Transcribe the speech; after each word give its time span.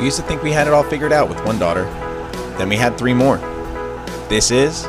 We 0.00 0.06
used 0.06 0.16
to 0.16 0.22
think 0.22 0.42
we 0.42 0.50
had 0.50 0.66
it 0.66 0.72
all 0.72 0.82
figured 0.82 1.12
out 1.12 1.28
with 1.28 1.44
one 1.44 1.58
daughter. 1.58 1.84
Then 2.56 2.70
we 2.70 2.76
had 2.76 2.96
three 2.96 3.12
more. 3.12 3.36
This 4.30 4.50
is 4.50 4.86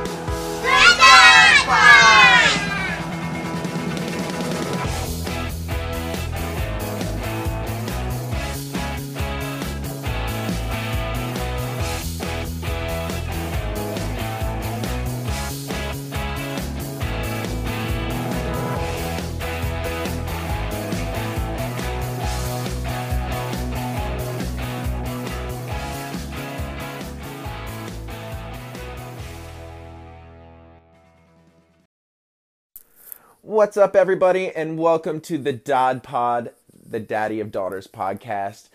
What's 33.61 33.77
up, 33.77 33.95
everybody, 33.95 34.49
and 34.49 34.79
welcome 34.79 35.21
to 35.21 35.37
the 35.37 35.53
DODPOD, 35.53 36.51
the 36.83 36.99
Daddy 36.99 37.39
of 37.39 37.51
Daughters 37.51 37.85
podcast. 37.85 38.69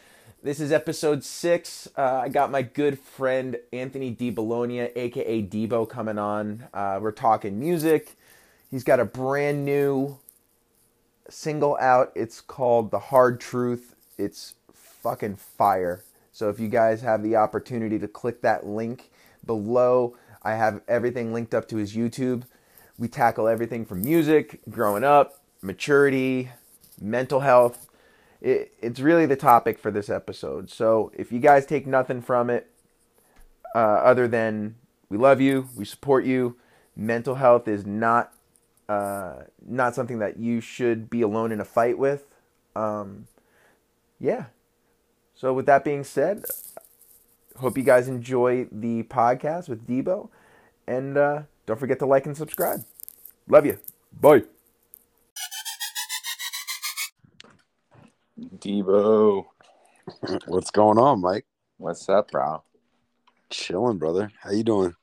This 0.44 0.60
is 0.60 0.70
episode 0.70 1.24
six. 1.24 1.88
Uh, 1.96 2.20
I 2.22 2.28
got 2.28 2.52
my 2.52 2.62
good 2.62 3.00
friend 3.00 3.56
Anthony 3.72 4.14
Debellonia, 4.14 4.92
aka 4.94 5.42
Debo, 5.42 5.88
coming 5.88 6.18
on. 6.18 6.68
Uh, 6.72 7.00
we're 7.02 7.10
talking 7.10 7.58
music. 7.58 8.16
He's 8.70 8.84
got 8.84 9.00
a 9.00 9.04
brand 9.04 9.64
new 9.64 10.18
single 11.28 11.76
out. 11.80 12.12
It's 12.14 12.40
called 12.40 12.92
The 12.92 13.00
Hard 13.00 13.40
Truth. 13.40 13.96
It's 14.16 14.54
fucking 14.72 15.34
fire. 15.34 16.04
So 16.30 16.48
if 16.48 16.60
you 16.60 16.68
guys 16.68 17.02
have 17.02 17.24
the 17.24 17.34
opportunity 17.34 17.98
to 17.98 18.06
click 18.06 18.40
that 18.42 18.64
link 18.64 19.10
below, 19.44 20.16
I 20.44 20.54
have 20.54 20.80
everything 20.86 21.32
linked 21.32 21.54
up 21.54 21.66
to 21.70 21.76
his 21.76 21.96
YouTube. 21.96 22.44
We 22.98 23.08
tackle 23.08 23.48
everything 23.48 23.84
from 23.84 24.02
music, 24.02 24.60
growing 24.70 25.04
up, 25.04 25.40
maturity, 25.62 26.50
mental 27.00 27.40
health. 27.40 27.88
It, 28.40 28.72
it's 28.80 29.00
really 29.00 29.26
the 29.26 29.36
topic 29.36 29.78
for 29.78 29.90
this 29.90 30.08
episode. 30.08 30.70
So 30.70 31.12
if 31.14 31.30
you 31.32 31.38
guys 31.38 31.66
take 31.66 31.86
nothing 31.86 32.22
from 32.22 32.50
it, 32.50 32.70
uh, 33.74 33.78
other 33.78 34.26
than 34.26 34.76
we 35.10 35.18
love 35.18 35.40
you, 35.40 35.68
we 35.76 35.84
support 35.84 36.24
you, 36.24 36.56
mental 36.96 37.34
health 37.34 37.68
is 37.68 37.84
not 37.84 38.32
uh, 38.88 39.42
not 39.66 39.94
something 39.94 40.20
that 40.20 40.38
you 40.38 40.60
should 40.60 41.10
be 41.10 41.20
alone 41.20 41.52
in 41.52 41.60
a 41.60 41.64
fight 41.64 41.98
with. 41.98 42.26
Um, 42.74 43.26
yeah. 44.20 44.46
So 45.34 45.52
with 45.52 45.66
that 45.66 45.84
being 45.84 46.04
said, 46.04 46.44
hope 47.58 47.76
you 47.76 47.82
guys 47.82 48.08
enjoy 48.08 48.66
the 48.70 49.02
podcast 49.04 49.68
with 49.68 49.86
Debo, 49.86 50.28
and 50.86 51.18
uh, 51.18 51.42
don't 51.66 51.78
forget 51.78 51.98
to 51.98 52.06
like 52.06 52.26
and 52.26 52.36
subscribe. 52.36 52.80
Love 53.48 53.66
you. 53.66 53.78
Bye. 54.20 54.44
Debo, 58.38 59.44
What's 60.46 60.70
going 60.70 60.98
on, 60.98 61.20
Mike? 61.20 61.46
what's 61.78 62.08
up, 62.08 62.30
bro? 62.30 62.62
Chilling, 63.50 63.98
brother. 63.98 64.30
How 64.40 64.50
you 64.50 64.62
doing? 64.62 64.94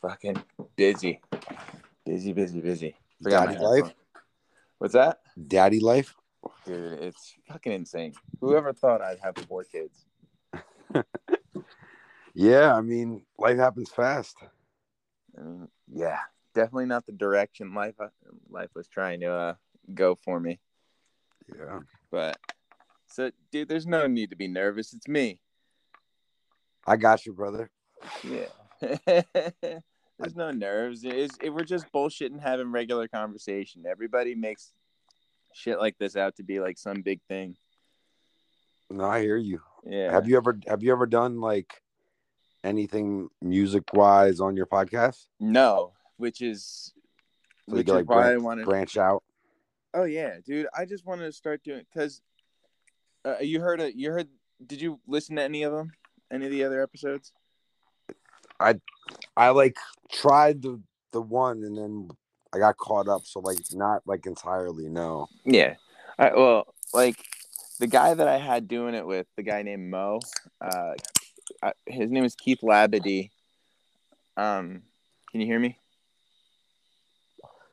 Fucking 0.00 0.42
busy, 0.76 1.20
busy, 2.04 2.32
busy, 2.32 2.60
busy. 2.60 2.94
Forgot 3.22 3.48
Daddy 3.48 3.58
life? 3.58 3.94
What's 4.78 4.94
that, 4.94 5.20
Daddy 5.46 5.80
life? 5.80 6.14
dude? 6.66 7.00
It's 7.00 7.34
fucking 7.48 7.72
insane. 7.72 8.14
Whoever 8.40 8.72
thought 8.72 9.02
I'd 9.02 9.18
have 9.20 9.36
four 9.46 9.64
kids? 9.64 10.04
Yeah, 12.34 12.72
I 12.72 12.82
mean, 12.82 13.22
life 13.36 13.58
happens 13.58 13.90
fast. 13.90 14.36
I 15.38 15.42
mean, 15.42 15.68
yeah, 15.92 16.18
definitely 16.54 16.86
not 16.86 17.06
the 17.06 17.12
direction 17.12 17.74
life 17.74 17.94
life 18.50 18.70
was 18.74 18.88
trying 18.88 19.20
to 19.20 19.32
uh, 19.32 19.54
go 19.94 20.14
for 20.14 20.40
me. 20.40 20.60
Yeah. 21.56 21.80
But 22.10 22.38
so, 23.06 23.30
dude, 23.50 23.68
there's 23.68 23.86
no 23.86 24.06
need 24.06 24.30
to 24.30 24.36
be 24.36 24.48
nervous. 24.48 24.92
It's 24.92 25.08
me. 25.08 25.40
I 26.86 26.96
got 26.96 27.26
you, 27.26 27.32
brother. 27.32 27.70
Yeah. 28.22 28.46
There's 30.18 30.34
no 30.34 30.50
nerves. 30.50 31.04
It's, 31.04 31.36
it, 31.40 31.50
we're 31.50 31.64
just 31.64 31.92
bullshitting, 31.92 32.40
having 32.40 32.72
regular 32.72 33.08
conversation. 33.08 33.84
Everybody 33.88 34.34
makes 34.34 34.72
shit 35.52 35.78
like 35.78 35.96
this 35.98 36.16
out 36.16 36.36
to 36.36 36.42
be 36.42 36.60
like 36.60 36.78
some 36.78 37.02
big 37.02 37.20
thing. 37.28 37.56
No, 38.90 39.04
I 39.04 39.20
hear 39.20 39.36
you. 39.36 39.60
Yeah. 39.86 40.10
Have 40.10 40.28
you 40.28 40.36
ever 40.36 40.58
have 40.66 40.82
you 40.82 40.92
ever 40.92 41.06
done 41.06 41.40
like 41.40 41.82
anything 42.64 43.28
music 43.40 43.84
wise 43.92 44.40
on 44.40 44.56
your 44.56 44.66
podcast? 44.66 45.26
No, 45.40 45.92
which 46.16 46.42
is 46.42 46.92
So 47.68 47.74
you 47.74 47.78
which 47.78 47.88
is 47.88 47.94
like 47.94 48.08
why 48.08 48.32
I 48.32 48.36
want 48.36 48.60
to 48.60 48.66
branch 48.66 48.96
out. 48.96 49.22
Oh 49.94 50.04
yeah, 50.04 50.36
dude. 50.44 50.66
I 50.76 50.84
just 50.84 51.06
wanted 51.06 51.26
to 51.26 51.32
start 51.32 51.62
doing 51.64 51.84
because 51.92 52.20
uh, 53.24 53.36
you 53.40 53.60
heard 53.60 53.80
it. 53.80 53.94
You 53.94 54.10
heard? 54.10 54.28
Did 54.64 54.80
you 54.80 55.00
listen 55.06 55.36
to 55.36 55.42
any 55.42 55.62
of 55.62 55.72
them? 55.72 55.92
Any 56.30 56.46
of 56.46 56.50
the 56.50 56.64
other 56.64 56.82
episodes? 56.82 57.32
I 58.60 58.74
I 59.36 59.50
like 59.50 59.76
tried 60.10 60.62
the 60.62 60.80
the 61.12 61.22
one 61.22 61.62
and 61.62 61.76
then 61.76 62.08
I 62.52 62.58
got 62.58 62.76
caught 62.76 63.08
up. 63.08 63.22
So 63.24 63.40
like 63.40 63.58
not 63.72 64.02
like 64.06 64.26
entirely, 64.26 64.88
no. 64.88 65.28
Yeah. 65.44 65.74
I, 66.18 66.32
well, 66.34 66.74
like 66.92 67.16
the 67.78 67.86
guy 67.86 68.14
that 68.14 68.26
I 68.26 68.38
had 68.38 68.68
doing 68.68 68.94
it 68.94 69.06
with, 69.06 69.26
the 69.36 69.42
guy 69.42 69.62
named 69.62 69.90
Mo, 69.90 70.20
uh, 70.60 70.94
I, 71.62 71.72
his 71.86 72.10
name 72.10 72.24
is 72.24 72.34
Keith 72.34 72.60
Labadie. 72.62 73.30
Um, 74.36 74.82
can 75.30 75.40
you 75.40 75.46
hear 75.46 75.58
me? 75.58 75.76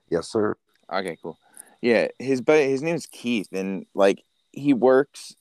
Yes, 0.09 0.28
sir. 0.28 0.56
Okay, 0.91 1.18
cool. 1.22 1.38
Yeah, 1.81 2.07
his 2.19 2.41
but 2.41 2.59
his 2.59 2.81
name 2.81 2.96
is 2.96 3.06
Keith, 3.06 3.50
and 3.51 3.85
like 3.94 4.23
he 4.51 4.73
works 4.73 5.35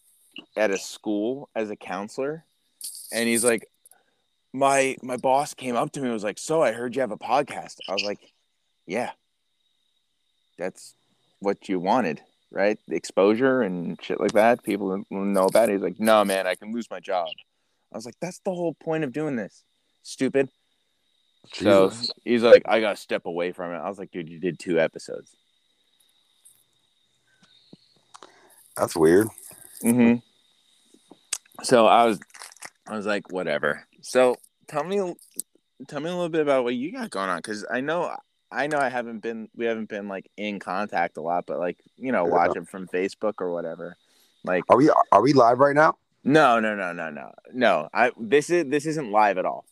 at 0.57 0.71
a 0.71 0.79
school 0.79 1.49
as 1.55 1.71
a 1.71 1.77
counselor, 1.77 2.45
and 3.13 3.29
he's 3.29 3.45
like, 3.45 3.69
my 4.53 4.97
my 5.03 5.17
boss 5.17 5.55
came 5.55 5.77
up 5.77 5.93
to 5.93 6.01
me 6.01 6.07
and 6.07 6.15
was 6.15 6.25
like, 6.25 6.39
"So 6.39 6.63
I 6.63 6.73
heard 6.73 6.95
you 6.95 7.01
have 7.01 7.11
a 7.11 7.17
podcast." 7.19 7.79
I 7.89 7.93
was 7.93 8.05
like, 8.05 8.21
"Yeah, 8.87 9.11
that's 10.59 10.95
what 11.41 11.69
you 11.69 11.81
wanted, 11.81 12.21
right? 12.51 12.79
Exposure 12.89 13.63
and 13.63 14.01
shit 14.03 14.21
like 14.21 14.33
that. 14.33 14.63
People 14.63 15.03
know 15.11 15.47
about 15.47 15.69
it." 15.69 15.73
He's 15.73 15.83
like, 15.83 15.99
"No, 15.99 16.25
man, 16.25 16.47
I 16.47 16.55
can 16.55 16.73
lose 16.73 16.91
my 16.91 17.01
job." 17.01 17.29
I 17.95 17.97
was 17.97 18.05
like, 18.05 18.19
"That's 18.21 18.41
the 18.41 18.53
whole 18.53 18.75
point 18.75 19.05
of 19.05 19.13
doing 19.13 19.37
this, 19.37 19.63
stupid." 20.03 20.49
So 21.53 21.93
he's 22.25 22.43
like, 22.43 22.63
"I 22.67 22.81
gotta 22.81 22.97
step 22.97 23.25
away 23.25 23.53
from 23.53 23.73
it." 23.73 23.77
I 23.77 23.89
was 23.89 23.99
like, 23.99 24.11
"Dude, 24.11 24.29
you 24.29 24.41
did 24.41 24.59
two 24.59 24.81
episodes." 24.81 25.37
That's 28.77 28.97
weird. 28.97 29.29
Mm-hmm. 29.85 30.17
So 31.63 31.87
I 31.87 32.05
was, 32.07 32.19
I 32.89 32.97
was 32.97 33.07
like, 33.07 33.31
whatever. 33.31 33.87
So 34.03 34.37
tell 34.67 34.83
me, 34.83 34.97
tell 35.87 36.01
me 36.01 36.11
a 36.11 36.13
little 36.13 36.29
bit 36.29 36.41
about 36.41 36.65
what 36.65 36.75
you 36.75 36.91
got 36.91 37.11
going 37.11 37.31
on, 37.31 37.39
because 37.39 37.65
I 37.71 37.81
know, 37.81 38.13
I 38.51 38.67
know, 38.67 38.79
I 38.79 38.89
haven't 38.89 39.21
been, 39.21 39.49
we 39.55 39.67
haven't 39.67 39.89
been 39.89 40.09
like 40.09 40.29
in 40.37 40.59
contact 40.59 41.17
a 41.17 41.21
lot, 41.23 41.45
but 41.47 41.61
like 41.61 41.79
you 41.97 42.11
know, 42.11 42.27
Yeah. 42.27 42.33
watching 42.33 42.65
from 42.65 42.89
Facebook 42.89 43.35
or 43.39 43.53
whatever. 43.53 43.97
Like, 44.43 44.65
Are 44.69 44.77
we 44.77 44.91
are 45.13 45.23
we 45.23 45.33
live 45.33 45.61
right 45.61 45.77
now? 45.77 45.97
No, 46.25 46.61
no, 46.61 46.75
no, 46.75 46.93
no, 46.93 47.11
no, 47.11 47.31
no. 47.53 47.89
I 47.93 48.11
this 48.19 48.51
is 48.51 48.67
this 48.69 48.87
isn't 48.87 49.11
live 49.11 49.39
at 49.39 49.45
all. 49.45 49.65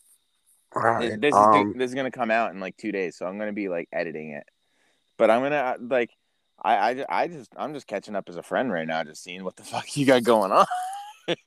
All 0.75 0.81
This, 0.81 1.11
right. 1.11 1.21
this 1.21 1.35
is 1.35 1.41
um, 1.41 1.73
this 1.75 1.89
is 1.89 1.95
gonna 1.95 2.11
come 2.11 2.31
out 2.31 2.51
in 2.51 2.59
like 2.59 2.77
two 2.77 2.91
days, 2.91 3.17
so 3.17 3.25
I'm 3.25 3.37
gonna 3.37 3.53
be 3.53 3.69
like 3.69 3.89
editing 3.91 4.31
it. 4.31 4.43
But 5.17 5.29
I'm 5.29 5.41
gonna 5.41 5.55
uh, 5.55 5.75
like, 5.81 6.11
I, 6.63 6.75
I, 6.75 7.05
I 7.09 7.27
just, 7.27 7.51
I'm 7.57 7.73
just 7.73 7.87
catching 7.87 8.15
up 8.15 8.29
as 8.29 8.35
a 8.37 8.43
friend 8.43 8.71
right 8.71 8.87
now, 8.87 9.03
just 9.03 9.23
seeing 9.23 9.43
what 9.43 9.55
the 9.55 9.63
fuck 9.71 9.95
you 9.97 10.05
got 10.05 10.23
going 10.23 10.51
on. 10.51 10.65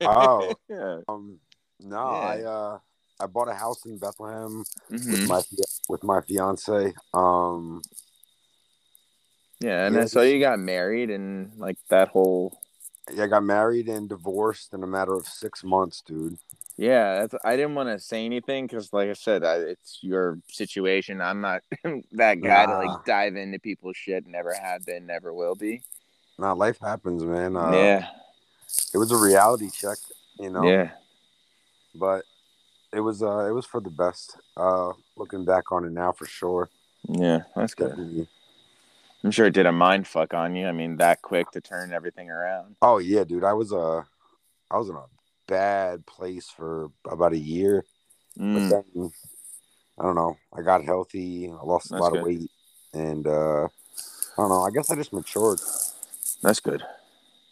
Oh. 0.01 0.55
yeah. 0.69 0.99
Um, 1.07 1.39
no, 1.79 1.97
I 1.97 2.41
uh, 2.41 2.79
I 3.19 3.27
bought 3.27 3.49
a 3.49 3.53
house 3.53 3.85
in 3.85 3.97
Bethlehem 3.97 4.63
Mhm. 4.91 5.11
with 5.11 5.27
my 5.27 5.41
with 5.89 6.03
my 6.03 6.21
fiance. 6.21 6.93
Um, 7.13 7.81
Yeah, 9.59 9.85
and 9.87 9.95
Yeah, 9.95 10.05
saw 10.05 10.21
you 10.21 10.39
got 10.39 10.59
married 10.59 11.09
and 11.09 11.51
like 11.57 11.77
that 11.89 12.09
whole 12.09 12.59
yeah, 13.11 13.23
I 13.23 13.27
got 13.27 13.43
married 13.43 13.87
and 13.89 14.09
divorced 14.09 14.73
in 14.73 14.83
a 14.83 14.87
matter 14.87 15.13
of 15.13 15.27
six 15.27 15.63
months, 15.63 16.01
dude. 16.01 16.37
yeah. 16.77 17.21
That's 17.25 17.35
I 17.45 17.55
didn't 17.55 17.75
want 17.75 17.89
to 17.89 17.99
say 17.99 18.25
anything 18.25 18.67
because, 18.67 18.91
like 18.93 19.09
I 19.09 19.13
said, 19.13 19.43
I, 19.43 19.55
it's 19.57 19.99
your 20.01 20.39
situation. 20.47 21.21
I'm 21.21 21.41
not 21.41 21.61
that 22.13 22.41
guy 22.41 22.65
to 22.65 22.77
like 22.77 23.05
dive 23.05 23.35
into 23.35 23.59
people's 23.59 23.97
shit. 23.97 24.27
Never 24.27 24.53
have 24.53 24.85
been, 24.85 25.05
never 25.05 25.33
will 25.33 25.55
be. 25.55 25.81
Nah, 26.39 26.53
life 26.53 26.79
happens, 26.79 27.23
man. 27.23 27.55
Uh, 27.55 27.71
yeah, 27.71 28.07
it 28.93 28.97
was 28.97 29.11
a 29.11 29.17
reality 29.17 29.69
check, 29.71 29.97
you 30.39 30.49
know. 30.51 30.63
yeah, 30.69 30.91
But 31.95 32.25
it 32.93 32.99
was 32.99 33.23
uh, 33.23 33.45
it 33.47 33.51
was 33.51 33.65
for 33.65 33.81
the 33.81 33.89
best. 33.89 34.37
Uh, 34.55 34.93
looking 35.15 35.45
back 35.45 35.71
on 35.71 35.85
it 35.85 35.91
now, 35.91 36.11
for 36.11 36.25
sure. 36.27 36.69
yeah. 37.07 37.41
That's 37.55 37.73
good. 37.73 37.89
Definitely. 37.89 38.27
I'm 39.23 39.31
sure 39.31 39.45
it 39.47 39.53
did 39.53 39.65
a 39.65 39.71
mind 39.71 40.07
fuck 40.07 40.33
on 40.33 40.55
you. 40.55 40.67
I 40.67 40.71
mean, 40.71 40.97
that 40.97 41.21
quick 41.21 41.51
to 41.51 41.61
turn 41.61 41.91
everything 41.91 42.29
around. 42.29 42.75
Oh 42.81 42.99
yeah, 42.99 43.23
dude. 43.23 43.43
I 43.43 43.53
was 43.53 43.73
uh, 43.73 44.03
I 44.71 44.77
was 44.77 44.89
in 44.89 44.95
a 44.95 45.05
bad 45.47 46.05
place 46.05 46.49
for 46.49 46.89
about 47.09 47.33
a 47.33 47.37
year. 47.37 47.83
Mm, 48.39 48.69
But 48.69 48.83
then 48.95 49.11
I 49.99 50.03
don't 50.03 50.15
know. 50.15 50.37
I 50.55 50.61
got 50.61 50.83
healthy. 50.83 51.49
I 51.49 51.63
lost 51.65 51.91
a 51.91 51.97
lot 51.97 52.11
good. 52.11 52.19
of 52.19 52.25
weight, 52.25 52.51
and 52.93 53.25
uh, 53.25 53.65
I 53.65 53.69
don't 54.37 54.49
know. 54.49 54.61
I 54.63 54.69
guess 54.71 54.91
I 54.91 54.95
just 54.95 55.13
matured. 55.13 55.59
that's 56.43 56.59
good. 56.59 56.83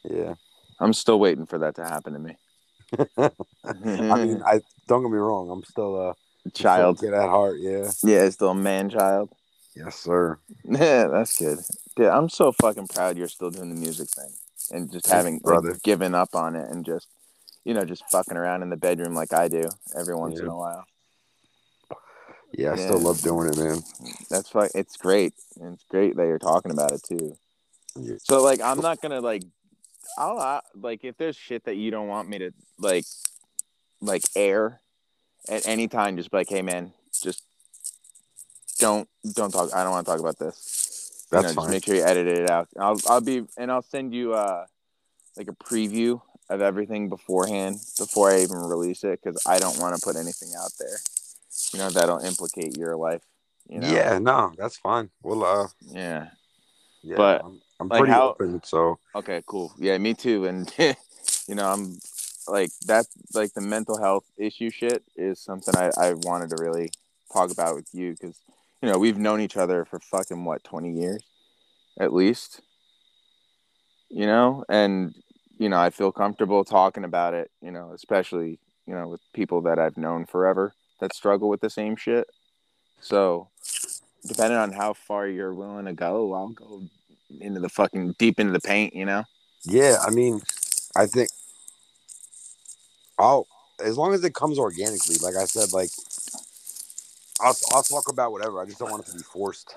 Yeah. 0.03 0.35
I'm 0.79 0.94
still 0.94 1.19
waiting 1.19 1.45
for 1.45 1.57
that 1.59 1.75
to 1.75 1.83
happen 1.83 2.13
to 2.13 2.19
me. 2.19 2.38
I 3.18 4.23
mean, 4.23 4.44
I 4.45 4.61
don't 4.88 5.01
get 5.01 5.11
me 5.11 5.18
wrong. 5.18 5.50
I'm 5.50 5.63
still 5.63 5.95
a 6.45 6.50
child. 6.51 7.00
Get 7.00 7.13
at 7.13 7.29
heart. 7.29 7.57
Yeah. 7.59 7.89
Yeah, 8.03 8.29
still 8.29 8.50
a 8.50 8.56
man 8.56 8.89
child. 8.89 9.29
Yes, 9.75 9.95
sir. 9.95 10.39
Yeah, 10.63 11.07
that's 11.07 11.38
good. 11.38 11.60
Dude, 11.95 12.07
I'm 12.07 12.30
so 12.30 12.51
fucking 12.51 12.88
proud 12.88 13.18
you're 13.18 13.27
still 13.27 13.50
doing 13.50 13.69
the 13.69 13.80
music 13.80 14.10
thing 14.10 14.31
and 14.72 14.92
just 14.92 15.07
having 15.07 15.36
like, 15.36 15.44
brother. 15.44 15.77
given 15.83 16.16
up 16.16 16.36
on 16.36 16.56
it 16.56 16.69
and 16.69 16.86
just 16.86 17.07
you 17.63 17.74
know 17.74 17.86
just 17.86 18.04
fucking 18.10 18.38
around 18.38 18.63
in 18.63 18.69
the 18.69 18.77
bedroom 18.77 19.13
like 19.13 19.33
I 19.33 19.48
do 19.48 19.63
every 19.98 20.16
once 20.16 20.39
in 20.39 20.48
a 20.48 20.56
while. 20.56 20.86
Yeah, 22.57 22.72
I 22.72 22.75
still 22.75 23.00
love 23.00 23.22
doing 23.22 23.50
it, 23.50 23.57
man. 23.57 23.83
That's 24.30 24.50
fu- 24.50 24.69
It's 24.74 24.95
great. 24.95 25.33
And 25.60 25.74
it's 25.74 25.83
great 25.89 26.16
that 26.16 26.25
you're 26.25 26.39
talking 26.39 26.71
about 26.71 26.94
it 26.94 27.04
too. 27.04 27.38
Yeah. 27.98 28.16
So 28.24 28.42
like, 28.42 28.62
I'm 28.62 28.80
not 28.80 29.01
gonna 29.01 29.19
like, 29.19 29.44
I'll 30.18 30.39
uh, 30.39 30.62
like 30.74 31.04
if 31.04 31.18
there's 31.18 31.36
shit 31.36 31.66
that 31.66 31.75
you 31.75 31.92
don't 31.92 32.07
want 32.07 32.30
me 32.30 32.39
to 32.39 32.51
like, 32.80 33.06
like 34.00 34.24
air 34.36 34.80
at 35.50 35.68
any 35.68 35.88
time, 35.88 36.16
just 36.18 36.31
be 36.31 36.38
like, 36.38 36.50
hey 36.50 36.62
man, 36.62 36.94
just 37.21 37.44
don't 38.80 39.07
don't 39.33 39.51
talk. 39.51 39.74
I 39.74 39.83
don't 39.83 39.92
want 39.92 40.06
to 40.06 40.12
talk 40.12 40.19
about 40.19 40.38
this. 40.39 41.25
That's 41.31 41.44
you 41.44 41.50
know, 41.50 41.54
fine. 41.54 41.56
Just 41.56 41.69
make 41.69 41.86
sure 41.86 41.95
you 41.95 42.04
edit 42.04 42.27
it 42.27 42.50
out. 42.50 42.68
I'll 42.80 43.00
I'll 43.07 43.22
be 43.22 43.45
and 43.57 43.72
I'll 43.72 43.81
send 43.81 44.13
you 44.13 44.33
uh 44.33 44.66
like 45.38 45.48
a 45.48 45.54
preview 45.54 46.22
of 46.50 46.62
everything 46.62 47.10
beforehand 47.10 47.77
before 47.98 48.31
I 48.31 48.42
even 48.42 48.57
release 48.57 49.04
it 49.04 49.19
because 49.24 49.42
I 49.45 49.60
don't 49.60 49.80
want 49.80 49.95
to 49.95 50.01
put 50.01 50.16
anything 50.16 50.50
out 50.62 50.72
there. 50.80 50.98
You 51.74 51.80
know 51.80 51.89
that'll 51.89 52.19
implicate 52.19 52.77
your 52.77 52.95
life. 52.95 53.22
You 53.68 53.80
know? 53.80 53.88
Yeah, 53.88 54.19
no, 54.19 54.54
that's 54.57 54.78
fine. 54.78 55.10
Well, 55.24 55.44
uh, 55.44 55.68
Yeah. 55.81 56.28
yeah, 57.01 57.16
But, 57.16 57.44
I'm, 57.44 57.62
I'm 57.80 57.88
like, 57.89 58.00
pretty 58.01 58.13
how- 58.13 58.30
open, 58.30 58.62
so 58.63 59.00
Okay, 59.16 59.42
cool. 59.48 59.74
Yeah, 59.80 59.98
me 59.98 60.13
too. 60.13 60.45
And 60.45 60.71
you 61.48 61.56
know, 61.56 61.68
I'm 61.69 61.98
like 62.48 62.69
that 62.86 63.07
like 63.33 63.54
the 63.54 63.62
mental 63.62 63.98
health 64.00 64.25
issue 64.38 64.69
shit 64.69 65.04
is 65.16 65.39
something 65.39 65.74
I, 65.75 65.89
I 65.98 66.13
wanted 66.13 66.51
to 66.51 66.57
really 66.60 66.92
talk 67.33 67.51
about 67.51 67.75
with 67.75 67.89
you 67.94 68.12
because 68.12 68.38
you 68.81 68.92
know, 68.92 68.98
we've 68.98 69.18
known 69.18 69.42
each 69.42 69.57
other 69.57 69.86
for 69.86 70.00
fucking 70.00 70.44
what, 70.45 70.63
twenty 70.63 70.92
years 70.92 71.24
at 72.00 72.13
least. 72.13 72.62
You 74.10 74.25
know, 74.25 74.63
and 74.69 75.16
you 75.57 75.69
know, 75.69 75.80
I 75.80 75.89
feel 75.89 76.12
comfortable 76.12 76.63
talking 76.63 77.04
about 77.04 77.33
it, 77.33 77.50
you 77.62 77.72
know, 77.72 77.92
especially, 77.94 78.60
you 78.86 78.94
know, 78.94 79.07
with 79.07 79.22
people 79.33 79.62
that 79.62 79.80
I've 79.80 79.98
known 79.98 80.25
forever 80.25 80.74
that 81.00 81.13
struggle 81.13 81.50
with 81.50 81.62
the 81.62 81.69
same 81.69 81.95
shit. 81.95 82.30
So 83.01 83.50
depending 84.27 84.57
on 84.57 84.72
how 84.72 84.94
far 84.94 85.28
you're 85.28 85.54
willing 85.54 85.86
to 85.86 85.94
go, 85.94 86.33
I'll 86.33 86.50
go 86.50 86.83
into 87.39 87.60
the 87.60 87.69
fucking 87.69 88.16
deep 88.18 88.39
into 88.39 88.54
the 88.54 88.62
paint, 88.62 88.95
you 88.95 89.06
know? 89.06 89.24
yeah. 89.63 89.98
I 90.06 90.12
mean, 90.12 90.42
I 90.95 91.06
think 91.07 91.30
I'll 93.18 93.48
as 93.83 93.98
long 93.98 94.13
as 94.13 94.24
it 94.24 94.33
comes 94.33 94.57
organically. 94.57 95.16
Like 95.21 95.36
I 95.36 95.45
said, 95.45 95.74
like 95.74 95.89
I'll 97.45 97.57
I'll 97.74 97.83
talk 97.83 98.09
about 98.09 98.31
whatever. 98.31 98.59
I 98.62 98.65
just 98.65 98.80
don't 98.80 98.92
want 98.92 99.07
it 99.07 99.12
to 99.12 99.18
be 99.18 99.24
forced. 99.24 99.75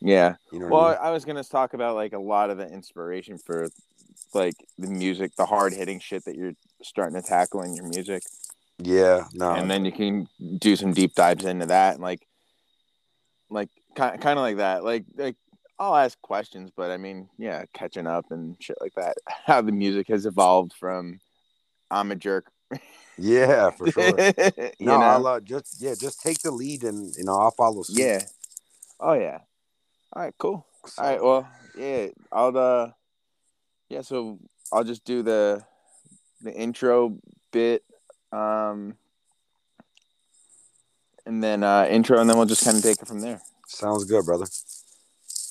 Yeah. 0.00 0.36
You 0.52 0.60
know. 0.60 0.68
Well, 0.68 0.84
I 0.86 0.90
mean? 0.90 0.98
I 1.02 1.10
was 1.10 1.24
gonna 1.24 1.44
talk 1.44 1.74
about 1.74 1.94
like 1.96 2.12
a 2.12 2.18
lot 2.18 2.50
of 2.50 2.58
the 2.58 2.66
inspiration 2.66 3.36
for 3.38 3.68
like 4.32 4.54
the 4.78 4.88
music, 4.88 5.34
the 5.36 5.46
hard 5.46 5.72
hitting 5.72 5.98
shit 6.00 6.24
that 6.24 6.36
you're 6.36 6.52
starting 6.82 7.20
to 7.20 7.26
tackle 7.26 7.62
in 7.62 7.74
your 7.74 7.86
music, 7.86 8.22
Yeah. 8.78 9.24
No. 9.34 9.52
and 9.52 9.70
then 9.70 9.84
you 9.84 9.92
can 9.92 10.28
do 10.58 10.76
some 10.76 10.92
deep 10.92 11.14
dives 11.14 11.44
into 11.44 11.66
that, 11.66 11.94
and 11.94 12.02
like, 12.02 12.26
like 13.50 13.68
kind 13.96 14.20
kind 14.20 14.38
of 14.38 14.42
like 14.42 14.58
that, 14.58 14.84
like 14.84 15.04
like 15.16 15.36
I'll 15.78 15.96
ask 15.96 16.20
questions, 16.22 16.70
but 16.76 16.90
I 16.90 16.96
mean, 16.96 17.28
yeah, 17.38 17.64
catching 17.74 18.06
up 18.06 18.26
and 18.30 18.56
shit 18.60 18.76
like 18.80 18.94
that. 18.94 19.16
How 19.46 19.60
the 19.62 19.72
music 19.72 20.08
has 20.08 20.26
evolved 20.26 20.74
from 20.74 21.18
I'm 21.90 22.12
a 22.12 22.16
jerk, 22.16 22.50
yeah, 23.20 23.70
for 23.70 23.86
sure. 23.92 24.18
you 24.56 24.72
No, 24.80 24.98
know? 24.98 25.02
I'll 25.02 25.26
uh, 25.26 25.40
just 25.40 25.76
yeah, 25.80 25.94
just 25.94 26.20
take 26.20 26.40
the 26.42 26.50
lead, 26.50 26.84
and 26.84 27.14
you 27.16 27.24
know 27.24 27.36
I'll 27.38 27.50
follow. 27.50 27.82
Suit. 27.82 27.98
yeah. 27.98 28.22
Oh 28.98 29.12
yeah. 29.14 29.38
All 30.12 30.22
right, 30.22 30.34
cool. 30.38 30.66
So, 30.86 31.02
All 31.02 31.08
right. 31.08 31.22
Well, 31.22 31.48
yeah, 31.76 32.06
I'll 32.32 32.56
uh, 32.56 32.90
yeah. 33.88 34.02
So 34.02 34.38
I'll 34.72 34.84
just 34.84 35.04
do 35.04 35.22
the 35.22 35.64
the 36.42 36.52
intro 36.52 37.18
bit, 37.52 37.84
um, 38.32 38.96
and 41.26 41.42
then 41.42 41.62
uh, 41.62 41.86
intro, 41.90 42.18
and 42.18 42.28
then 42.28 42.36
we'll 42.36 42.46
just 42.46 42.64
kind 42.64 42.76
of 42.76 42.82
take 42.82 43.00
it 43.02 43.08
from 43.08 43.20
there. 43.20 43.40
sounds 43.66 44.04
good, 44.04 44.24
brother. 44.24 44.46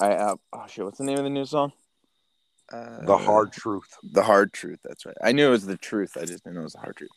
I 0.01 0.13
uh, 0.13 0.35
oh 0.53 0.65
shit, 0.67 0.83
what's 0.85 0.97
the 0.97 1.03
name 1.03 1.17
of 1.17 1.23
the 1.23 1.29
new 1.29 1.45
song? 1.45 1.71
Uh, 2.71 3.03
The 3.05 3.17
hard 3.17 3.51
truth. 3.51 3.87
the 4.03 4.23
hard 4.23 4.53
truth. 4.53 4.79
That's 4.83 5.05
right. 5.05 5.17
I 5.23 5.31
knew 5.31 5.47
it 5.47 5.51
was 5.51 5.65
the 5.65 5.77
truth. 5.77 6.17
I 6.17 6.25
just 6.25 6.43
didn't 6.43 6.55
know 6.55 6.61
it 6.61 6.65
was 6.65 6.73
the 6.73 6.79
hard 6.79 6.95
truth. 6.97 7.09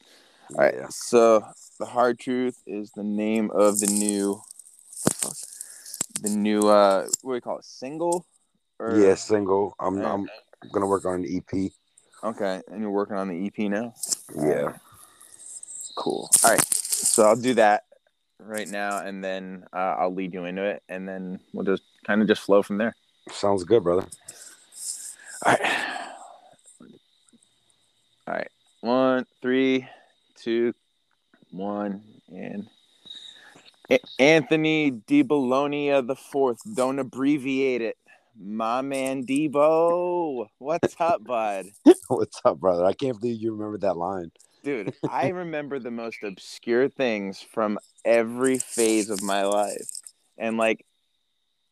All 0.55 0.65
right. 0.65 0.75
Yeah. 0.77 0.87
So 0.91 1.45
the 1.79 1.87
hard 1.87 2.19
truth 2.19 2.63
is 2.67 2.91
the 2.93 3.05
name 3.05 3.51
of 3.53 3.81
the 3.81 3.87
new, 3.87 4.41
the 6.21 6.31
new 6.31 6.69
uh, 6.69 7.07
what 7.23 7.33
do 7.33 7.37
you 7.37 7.41
call 7.41 7.59
it? 7.59 7.65
Single? 7.65 8.27
Or, 8.79 8.99
Yeah, 8.99 9.15
single. 9.15 9.75
I'm 9.81 9.99
Yeah. 9.99 10.13
I'm 10.13 10.29
gonna 10.73 10.87
work 10.87 11.05
on 11.05 11.25
an 11.25 11.27
EP. 11.27 11.73
Okay, 12.25 12.61
and 12.69 12.81
you're 12.81 12.91
working 12.91 13.17
on 13.17 13.29
the 13.29 13.47
EP 13.47 13.71
now. 13.71 13.95
Yeah. 14.37 14.77
Cool. 15.97 16.31
All 16.45 16.51
right. 16.51 16.65
So 16.75 17.25
I'll 17.25 17.37
do 17.37 17.55
that 17.55 17.85
right 18.39 18.69
now, 18.69 18.99
and 18.99 19.23
then 19.25 19.65
uh, 19.73 19.97
I'll 19.99 20.15
lead 20.15 20.33
you 20.35 20.45
into 20.45 20.63
it, 20.65 20.83
and 20.89 21.09
then 21.09 21.41
we'll 21.53 21.65
just 21.65 21.83
kind 22.07 22.23
of 22.23 22.29
just 22.29 22.43
flow 22.43 22.63
from 22.63 22.79
there. 22.79 22.95
Sounds 23.31 23.65
good, 23.65 23.83
brother. 23.83 24.07
All 25.45 25.53
right. 25.53 25.61
All 28.29 28.35
right. 28.35 28.49
One, 28.81 29.27
three, 29.41 29.87
two, 30.43 30.75
one, 31.51 32.03
and 32.29 32.67
Anthony 34.19 34.91
Debellonia 34.91 36.07
the 36.07 36.17
fourth. 36.17 36.59
Don't 36.75 36.99
abbreviate 36.99 37.83
it. 37.83 37.97
My 38.39 38.81
man 38.83 39.25
Debo. 39.25 40.47
What's 40.59 40.97
up, 40.99 41.25
bud? 41.25 41.67
What's 42.09 42.41
up, 42.45 42.59
brother? 42.59 42.85
I 42.85 42.95
can't 42.95 43.21
believe 43.21 43.41
you 43.41 43.53
remember 43.53 43.79
that 43.79 43.97
line. 43.97 44.33
Dude, 44.65 44.95
I 45.09 45.29
remember 45.29 45.79
the 45.79 45.91
most 45.91 46.19
obscure 46.23 46.89
things 46.89 47.41
from 47.41 47.79
every 48.05 48.59
phase 48.59 49.11
of 49.11 49.23
my 49.23 49.45
life. 49.45 49.89
And 50.39 50.57
like 50.57 50.85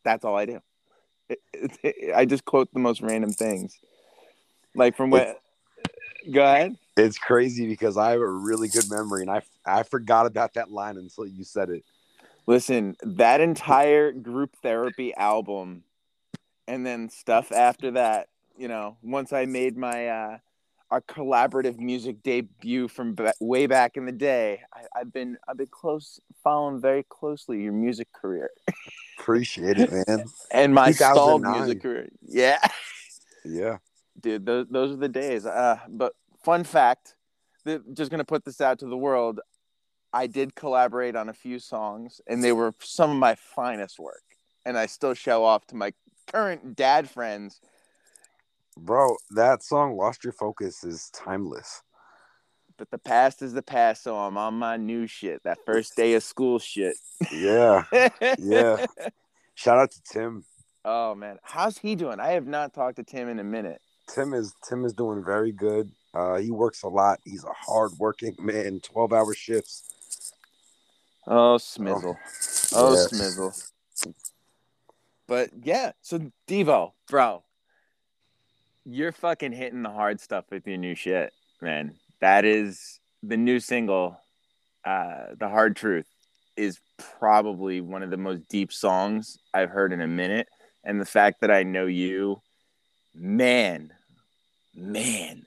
that's 0.05 0.25
all 0.25 0.37
I 0.37 0.47
do. 0.47 0.61
I 2.15 2.25
just 2.25 2.45
quote 2.45 2.73
the 2.73 2.81
most 2.81 3.01
random 3.01 3.33
things. 3.33 3.79
Like 4.75 4.97
from 4.97 5.11
what 5.11 5.41
Go 6.31 6.45
ahead. 6.45 6.77
It's 7.05 7.19
crazy 7.19 7.67
because 7.67 7.97
I 7.97 8.11
have 8.11 8.21
a 8.21 8.29
really 8.29 8.69
good 8.69 8.91
memory, 8.91 9.23
and 9.23 9.31
I 9.31 9.43
I 9.65 9.83
forgot 9.83 10.27
about 10.27 10.55
that 10.55 10.71
line 10.71 10.97
until 10.97 11.27
you 11.27 11.45
said 11.45 11.71
it. 11.71 11.85
Listen, 12.47 12.97
that 13.03 13.41
entire 13.41 14.13
group 14.13 14.57
therapy 14.63 15.15
album 15.15 15.85
and 16.67 16.85
then 16.85 17.09
stuff 17.09 17.53
after 17.53 17.93
that, 17.93 18.29
you 18.57 18.69
know, 18.69 18.97
once 19.03 19.33
I 19.33 19.47
made 19.47 19.77
my 19.77 20.09
uh 20.09 20.39
our 20.91 21.01
collaborative 21.03 21.79
music 21.79 22.23
debut 22.23 22.89
from 22.89 23.15
ba- 23.15 23.33
way 23.41 23.67
back 23.67 23.97
in 23.97 24.07
the 24.07 24.13
day, 24.13 24.63
I, 24.75 25.01
I've 25.01 25.13
been 25.13 25.37
I've 25.49 25.57
been 25.57 25.69
close 25.69 26.21
following 26.43 26.81
very 26.81 27.05
closely 27.09 27.63
your 27.63 27.73
music 27.73 28.09
career 28.13 28.51
Appreciate 29.19 29.79
it, 29.79 29.91
man. 29.93 30.25
and 30.51 30.75
my 30.75 30.93
stalled 30.93 31.43
music 31.43 31.83
career. 31.83 32.09
Yeah, 32.27 32.59
Yeah. 33.45 33.79
dude, 34.21 34.47
those 34.47 34.67
those 34.71 34.93
are 34.93 34.97
the 34.97 35.09
days. 35.09 35.47
Uh, 35.47 35.79
but 35.89 36.15
fun 36.43 36.65
fact, 36.65 37.15
th- 37.65 37.83
just 37.95 38.11
gonna 38.11 38.25
put 38.25 38.45
this 38.45 38.61
out 38.61 38.79
to 38.81 38.87
the 38.87 38.97
world. 38.97 39.41
I 40.13 40.27
did 40.27 40.55
collaborate 40.55 41.15
on 41.17 41.29
a 41.29 41.33
few 41.33 41.59
songs, 41.59 42.21
and 42.27 42.43
they 42.43 42.53
were 42.53 42.75
some 42.81 43.11
of 43.11 43.17
my 43.17 43.37
finest 43.37 43.99
work. 43.99 44.23
And 44.67 44.77
I 44.77 44.87
still 44.87 45.15
show 45.15 45.45
off 45.45 45.67
to 45.69 45.77
my 45.77 45.93
current 46.33 46.77
dad 46.77 47.09
friends. 47.09 47.61
Bro, 48.77 49.17
that 49.31 49.63
song 49.63 49.97
"Lost 49.97 50.25
Your 50.25 50.33
Focus" 50.33 50.85
is 50.85 51.11
timeless. 51.11 51.83
But 52.77 52.91
the 52.91 52.99
past 52.99 53.43
is 53.43 53.53
the 53.53 53.63
past, 53.63 54.03
so 54.03 54.17
I'm 54.17 54.39
on 54.39 54.55
my 54.55 54.77
new 54.79 55.07
shit. 55.07 55.43
That 55.45 55.59
first 55.67 55.97
day 55.97 56.15
of 56.15 56.23
school 56.23 56.59
shit. 56.59 56.97
Yeah. 57.31 57.85
Yeah. 58.39 58.87
Shout 59.55 59.79
out 59.79 59.91
to 59.91 60.01
Tim. 60.11 60.45
Oh 60.85 61.15
man, 61.15 61.39
how's 61.43 61.77
he 61.77 61.95
doing? 61.95 62.21
I 62.21 62.29
have 62.33 62.47
not 62.47 62.73
talked 62.73 62.97
to 62.97 63.05
Tim 63.05 63.29
in 63.29 63.39
a 63.39 63.45
minute. 63.45 63.83
Tim 64.09 64.33
is 64.33 64.55
Tim 64.67 64.87
is 64.87 64.95
doing 64.95 65.23
very 65.23 65.53
good. 65.53 65.93
Uh, 66.13 66.37
he 66.37 66.51
works 66.51 66.83
a 66.83 66.89
lot. 66.89 67.21
He's 67.25 67.45
a 67.45 67.53
hard 67.53 67.93
working 67.99 68.35
man. 68.39 68.81
Twelve 68.81 69.13
hour 69.13 69.35
shifts. 69.35 70.33
Oh, 71.27 71.57
Smizzle. 71.59 72.17
Oh, 72.75 72.93
Yeah. 72.93 73.07
Smizzle. 73.07 73.71
But 75.29 75.51
yeah, 75.63 75.93
so 76.03 76.33
Debo, 76.49 76.93
bro, 77.09 77.45
you're 78.85 79.13
fucking 79.13 79.53
hitting 79.53 79.83
the 79.85 79.91
hard 79.91 80.21
stuff 80.21 80.47
with 80.51 80.67
your 80.67 80.77
new 80.77 80.97
shit, 80.97 81.33
man. 81.63 81.95
That 82.21 82.45
is 82.45 82.99
the 83.23 83.37
new 83.37 83.61
single, 83.61 84.21
uh, 84.85 85.27
"The 85.39 85.49
Hard 85.49 85.77
Truth," 85.77 86.09
is 86.57 86.81
probably 86.99 87.81
one 87.81 88.03
of 88.03 88.11
the 88.11 88.17
most 88.17 88.49
deep 88.49 88.73
songs 88.73 89.39
I've 89.55 89.71
heard 89.71 89.93
in 89.93 90.01
a 90.01 90.09
minute, 90.09 90.49
and 90.83 91.01
the 91.01 91.05
fact 91.07 91.43
that 91.43 91.51
I 91.53 91.63
know 91.63 91.87
you, 91.87 92.43
man, 93.15 93.93
man, 94.75 95.47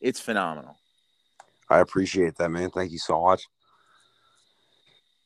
it's 0.00 0.20
phenomenal, 0.20 0.76
I 1.68 1.80
appreciate 1.80 2.36
that, 2.36 2.50
man. 2.50 2.70
Thank 2.70 2.92
you 2.92 2.98
so 2.98 3.22
much. 3.22 3.42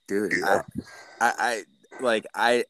dude. 0.07 0.33
I, 0.45 0.61
I, 1.21 1.33
I 1.39 1.65
like 2.01 2.27
I, 2.35 2.65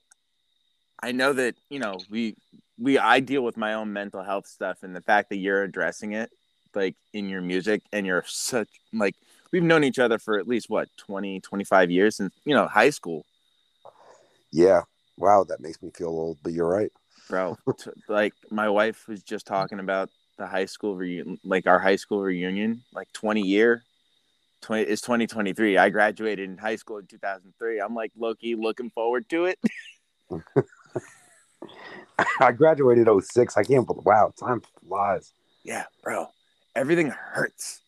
I 1.03 1.13
know 1.13 1.33
that 1.33 1.55
you 1.71 1.79
know 1.79 1.95
we 2.11 2.37
we 2.79 2.99
I 2.99 3.21
deal 3.21 3.43
with 3.43 3.57
my 3.57 3.75
own 3.75 3.93
mental 3.93 4.23
health 4.23 4.47
stuff, 4.47 4.79
and 4.83 4.95
the 4.95 5.01
fact 5.01 5.31
that 5.31 5.37
you're 5.37 5.63
addressing 5.63 6.13
it 6.13 6.31
like 6.75 6.97
in 7.13 7.29
your 7.29 7.41
music 7.41 7.83
and 7.93 8.07
you're 8.07 8.25
such 8.27 8.69
like 8.93 9.15
we've 9.53 9.63
known 9.63 9.85
each 9.85 9.99
other 9.99 10.19
for 10.19 10.39
at 10.39 10.49
least 10.49 10.69
what 10.69 10.89
20 10.97 11.41
25 11.41 11.91
years 11.91 12.17
since 12.17 12.35
you 12.45 12.55
know 12.55 12.67
high 12.67 12.91
school 12.91 13.25
Yeah. 14.53 14.83
Wow, 15.17 15.45
that 15.45 15.61
makes 15.61 15.81
me 15.81 15.91
feel 15.95 16.09
old, 16.09 16.39
but 16.43 16.53
you're 16.53 16.69
right. 16.69 16.91
bro 17.31 17.57
T- 17.79 17.91
like 18.09 18.35
my 18.51 18.69
wife 18.69 19.07
was 19.07 19.23
just 19.23 19.47
talking 19.47 19.79
about 19.79 20.11
the 20.39 20.47
high 20.47 20.65
school 20.67 20.97
reunion 20.97 21.39
like 21.45 21.67
our 21.67 21.79
high 21.79 21.97
school 21.97 22.23
reunion 22.23 22.83
like 22.93 23.13
20 23.13 23.41
year 23.43 23.83
20 24.63 24.83
it's 24.83 25.03
2023 25.03 25.79
i 25.79 25.89
graduated 25.91 26.49
in 26.49 26.57
high 26.59 26.77
school 26.77 26.99
in 26.99 27.07
2003 27.07 27.81
i'm 27.81 27.95
like 27.95 28.13
loki 28.17 28.55
looking 28.55 28.91
forward 28.91 29.29
to 29.29 29.45
it 29.47 29.59
I 32.41 32.53
graduated 32.53 33.09
06. 33.09 33.57
I 33.57 33.63
can't 33.65 33.87
believe 33.87 34.05
wow, 34.05 34.33
time 34.39 34.63
flies. 34.87 35.33
yeah 35.65 35.85
bro 36.03 36.27
everything 36.75 37.11
hurts 37.11 37.83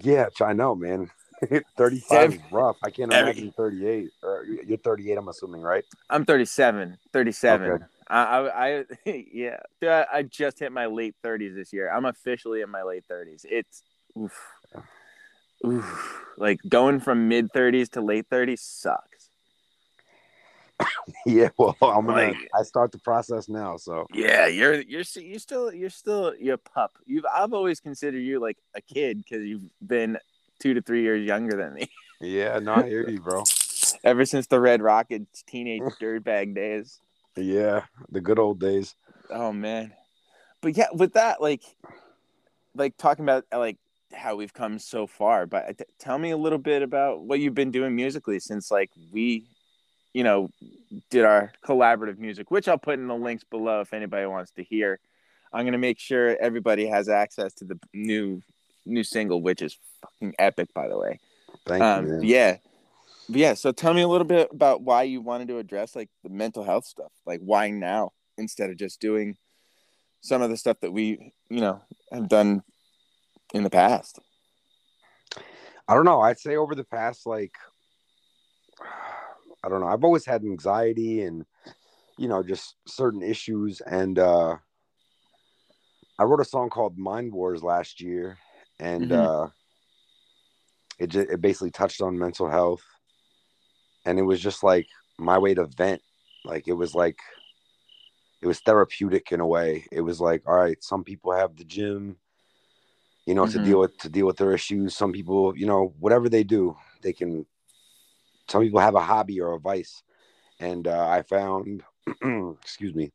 Yeah, 0.00 0.28
I 0.40 0.52
know, 0.52 0.74
man. 0.74 1.10
35 1.76 2.34
is 2.34 2.40
rough. 2.50 2.76
I 2.82 2.90
can't 2.90 3.12
every- 3.12 3.32
imagine 3.32 3.52
38. 3.56 4.10
Or 4.22 4.44
you're 4.44 4.78
38, 4.78 5.18
I'm 5.18 5.28
assuming, 5.28 5.60
right? 5.62 5.84
i'm 6.10 6.24
37 6.24 6.96
37 7.12 7.70
Okay. 7.70 7.84
I, 8.08 8.22
I, 8.22 8.66
I, 8.78 8.84
yeah, 9.32 9.56
Dude, 9.80 9.90
I, 9.90 10.06
I 10.12 10.22
just 10.22 10.58
hit 10.60 10.70
my 10.72 10.86
late 10.86 11.14
30s 11.24 11.54
this 11.56 11.72
year. 11.72 11.90
I'm 11.92 12.04
officially 12.04 12.60
in 12.62 12.70
my 12.70 12.82
late 12.82 13.04
30s. 13.10 13.44
It's, 13.48 13.82
oof, 14.16 14.32
oof. 15.66 16.22
Like 16.38 16.60
going 16.68 17.00
from 17.00 17.28
mid 17.28 17.52
30s 17.52 17.90
to 17.92 18.00
late 18.00 18.28
30s 18.30 18.60
sucks. 18.60 19.30
Yeah, 21.24 21.48
well, 21.56 21.76
I'm 21.82 22.06
gonna. 22.06 22.28
Like- 22.28 22.48
I 22.54 22.62
start 22.62 22.92
the 22.92 22.98
process 22.98 23.48
now, 23.48 23.76
so 23.76 24.06
Yeah, 24.12 24.46
you're, 24.46 24.80
you're, 24.82 25.02
you're 25.16 25.38
still, 25.38 25.72
you're 25.72 25.90
still, 25.90 26.34
you're 26.38 26.54
a 26.54 26.58
pup. 26.58 26.92
You've, 27.06 27.24
I've 27.32 27.52
always 27.52 27.80
considered 27.80 28.18
you 28.20 28.40
like 28.40 28.58
a 28.74 28.80
kid 28.80 29.18
because 29.18 29.44
you've 29.44 29.62
been 29.84 30.18
two 30.60 30.74
to 30.74 30.82
three 30.82 31.02
years 31.02 31.26
younger 31.26 31.56
than 31.56 31.74
me 31.74 31.88
yeah. 32.20 32.58
No, 32.58 32.74
I 32.74 32.88
hear 32.88 33.08
you, 33.08 33.20
bro. 33.20 33.44
ever 34.04 34.24
since 34.24 34.46
the 34.46 34.60
Red 34.60 34.82
Rockets 34.82 35.42
teenage 35.46 35.82
dirtbag 36.00 36.54
days. 36.54 37.00
Yeah, 37.36 37.82
the 38.10 38.20
good 38.20 38.38
old 38.38 38.58
days. 38.58 38.94
Oh 39.30 39.52
man, 39.52 39.92
but 40.62 40.76
yeah, 40.76 40.86
with 40.92 41.12
that, 41.14 41.42
like, 41.42 41.62
like 42.74 42.96
talking 42.96 43.24
about 43.24 43.44
uh, 43.52 43.58
like 43.58 43.76
how 44.14 44.36
we've 44.36 44.54
come 44.54 44.78
so 44.78 45.06
far. 45.06 45.46
But 45.46 45.68
uh, 45.68 45.72
t- 45.74 45.84
tell 45.98 46.18
me 46.18 46.30
a 46.30 46.36
little 46.36 46.58
bit 46.58 46.82
about 46.82 47.20
what 47.22 47.40
you've 47.40 47.54
been 47.54 47.70
doing 47.70 47.94
musically 47.94 48.40
since 48.40 48.70
like 48.70 48.90
we, 49.12 49.44
you 50.14 50.24
know, 50.24 50.48
did 51.10 51.24
our 51.24 51.52
collaborative 51.62 52.18
music, 52.18 52.50
which 52.50 52.68
I'll 52.68 52.78
put 52.78 52.98
in 52.98 53.08
the 53.08 53.14
links 53.14 53.44
below 53.44 53.80
if 53.80 53.92
anybody 53.92 54.26
wants 54.26 54.52
to 54.52 54.64
hear. 54.64 54.98
I'm 55.52 55.64
gonna 55.64 55.78
make 55.78 55.98
sure 55.98 56.36
everybody 56.40 56.86
has 56.86 57.08
access 57.08 57.52
to 57.54 57.64
the 57.64 57.78
new 57.92 58.42
new 58.86 59.04
single, 59.04 59.42
which 59.42 59.62
is 59.62 59.76
fucking 60.00 60.34
epic, 60.38 60.72
by 60.74 60.88
the 60.88 60.98
way. 60.98 61.18
Thank 61.66 61.82
Um, 61.82 62.06
you, 62.06 62.12
man. 62.12 62.22
yeah. 62.22 62.56
But 63.28 63.36
yeah, 63.38 63.54
so 63.54 63.72
tell 63.72 63.92
me 63.92 64.02
a 64.02 64.08
little 64.08 64.26
bit 64.26 64.48
about 64.52 64.82
why 64.82 65.02
you 65.02 65.20
wanted 65.20 65.48
to 65.48 65.58
address 65.58 65.96
like 65.96 66.08
the 66.22 66.30
mental 66.30 66.62
health 66.62 66.84
stuff. 66.84 67.10
Like 67.26 67.40
why 67.40 67.70
now 67.70 68.12
instead 68.38 68.70
of 68.70 68.76
just 68.76 69.00
doing 69.00 69.36
some 70.20 70.42
of 70.42 70.50
the 70.50 70.56
stuff 70.56 70.78
that 70.80 70.92
we, 70.92 71.32
you 71.50 71.60
know, 71.60 71.80
have 72.12 72.28
done 72.28 72.62
in 73.52 73.64
the 73.64 73.70
past. 73.70 74.18
I 75.88 75.94
don't 75.94 76.04
know. 76.04 76.20
I'd 76.20 76.38
say 76.38 76.56
over 76.56 76.74
the 76.74 76.84
past 76.84 77.26
like 77.26 77.52
I 79.64 79.68
don't 79.68 79.80
know. 79.80 79.88
I've 79.88 80.04
always 80.04 80.24
had 80.24 80.42
anxiety 80.44 81.22
and 81.22 81.44
you 82.16 82.28
know 82.28 82.42
just 82.42 82.76
certain 82.86 83.22
issues 83.22 83.80
and 83.80 84.18
uh 84.18 84.56
I 86.18 86.24
wrote 86.24 86.40
a 86.40 86.44
song 86.44 86.70
called 86.70 86.96
Mind 86.96 87.32
Wars 87.32 87.62
last 87.62 88.00
year 88.00 88.38
and 88.78 89.12
Mhm. 89.12 89.12
uh 89.12 89.48
it 90.98 91.08
just, 91.08 91.28
it 91.28 91.40
basically 91.40 91.70
touched 91.70 92.00
on 92.00 92.18
mental 92.18 92.48
health 92.48 92.82
and 94.04 94.18
it 94.18 94.22
was 94.22 94.40
just 94.40 94.62
like 94.62 94.86
my 95.18 95.38
way 95.38 95.54
to 95.54 95.66
vent. 95.66 96.02
Like 96.44 96.68
it 96.68 96.72
was 96.74 96.94
like 96.94 97.18
it 98.40 98.46
was 98.46 98.60
therapeutic 98.60 99.32
in 99.32 99.40
a 99.40 99.46
way. 99.46 99.86
It 99.92 100.00
was 100.00 100.20
like 100.20 100.42
all 100.46 100.56
right, 100.56 100.82
some 100.82 101.04
people 101.04 101.32
have 101.32 101.56
the 101.56 101.64
gym 101.64 102.18
you 103.26 103.34
know, 103.34 103.46
to 103.46 103.58
Mhm. 103.58 103.64
deal 103.64 103.80
with 103.80 103.96
to 103.98 104.08
deal 104.08 104.26
with 104.26 104.36
their 104.36 104.52
issues. 104.52 104.96
Some 104.96 105.12
people, 105.12 105.56
you 105.56 105.66
know, 105.66 105.94
whatever 105.98 106.28
they 106.28 106.44
do, 106.44 106.76
they 107.02 107.12
can. 107.12 107.46
Some 108.48 108.62
people 108.62 108.80
have 108.80 108.94
a 108.94 109.00
hobby 109.00 109.40
or 109.40 109.54
a 109.54 109.58
vice, 109.58 110.02
and 110.60 110.86
uh, 110.86 111.08
I 111.08 111.22
found, 111.22 111.82
excuse 112.62 112.94
me, 112.94 113.12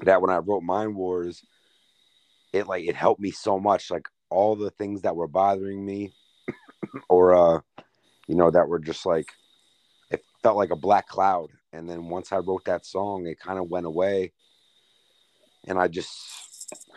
that 0.00 0.20
when 0.20 0.30
I 0.30 0.38
wrote 0.38 0.62
Mind 0.62 0.94
Wars, 0.94 1.42
it 2.52 2.66
like 2.66 2.84
it 2.84 2.96
helped 2.96 3.20
me 3.20 3.30
so 3.30 3.58
much. 3.58 3.90
Like 3.90 4.06
all 4.32 4.56
the 4.56 4.70
things 4.70 5.02
that 5.02 5.16
were 5.16 5.28
bothering 5.28 5.84
me, 5.84 6.12
or 7.08 7.34
uh, 7.34 7.60
you 8.26 8.34
know, 8.34 8.50
that 8.50 8.68
were 8.68 8.78
just 8.78 9.06
like, 9.06 9.26
it 10.10 10.24
felt 10.42 10.56
like 10.56 10.70
a 10.70 10.76
black 10.76 11.06
cloud. 11.06 11.50
And 11.72 11.88
then 11.88 12.08
once 12.08 12.32
I 12.32 12.38
wrote 12.38 12.64
that 12.66 12.84
song, 12.84 13.26
it 13.26 13.38
kind 13.38 13.58
of 13.58 13.68
went 13.68 13.86
away, 13.86 14.32
and 15.66 15.78
I 15.78 15.88
just 15.88 16.10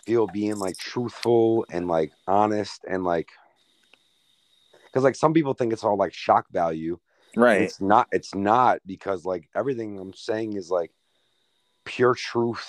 feel 0.05 0.27
being 0.27 0.57
like 0.59 0.77
truthful 0.77 1.65
and 1.71 1.87
like 1.87 2.11
honest 2.27 2.85
and 2.87 3.03
like 3.03 3.29
because 4.85 5.03
like 5.03 5.15
some 5.15 5.33
people 5.33 5.53
think 5.53 5.73
it's 5.73 5.83
all 5.83 5.97
like 5.97 6.13
shock 6.13 6.45
value 6.51 6.97
Right. 7.35 7.61
it's 7.61 7.81
not 7.81 8.07
it's 8.11 8.33
not 8.35 8.79
because 8.85 9.25
like 9.25 9.49
everything 9.55 9.99
i'm 9.99 10.13
saying 10.13 10.53
is 10.53 10.69
like 10.69 10.91
pure 11.85 12.13
truth 12.13 12.65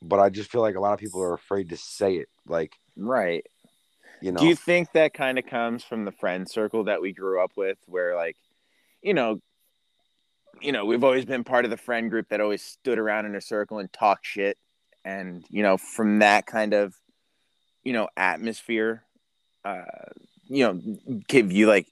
but 0.00 0.20
i 0.20 0.30
just 0.30 0.50
feel 0.50 0.60
like 0.60 0.76
a 0.76 0.80
lot 0.80 0.94
of 0.94 1.00
people 1.00 1.20
are 1.20 1.34
afraid 1.34 1.68
to 1.70 1.76
say 1.76 2.14
it 2.16 2.28
like 2.46 2.74
Right. 2.96 3.46
You 4.20 4.32
know 4.32 4.40
Do 4.40 4.46
you 4.46 4.56
think 4.56 4.92
that 4.92 5.14
kind 5.14 5.38
of 5.38 5.46
comes 5.46 5.84
from 5.84 6.04
the 6.04 6.12
friend 6.12 6.48
circle 6.48 6.84
that 6.84 7.00
we 7.00 7.12
grew 7.12 7.42
up 7.42 7.52
with 7.56 7.78
where 7.86 8.16
like, 8.16 8.36
you 9.02 9.14
know, 9.14 9.40
you 10.60 10.72
know, 10.72 10.84
we've 10.84 11.04
always 11.04 11.24
been 11.24 11.44
part 11.44 11.64
of 11.64 11.70
the 11.70 11.76
friend 11.76 12.10
group 12.10 12.28
that 12.28 12.40
always 12.40 12.62
stood 12.62 12.98
around 12.98 13.26
in 13.26 13.34
a 13.34 13.40
circle 13.40 13.78
and 13.78 13.92
talked 13.92 14.26
shit 14.26 14.58
and, 15.04 15.44
you 15.48 15.62
know, 15.62 15.78
from 15.78 16.18
that 16.18 16.46
kind 16.46 16.74
of, 16.74 16.94
you 17.82 17.92
know, 17.92 18.08
atmosphere 18.16 19.04
uh, 19.64 19.84
you 20.48 20.64
know, 20.64 20.80
give 21.28 21.52
you 21.52 21.66
like 21.66 21.86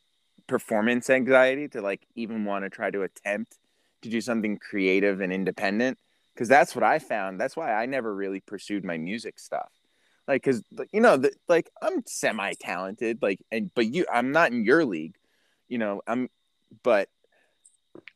performance 0.47 1.11
anxiety 1.11 1.69
to 1.69 1.81
like 1.81 2.07
even 2.15 2.45
want 2.45 2.65
to 2.65 2.71
try 2.71 2.91
to 2.91 3.03
attempt 3.03 3.59
to 4.03 4.09
do 4.09 4.21
something 4.21 4.59
creative 4.59 5.21
and 5.21 5.33
independent 5.33 5.99
because 6.35 6.49
that's 6.49 6.75
what 6.75 6.85
I 6.85 6.99
found. 6.99 7.41
That's 7.41 7.57
why 7.57 7.73
I 7.73 7.87
never 7.87 8.15
really 8.15 8.41
pursued 8.41 8.85
my 8.85 8.97
music 8.97 9.39
stuff. 9.39 9.71
Like, 10.29 10.43
cause 10.43 10.63
you 10.93 11.01
know, 11.01 11.17
the, 11.17 11.33
like 11.49 11.71
I'm 11.83 12.05
semi 12.07 12.53
talented, 12.61 13.19
like, 13.23 13.41
and 13.51 13.71
but 13.75 13.87
you, 13.87 14.05
I'm 14.13 14.31
not 14.31 14.53
in 14.53 14.65
your 14.65 14.85
league, 14.85 15.17
you 15.69 15.79
know. 15.79 16.03
I'm, 16.07 16.29
but 16.83 17.09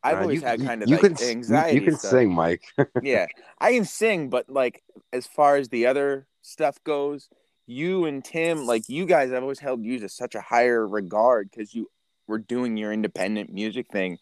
I've 0.03 0.19
Uh, 0.19 0.21
always 0.21 0.41
you- 0.41 0.47
had 0.47 0.61
kind 0.61 0.83
of 0.83 0.89
you 0.89 0.97
like 0.97 1.17
can, 1.17 1.27
anxiety. 1.27 1.79
you, 1.79 1.81
can 1.85 1.95
stuff. 1.97 2.11
sing 2.11 2.31
mike 2.31 2.61
yeah, 3.01 3.25
I 3.59 3.73
can 3.73 3.85
sing, 3.85 4.29
but 4.29 4.47
like 4.47 4.83
as 5.11 5.25
far 5.25 5.55
as 5.57 5.69
the 5.69 5.87
other 5.87 6.27
stuff 6.43 6.77
goes, 6.83 7.29
you 7.65 8.05
and 8.05 8.23
Tim, 8.23 8.67
like 8.67 8.87
you 8.87 9.07
guys, 9.07 9.31
I've 9.33 9.41
always 9.41 9.59
held 9.59 9.83
you 9.83 9.97
to 9.99 10.07
such 10.09 10.35
a 10.35 10.41
higher 10.41 10.87
regard 10.87 11.49
because 11.49 11.73
you 11.73 11.89
were 12.27 12.37
doing 12.37 12.77
your 12.77 12.93
independent 12.93 13.51
music 13.51 13.87
thing 13.91 14.19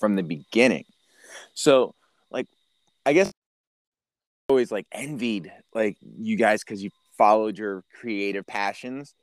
from 0.00 0.16
the 0.16 0.22
beginning. 0.22 0.84
So, 1.52 1.94
like, 2.30 2.46
I 3.04 3.12
guess 3.12 3.32
always 4.48 4.70
like 4.70 4.86
envied 4.92 5.52
like 5.74 5.96
you 6.18 6.36
guys 6.36 6.62
because 6.62 6.82
you 6.82 6.90
followed 7.16 7.58
your 7.58 7.84
creative 8.00 8.46
passions, 8.46 9.14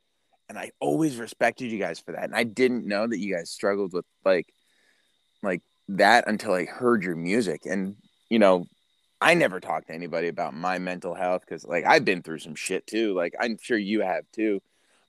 and 0.48 0.58
I 0.58 0.70
always 0.80 1.16
respected 1.16 1.70
you 1.70 1.78
guys 1.78 2.00
for 2.00 2.12
that. 2.12 2.24
And 2.24 2.34
I 2.34 2.44
didn't 2.44 2.86
know 2.86 3.06
that 3.06 3.18
you 3.18 3.34
guys 3.34 3.50
struggled 3.50 3.92
with 3.92 4.04
like 4.24 4.46
like 5.42 5.62
that 5.88 6.28
until 6.28 6.52
I 6.52 6.64
heard 6.64 7.02
your 7.02 7.16
music. 7.16 7.62
And 7.66 7.96
you 8.28 8.38
know, 8.38 8.66
I 9.20 9.34
never 9.34 9.60
talked 9.60 9.88
to 9.88 9.94
anybody 9.94 10.28
about 10.28 10.54
my 10.54 10.78
mental 10.78 11.14
health 11.14 11.42
because 11.42 11.64
like 11.64 11.84
I've 11.84 12.04
been 12.04 12.22
through 12.22 12.40
some 12.40 12.54
shit 12.54 12.86
too. 12.86 13.14
Like 13.14 13.34
I'm 13.40 13.58
sure 13.60 13.78
you 13.78 14.00
have 14.00 14.24
too. 14.32 14.60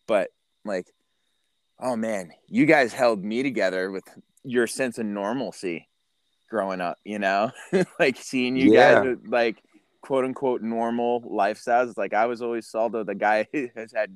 But 0.08 0.30
like, 0.66 0.88
oh 1.80 1.96
man, 1.96 2.32
you 2.48 2.66
guys 2.66 2.94
held 2.94 3.24
me 3.24 3.44
together 3.44 3.92
with 3.92 4.04
your 4.44 4.68
sense 4.68 4.98
of 4.98 5.06
normalcy 5.06 5.88
growing 6.50 6.82
up, 6.82 6.98
you 7.04 7.18
know? 7.18 7.52
like 8.00 8.18
seeing 8.18 8.56
you 8.56 8.70
Yeah. 8.72 9.02
guys 9.02 9.18
like 9.28 9.58
quote 10.04 10.26
unquote 10.26 10.62
normal 10.62 11.22
lifestyles. 11.22 11.98
Like 11.98 12.14
I 12.14 12.28
was 12.28 12.42
always 12.42 12.68
Saldo, 12.68 13.04
the 13.04 13.16
guy 13.16 13.48
has 13.76 13.92
had 13.94 14.16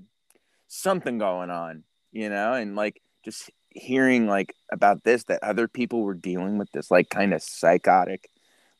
something 0.67 1.17
going 1.17 1.49
on, 1.49 1.83
you 2.11 2.29
know, 2.29 2.53
and 2.53 2.75
like 2.75 3.01
just 3.23 3.49
hearing 3.69 4.27
like 4.27 4.53
about 4.71 5.03
this 5.03 5.23
that 5.25 5.43
other 5.43 5.67
people 5.67 6.01
were 6.01 6.13
dealing 6.13 6.57
with 6.57 6.69
this 6.73 6.91
like 6.91 7.09
kind 7.09 7.33
of 7.33 7.41
psychotic, 7.41 8.29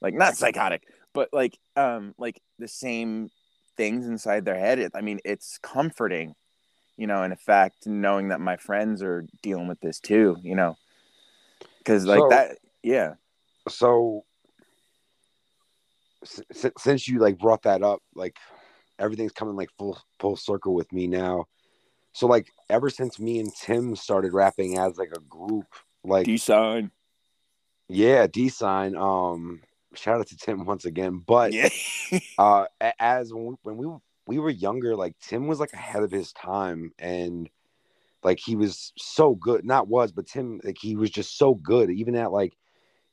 like 0.02 0.14
not 0.14 0.36
psychotic, 0.36 0.84
but 1.14 1.30
like 1.32 1.58
um 1.78 2.14
like 2.18 2.42
the 2.60 2.68
same 2.68 3.30
things 3.78 4.06
inside 4.06 4.44
their 4.44 4.60
head. 4.60 4.78
It, 4.78 4.92
I 4.94 5.00
mean, 5.00 5.22
it's 5.24 5.60
comforting, 5.64 6.36
you 6.98 7.08
know, 7.08 7.24
in 7.24 7.34
fact, 7.38 7.88
knowing 7.88 8.30
that 8.30 8.42
my 8.42 8.58
friends 8.58 9.02
are 9.02 9.26
dealing 9.42 9.70
with 9.70 9.80
this 9.80 10.02
too, 10.02 10.36
you 10.44 10.56
know, 10.56 10.76
because 11.78 12.06
like 12.06 12.20
So- 12.20 12.30
that, 12.30 12.58
yeah, 12.84 13.14
so 13.70 14.26
s- 16.52 16.72
since 16.78 17.08
you 17.08 17.20
like 17.20 17.38
brought 17.38 17.64
that 17.64 17.84
up 17.84 18.02
like 18.16 18.38
everything's 19.00 19.32
coming 19.32 19.56
like 19.56 19.70
full 19.78 19.98
full 20.20 20.36
circle 20.36 20.74
with 20.74 20.92
me 20.92 21.08
now. 21.08 21.46
So 22.14 22.28
like 22.28 22.52
ever 22.70 22.90
since 22.90 23.20
me 23.20 23.40
and 23.40 23.54
tim 23.56 23.96
started 23.96 24.34
rapping 24.34 24.78
as 24.78 24.98
like 24.98 25.12
a 25.16 25.20
group 25.22 25.68
like 26.04 26.26
D 26.26 26.38
sign, 26.38 26.92
yeah 27.90 28.28
d 28.28 28.50
sign 28.50 28.96
um 28.96 29.62
shout 29.94 30.20
out 30.20 30.28
to 30.28 30.38
tim 30.38 30.66
once 30.66 30.86
again 30.86 31.24
but 31.26 31.54
yeah, 31.54 31.70
uh 32.38 32.66
as 33.00 33.34
when 33.34 33.46
we, 33.46 33.56
when 33.64 33.78
we 33.78 33.88
we 34.28 34.40
were 34.40 34.50
younger 34.50 34.96
like 34.96 35.16
tim 35.20 35.48
was 35.48 35.60
like 35.60 35.74
ahead 35.74 36.04
of 36.04 36.12
his 36.12 36.34
time 36.34 36.92
and 37.00 37.50
like 38.24 38.40
he 38.40 38.56
was 38.56 38.94
so 38.98 39.36
good 39.36 39.64
not 39.64 39.88
was 39.88 40.12
but 40.12 40.28
tim 40.28 40.60
like 40.64 40.78
he 40.80 40.96
was 40.96 41.10
just 41.10 41.38
so 41.38 41.54
good 41.56 41.90
even 41.90 42.16
at 42.16 42.32
like 42.32 42.58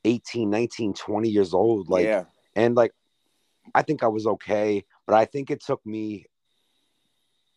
18 0.03 0.49
19 0.49 0.93
20 0.93 1.29
years 1.29 1.53
old 1.53 1.89
like 1.89 2.05
yeah, 2.05 2.25
and 2.55 2.75
like 2.75 2.91
i 3.73 3.81
think 3.81 4.03
i 4.03 4.07
was 4.07 4.27
okay 4.27 4.83
but 5.05 5.15
i 5.15 5.25
think 5.25 5.49
it 5.49 5.61
took 5.63 5.83
me 5.85 6.25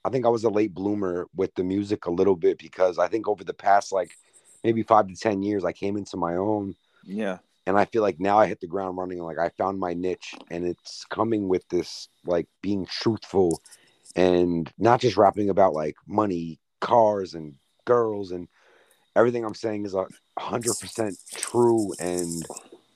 i 0.05 0.11
think 0.11 0.25
i 0.25 0.29
was 0.29 0.45
a 0.45 0.49
late 0.51 0.75
bloomer 0.75 1.27
with 1.35 1.55
the 1.55 1.65
music 1.65 2.07
a 2.07 2.11
little 2.11 2.37
bit 2.37 2.59
because 2.59 2.99
i 2.99 3.09
think 3.09 3.29
over 3.29 3.45
the 3.45 3.55
past 3.55 3.93
like 3.93 4.13
maybe 4.65 4.83
five 4.83 5.07
to 5.09 5.15
ten 5.15 5.43
years 5.43 5.65
i 5.65 5.73
came 5.73 5.97
into 5.97 6.17
my 6.17 6.37
own. 6.37 6.75
Yeah, 7.05 7.39
and 7.67 7.79
i 7.79 7.85
feel 7.85 8.03
like 8.03 8.19
now 8.19 8.39
i 8.39 8.47
hit 8.47 8.61
the 8.61 8.67
ground 8.67 8.97
running 8.97 9.19
like 9.19 9.39
i 9.39 9.49
found 9.51 9.79
my 9.79 9.95
niche 9.95 10.35
and 10.51 10.67
it's 10.67 11.05
coming 11.05 11.49
with 11.49 11.67
this 11.69 12.09
like 12.25 12.47
being 12.63 12.87
truthful 12.87 13.61
and 14.17 14.73
not 14.79 15.01
just 15.01 15.17
rapping 15.17 15.51
about 15.51 15.75
like 15.75 15.97
money 16.07 16.59
cars 16.81 17.35
and 17.35 17.55
girls 17.85 18.33
and 18.33 18.49
everything 19.17 19.45
i'm 19.45 19.55
saying 19.55 19.85
is 19.85 19.95
a 19.95 20.07
hundred 20.39 20.75
percent 20.75 21.19
true 21.35 21.93
and 21.99 22.47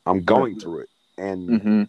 i'm 0.06 0.22
going 0.24 0.58
through 0.58 0.80
it. 0.80 0.88
And 1.18 1.62
hmm 1.62 1.82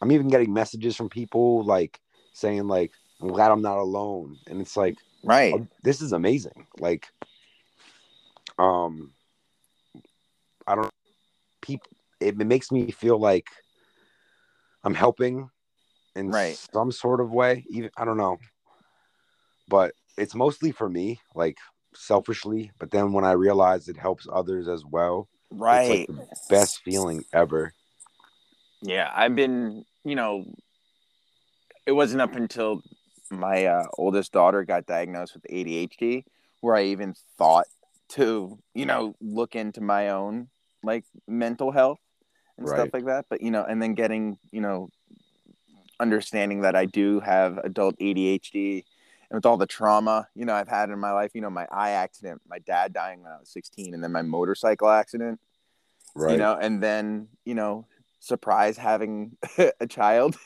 I'm 0.00 0.12
even 0.12 0.28
getting 0.28 0.52
messages 0.52 0.96
from 0.96 1.08
people 1.08 1.64
like 1.64 2.00
saying 2.32 2.66
like 2.66 2.92
I'm 3.20 3.28
glad 3.28 3.50
I'm 3.50 3.62
not 3.62 3.78
alone. 3.78 4.38
And 4.46 4.60
it's 4.60 4.76
like 4.76 4.96
right, 5.22 5.54
oh, 5.54 5.66
this 5.82 6.00
is 6.00 6.12
amazing. 6.12 6.66
Like 6.78 7.06
um 8.58 9.12
I 10.66 10.74
don't 10.74 10.90
people 11.60 11.90
it, 12.20 12.40
it 12.40 12.46
makes 12.46 12.70
me 12.70 12.90
feel 12.90 13.18
like 13.18 13.48
I'm 14.84 14.94
helping 14.94 15.50
in 16.16 16.30
Right. 16.30 16.56
some 16.72 16.90
sort 16.92 17.20
of 17.20 17.30
way 17.32 17.64
even 17.68 17.90
I 17.96 18.04
don't 18.04 18.16
know. 18.16 18.38
But 19.68 19.92
it's 20.16 20.34
mostly 20.34 20.72
for 20.72 20.88
me 20.88 21.20
like 21.34 21.58
selfishly 21.94 22.70
but 22.78 22.90
then 22.90 23.12
when 23.12 23.24
I 23.24 23.32
realize 23.32 23.88
it 23.88 23.96
helps 23.96 24.26
others 24.32 24.68
as 24.68 24.84
well 24.84 25.28
right. 25.50 26.08
like 26.08 26.18
best 26.48 26.80
feeling 26.84 27.24
ever. 27.32 27.74
Yeah, 28.82 29.10
I've 29.14 29.34
been, 29.34 29.84
you 30.04 30.14
know, 30.14 30.44
it 31.86 31.92
wasn't 31.92 32.22
up 32.22 32.34
until 32.34 32.82
my 33.30 33.66
uh, 33.66 33.86
oldest 33.98 34.32
daughter 34.32 34.64
got 34.64 34.86
diagnosed 34.86 35.34
with 35.34 35.46
ADHD 35.50 36.24
where 36.60 36.76
I 36.76 36.84
even 36.84 37.14
thought 37.38 37.66
to, 38.10 38.58
you 38.74 38.86
know, 38.86 39.14
look 39.20 39.54
into 39.54 39.80
my 39.80 40.10
own 40.10 40.48
like 40.82 41.04
mental 41.26 41.70
health 41.70 42.00
and 42.58 42.68
stuff 42.68 42.90
like 42.92 43.06
that. 43.06 43.26
But, 43.30 43.40
you 43.40 43.50
know, 43.50 43.64
and 43.64 43.80
then 43.80 43.94
getting, 43.94 44.38
you 44.50 44.60
know, 44.60 44.88
understanding 45.98 46.62
that 46.62 46.74
I 46.74 46.86
do 46.86 47.20
have 47.20 47.58
adult 47.58 47.96
ADHD 47.98 48.84
and 49.30 49.36
with 49.36 49.46
all 49.46 49.56
the 49.56 49.66
trauma, 49.66 50.26
you 50.34 50.44
know, 50.44 50.54
I've 50.54 50.68
had 50.68 50.90
in 50.90 50.98
my 50.98 51.12
life, 51.12 51.30
you 51.34 51.40
know, 51.40 51.50
my 51.50 51.66
eye 51.70 51.90
accident, 51.90 52.42
my 52.48 52.58
dad 52.58 52.92
dying 52.92 53.22
when 53.22 53.30
I 53.30 53.38
was 53.38 53.48
16, 53.50 53.94
and 53.94 54.02
then 54.02 54.10
my 54.10 54.22
motorcycle 54.22 54.90
accident 54.90 55.40
right 56.14 56.32
you 56.32 56.38
know 56.38 56.56
and 56.60 56.82
then 56.82 57.28
you 57.44 57.54
know 57.54 57.86
surprise 58.20 58.76
having 58.76 59.36
a 59.80 59.86
child. 59.86 60.36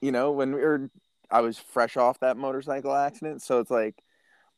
You 0.00 0.12
know 0.12 0.32
when 0.32 0.54
we 0.54 0.60
were 0.60 0.90
i 1.30 1.40
was 1.40 1.58
fresh 1.58 1.96
off 1.96 2.20
that 2.20 2.36
motorcycle 2.36 2.94
accident. 2.94 3.42
So 3.42 3.60
it's 3.60 3.70
like 3.70 4.02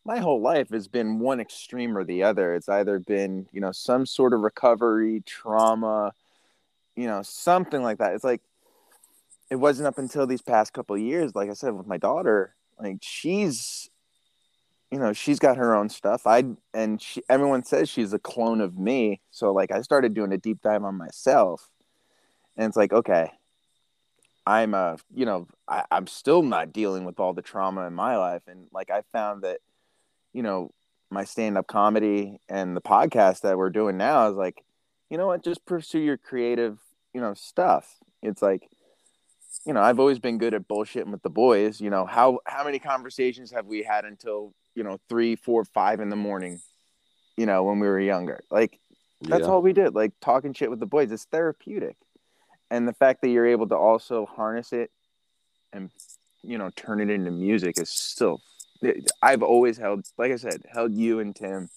my 0.05 0.19
whole 0.19 0.41
life 0.41 0.71
has 0.71 0.89
been 0.89 1.19
one 1.19 1.41
extreme 1.41 1.97
or 1.97 2.05
the 2.05 2.23
other. 2.23 2.55
It's 2.55 2.69
either 2.69 2.99
been 2.99 3.47
you 3.53 3.61
know 3.61 3.73
some 3.73 4.07
sort 4.07 4.33
of 4.33 4.41
recovery 4.41 5.23
trauma 5.27 6.13
you 6.97 7.07
know 7.07 7.23
something 7.23 7.83
like 7.83 7.99
that. 7.99 8.15
It's 8.15 8.25
like 8.25 8.43
it 9.51 9.57
wasn't 9.57 9.89
up 9.89 9.99
until 9.99 10.27
these 10.27 10.43
past 10.43 10.75
couple 10.75 10.97
years 10.99 11.35
like 11.35 11.49
i 11.49 11.55
said 11.55 11.73
with 11.73 11.87
my 11.87 11.97
daughter 11.97 12.55
like 12.79 12.99
she's 13.01 13.89
you 14.91 14.99
know 14.99 15.13
she's 15.15 15.39
got 15.39 15.57
her 15.57 15.75
own 15.75 15.89
stuff. 15.89 16.27
I 16.27 16.45
and 16.75 17.01
she 17.01 17.23
everyone 17.29 17.65
says 17.65 17.89
she's 17.89 18.13
a 18.13 18.19
clone 18.19 18.61
of 18.61 18.79
me. 18.79 19.21
So 19.31 19.53
like 19.53 19.71
i 19.71 19.83
started 19.83 20.15
doing 20.15 20.33
a 20.33 20.39
deep 20.39 20.63
dive 20.63 20.85
on 20.85 20.97
myself 20.97 21.71
and 22.59 22.67
it's 22.67 22.77
like 22.77 22.93
okay 22.93 23.31
i'm 24.47 24.75
a 24.75 24.99
you 25.15 25.25
know 25.25 25.47
I, 25.67 25.85
i'm 25.91 26.07
still 26.07 26.43
not 26.43 26.73
dealing 26.73 27.05
with 27.05 27.19
all 27.21 27.33
the 27.33 27.43
trauma 27.43 27.87
in 27.87 27.95
my 27.95 28.17
life. 28.17 28.43
And 28.47 28.67
like 28.73 28.91
i 28.91 29.03
found 29.13 29.43
that 29.45 29.61
you 30.35 30.43
know 30.43 30.71
my 31.11 31.25
stand-up 31.25 31.67
comedy 31.67 32.39
and 32.51 32.77
the 32.77 32.83
podcast 32.83 33.41
that 33.41 33.57
we're 33.57 33.71
doing 33.71 33.97
now 33.97 34.29
is 34.29 34.37
like 34.37 34.63
you 35.11 35.17
know 35.17 35.29
what? 35.29 35.43
Just 35.43 35.65
pursue 35.65 36.01
your 36.01 36.19
creative 36.19 36.79
you 37.15 37.21
know 37.23 37.33
stuff. 37.33 37.97
It's 38.23 38.43
like 38.43 38.69
you 39.65 39.73
know 39.73 39.81
i've 39.81 39.99
always 39.99 40.19
been 40.19 40.37
good 40.39 40.53
at 40.55 40.69
bullshitting 40.69 41.11
with 41.11 41.23
the 41.23 41.31
boys. 41.31 41.81
You 41.81 41.89
know 41.91 42.05
how 42.05 42.41
how 42.45 42.65
many 42.65 42.79
conversations 42.79 43.51
have 43.53 43.67
we 43.67 43.83
had 43.83 44.05
until 44.05 44.53
you 44.75 44.83
know 44.85 44.99
three 45.09 45.35
four 45.37 45.65
five 45.65 46.01
in 46.01 46.11
the 46.11 46.17
morning 46.17 46.61
you 47.39 47.47
know 47.47 47.65
when 47.65 47.79
we 47.81 47.87
were 47.87 48.01
younger? 48.01 48.41
Like 48.51 48.79
that's 49.23 49.43
Yeah. 49.47 49.53
all 49.53 49.63
we 49.63 49.73
did 49.73 49.95
like 49.95 50.13
talking 50.21 50.53
shit 50.53 50.71
with 50.71 50.81
the 50.81 50.87
boys. 50.87 51.11
It's 51.11 51.25
therapeutic 51.25 51.97
and 52.71 52.87
the 52.87 52.93
fact 52.93 53.23
that 53.23 53.29
you're 53.29 53.47
able 53.47 53.69
to 53.69 53.77
also 53.77 54.27
harness 54.27 54.73
it 54.73 54.91
and 55.73 55.91
you 56.43 56.59
know 56.59 56.71
turn 56.77 57.01
it 57.01 57.11
into 57.11 57.31
music 57.31 57.79
is 57.79 57.91
still 57.91 58.41
i've 59.23 59.43
always 59.43 59.77
held 59.77 60.05
like 60.17 60.33
i 60.33 60.37
said 60.37 60.63
held 60.73 60.95
you 60.95 61.21
and 61.21 61.35
tim 61.35 61.69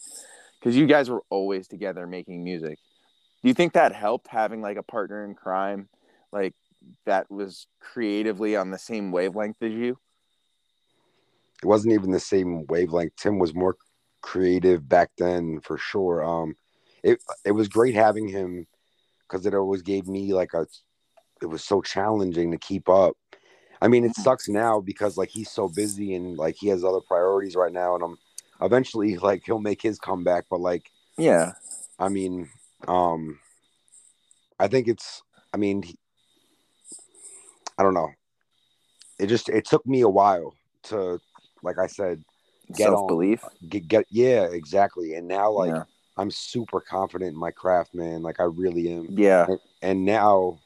because 0.60 0.76
you 0.76 0.86
guys 0.86 1.10
were 1.10 1.24
always 1.30 1.68
together 1.68 2.06
making 2.06 2.44
music 2.44 2.78
do 3.42 3.48
you 3.48 3.54
think 3.54 3.74
that 3.74 3.94
helped 3.94 4.28
having 4.28 4.62
like 4.62 4.78
a 4.78 4.84
partner 4.84 5.26
in 5.26 5.34
crime 5.34 5.90
like 6.32 6.54
that 7.06 7.30
was 7.32 7.68
creatively 7.80 8.56
on 8.56 8.70
the 8.70 8.78
same 8.78 9.12
wavelength 9.12 9.62
as 9.62 9.72
you 9.72 9.98
it 11.62 11.68
wasn't 11.68 11.94
even 11.94 12.12
the 12.12 12.20
same 12.20 12.66
wavelength. 12.68 13.16
Tim 13.16 13.38
was 13.38 13.54
more 13.54 13.78
creative 14.22 14.88
back 14.88 15.12
then 15.18 15.60
for 15.62 15.78
sure. 15.78 16.24
Um, 16.24 16.56
it 17.04 17.20
it 17.46 17.52
was 17.52 17.68
great 17.68 17.96
having 17.96 18.28
him 18.28 18.68
because 19.32 19.46
it 19.46 19.54
always 19.54 19.82
gave 19.82 20.08
me 20.08 20.34
like 20.34 20.54
a. 20.54 20.68
It 21.42 21.46
was 21.48 21.64
so 21.64 21.82
challenging 21.82 22.52
to 22.52 22.58
keep 22.58 22.88
up. 22.90 23.16
I 23.82 23.88
mean, 23.88 24.06
it 24.06 24.16
sucks 24.16 24.48
now 24.48 24.80
because 24.80 25.18
like 25.18 25.30
he's 25.30 25.50
so 25.50 25.68
busy 25.68 26.14
and 26.14 26.38
like 26.38 26.56
he 26.60 26.68
has 26.68 26.84
other 26.84 27.00
priorities 27.02 27.56
right 27.56 27.72
now, 27.72 27.96
and 27.96 28.04
I'm 28.04 28.18
eventually 28.62 29.18
like 29.30 29.44
he'll 29.46 29.60
make 29.60 29.82
his 29.82 29.98
comeback. 30.00 30.46
But 30.50 30.60
like, 30.60 30.92
yeah 31.18 31.54
I 31.98 32.10
mean, 32.10 32.50
um, 32.88 33.40
I 34.60 34.68
think 34.68 34.88
it's. 34.88 35.24
I 35.54 35.58
mean, 35.58 35.82
he- 35.84 35.98
I 37.78 37.84
don't 37.84 37.94
know. 37.94 38.10
It 39.20 39.28
just 39.28 39.50
it 39.50 39.66
took 39.66 39.86
me 39.88 40.02
a 40.02 40.10
while 40.10 40.54
to, 40.84 41.20
like 41.64 41.78
I 41.80 41.88
said, 41.88 42.24
Get 42.76 42.88
on. 42.88 42.98
self-belief 42.98 43.44
get 43.68 43.88
get 43.88 44.06
yeah 44.10 44.44
exactly 44.44 45.16
and 45.16 45.28
now 45.28 45.52
like 45.52 45.70
yeah. 45.70 45.84
I'm 46.22 46.32
super 46.32 46.80
confident 46.80 47.34
in 47.34 47.40
my 47.40 47.52
craft 47.52 47.94
man. 47.94 48.22
Like 48.22 48.40
i 48.40 48.44
really 48.44 48.92
am. 48.92 49.08
Yeah. 49.10 49.48
And 49.82 50.06
now 50.06 50.60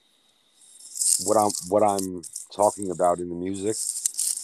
what 1.24 1.38
i'm 1.38 1.52
what 1.70 1.84
i'm 1.84 2.22
talking 2.54 2.92
about 2.92 3.20
in 3.20 3.30
the 3.30 3.36
music 3.36 3.76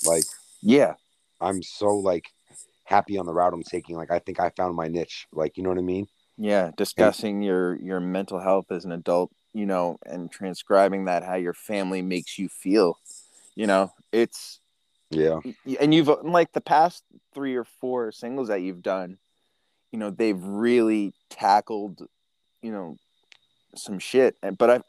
like 0.05 0.23
yeah. 0.61 0.93
I'm 1.39 1.63
so 1.63 1.87
like 1.95 2.25
happy 2.83 3.17
on 3.17 3.25
the 3.25 3.33
route 3.33 3.53
i'm 3.53 3.63
taking. 3.63 3.95
Like 3.95 4.11
i 4.11 4.19
think 4.19 4.39
i 4.39 4.49
found 4.51 4.75
my 4.75 4.87
niche. 4.87 5.27
Like 5.31 5.57
you 5.57 5.63
know 5.63 5.69
what 5.69 5.77
i 5.77 5.81
mean? 5.81 6.07
Yeah 6.37 6.71
discussing 6.77 7.41
your 7.41 7.75
your 7.75 7.99
mental 7.99 8.39
health 8.39 8.71
as 8.71 8.85
an 8.85 8.91
adult 8.91 9.31
you 9.53 9.65
know 9.65 9.97
and 10.05 10.31
transcribing 10.31 11.05
that 11.05 11.23
how 11.23 11.35
your 11.35 11.53
family 11.53 12.01
makes 12.01 12.39
you 12.39 12.47
feel 12.47 12.97
you 13.55 13.67
know? 13.67 13.91
It's 14.11 14.59
yeah. 15.09 15.39
and 15.79 15.93
you've 15.93 16.09
like 16.23 16.53
the 16.53 16.61
past 16.61 17.03
three 17.33 17.55
or 17.55 17.65
four 17.65 18.11
singles 18.11 18.47
that 18.47 18.61
you've 18.61 18.81
done 18.81 19.17
you 19.91 19.99
know 19.99 20.09
they've 20.09 20.41
really 20.41 21.13
tackled 21.29 22.07
you 22.61 22.71
know 22.71 22.97
some 23.75 23.99
shit. 23.99 24.35
And- 24.43 24.57
but 24.57 24.69
i 24.69 24.79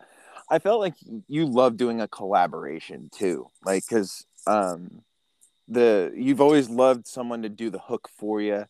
i 0.50 0.58
felt 0.58 0.80
like 0.80 0.94
you 1.28 1.46
love 1.46 1.76
doing 1.76 2.00
a 2.00 2.08
collaboration 2.08 3.10
too 3.12 3.48
like 3.64 3.84
because 3.86 4.26
um 4.46 5.02
the 5.68 6.12
you've 6.16 6.40
always 6.40 6.68
loved 6.68 7.06
someone 7.06 7.42
to 7.42 7.48
do 7.48 7.70
the 7.70 7.78
hook 7.78 8.08
for 8.18 8.40
you 8.40 8.66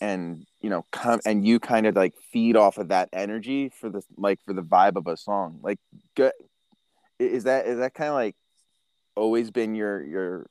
and 0.00 0.44
you 0.60 0.68
know 0.68 0.84
come 0.90 1.20
and 1.24 1.46
you 1.46 1.60
kind 1.60 1.86
of 1.86 1.94
like 1.94 2.14
feed 2.32 2.56
off 2.56 2.78
of 2.78 2.88
that 2.88 3.08
energy 3.12 3.68
for 3.68 3.88
the 3.88 4.02
like 4.16 4.40
for 4.44 4.52
the 4.52 4.62
vibe 4.62 4.96
of 4.96 5.06
a 5.06 5.16
song. 5.16 5.60
Like 5.62 5.78
good 6.16 6.32
is 7.20 7.44
that 7.44 7.66
is 7.66 7.78
that 7.78 7.94
kind 7.94 8.08
of 8.08 8.14
like 8.16 8.34
always 9.14 9.50
been 9.52 9.74
your 9.76 10.04
your 10.04 10.46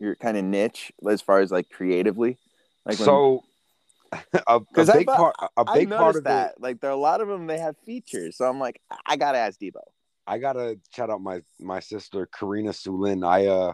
your 0.00 0.16
kind 0.16 0.36
of 0.36 0.44
niche 0.44 0.92
as 1.08 1.22
far 1.22 1.40
as 1.40 1.52
like 1.52 1.70
creatively? 1.70 2.36
Like 2.84 2.98
when- 2.98 3.06
so 3.06 3.44
a, 4.32 4.40
a 4.46 4.60
big 4.60 5.06
thought- 5.06 5.06
part 5.06 5.34
a 5.56 5.64
big 5.74 5.90
part 5.90 6.16
of 6.16 6.24
that 6.24 6.52
it 6.52 6.60
like 6.60 6.80
there 6.80 6.90
are 6.90 6.94
a 6.94 6.96
lot 6.96 7.20
of 7.20 7.28
them 7.28 7.46
they 7.46 7.58
have 7.58 7.76
features 7.84 8.36
so 8.36 8.48
i'm 8.48 8.58
like 8.58 8.80
i 9.06 9.16
gotta 9.16 9.38
ask 9.38 9.58
debo 9.60 9.80
I 10.30 10.36
gotta 10.36 10.78
shout 10.94 11.08
out 11.08 11.22
my 11.22 11.40
my 11.58 11.80
sister 11.80 12.26
Karina 12.26 12.72
Sulin. 12.72 13.26
I 13.26 13.46
uh, 13.46 13.72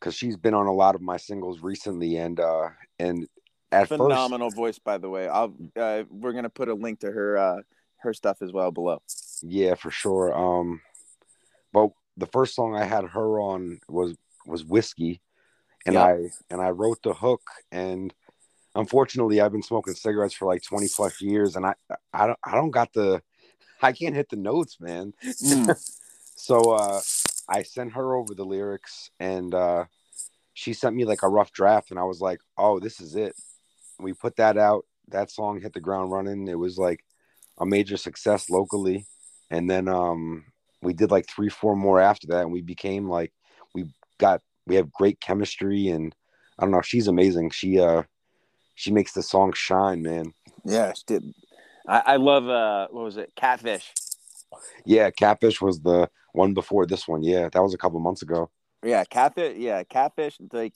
cause 0.00 0.14
she's 0.14 0.38
been 0.38 0.54
on 0.54 0.66
a 0.66 0.72
lot 0.72 0.94
of 0.94 1.02
my 1.02 1.18
singles 1.18 1.60
recently, 1.60 2.16
and 2.16 2.40
uh, 2.40 2.70
and 2.98 3.28
at 3.70 3.86
first, 3.86 3.98
phenomenal 4.00 4.48
voice 4.50 4.78
by 4.78 4.96
the 4.96 5.10
way 5.10 5.28
i'll 5.28 5.54
uh, 5.76 6.04
we're 6.08 6.32
gonna 6.32 6.48
put 6.48 6.70
a 6.70 6.74
link 6.74 7.00
to 7.00 7.12
her 7.12 7.36
uh 7.36 7.56
her 7.98 8.14
stuff 8.14 8.40
as 8.40 8.52
well 8.52 8.70
below 8.70 9.02
yeah, 9.42 9.74
for 9.74 9.90
sure. 9.90 10.34
Um, 10.34 10.80
but 11.74 11.90
the 12.16 12.26
first 12.26 12.54
song 12.54 12.74
I 12.74 12.84
had 12.84 13.04
her 13.04 13.38
on 13.40 13.80
was 13.86 14.16
was 14.46 14.64
whiskey, 14.64 15.20
and 15.84 15.94
Yeah. 15.94 16.04
I 16.04 16.28
and 16.48 16.62
I 16.62 16.70
wrote 16.70 17.02
the 17.02 17.12
hook, 17.12 17.42
and 17.70 18.14
unfortunately, 18.74 19.40
I've 19.40 19.52
been 19.52 19.62
smoking 19.62 19.94
cigarettes 19.94 20.34
for 20.34 20.46
like 20.46 20.62
twenty 20.62 20.88
plus 20.94 21.20
years, 21.20 21.56
and 21.56 21.66
I 21.66 21.74
I 22.12 22.26
don't 22.26 22.38
I 22.44 22.54
don't 22.54 22.70
got 22.70 22.92
the 22.92 23.22
I 23.82 23.92
can't 23.92 24.14
hit 24.14 24.28
the 24.28 24.36
notes, 24.36 24.78
man. 24.80 25.12
Mm. 25.24 25.76
So 26.40 26.72
uh, 26.72 27.00
I 27.50 27.62
sent 27.64 27.92
her 27.92 28.14
over 28.14 28.34
the 28.34 28.46
lyrics, 28.46 29.10
and 29.20 29.54
uh, 29.54 29.84
she 30.54 30.72
sent 30.72 30.96
me 30.96 31.04
like 31.04 31.22
a 31.22 31.28
rough 31.28 31.52
draft, 31.52 31.90
and 31.90 32.00
I 32.00 32.04
was 32.04 32.22
like, 32.22 32.40
"Oh, 32.56 32.80
this 32.80 32.98
is 32.98 33.14
it." 33.14 33.34
We 33.98 34.14
put 34.14 34.36
that 34.36 34.56
out. 34.56 34.86
That 35.08 35.30
song 35.30 35.60
hit 35.60 35.74
the 35.74 35.80
ground 35.80 36.12
running. 36.12 36.48
It 36.48 36.58
was 36.58 36.78
like 36.78 37.04
a 37.58 37.66
major 37.66 37.98
success 37.98 38.48
locally, 38.48 39.06
and 39.50 39.68
then 39.68 39.86
um, 39.86 40.46
we 40.80 40.94
did 40.94 41.10
like 41.10 41.28
three, 41.28 41.50
four 41.50 41.76
more 41.76 42.00
after 42.00 42.26
that, 42.28 42.42
and 42.42 42.52
we 42.52 42.62
became 42.62 43.06
like 43.06 43.32
we 43.74 43.84
got 44.18 44.40
we 44.66 44.76
have 44.76 44.90
great 44.90 45.20
chemistry, 45.20 45.88
and 45.88 46.14
I 46.58 46.64
don't 46.64 46.72
know, 46.72 46.80
she's 46.80 47.08
amazing. 47.08 47.50
She 47.50 47.78
uh, 47.78 48.04
she 48.80 48.90
makes 48.90 49.12
the 49.12 49.22
song 49.22 49.52
shine, 49.52 50.00
man. 50.00 50.32
Yeah, 50.64 50.94
she 50.94 51.02
did. 51.06 51.34
I, 51.86 52.02
I 52.06 52.16
love 52.16 52.48
uh 52.48 52.88
what 52.90 53.04
was 53.04 53.18
it? 53.18 53.30
Catfish. 53.36 53.92
Yeah, 54.86 55.10
Catfish 55.10 55.60
was 55.60 55.80
the 55.80 56.08
one 56.32 56.54
before 56.54 56.86
this 56.86 57.06
one. 57.06 57.22
Yeah, 57.22 57.50
that 57.50 57.62
was 57.62 57.74
a 57.74 57.78
couple 57.78 58.00
months 58.00 58.22
ago. 58.22 58.50
Yeah, 58.82 59.04
catfish. 59.04 59.58
Yeah, 59.58 59.82
catfish. 59.84 60.38
Like 60.50 60.72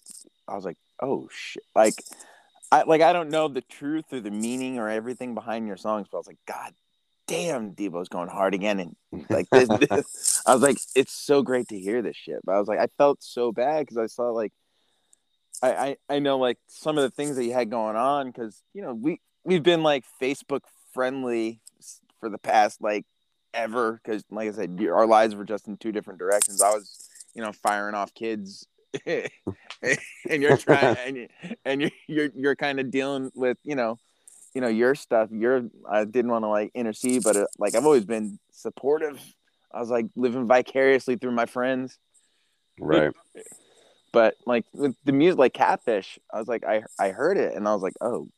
I 0.46 0.54
was 0.54 0.66
like, 0.66 0.76
oh 1.00 1.30
shit. 1.32 1.64
Like 1.74 1.94
I 2.70 2.82
like 2.82 3.00
I 3.00 3.14
don't 3.14 3.30
know 3.30 3.48
the 3.48 3.62
truth 3.62 4.12
or 4.12 4.20
the 4.20 4.30
meaning 4.30 4.78
or 4.78 4.90
everything 4.90 5.34
behind 5.34 5.66
your 5.66 5.78
songs, 5.78 6.06
but 6.10 6.18
I 6.18 6.20
was 6.20 6.26
like, 6.26 6.44
God 6.46 6.74
damn, 7.26 7.72
Debo's 7.72 8.10
going 8.10 8.28
hard 8.28 8.52
again, 8.52 8.80
and 8.80 8.96
like 9.30 9.48
this, 9.48 9.68
this. 9.90 10.42
I 10.46 10.52
was 10.52 10.62
like, 10.62 10.76
it's 10.94 11.14
so 11.14 11.40
great 11.40 11.68
to 11.68 11.78
hear 11.78 12.02
this 12.02 12.16
shit. 12.18 12.40
But 12.44 12.56
I 12.56 12.58
was 12.58 12.68
like, 12.68 12.80
I 12.80 12.88
felt 12.98 13.22
so 13.22 13.50
bad 13.50 13.80
because 13.80 13.96
I 13.96 14.06
saw 14.08 14.24
like. 14.24 14.52
I, 15.62 15.72
I, 15.72 15.96
I 16.08 16.18
know 16.18 16.38
like 16.38 16.58
some 16.66 16.98
of 16.98 17.02
the 17.02 17.10
things 17.10 17.36
that 17.36 17.44
you 17.44 17.52
had 17.52 17.70
going 17.70 17.96
on 17.96 18.26
because 18.26 18.62
you 18.74 18.82
know 18.82 18.92
we 18.94 19.20
we've 19.44 19.62
been 19.62 19.82
like 19.82 20.04
Facebook 20.20 20.60
friendly 20.92 21.60
for 22.20 22.28
the 22.28 22.38
past 22.38 22.80
like 22.82 23.04
ever 23.52 24.00
because 24.02 24.24
like 24.30 24.48
I 24.48 24.52
said 24.52 24.78
our 24.90 25.06
lives 25.06 25.34
were 25.34 25.44
just 25.44 25.68
in 25.68 25.76
two 25.76 25.92
different 25.92 26.18
directions. 26.18 26.60
I 26.62 26.70
was 26.70 27.08
you 27.34 27.42
know 27.42 27.52
firing 27.52 27.94
off 27.94 28.12
kids 28.14 28.66
and 29.06 30.42
you're 30.42 30.56
trying 30.56 30.96
and, 31.06 31.16
you- 31.16 31.28
and 31.64 31.80
you're 31.82 31.90
you're, 32.08 32.30
you're 32.34 32.56
kind 32.56 32.80
of 32.80 32.90
dealing 32.90 33.30
with 33.34 33.58
you 33.64 33.74
know 33.76 33.98
you 34.54 34.60
know 34.60 34.68
your 34.68 34.94
stuff. 34.94 35.30
You're 35.32 35.64
I 35.88 36.04
didn't 36.04 36.30
want 36.30 36.44
to 36.44 36.48
like 36.48 36.70
intercede, 36.74 37.22
but 37.24 37.36
uh 37.36 37.46
like 37.58 37.74
I've 37.74 37.84
always 37.84 38.04
been 38.04 38.38
supportive. 38.52 39.20
I 39.72 39.80
was 39.80 39.90
like 39.90 40.06
living 40.14 40.46
vicariously 40.46 41.16
through 41.16 41.32
my 41.32 41.46
friends 41.46 41.98
Right. 42.78 43.12
but 44.14 44.34
like 44.46 44.64
with 44.72 44.94
the 45.04 45.12
music 45.12 45.38
like 45.38 45.52
catfish 45.52 46.18
i 46.32 46.38
was 46.38 46.48
like 46.48 46.64
i 46.64 46.82
i 46.98 47.10
heard 47.10 47.36
it 47.36 47.54
and 47.54 47.68
i 47.68 47.74
was 47.74 47.82
like 47.82 47.92
oh 48.00 48.28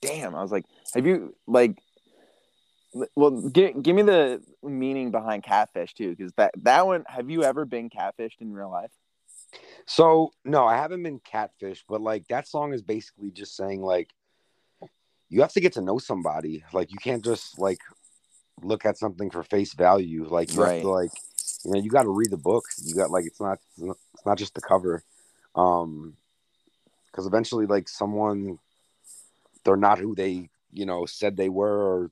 damn 0.00 0.34
i 0.34 0.40
was 0.42 0.50
like 0.52 0.64
have 0.94 1.06
you 1.06 1.34
like 1.46 1.76
well 3.16 3.30
give, 3.50 3.82
give 3.82 3.94
me 3.94 4.02
the 4.02 4.40
meaning 4.62 5.10
behind 5.10 5.42
catfish 5.42 5.92
too 5.94 6.10
because 6.16 6.32
that 6.34 6.52
that 6.62 6.86
one 6.86 7.04
have 7.06 7.30
you 7.30 7.42
ever 7.44 7.64
been 7.64 7.90
catfished 7.90 8.40
in 8.40 8.52
real 8.52 8.70
life 8.70 8.92
So 9.86 10.32
no, 10.44 10.66
I 10.66 10.76
haven't 10.76 11.02
been 11.02 11.20
catfished, 11.20 11.84
but 11.88 12.00
like 12.00 12.26
that 12.28 12.46
song 12.48 12.72
is 12.72 12.82
basically 12.82 13.30
just 13.30 13.56
saying 13.56 13.82
like 13.82 14.10
you 15.28 15.40
have 15.42 15.52
to 15.52 15.60
get 15.60 15.72
to 15.74 15.80
know 15.80 15.98
somebody. 15.98 16.64
Like 16.72 16.92
you 16.92 16.98
can't 16.98 17.24
just 17.24 17.58
like 17.58 17.78
look 18.62 18.84
at 18.84 18.98
something 18.98 19.30
for 19.30 19.42
face 19.42 19.74
value. 19.74 20.26
Like 20.28 20.52
you 20.52 20.60
have 20.60 20.70
Right. 20.70 20.82
to 20.82 20.88
like 20.88 21.10
you 21.64 21.72
know 21.72 21.80
you 21.80 21.90
got 21.90 22.04
to 22.04 22.10
read 22.10 22.30
the 22.30 22.36
book. 22.36 22.64
You 22.84 22.94
got 22.94 23.10
like 23.10 23.24
it's 23.26 23.40
not 23.40 23.58
it's 23.76 23.84
not 23.86 23.96
just 24.38 24.54
the 24.54 24.60
cover. 24.60 25.02
Um, 25.54 26.16
because 27.06 27.26
eventually 27.26 27.66
like 27.66 27.88
someone 27.88 28.58
they're 29.64 29.76
not 29.76 29.98
who 29.98 30.14
they 30.14 30.48
you 30.72 30.86
know 30.86 31.06
said 31.06 31.36
they 31.36 31.48
were 31.48 31.82
or 31.82 32.10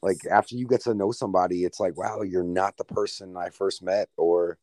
like 0.00 0.18
after 0.30 0.54
you 0.54 0.64
get 0.66 0.80
to 0.82 0.94
know 0.94 1.10
somebody 1.10 1.64
it's 1.64 1.80
like 1.80 1.96
wow 1.98 2.22
you're 2.22 2.44
not 2.44 2.76
the 2.76 2.84
person 2.84 3.36
i 3.36 3.48
first 3.48 3.82
met 3.82 4.08
or 4.16 4.56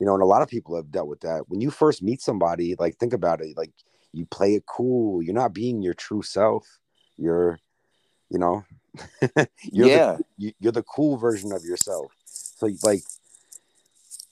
you 0.00 0.06
know 0.06 0.14
and 0.14 0.22
a 0.22 0.26
lot 0.26 0.42
of 0.42 0.48
people 0.48 0.74
have 0.74 0.90
dealt 0.90 1.06
with 1.06 1.20
that. 1.20 1.44
When 1.48 1.60
you 1.60 1.70
first 1.70 2.02
meet 2.02 2.20
somebody 2.20 2.74
like 2.78 2.96
think 2.96 3.12
about 3.12 3.40
it 3.42 3.56
like 3.56 3.70
you 4.12 4.26
play 4.26 4.54
it 4.54 4.64
cool. 4.66 5.22
You're 5.22 5.34
not 5.34 5.54
being 5.54 5.82
your 5.82 5.94
true 5.94 6.22
self. 6.22 6.66
You're 7.16 7.60
you 8.30 8.38
know 8.38 8.64
you're 9.62 9.86
yeah. 9.86 10.16
the, 10.38 10.54
you're 10.58 10.72
the 10.72 10.82
cool 10.82 11.16
version 11.16 11.52
of 11.52 11.64
yourself. 11.64 12.12
So 12.24 12.68
like 12.82 13.02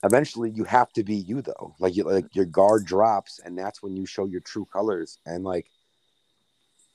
eventually 0.03 0.49
you 0.51 0.63
have 0.63 0.91
to 0.93 1.03
be 1.03 1.15
you 1.15 1.41
though. 1.41 1.75
Like 1.79 1.95
you 1.95 2.03
like 2.03 2.35
your 2.35 2.45
guard 2.45 2.85
drops 2.85 3.39
and 3.43 3.57
that's 3.57 3.83
when 3.83 3.95
you 3.95 4.05
show 4.05 4.25
your 4.25 4.41
true 4.41 4.65
colors 4.65 5.17
and 5.25 5.43
like 5.43 5.69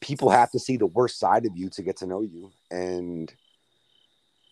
people 0.01 0.31
have 0.31 0.51
to 0.51 0.59
see 0.59 0.77
the 0.77 0.87
worst 0.87 1.19
side 1.19 1.47
of 1.47 1.57
you 1.57 1.69
to 1.71 1.83
get 1.83 1.97
to 1.97 2.07
know 2.07 2.23
you 2.23 2.53
and 2.71 3.33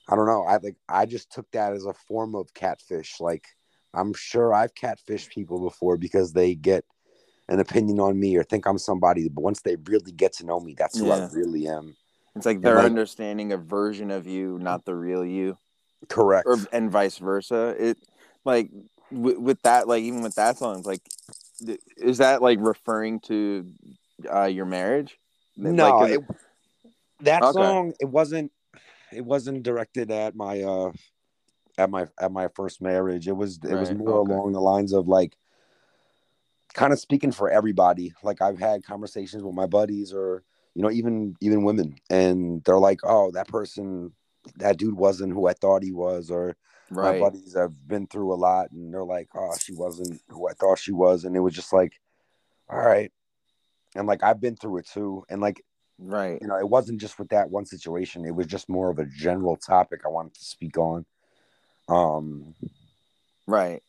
i 0.09 0.17
don't 0.17 0.27
know. 0.27 0.45
I 0.45 0.57
like 0.57 0.77
i 0.88 1.07
just 1.07 1.33
took 1.33 1.51
that 1.53 1.73
as 1.73 1.85
a 1.85 1.95
form 1.95 2.35
of 2.35 2.53
catfish. 2.55 3.21
Like 3.21 3.47
i'm 3.95 4.15
sure 4.15 4.55
i've 4.55 4.75
catfished 4.75 5.31
people 5.31 5.61
before 5.61 5.97
because 5.97 6.33
they 6.33 6.55
get 6.55 6.85
an 7.49 7.61
opinion 7.61 8.01
on 8.01 8.19
me 8.19 8.37
or 8.37 8.43
think 8.43 8.67
i'm 8.67 8.79
somebody 8.79 9.29
but 9.29 9.43
once 9.43 9.61
they 9.61 9.77
really 9.85 10.12
get 10.12 10.33
to 10.33 10.47
know 10.47 10.61
me 10.61 10.75
that's 10.79 10.99
who 10.99 11.11
i 11.11 11.29
really 11.33 11.67
am. 11.69 11.95
It's 12.35 12.47
like 12.47 12.62
their 12.62 12.77
like- 12.77 12.87
understanding 12.87 13.53
a 13.53 13.59
version 13.59 14.11
of 14.11 14.27
you 14.27 14.59
not 14.59 14.85
the 14.85 14.95
real 14.95 15.25
you. 15.25 15.59
Correct. 16.09 16.47
Or 16.47 16.57
and 16.73 16.91
vice 16.91 17.19
versa. 17.19 17.77
It 17.79 17.99
like 18.44 18.70
with, 19.11 19.38
with 19.38 19.62
that 19.62 19.88
like 19.88 20.02
even 20.02 20.22
with 20.22 20.35
that 20.37 20.59
song 20.59 20.83
like 20.83 21.02
th- 21.64 21.81
is 21.96 22.18
that 22.18 22.42
like 22.42 22.59
referring 22.61 23.20
to 23.20 23.66
uh 24.33 24.44
your 24.44 24.66
marriage 24.66 25.18
no 25.57 25.98
Like, 25.98 26.12
it, 26.12 26.20
that 27.20 27.42
Okay. 27.44 27.52
song 27.52 27.92
it 28.00 28.07
wasn't 28.07 28.50
it 29.12 29.24
wasn't 29.24 29.62
directed 29.62 30.11
at 30.11 30.35
my 30.35 30.62
uh 30.62 30.92
at 31.78 31.90
my 31.90 32.07
at 32.20 32.33
my 32.33 32.48
first 32.48 32.83
marriage 32.83 33.28
it 33.28 33.37
was 33.37 33.59
it 33.64 33.76
was 33.76 33.92
more 33.92 34.18
okay. 34.18 34.33
along 34.33 34.52
the 34.52 34.61
lines 34.61 34.92
of 34.92 35.09
like 35.09 35.37
kind 36.74 36.92
of 36.92 36.98
speaking 36.98 37.33
for 37.33 37.50
everybody 37.50 38.12
like 38.22 38.40
i've 38.40 38.59
had 38.59 38.85
conversations 38.85 39.42
with 39.42 39.55
my 39.55 39.66
buddies 39.66 40.12
or 40.12 40.42
you 40.74 40.83
know 40.83 40.90
even 40.90 41.37
even 41.40 41.64
women 41.64 41.96
and 42.11 42.62
they're 42.64 42.78
like 42.78 43.00
oh 43.05 43.31
that 43.33 43.48
person 43.48 44.12
that 44.57 44.76
dude 44.78 44.94
wasn't 44.94 45.33
who 45.33 45.46
i 45.46 45.52
thought 45.52 45.83
he 45.83 45.92
was 45.92 46.31
or 46.31 46.57
right. 46.94 47.20
my 47.20 47.26
buddies 47.26 47.55
have 47.55 47.72
been 47.87 48.07
through 48.07 48.33
a 48.33 48.37
lot 48.37 48.70
and 48.70 48.92
they're 48.92 49.05
like 49.05 49.28
oh 49.35 49.52
she 49.61 49.72
wasn't 49.74 50.20
who 50.28 50.48
i 50.48 50.52
thought 50.52 50.78
she 50.78 50.92
was 50.92 51.24
and 51.24 51.37
it 51.37 51.40
was 51.40 51.55
just 51.55 51.72
like 51.72 52.00
all 52.68 52.78
right. 52.78 53.12
And 53.94 54.07
like 54.07 54.22
i've 54.22 54.40
been 54.40 54.57
through 54.57 54.78
it 54.78 54.88
too 54.88 55.24
and 55.28 55.40
like 55.40 55.62
right. 55.98 56.38
you 56.40 56.48
know 56.48 56.59
it 56.59 56.68
wasn't 56.68 57.00
just 57.00 57.18
with 57.18 57.28
that 57.28 57.50
one 57.50 57.66
situation 57.66 58.24
it 58.24 58.35
was 58.35 58.46
just 58.46 58.68
more 58.68 58.88
of 58.88 58.98
a 58.98 59.05
general 59.05 59.57
topic 59.57 60.00
i 60.05 60.09
wanted 60.09 60.35
to 60.35 60.44
speak 60.44 60.78
on. 60.78 61.05
Um 61.88 62.55
right. 63.46 63.83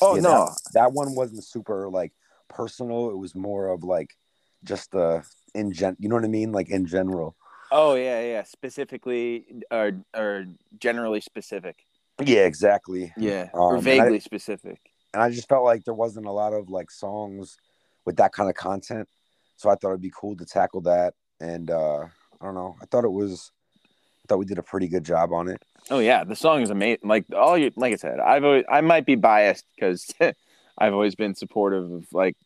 oh 0.00 0.14
no 0.14 0.46
that, 0.46 0.58
that 0.74 0.92
one 0.92 1.14
wasn't 1.14 1.44
super 1.44 1.88
like 1.88 2.12
personal 2.48 3.10
it 3.10 3.18
was 3.18 3.34
more 3.34 3.68
of 3.68 3.82
like 3.82 4.14
just 4.62 4.94
uh 4.94 5.22
in 5.54 5.72
gen 5.72 5.96
you 5.98 6.08
know 6.08 6.14
what 6.14 6.24
i 6.24 6.28
mean? 6.28 6.52
Like 6.52 6.70
in 6.70 6.86
general. 6.86 7.36
Oh 7.72 7.94
yeah, 7.94 8.20
yeah. 8.22 8.42
Specifically, 8.42 9.46
or 9.70 9.92
or 10.14 10.46
generally 10.78 11.20
specific. 11.20 11.86
Yeah 12.28 12.44
exactly 12.46 13.12
Yeah, 13.16 13.48
Um, 13.54 13.60
or 13.60 13.74
and 13.76 13.84
vaguely 13.84 14.16
I- 14.16 14.18
specific. 14.18 14.78
and 15.14 15.22
i 15.22 15.30
just 15.30 15.48
felt 15.48 15.64
like 15.64 15.84
there 15.84 15.94
wasn't 15.94 16.26
a 16.26 16.32
lot 16.32 16.52
of 16.52 16.68
like 16.70 16.90
songs 16.90 17.56
with 18.04 18.16
that 18.16 18.32
kind 18.32 18.48
of 18.48 18.54
content 18.56 19.08
so 19.56 19.68
i 19.70 19.74
thought 19.74 19.88
it'd 19.90 20.00
be 20.00 20.12
cool 20.14 20.36
to 20.36 20.44
tackle 20.44 20.80
that 20.82 21.14
and 21.40 21.70
uh 21.70 22.00
i 22.40 22.44
don't 22.44 22.54
know 22.54 22.76
i 22.82 22.86
thought 22.86 23.04
it 23.04 23.12
was 23.12 23.50
i 23.84 24.24
thought 24.28 24.38
we 24.38 24.44
did 24.44 24.58
a 24.58 24.62
pretty 24.62 24.88
good 24.88 25.04
job 25.04 25.32
on 25.32 25.48
it 25.48 25.62
Oh 25.90 25.98
yeah, 25.98 26.22
the 26.24 26.36
song 26.36 26.60
is 26.60 26.68
amazing. 26.70 27.00
Like 27.08 27.24
all 27.34 27.56
you, 27.58 27.72
like 27.74 27.92
I 27.94 27.96
said, 27.96 28.20
I've 28.20 28.44
always, 28.44 28.64
I 28.68 28.80
might 28.82 29.06
be 29.06 29.16
biased 29.16 29.64
because 29.74 30.06
I've 30.78 30.92
always 30.92 31.14
been 31.16 31.34
supportive 31.34 31.90
of 31.90 32.04
like 32.12 32.36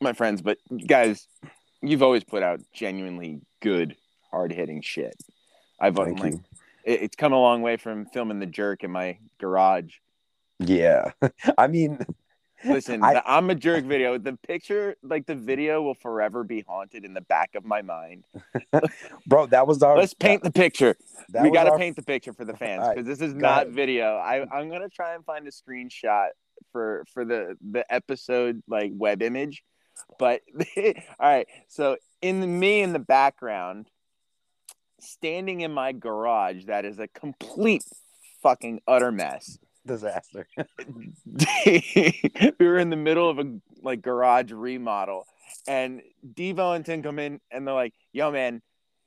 my 0.00 0.12
friends, 0.12 0.40
but 0.42 0.58
guys, 0.86 1.26
you've 1.82 2.02
always 2.02 2.22
put 2.22 2.42
out 2.42 2.60
genuinely 2.72 3.40
good, 3.60 3.96
hard 4.30 4.52
hitting 4.52 4.82
shit. 4.82 5.16
I've 5.80 5.96
Thank 5.96 6.20
like 6.20 6.32
you. 6.34 6.44
It, 6.84 7.02
it's 7.02 7.16
come 7.16 7.32
a 7.32 7.40
long 7.40 7.62
way 7.62 7.76
from 7.76 8.06
filming 8.06 8.38
the 8.40 8.46
jerk 8.46 8.84
in 8.84 8.90
my 8.90 9.18
garage. 9.38 9.94
Yeah. 10.60 11.10
I 11.58 11.66
mean, 11.66 11.98
Listen, 12.64 13.02
I- 13.02 13.14
the 13.14 13.30
I'm 13.30 13.50
a 13.50 13.54
jerk 13.54 13.84
video, 13.84 14.16
the 14.16 14.38
picture, 14.46 14.96
like 15.02 15.26
the 15.26 15.34
video, 15.34 15.82
will 15.82 15.94
forever 15.96 16.44
be 16.44 16.64
haunted 16.66 17.04
in 17.04 17.12
the 17.12 17.20
back 17.20 17.50
of 17.56 17.64
my 17.64 17.82
mind. 17.82 18.24
bro, 19.26 19.46
that 19.46 19.66
was 19.66 19.82
our. 19.82 19.98
Let's 19.98 20.14
paint 20.14 20.42
the 20.42 20.50
picture. 20.52 20.96
We 21.42 21.50
got 21.50 21.64
to 21.64 21.72
our- 21.72 21.78
paint 21.78 21.96
the 21.96 22.02
picture 22.02 22.32
for 22.32 22.44
the 22.46 22.56
fans 22.56 22.80
All 22.82 22.88
right, 22.88 22.96
because 22.96 23.06
this 23.06 23.20
is 23.26 23.34
not 23.34 23.64
ahead. 23.64 23.74
video. 23.74 24.16
I 24.16 24.46
I'm 24.50 24.70
gonna 24.70 24.88
try 24.88 25.14
and 25.14 25.24
find 25.26 25.46
a 25.46 25.50
screenshot 25.50 26.28
for 26.72 27.04
for 27.12 27.24
the 27.26 27.56
the 27.70 27.84
episode 27.92 28.62
like 28.66 28.92
web 28.94 29.20
image, 29.20 29.62
but 30.18 30.40
all 30.78 30.92
right. 31.20 31.46
So 31.68 31.98
in 32.22 32.40
the, 32.40 32.46
me 32.46 32.80
in 32.80 32.94
the 32.94 32.98
background, 32.98 33.90
standing 35.04 35.60
in 35.60 35.72
my 35.72 35.92
garage, 35.92 36.64
that 36.66 36.84
is 36.84 36.98
a 36.98 37.08
complete 37.08 37.84
fucking 38.42 38.80
utter 38.86 39.12
mess. 39.12 39.58
disaster. 39.86 40.46
we 41.66 42.54
were 42.60 42.78
in 42.78 42.90
the 42.90 42.96
middle 42.96 43.28
of 43.28 43.38
a 43.38 43.60
like 43.82 44.02
garage 44.02 44.50
remodel, 44.52 45.26
and 45.66 46.02
Debo 46.26 46.74
and 46.74 46.84
Tim 46.84 47.02
come 47.02 47.18
in, 47.18 47.40
and 47.50 47.66
they're 47.66 47.74
like, 47.74 47.94
"Yo, 48.12 48.30
man." 48.30 48.62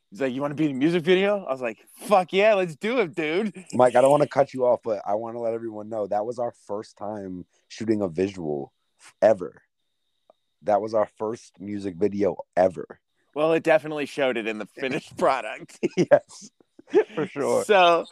He's 0.10 0.22
like, 0.22 0.34
"You 0.34 0.40
want 0.42 0.52
to 0.52 0.56
be 0.56 0.66
in 0.66 0.72
a 0.72 0.74
music 0.74 1.04
video?" 1.04 1.44
I 1.44 1.52
was 1.52 1.62
like, 1.62 1.80
"Fuck 1.98 2.32
yeah, 2.32 2.54
let's 2.54 2.76
do 2.76 3.00
it, 3.00 3.14
dude." 3.14 3.54
Mike, 3.74 3.96
I 3.96 4.02
don't 4.02 4.12
want 4.12 4.24
to 4.24 4.30
cut 4.30 4.54
you 4.54 4.66
off, 4.66 4.80
but 4.84 5.02
I 5.06 5.16
want 5.16 5.36
to 5.36 5.40
let 5.40 5.54
everyone 5.54 5.90
know 5.90 6.08
that 6.08 6.26
was 6.26 6.40
our 6.40 6.54
first 6.66 6.98
time 6.98 7.46
shooting 7.68 8.02
a 8.02 8.08
visual 8.08 8.72
ever. 9.22 9.64
That 10.64 10.82
was 10.82 10.94
our 10.94 11.10
first 11.18 11.60
music 11.60 11.96
video 11.96 12.38
ever. 12.56 13.00
Well, 13.38 13.54
it 13.54 13.62
definitely 13.62 14.08
showed 14.08 14.36
it 14.36 14.48
in 14.48 14.58
the 14.58 14.66
finished 14.80 15.16
product. 15.16 15.78
yes, 15.96 16.50
for 17.14 17.28
sure. 17.28 17.64
So 17.66 18.06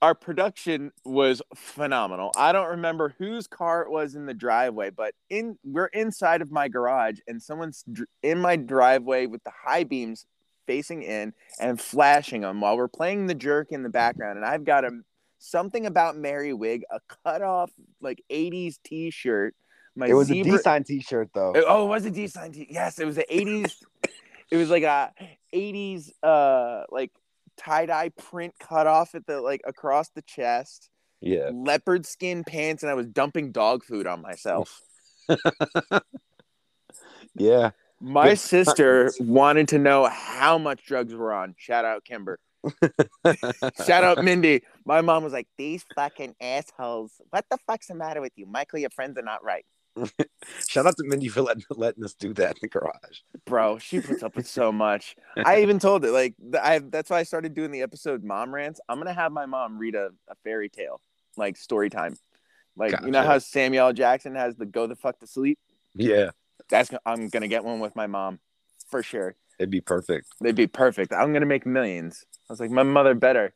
our 0.00 0.14
production 0.14 0.92
was 1.04 1.42
phenomenal. 1.56 2.30
I 2.36 2.52
don't 2.52 2.68
remember 2.68 3.16
whose 3.18 3.48
car 3.48 3.82
it 3.82 3.90
was 3.90 4.14
in 4.14 4.26
the 4.26 4.34
driveway, 4.34 4.90
but 4.90 5.12
in 5.28 5.58
we're 5.64 5.86
inside 5.86 6.40
of 6.40 6.52
my 6.52 6.68
garage 6.68 7.18
and 7.26 7.42
someone's 7.42 7.82
dr- 7.92 8.06
in 8.22 8.38
my 8.38 8.54
driveway 8.54 9.26
with 9.26 9.42
the 9.42 9.50
high 9.50 9.82
beams 9.82 10.24
facing 10.68 11.02
in 11.02 11.32
and 11.58 11.80
flashing 11.80 12.42
them 12.42 12.60
while 12.60 12.76
we're 12.76 12.86
playing 12.86 13.26
the 13.26 13.34
jerk 13.34 13.72
in 13.72 13.82
the 13.82 13.88
background 13.88 14.36
and 14.36 14.46
I've 14.46 14.64
got 14.64 14.84
a 14.84 14.90
something 15.40 15.84
about 15.84 16.16
Mary 16.16 16.52
Wig, 16.52 16.84
a 16.92 17.00
cut 17.24 17.42
off 17.42 17.72
like 18.00 18.22
80s 18.30 18.76
t-shirt. 18.84 19.56
My 19.96 20.06
It 20.06 20.14
was 20.14 20.28
zebra- 20.28 20.52
a 20.52 20.56
D-sign 20.58 20.84
T-shirt 20.84 21.30
though. 21.34 21.54
Oh, 21.66 21.86
it 21.86 21.88
was 21.88 22.06
a 22.06 22.10
D 22.12 22.28
sign. 22.28 22.52
T- 22.52 22.68
yes, 22.70 23.00
it 23.00 23.04
was 23.04 23.16
the 23.16 23.26
80s. 23.28 23.74
it 24.50 24.56
was 24.56 24.70
like 24.70 24.82
a 24.82 25.12
80s 25.54 26.10
uh 26.22 26.82
like 26.90 27.12
tie-dye 27.56 28.10
print 28.10 28.54
cut 28.60 28.86
off 28.86 29.14
at 29.14 29.26
the 29.26 29.40
like 29.40 29.62
across 29.66 30.10
the 30.10 30.22
chest, 30.22 30.90
yeah, 31.20 31.50
leopard 31.52 32.06
skin 32.06 32.44
pants, 32.44 32.82
and 32.82 32.90
I 32.90 32.94
was 32.94 33.06
dumping 33.06 33.52
dog 33.52 33.84
food 33.84 34.06
on 34.06 34.22
myself. 34.22 34.80
yeah. 37.34 37.70
My 38.00 38.30
Good 38.30 38.38
sister 38.38 39.04
times. 39.06 39.16
wanted 39.20 39.68
to 39.68 39.78
know 39.78 40.06
how 40.06 40.56
much 40.56 40.84
drugs 40.86 41.14
were 41.14 41.32
on. 41.32 41.56
Shout 41.58 41.84
out 41.84 42.04
Kimber. 42.04 42.38
Shout 43.86 44.04
out 44.04 44.22
Mindy. 44.22 44.62
My 44.84 45.00
mom 45.00 45.24
was 45.24 45.32
like, 45.32 45.48
These 45.56 45.84
fucking 45.96 46.36
assholes. 46.40 47.20
What 47.30 47.44
the 47.50 47.58
fuck's 47.66 47.88
the 47.88 47.96
matter 47.96 48.20
with 48.20 48.32
you? 48.36 48.46
Michael, 48.46 48.78
your 48.78 48.90
friends 48.90 49.18
are 49.18 49.22
not 49.22 49.42
right. 49.42 49.64
Shout 50.68 50.86
out 50.86 50.96
to 50.96 51.04
Mindy 51.04 51.28
for 51.28 51.42
letting, 51.42 51.64
letting 51.70 52.04
us 52.04 52.14
do 52.14 52.32
that 52.34 52.52
in 52.52 52.58
the 52.62 52.68
garage. 52.68 53.20
bro 53.46 53.78
she 53.78 54.00
puts 54.00 54.22
up 54.22 54.36
with 54.36 54.46
so 54.46 54.72
much. 54.72 55.16
I 55.44 55.62
even 55.62 55.78
told 55.78 56.04
it 56.04 56.12
like 56.12 56.34
i 56.60 56.78
that's 56.78 57.10
why 57.10 57.18
i 57.20 57.22
started 57.22 57.54
doing 57.54 57.70
the 57.70 57.82
episode 57.82 58.24
mom 58.24 58.54
rants. 58.54 58.80
I'm 58.88 58.98
gonna 58.98 59.14
have 59.14 59.32
my 59.32 59.46
mom 59.46 59.78
read 59.78 59.94
a, 59.94 60.10
a 60.28 60.34
fairy 60.44 60.68
tale 60.68 61.00
like 61.36 61.56
story 61.56 61.90
time. 61.90 62.16
Like 62.76 62.94
you 63.04 63.10
know 63.10 63.22
how 63.22 63.38
samuel 63.38 63.92
jackson 63.92 64.34
has 64.34 64.56
the 64.56 64.66
go 64.66 64.86
the 64.86 64.96
fuck 64.96 65.18
to 65.20 65.26
sleep? 65.26 65.58
Yeah, 65.94 66.30
that's 66.68 66.90
i'm 67.06 67.28
gonna 67.28 67.48
get 67.48 67.64
one 67.64 67.80
with 67.80 67.96
my 67.96 68.06
mom 68.06 68.38
for 68.88 69.02
sure. 69.02 69.36
It'd 69.58 69.70
be 69.70 69.80
perfect. 69.80 70.28
they'd 70.40 70.54
be 70.54 70.68
perfect. 70.68 71.12
I'm 71.12 71.32
gonna 71.32 71.46
make 71.46 71.66
millions. 71.66 72.24
I 72.48 72.52
was 72.52 72.60
like 72.60 72.70
my 72.70 72.84
mother 72.84 73.14
better 73.14 73.54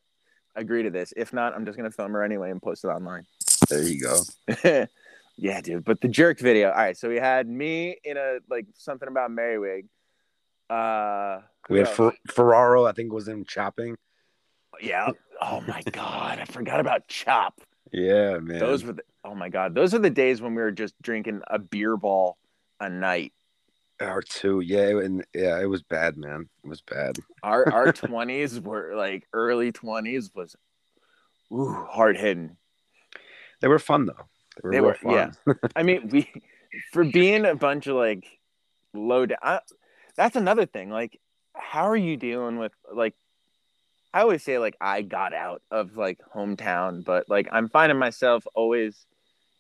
agree 0.55 0.83
to 0.83 0.91
this. 0.91 1.13
If 1.17 1.33
not 1.33 1.55
i'm 1.55 1.65
just 1.65 1.77
gonna 1.77 1.91
film 1.91 2.13
her 2.13 2.23
anyway 2.23 2.51
and 2.51 2.61
post 2.61 2.85
it 2.85 2.89
online. 2.89 3.25
There 3.69 3.83
you 3.83 4.01
go. 4.01 4.87
yeah, 5.37 5.61
dude. 5.61 5.85
But 5.85 6.01
the 6.01 6.09
jerk 6.09 6.39
video. 6.41 6.69
All 6.71 6.77
right, 6.77 6.97
so 6.97 7.09
we 7.09 7.17
had 7.17 7.49
me 7.49 7.97
in 8.05 8.17
a 8.17 8.39
like 8.51 8.67
something 8.77 9.09
about 9.09 9.31
Merriwig. 9.31 9.87
Uh, 10.71 11.43
We 11.69 11.81
had? 11.81 11.89
Fer- 11.89 12.17
Ferraro, 12.31 12.87
I 12.87 12.93
think, 12.93 13.13
was 13.13 13.29
in 13.29 13.45
chopping. 13.45 13.97
yeah. 14.81 15.11
Oh 15.41 15.61
my 15.63 15.83
god, 15.93 16.39
I 16.39 16.45
forgot 16.45 16.81
about 16.81 17.09
Chop. 17.09 17.61
Yeah, 17.93 18.39
man. 18.39 18.59
Those 18.59 18.85
were 18.85 18.93
the. 18.95 19.03
Oh 19.25 19.35
my 19.35 19.49
god, 19.49 19.75
those 19.75 19.95
are 19.95 19.99
the 19.99 20.11
days 20.11 20.41
when 20.41 20.55
we 20.55 20.63
were 20.63 20.71
just 20.73 20.95
drinking 21.03 21.43
a 21.49 21.59
beer 21.59 21.97
ball 21.97 22.39
a 22.81 22.89
night. 22.89 23.33
our 24.01 24.23
two. 24.23 24.61
Yeah, 24.61 24.99
and 25.01 25.25
yeah, 25.35 25.61
it 25.61 25.67
was 25.67 25.83
bad, 25.83 26.17
man. 26.17 26.49
It 26.65 26.69
was 26.69 26.81
bad. 26.81 27.17
Our 27.43 27.71
our 27.73 27.93
twenties 27.93 28.59
were 28.61 28.95
like 28.97 29.27
early 29.33 29.73
twenties 29.73 30.31
was, 30.35 30.57
ooh, 31.53 31.87
hard 31.91 32.17
hitting. 32.17 32.57
They 33.61 33.69
were 33.69 33.79
fun 33.79 34.07
though. 34.07 34.27
They 34.63 34.69
were, 34.69 34.71
They 34.73 34.81
were- 34.81 34.95
fun. 34.95 35.35
yeah. 35.47 35.55
I 35.77 35.83
mean, 35.83 36.09
we 36.09 36.31
for 36.93 37.05
being 37.05 37.45
a 37.45 37.55
bunch 37.55 37.87
of 37.87 37.97
like 37.97 38.27
low 38.95 39.27
down. 39.27 39.39
I, 39.43 39.61
that's 40.17 40.37
another 40.37 40.67
thing. 40.67 40.91
Like, 40.91 41.19
how 41.55 41.85
are 41.89 41.97
you 41.97 42.17
dealing 42.17 42.59
with 42.59 42.73
like? 42.93 43.15
I 44.15 44.21
always 44.21 44.43
say 44.43 44.59
like 44.59 44.77
I 44.81 45.01
got 45.03 45.33
out 45.33 45.63
of 45.71 45.97
like 45.97 46.19
hometown, 46.35 47.03
but 47.05 47.29
like 47.31 47.49
I'm 47.51 47.69
finding 47.71 47.99
myself 47.99 48.45
always, 48.55 49.07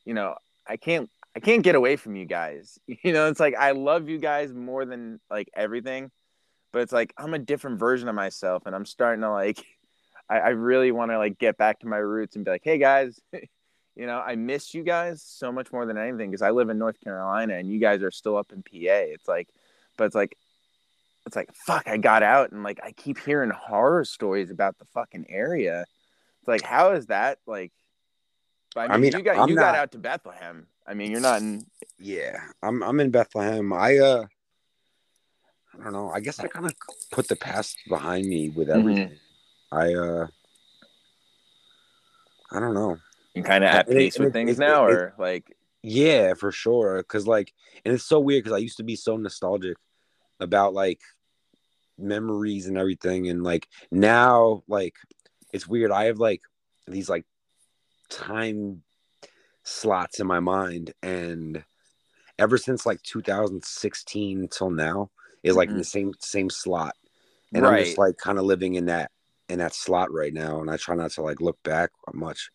you 0.05 0.13
know, 0.15 0.35
I 0.67 0.77
can't 0.77 1.09
I 1.35 1.41
can't 1.41 1.63
get 1.63 1.75
away 1.75 1.97
from 1.97 2.17
you 2.17 2.27
guys. 2.27 2.79
You 3.03 3.13
know, 3.13 3.29
it's 3.29 3.41
like 3.41 3.55
I 3.57 3.71
love 3.73 4.09
you 4.11 4.19
guys 4.19 4.53
more 4.53 4.85
than 4.85 5.21
like 5.31 5.49
everything, 5.57 6.11
but 6.71 6.83
it's 6.83 6.93
like 6.93 7.15
I'm 7.17 7.33
a 7.33 7.39
different 7.39 7.79
version 7.79 8.09
of 8.09 8.15
myself, 8.15 8.65
and 8.67 8.75
I'm 8.75 8.87
starting 8.87 9.23
to 9.23 9.31
like. 9.31 9.65
I, 10.31 10.39
I 10.39 10.49
really 10.51 10.93
want 10.93 11.11
to 11.11 11.19
like 11.19 11.37
get 11.39 11.59
back 11.59 11.81
to 11.81 11.87
my 11.89 11.97
roots 11.99 12.37
and 12.37 12.45
be 12.45 12.51
like, 12.53 12.63
hey 12.65 12.79
guys, 12.79 13.21
you 13.97 14.07
know, 14.07 14.19
I 14.21 14.37
miss 14.37 14.75
you 14.75 14.83
guys 14.83 15.23
so 15.23 15.53
much 15.53 15.73
more 15.73 15.85
than 15.87 15.99
anything 15.99 16.31
because 16.31 16.43
I 16.43 16.51
live 16.51 16.71
in 16.71 16.79
North 16.79 17.01
Carolina 17.01 17.55
and 17.55 17.71
you 17.71 17.79
guys 17.79 18.03
are 18.03 18.11
still 18.11 18.37
up 18.37 18.53
in 18.53 18.63
PA. 18.63 18.71
It's 18.75 19.29
like, 19.29 19.49
but 19.97 20.05
it's 20.05 20.15
like, 20.15 20.37
it's 21.27 21.37
like, 21.37 21.55
fuck, 21.55 21.87
I 21.89 21.99
got 21.99 22.23
out 22.23 22.53
and 22.53 22.63
like 22.63 22.81
I 22.83 22.93
keep 22.93 23.19
hearing 23.19 23.51
horror 23.51 24.05
stories 24.05 24.51
about 24.51 24.79
the 24.79 24.87
fucking 24.87 25.27
area. 25.29 25.85
It's 26.41 26.49
like, 26.49 26.63
how 26.63 26.93
is 26.93 27.07
that 27.07 27.39
like? 27.47 27.73
But, 28.75 28.91
I 28.91 28.95
I 28.95 28.97
mean, 28.97 29.13
mean, 29.13 29.19
you 29.19 29.23
got 29.23 29.37
I'm 29.39 29.49
you 29.49 29.55
got 29.55 29.75
out 29.75 29.93
to 29.93 29.99
Bethlehem. 29.99 30.67
I 30.87 30.95
mean, 30.95 31.11
you're 31.11 31.21
not 31.21 31.43
in. 31.43 31.67
Yeah, 31.99 32.39
I'm 32.63 32.83
I'm 32.83 32.99
in 33.01 33.11
Bethlehem. 33.11 33.73
I 33.73 33.99
uh 33.99 34.25
I 35.79 35.85
don't 35.85 35.93
know. 35.93 36.11
I 36.11 36.21
guess 36.21 36.41
I 36.41 36.49
kind 36.49 36.67
of 36.67 36.73
put 37.13 37.29
the 37.29 37.37
past 37.37 37.77
behind 37.89 38.27
me 38.27 38.49
with 38.49 38.69
Mm-hmm. 38.69 38.79
everything. 38.79 39.19
I 39.71 39.93
uh 39.95 40.27
I 42.51 42.61
don't 42.61 42.75
know. 42.75 42.99
Kind 43.35 43.65
of 43.65 43.71
at 43.71 43.89
And 43.89 43.97
it- 43.97 44.01
peace 44.01 44.17
and 44.17 44.27
with 44.27 44.33
it- 44.33 44.39
things 44.39 44.59
it- 44.59 44.63
now, 44.63 44.87
it- 44.89 44.93
or 44.93 45.15
like, 45.19 45.57
Yeah, 45.83 46.35
for 46.35 46.53
sure. 46.53 47.03
Cause 47.03 47.27
like, 47.27 47.53
and 47.85 47.93
it's 47.95 48.05
so 48.05 48.21
weird 48.21 48.45
because 48.45 48.55
I 48.57 48.61
used 48.61 48.77
to 48.77 48.85
be 48.85 48.95
so 48.95 49.17
nostalgic 49.17 49.77
about 50.39 50.75
like 50.75 51.01
memories 51.99 52.67
and 52.67 52.79
everything, 52.79 53.29
and 53.29 53.43
like 53.43 53.67
now, 53.91 54.63
like 54.69 54.95
it's 55.53 55.67
weird. 55.67 55.91
I 55.91 56.05
have 56.05 56.19
like 56.19 56.43
these 56.87 57.09
like 57.09 57.25
time 58.11 58.83
slots 59.65 60.21
in 60.21 60.27
my 60.27 60.41
mind, 60.41 60.93
and 61.03 61.65
ever 62.39 62.59
since 62.59 62.87
like 62.87 63.03
2016 63.03 64.49
till 64.49 64.71
now 64.71 65.11
is 65.43 65.57
like 65.57 65.69
in 65.69 65.79
the 65.79 65.85
same 65.85 66.13
same 66.21 66.51
slot, 66.51 66.95
and 67.53 67.67
I'm 67.67 67.79
just 67.79 67.93
Mm-hmm. 67.93 68.01
Like 68.03 68.17
kind 68.19 68.39
of 68.39 68.45
living 68.45 68.75
in 68.77 68.87
that 68.87 69.11
in 69.49 69.59
that 69.59 69.75
slot 69.75 70.13
right 70.13 70.33
now, 70.33 70.61
and 70.61 70.71
I 70.71 70.77
try 70.77 70.95
not 70.95 71.11
to 71.13 71.23
like 71.23 71.41
look 71.41 71.61
back 71.63 71.91
much. 72.15 72.51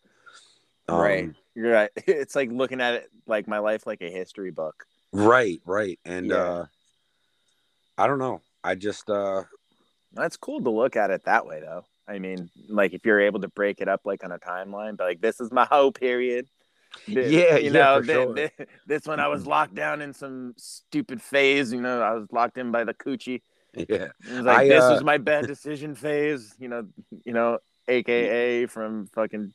Um, 0.88 1.00
right? 1.00 1.30
You're 1.54 1.72
right. 1.72 1.90
It's 2.06 2.34
like 2.36 2.50
looking 2.50 2.80
at 2.80 2.94
it 2.94 3.10
like 3.26 3.46
my 3.48 3.58
life 3.58 3.86
like 3.86 4.00
a 4.02 4.10
history 4.10 4.50
book. 4.50 4.84
Right, 5.12 5.60
right. 5.64 5.98
And 6.04 6.30
Yeah. 6.30 6.36
uh 6.36 6.66
I 7.96 8.06
don't 8.06 8.18
know. 8.18 8.42
I 8.62 8.74
just 8.74 9.10
uh 9.10 9.44
That's 10.12 10.36
cool 10.36 10.62
to 10.62 10.70
look 10.70 10.96
at 10.96 11.10
it 11.10 11.24
that 11.24 11.46
way, 11.46 11.60
though. 11.60 11.84
I 12.06 12.18
mean, 12.18 12.48
like 12.68 12.94
if 12.94 13.04
you're 13.04 13.20
able 13.20 13.40
to 13.40 13.48
break 13.48 13.80
it 13.80 13.88
up 13.88 14.02
like 14.04 14.24
on 14.24 14.32
a 14.32 14.38
timeline, 14.38 14.96
but 14.96 15.04
like 15.04 15.20
this 15.20 15.40
is 15.40 15.50
my 15.52 15.64
whole 15.70 15.92
period. 15.92 16.46
Th- 17.06 17.30
Yeah, 17.30 17.56
you 17.58 17.70
yeah, 17.70 17.70
know, 17.70 18.00
for 18.00 18.06
thi- 18.06 18.12
sure. 18.12 18.34
thi- 18.34 18.64
this 18.86 19.06
one 19.06 19.20
I 19.20 19.28
was 19.28 19.46
locked 19.54 19.74
down 19.74 20.00
in 20.00 20.12
some 20.14 20.54
stupid 20.56 21.20
phase. 21.20 21.72
You 21.72 21.80
know, 21.82 22.00
I 22.00 22.12
was 22.12 22.26
locked 22.32 22.56
in 22.56 22.70
by 22.72 22.84
the 22.84 22.94
coochie. 22.94 23.42
yeah. 23.74 24.08
It 24.26 24.32
was 24.32 24.46
like 24.46 24.58
I, 24.60 24.68
this 24.68 24.84
uh, 24.84 24.92
was 24.94 25.04
my 25.04 25.18
bad 25.18 25.46
decision 25.46 25.94
phase. 25.94 26.54
You 26.58 26.68
know, 26.68 26.86
you 27.24 27.32
know, 27.32 27.58
AKA 27.88 28.66
from 28.66 29.06
fucking 29.14 29.52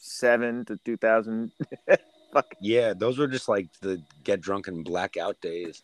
2007 0.00 0.64
to 0.66 0.76
2000. 0.84 1.52
Fuck. 2.32 2.54
Yeah, 2.60 2.94
those 2.94 3.18
were 3.18 3.26
just 3.26 3.48
like 3.48 3.68
the 3.80 4.02
get 4.22 4.40
drunk 4.40 4.68
and 4.68 4.84
blackout 4.84 5.40
days. 5.40 5.82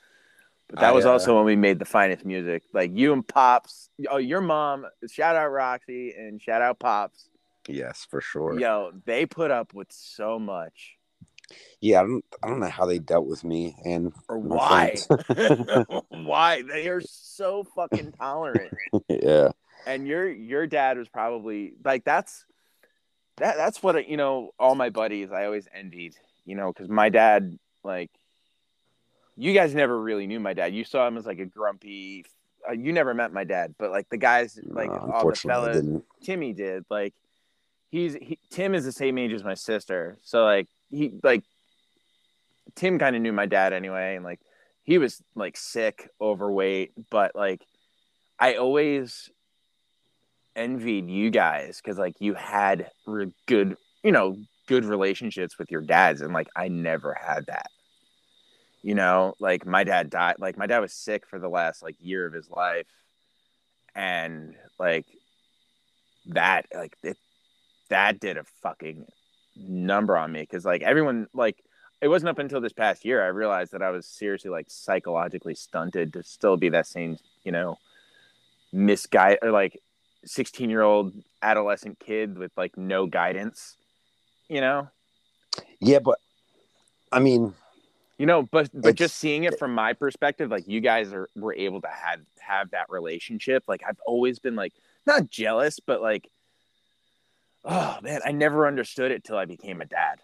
But 0.68 0.80
that 0.80 0.90
I, 0.90 0.92
was 0.92 1.04
uh, 1.04 1.12
also 1.12 1.36
when 1.36 1.44
we 1.44 1.56
made 1.56 1.78
the 1.78 1.84
finest 1.84 2.24
music. 2.24 2.62
Like 2.72 2.90
you 2.94 3.12
and 3.12 3.26
Pops. 3.26 3.90
Oh, 4.08 4.16
your 4.16 4.40
mom. 4.40 4.86
Shout 5.10 5.36
out 5.36 5.48
Roxy 5.48 6.12
and 6.16 6.40
shout 6.40 6.62
out 6.62 6.78
Pops. 6.78 7.28
Yes, 7.68 8.06
for 8.08 8.20
sure. 8.20 8.58
Yo, 8.58 8.92
they 9.04 9.26
put 9.26 9.50
up 9.50 9.74
with 9.74 9.88
so 9.90 10.38
much. 10.38 10.96
Yeah, 11.80 12.00
I 12.00 12.02
don't 12.02 12.24
I 12.42 12.48
don't 12.48 12.60
know 12.60 12.68
how 12.68 12.86
they 12.86 12.98
dealt 12.98 13.26
with 13.26 13.44
me 13.44 13.76
and 13.84 14.12
Or 14.28 14.38
why? 14.38 14.96
why? 16.10 16.62
They 16.62 16.88
are 16.88 17.00
so 17.00 17.64
fucking 17.74 18.12
tolerant. 18.12 18.72
yeah. 19.08 19.50
and 19.86 20.06
your 20.06 20.28
your 20.28 20.66
dad 20.66 20.98
was 20.98 21.08
probably 21.08 21.74
like 21.84 22.04
that's 22.04 22.44
that 23.36 23.56
that's 23.56 23.82
what 23.82 24.08
you 24.08 24.16
know 24.16 24.52
all 24.58 24.74
my 24.74 24.90
buddies 24.90 25.30
i 25.30 25.44
always 25.44 25.68
envied 25.74 26.14
you 26.44 26.54
know 26.54 26.72
because 26.72 26.88
my 26.88 27.08
dad 27.08 27.58
like 27.84 28.10
you 29.36 29.52
guys 29.52 29.74
never 29.74 30.00
really 30.00 30.26
knew 30.26 30.40
my 30.40 30.54
dad. 30.54 30.74
You 30.74 30.82
saw 30.82 31.06
him 31.06 31.18
as 31.18 31.26
like 31.26 31.38
a 31.38 31.44
grumpy 31.44 32.24
uh, 32.68 32.72
you 32.72 32.92
never 32.92 33.14
met 33.14 33.32
my 33.32 33.44
dad 33.44 33.74
but 33.78 33.90
like 33.90 34.08
the 34.08 34.16
guys 34.16 34.58
like 34.64 34.90
No, 34.90 35.12
all 35.14 35.30
the 35.30 35.36
fellas 35.36 35.84
timmy 36.24 36.52
did 36.52 36.84
like 36.90 37.14
he's 37.90 38.14
he, 38.14 38.38
tim 38.50 38.74
is 38.74 38.84
the 38.84 38.92
same 38.92 39.18
age 39.18 39.32
as 39.32 39.44
my 39.44 39.54
sister 39.54 40.18
so 40.22 40.42
like 40.42 40.66
he 40.90 41.12
like 41.22 41.44
tim 42.74 42.98
kind 42.98 43.14
of 43.14 43.22
knew 43.22 43.32
my 43.32 43.46
dad 43.46 43.72
anyway 43.72 44.16
and 44.16 44.24
like 44.24 44.40
he 44.82 44.98
was 44.98 45.22
like 45.36 45.56
sick 45.56 46.10
overweight 46.20 46.92
but 47.08 47.36
like 47.36 47.62
i 48.38 48.56
always 48.56 49.30
envied 50.56 51.08
you 51.08 51.30
guys 51.30 51.80
because 51.80 51.98
like 51.98 52.16
you 52.18 52.34
had 52.34 52.90
re- 53.06 53.32
good 53.46 53.76
you 54.02 54.10
know 54.10 54.36
good 54.66 54.84
relationships 54.84 55.58
with 55.58 55.70
your 55.70 55.82
dads 55.82 56.22
and 56.22 56.32
like 56.32 56.48
i 56.56 56.66
never 56.66 57.14
had 57.14 57.46
that. 57.46 57.70
You 58.82 58.94
know 58.94 59.34
like 59.38 59.66
my 59.66 59.84
dad 59.84 60.10
died 60.10 60.36
like 60.38 60.56
my 60.56 60.66
dad 60.66 60.78
was 60.78 60.92
sick 60.92 61.26
for 61.26 61.38
the 61.38 61.48
last 61.48 61.82
like 61.82 61.96
year 62.00 62.26
of 62.26 62.32
his 62.32 62.50
life 62.50 62.86
and 63.94 64.54
like 64.78 65.06
that 66.28 66.66
like 66.74 66.96
it 67.02 67.16
that 67.88 68.20
did 68.20 68.36
a 68.36 68.44
fucking 68.62 69.06
number 69.56 70.16
on 70.16 70.32
me 70.32 70.40
because 70.40 70.64
like 70.64 70.82
everyone 70.82 71.26
like 71.32 71.56
it 72.00 72.08
wasn't 72.08 72.28
up 72.28 72.38
until 72.38 72.60
this 72.60 72.72
past 72.72 73.04
year 73.04 73.24
i 73.24 73.28
realized 73.28 73.72
that 73.72 73.82
i 73.82 73.90
was 73.90 74.06
seriously 74.06 74.50
like 74.50 74.66
psychologically 74.68 75.54
stunted 75.54 76.12
to 76.12 76.22
still 76.22 76.56
be 76.56 76.68
that 76.68 76.86
same 76.86 77.16
you 77.42 77.52
know 77.52 77.76
misguide 78.72 79.38
or 79.42 79.50
like 79.50 79.80
16 80.24 80.70
year 80.70 80.82
old 80.82 81.12
adolescent 81.42 81.98
kid 81.98 82.38
with 82.38 82.52
like 82.56 82.76
no 82.76 83.06
guidance 83.06 83.76
you 84.48 84.60
know? 84.60 84.88
Yeah, 85.80 85.98
but 85.98 86.18
I 87.12 87.18
mean, 87.20 87.54
you 88.18 88.26
know 88.26 88.42
but 88.42 88.70
but 88.72 88.94
just 88.94 89.16
seeing 89.16 89.44
it 89.44 89.58
from 89.58 89.74
my 89.74 89.92
perspective 89.92 90.50
like 90.50 90.66
you 90.66 90.80
guys 90.80 91.12
are 91.12 91.28
were 91.36 91.54
able 91.54 91.80
to 91.82 91.88
have 91.88 92.20
have 92.40 92.70
that 92.70 92.88
relationship. 92.88 93.64
Like 93.68 93.82
i've 93.86 94.00
always 94.06 94.38
been 94.38 94.56
like 94.56 94.72
not 95.06 95.30
jealous 95.30 95.78
but 95.80 96.00
like 96.00 96.28
oh 97.64 97.98
man 98.02 98.20
i 98.24 98.32
never 98.32 98.66
understood 98.66 99.10
it 99.10 99.22
till 99.24 99.36
i 99.36 99.44
became 99.44 99.80
a 99.80 99.86
dad. 99.86 100.18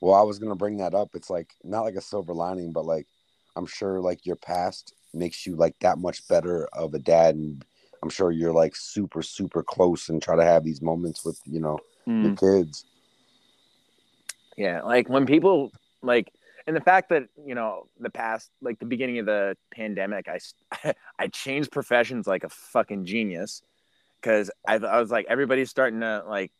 Well, 0.00 0.14
I 0.14 0.22
was 0.22 0.38
gonna 0.38 0.56
bring 0.56 0.78
that 0.78 0.94
up. 0.94 1.10
It's 1.14 1.30
like 1.30 1.54
not 1.64 1.82
like 1.82 1.94
a 1.94 2.00
silver 2.00 2.34
lining, 2.34 2.72
but 2.72 2.84
like 2.84 3.06
I'm 3.54 3.66
sure 3.66 4.00
like 4.00 4.26
your 4.26 4.36
past 4.36 4.92
makes 5.14 5.46
you 5.46 5.56
like 5.56 5.74
that 5.80 5.98
much 5.98 6.26
better 6.28 6.68
of 6.72 6.92
a 6.94 6.98
dad, 6.98 7.34
and 7.34 7.64
I'm 8.02 8.10
sure 8.10 8.30
you're 8.30 8.52
like 8.52 8.76
super 8.76 9.22
super 9.22 9.62
close 9.62 10.08
and 10.08 10.22
try 10.22 10.36
to 10.36 10.44
have 10.44 10.64
these 10.64 10.82
moments 10.82 11.24
with 11.24 11.40
you 11.46 11.60
know 11.60 11.78
your 12.06 12.32
Mm. 12.32 12.38
kids. 12.38 12.84
Yeah, 14.56 14.82
like 14.82 15.08
when 15.08 15.26
people 15.26 15.72
like, 16.02 16.32
and 16.66 16.74
the 16.74 16.80
fact 16.80 17.10
that 17.10 17.24
you 17.44 17.54
know 17.54 17.88
the 17.98 18.10
past, 18.10 18.50
like 18.62 18.78
the 18.78 18.86
beginning 18.86 19.18
of 19.18 19.26
the 19.26 19.56
pandemic, 19.72 20.28
I, 20.28 20.92
I 21.18 21.26
changed 21.28 21.70
professions 21.72 22.26
like 22.26 22.44
a 22.44 22.48
fucking 22.48 23.04
genius 23.06 23.62
because 24.20 24.50
I 24.66 24.74
I 24.76 25.00
was 25.00 25.10
like 25.10 25.26
everybody's 25.28 25.70
starting 25.70 26.00
to 26.00 26.24
like, 26.26 26.52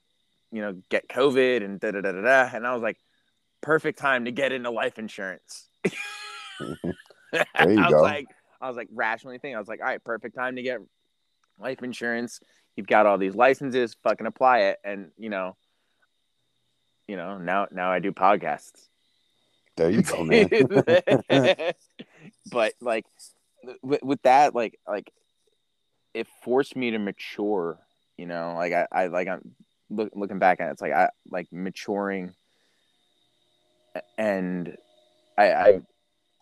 you 0.53 0.61
know, 0.61 0.81
get 0.90 1.09
COVID 1.09 1.64
and 1.64 1.81
da 1.81 1.92
da 1.92 2.01
da 2.01 2.12
da 2.12 2.22
da, 2.22 2.51
and 2.55 2.66
I 2.66 2.72
was 2.75 2.83
like, 2.83 2.99
perfect 3.61 3.99
time 3.99 4.25
to 4.27 4.33
get 4.33 4.53
into 4.53 4.70
life 4.70 4.99
insurance. 4.99 5.68
There 7.33 7.72
you 7.72 7.79
I 7.81 7.87
was 7.87 7.92
go. 7.92 8.03
like, 8.03 8.27
I 8.61 8.68
was 8.68 8.77
like 8.77 8.88
rationally 8.92 9.38
thinking, 9.38 9.57
I 9.57 9.59
was 9.59 9.68
like, 9.68 9.81
all 9.81 9.87
right, 9.87 10.03
perfect 10.03 10.37
time 10.37 10.57
to 10.57 10.62
get 10.62 10.81
life 11.59 11.83
insurance. 11.83 12.40
You've 12.77 12.87
got 12.87 13.07
all 13.07 13.19
these 13.19 13.35
licenses, 13.35 13.97
fucking 14.03 14.27
apply 14.27 14.61
it, 14.61 14.79
and 14.85 15.11
you 15.19 15.31
know, 15.31 15.57
you 17.09 17.16
know 17.16 17.38
now 17.38 17.66
now 17.71 17.90
I 17.90 18.01
do 18.01 18.12
podcasts. 18.12 18.88
There 19.77 19.90
you 19.90 20.03
go, 20.03 20.25
man. 20.25 20.49
but 22.51 22.73
like 22.81 23.05
with, 23.83 24.03
with 24.03 24.23
that 24.23 24.55
like 24.55 24.79
like 24.87 25.12
it 26.14 26.27
forced 26.42 26.77
me 26.77 26.90
to 26.90 26.99
mature 26.99 27.79
you 28.16 28.27
know 28.27 28.55
like 28.57 28.73
i, 28.73 28.87
I 28.90 29.07
like 29.09 29.29
i'm 29.29 29.55
look, 29.90 30.11
looking 30.14 30.38
back 30.38 30.61
at 30.61 30.69
it 30.69 30.73
it's 30.73 30.83
like 30.83 30.92
i 30.92 31.11
like 31.31 31.49
maturing 31.53 32.35
and 34.16 34.77
i 35.37 35.53
i 35.53 35.81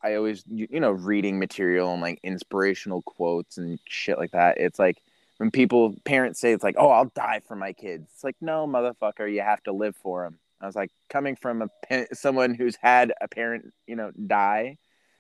i 0.03 0.15
always 0.15 0.45
you, 0.47 0.69
you 0.71 0.81
know 0.81 0.93
reading 0.93 1.39
material 1.39 1.93
and 1.93 2.03
like 2.03 2.21
inspirational 2.23 3.03
quotes 3.03 3.59
and 3.59 3.79
shit 3.89 4.19
like 4.19 4.33
that 4.33 4.59
it's 4.59 4.79
like 4.79 4.99
when 5.39 5.51
people 5.51 5.95
parents 6.05 6.41
say 6.41 6.53
it's 6.53 6.65
like 6.65 6.77
oh 6.79 6.91
i'll 6.91 7.11
die 7.15 7.41
for 7.47 7.57
my 7.57 7.73
kids. 7.73 8.09
It's 8.15 8.25
like 8.25 8.37
no 8.41 8.67
motherfucker 8.67 9.33
you 9.33 9.41
have 9.43 9.63
to 9.65 9.73
live 9.73 9.97
for 9.97 10.25
them 10.25 10.39
i 10.61 10.67
was 10.67 10.77
like 10.77 10.91
coming 11.11 11.37
from 11.37 11.63
a 11.91 12.07
someone 12.15 12.55
who's 12.55 12.77
had 12.77 13.13
a 13.21 13.29
parent 13.29 13.73
you 13.87 13.97
know 13.97 14.11
die 14.13 14.77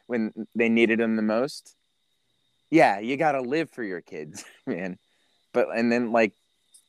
when 0.07 0.33
they 0.55 0.68
needed 0.68 0.98
them 0.98 1.16
the 1.16 1.22
most 1.22 1.74
yeah 2.70 2.98
you 3.00 3.16
gotta 3.16 3.40
live 3.40 3.70
for 3.70 3.83
your 3.83 4.00
kids 4.00 4.44
man. 4.66 4.98
But 5.53 5.68
and 5.74 5.90
then 5.90 6.11
like 6.12 6.33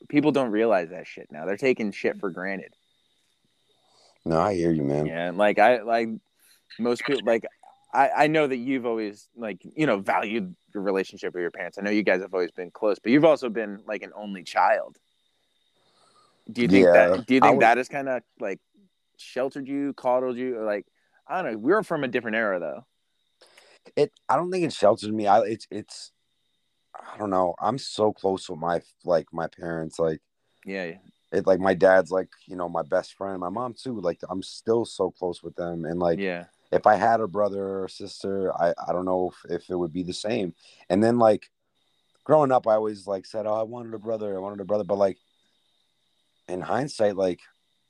people 0.09 0.31
don't 0.31 0.51
realize 0.51 0.89
that 0.89 1.05
shit 1.07 1.31
now. 1.31 1.45
They're 1.45 1.55
taking 1.57 1.91
shit 1.91 2.17
for 2.19 2.29
granted. 2.31 2.73
No, 4.25 4.39
I 4.39 4.55
hear 4.55 4.71
you, 4.71 4.83
man. 4.83 5.05
yeah 5.05 5.31
like 5.31 5.59
i 5.59 5.81
like 5.81 6.09
most 6.79 7.03
people 7.05 7.21
like 7.25 7.45
I, 7.95 8.23
I 8.23 8.27
know 8.27 8.45
that 8.45 8.58
you've 8.58 8.86
always 8.86 9.29
like 9.36 9.62
you 9.63 9.86
know 9.88 9.99
valued 9.99 10.55
your 10.73 10.84
relationship 10.84 11.34
with 11.34 11.41
your 11.41 11.51
parents 11.51 11.77
i 11.77 11.81
know 11.81 11.91
you 11.91 12.03
guys 12.03 12.21
have 12.21 12.34
always 12.34 12.51
been 12.51 12.71
close 12.71 12.99
but 12.99 13.12
you've 13.12 13.25
also 13.25 13.49
been 13.49 13.81
like 13.88 14.03
an 14.03 14.12
only 14.15 14.43
child 14.43 14.97
do 16.51 16.62
you 16.62 16.67
think 16.67 16.86
Yeah, 16.86 17.08
that 17.08 17.25
do 17.25 17.34
you 17.34 17.39
think 17.39 17.55
was- 17.55 17.62
that 17.62 17.77
has 17.77 17.88
kind 17.88 18.10
of 18.10 18.21
like 18.39 18.60
sheltered 19.17 19.67
you 19.67 19.93
coddled 19.93 20.38
you 20.38 20.58
or 20.60 20.65
like 20.65 20.86
i 21.27 21.41
don't 21.41 21.51
know 21.51 21.58
We're 21.58 21.84
from 21.84 22.03
a 22.03 22.08
different 22.08 22.36
era 22.36 22.60
though 22.60 22.86
It. 23.95 24.12
I 24.27 24.36
don't 24.36 24.51
think 24.51 24.65
it 24.65 24.73
shelters 24.73 25.12
me. 25.12 25.27
I. 25.27 25.39
It's. 25.41 25.67
It's. 25.71 26.12
I 26.93 27.17
don't 27.17 27.29
know. 27.29 27.53
I'm 27.62 27.77
so 27.77 28.12
close 28.12 28.49
with 28.49 28.60
my 28.60 28.81
like 29.03 29.27
my 29.31 29.47
parents. 29.47 29.99
Like 29.99 30.21
yeah 30.65 30.97
it. 31.31 31.45
Like 31.45 31.60
my 31.60 31.75
dad's 31.75 32.12
like 32.12 32.29
you 32.47 32.55
know 32.55 32.67
my 32.67 32.81
best 32.81 33.13
friend. 33.13 33.39
My 33.39 33.49
mom 33.49 33.73
too. 33.73 33.99
Like 34.01 34.19
I'm 34.29 34.41
still 34.43 34.86
so 34.86 35.12
close 35.12 35.43
with 35.43 35.55
them. 35.55 35.86
And 35.86 35.99
like 35.99 36.19
yeah 36.19 36.45
if 36.71 36.88
I 36.88 36.95
had 36.95 37.21
a 37.21 37.28
brother 37.28 37.84
or 37.84 37.88
sister, 37.88 38.54
I 38.54 38.73
I 38.88 38.93
don't 38.93 39.06
know 39.06 39.32
if, 39.32 39.51
if 39.51 39.69
it 39.69 39.75
would 39.75 39.93
be 39.93 40.04
the 40.04 40.13
same. 40.13 40.54
And 40.89 41.04
then 41.04 41.19
like 41.19 41.49
growing 42.23 42.51
up, 42.51 42.67
I 42.67 42.75
always 42.75 43.08
like 43.08 43.25
said, 43.25 43.45
"Oh, 43.45 43.54
I 43.54 43.63
wanted 43.63 43.93
a 43.93 43.99
brother. 43.99 44.36
I 44.36 44.39
wanted 44.39 44.62
a 44.62 44.65
brother." 44.65 44.84
But 44.84 44.97
like 44.97 45.17
in 46.47 46.62
hindsight, 46.62 47.15
like 47.15 47.39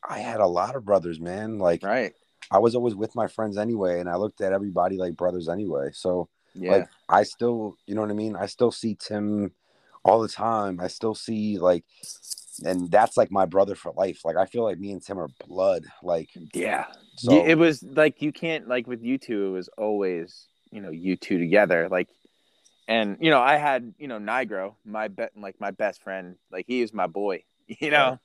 I 0.08 0.20
had 0.20 0.40
a 0.40 0.48
lot 0.48 0.76
of 0.76 0.86
brothers, 0.86 1.20
man. 1.20 1.60
Like 1.60 1.84
right 1.84 2.14
I 2.52 2.60
was 2.60 2.76
always 2.76 2.96
with 2.96 3.16
my 3.16 3.28
friends 3.28 3.58
anyway, 3.58 4.00
and 4.00 4.10
I 4.10 4.16
looked 4.16 4.42
at 4.42 4.54
everybody 4.54 4.98
like 4.98 5.16
brothers 5.16 5.50
anyway. 5.50 5.90
So 5.94 6.30
yeah 6.54 6.72
like 6.72 6.90
I 7.10 7.24
still, 7.24 7.78
you 7.86 7.96
know 7.96 8.02
what 8.02 8.12
I 8.12 8.16
mean? 8.16 8.36
I 8.36 8.46
still 8.46 8.72
see 8.72 8.96
Tim 8.96 9.52
all 10.04 10.22
the 10.22 10.28
time. 10.28 10.80
I 10.80 10.88
still 10.88 11.16
see 11.16 11.58
like, 11.58 11.84
and 12.64 12.90
that's 12.90 13.18
like 13.18 13.32
my 13.32 13.46
brother 13.46 13.76
for 13.76 13.92
life. 13.94 14.24
Like 14.24 14.38
I 14.38 14.46
feel 14.46 14.64
like 14.64 14.80
me 14.80 14.92
and 14.92 15.04
Tim 15.04 15.20
are 15.20 15.30
blood. 15.48 15.86
Like 16.04 16.30
yeah 16.54 16.86
so. 17.16 17.34
Yeah, 17.34 17.52
it 17.52 17.58
was 17.58 17.84
like 17.84 18.22
you 18.22 18.32
can't 18.32 18.68
like 18.68 18.88
with 18.88 19.02
you 19.04 19.18
two. 19.18 19.48
It 19.48 19.52
was 19.52 19.70
always 19.78 20.48
you 20.72 20.82
know 20.82 20.92
you 20.92 21.16
two 21.16 21.38
together. 21.38 21.88
Like, 21.90 22.10
and 22.88 23.18
you 23.20 23.30
know 23.30 23.42
I 23.42 23.58
had 23.58 23.94
you 23.98 24.08
know 24.08 24.20
Nigro, 24.20 24.76
my 24.86 25.08
bet 25.08 25.32
like 25.36 25.60
my 25.60 25.72
best 25.72 26.04
friend. 26.04 26.36
Like 26.52 26.66
he 26.68 26.82
was 26.82 26.94
my 26.94 27.08
boy. 27.08 27.44
You 27.80 27.90
know, 27.90 28.20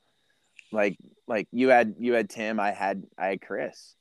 like 0.71 0.99
like 1.27 1.49
you 1.51 1.71
had 1.71 1.95
you 1.99 2.13
had 2.13 2.29
Tim. 2.29 2.61
I 2.61 2.73
had 2.73 3.05
I 3.17 3.29
had 3.29 3.41
Chris. 3.41 3.95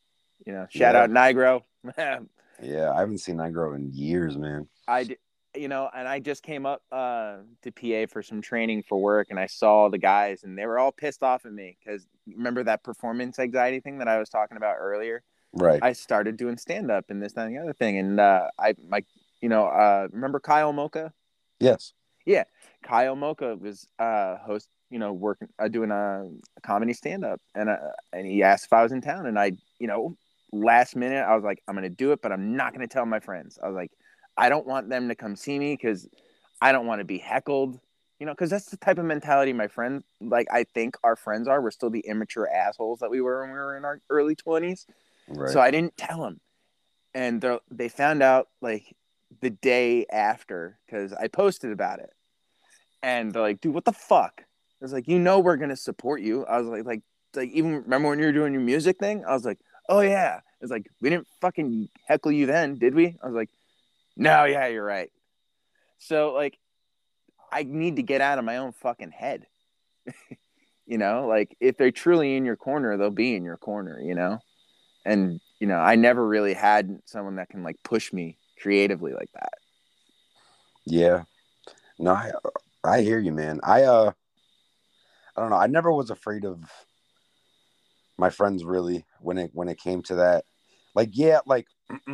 You 0.46 0.52
know, 0.52 0.68
shout 0.70 0.96
Yeah. 0.96 1.02
out 1.04 1.10
Nigro. 1.10 1.64
yeah, 2.62 2.92
I 2.92 3.00
haven't 3.00 3.20
seen 3.20 3.38
grow 3.52 3.74
in 3.74 3.92
years, 3.94 4.38
man. 4.38 4.68
I 4.86 5.16
you 5.56 5.68
know, 5.68 5.90
and 5.96 6.08
I 6.08 6.20
just 6.20 6.44
came 6.44 6.66
up 6.66 6.82
uh, 6.92 7.38
to 7.64 7.72
PA 7.72 8.12
for 8.12 8.22
some 8.22 8.42
training 8.42 8.84
for 8.88 9.00
work, 9.02 9.28
and 9.30 9.40
I 9.40 9.48
saw 9.48 9.90
the 9.90 9.98
guys, 9.98 10.44
and 10.44 10.58
they 10.58 10.66
were 10.66 10.80
all 10.80 10.92
pissed 10.92 11.24
off 11.24 11.46
at 11.46 11.52
me 11.52 11.78
because 11.80 12.06
remember 12.28 12.64
that 12.64 12.84
performance 12.84 13.40
anxiety 13.40 13.80
thing 13.80 13.98
that 14.00 14.08
I 14.08 14.20
was 14.20 14.30
talking 14.30 14.58
about 14.58 14.76
earlier. 14.80 15.24
Right. 15.54 15.80
I 15.82 15.94
started 15.94 16.38
doing 16.38 16.58
stand 16.58 16.92
up 16.92 17.06
and 17.10 17.22
this, 17.22 17.34
that, 17.34 17.48
and 17.48 17.56
the 17.56 17.62
other 17.62 17.74
thing. 17.74 17.98
And 17.98 18.20
uh, 18.20 18.50
I, 18.60 18.76
my, 18.88 19.04
you 19.42 19.50
know, 19.50 19.66
uh, 19.66 20.08
remember 20.12 20.40
Kyle 20.40 20.74
Mocha? 20.74 21.14
yes. 21.60 21.94
Yeah, 22.26 22.44
Kyle 22.84 23.16
Mocha 23.16 23.56
was 23.56 23.88
uh 23.98 24.38
host, 24.38 24.70
you 24.92 25.00
know, 25.00 25.14
working 25.14 25.48
uh, 25.58 25.68
doing 25.68 25.90
a, 25.90 26.26
a 26.58 26.62
comedy 26.62 26.94
stand 26.94 27.26
up, 27.26 27.42
and 27.56 27.70
uh, 27.70 27.78
and 28.14 28.28
he 28.28 28.44
asked 28.44 28.66
if 28.66 28.74
I 28.74 28.84
was 28.84 28.92
in 28.92 29.02
town, 29.02 29.26
and 29.26 29.40
I, 29.40 29.54
you 29.80 29.88
know, 29.88 30.16
last 30.52 30.96
minute 30.96 31.24
I 31.24 31.34
was 31.34 31.44
like, 31.44 31.64
I'm 31.68 31.74
gonna 31.74 31.90
do 31.90 32.12
it, 32.12 32.22
but 32.22 32.32
I'm 32.32 32.56
not 32.56 32.74
gonna 32.74 32.88
tell 32.88 33.06
my 33.08 33.20
friends. 33.20 33.58
I 33.64 33.68
was 33.68 33.76
like, 33.76 33.92
I 34.40 34.48
don't 34.48 34.66
want 34.66 34.90
them 34.90 35.10
to 35.10 35.16
come 35.16 35.36
see 35.36 35.60
me 35.60 35.74
because 35.74 36.08
I 36.62 36.72
don't 36.72 36.88
want 36.88 37.00
to 37.00 37.06
be 37.06 37.18
heckled, 37.18 37.78
you 38.20 38.26
know, 38.26 38.32
because 38.32 38.50
that's 38.50 38.72
the 38.72 38.78
type 38.78 38.98
of 38.98 39.06
mentality 39.06 39.52
my 39.52 39.68
friends 39.68 40.04
like. 40.22 40.48
I 40.52 40.64
think 40.64 40.96
our 41.04 41.18
friends 41.18 41.48
are. 41.50 41.62
We're 41.62 41.72
still 41.72 41.90
the 41.90 42.00
immature 42.08 42.50
assholes 42.50 43.00
that 43.00 43.12
we 43.12 43.20
were 43.20 43.42
when 43.42 43.52
we 43.52 43.58
were 43.58 43.76
in 43.76 43.84
our 43.84 44.02
early 44.10 44.36
twenties. 44.36 44.88
Right. 45.28 45.52
So 45.52 45.60
I 45.60 45.72
didn't 45.72 45.98
tell 45.98 46.22
them, 46.22 46.40
and 47.14 47.42
they 47.42 47.60
they 47.70 47.90
found 47.90 48.24
out 48.24 48.48
like 48.62 48.96
the 49.42 49.50
day 49.50 50.06
after 50.12 50.80
because 50.86 51.12
I 51.12 51.28
posted 51.28 51.72
about 51.72 52.00
it, 52.00 52.12
and 53.04 53.34
they're 53.34 53.42
like, 53.42 53.60
"Dude, 53.60 53.74
what 53.74 53.86
the 53.86 53.92
fuck?" 53.94 54.42
I 54.42 54.86
was 54.86 54.94
like, 54.94 55.08
"You 55.10 55.20
know, 55.20 55.40
we're 55.40 55.58
gonna 55.58 55.76
support 55.76 56.22
you." 56.22 56.46
I 56.46 56.60
was 56.60 56.68
like, 56.68 56.86
"Like, 56.86 57.02
like 57.36 57.52
even 57.52 57.84
remember 57.84 58.08
when 58.08 58.20
you 58.20 58.26
were 58.26 58.32
doing 58.32 58.54
your 58.54 58.62
music 58.62 59.00
thing?" 59.00 59.26
I 59.26 59.34
was 59.34 59.44
like, 59.44 59.60
"Oh 59.90 60.00
yeah." 60.00 60.40
It's 60.62 60.72
like 60.72 60.88
we 61.02 61.10
didn't 61.10 61.28
fucking 61.42 61.90
heckle 62.06 62.32
you 62.32 62.46
then, 62.46 62.78
did 62.78 62.96
we? 62.96 63.18
I 63.22 63.26
was 63.28 63.36
like, 63.36 63.50
"No, 64.20 64.46
yeah, 64.46 64.68
you're 64.68 64.86
right." 64.86 65.12
So 65.98 66.34
like, 66.34 66.58
I 67.52 67.64
need 67.64 67.96
to 67.96 68.04
get 68.04 68.22
out 68.22 68.38
of 68.38 68.46
my 68.46 68.58
own 68.58 68.74
fucking 68.74 69.12
head. 69.12 69.48
you 70.86 70.98
know, 70.98 71.28
like 71.28 71.56
if 71.60 71.78
they're 71.78 71.92
truly 71.92 72.36
in 72.36 72.46
your 72.46 72.56
corner, 72.56 72.98
they'll 72.98 73.10
be 73.10 73.36
in 73.36 73.44
your 73.44 73.58
corner. 73.58 74.00
You 74.02 74.16
know 74.16 74.40
and 75.06 75.40
you 75.60 75.66
know 75.66 75.78
i 75.78 75.96
never 75.96 76.28
really 76.28 76.54
had 76.54 77.00
someone 77.06 77.38
that 77.38 77.48
can 77.48 77.64
like 77.64 77.78
push 77.84 78.12
me 78.12 78.38
creatively 78.62 79.14
like 79.14 79.32
that 79.34 79.54
Yeah. 80.86 81.24
No, 82.00 82.12
I 82.12 82.32
I 82.84 83.02
hear 83.02 83.20
you, 83.20 83.32
man. 83.32 83.60
I 83.64 83.84
uh 83.84 84.12
I 85.36 85.42
don't 85.42 85.52
know. 85.52 85.58
I 85.58 85.68
never 85.68 85.92
was 85.92 86.10
afraid 86.10 86.44
of 86.44 86.60
my 88.18 88.30
friends 88.30 88.64
really 88.64 89.06
when 89.22 89.38
it 89.38 89.52
when 89.54 89.70
it 89.70 89.78
came 89.80 90.02
to 90.04 90.16
that. 90.16 90.46
Like 90.96 91.10
yeah, 91.14 91.40
like 91.46 91.68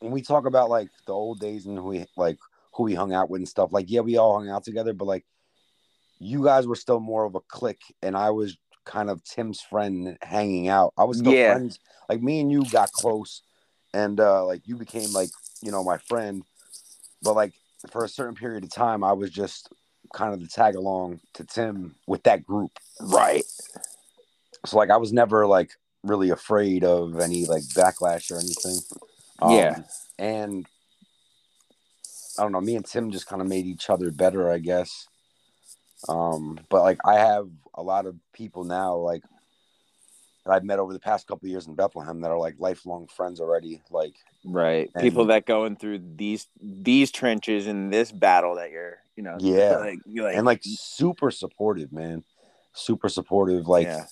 when 0.00 0.12
we 0.12 0.22
talk 0.22 0.46
about 0.46 0.70
like 0.70 0.88
the 1.06 1.12
old 1.12 1.38
days 1.40 1.66
and 1.66 1.78
who 1.78 1.84
we 1.84 2.06
like 2.16 2.38
who 2.72 2.84
we 2.84 2.94
hung 2.94 3.12
out 3.12 3.30
with 3.30 3.40
and 3.40 3.48
stuff, 3.48 3.72
like 3.72 3.86
yeah, 3.88 4.00
we 4.00 4.16
all 4.16 4.38
hung 4.38 4.48
out 4.48 4.64
together, 4.64 4.92
but 4.92 5.06
like 5.06 5.24
you 6.18 6.42
guys 6.44 6.66
were 6.66 6.76
still 6.76 7.00
more 7.00 7.24
of 7.24 7.34
a 7.34 7.40
clique 7.40 7.94
and 8.02 8.16
I 8.16 8.30
was 8.30 8.56
kind 8.84 9.10
of 9.10 9.22
Tim's 9.24 9.60
friend 9.60 10.18
hanging 10.22 10.68
out. 10.68 10.92
I 10.98 11.04
was 11.04 11.18
still 11.18 11.32
Yeah. 11.32 11.52
friends. 11.52 11.78
Like 12.08 12.22
me 12.22 12.40
and 12.40 12.50
you 12.50 12.64
got 12.64 12.92
close 12.92 13.42
and 13.94 14.18
uh 14.20 14.44
like 14.44 14.66
you 14.66 14.76
became 14.76 15.12
like, 15.12 15.30
you 15.62 15.70
know, 15.70 15.84
my 15.84 15.98
friend. 15.98 16.42
But 17.22 17.34
like 17.34 17.54
for 17.90 18.04
a 18.04 18.08
certain 18.08 18.34
period 18.34 18.64
of 18.64 18.70
time 18.70 19.04
I 19.04 19.12
was 19.12 19.30
just 19.30 19.70
kind 20.12 20.34
of 20.34 20.40
the 20.40 20.48
tag 20.48 20.74
along 20.74 21.20
to 21.34 21.44
Tim 21.44 21.94
with 22.06 22.22
that 22.24 22.44
group. 22.44 22.72
right 23.00 23.44
So 24.66 24.76
like 24.78 24.90
I 24.90 24.96
was 24.96 25.12
never 25.12 25.46
like 25.46 25.72
really 26.02 26.30
afraid 26.30 26.84
of 26.84 27.20
any 27.20 27.44
like 27.44 27.62
backlash 27.62 28.30
or 28.30 28.38
anything. 28.38 28.78
Um, 29.42 29.52
Yeah. 29.52 29.78
And 30.18 30.66
I 32.38 32.42
don't 32.42 32.52
know, 32.52 32.60
me 32.60 32.76
and 32.76 32.84
Tim 32.84 33.10
just 33.10 33.26
kind 33.26 33.42
of 33.42 33.48
made 33.48 33.66
each 33.66 33.90
other 33.90 34.10
better, 34.10 34.50
I 34.50 34.58
guess. 34.58 35.06
Um, 36.08 36.58
but 36.70 36.82
like 36.82 36.98
I 37.04 37.14
have 37.18 37.48
a 37.74 37.82
lot 37.82 38.06
of 38.06 38.16
people 38.32 38.64
now 38.64 38.96
like 38.96 39.22
that 40.46 40.52
I've 40.52 40.64
met 40.64 40.78
over 40.78 40.94
the 40.94 40.98
past 40.98 41.26
couple 41.26 41.46
of 41.46 41.50
years 41.50 41.66
in 41.66 41.74
Bethlehem 41.74 42.20
that 42.22 42.30
are 42.30 42.38
like 42.38 42.54
lifelong 42.58 43.06
friends 43.08 43.40
already. 43.40 43.82
Like 43.90 44.14
right 44.44 44.90
And- 44.94 45.02
people 45.02 45.26
that 45.26 45.44
going 45.46 45.76
through 45.76 46.00
these 46.16 46.46
these 46.62 47.10
trenches 47.10 47.66
in 47.66 47.90
this 47.90 48.10
battle 48.12 48.54
that 48.56 48.70
you're 48.70 48.98
you 49.16 49.22
know 49.22 49.36
Yeah. 49.38 49.76
like 49.76 49.98
you're 50.06 50.24
like 50.24 50.36
and 50.36 50.46
like 50.46 50.60
super 50.64 51.30
supportive, 51.30 51.92
man. 51.92 52.24
Super 52.72 53.08
supportive. 53.10 53.66
Like 53.68 53.86
yeah 53.86 54.06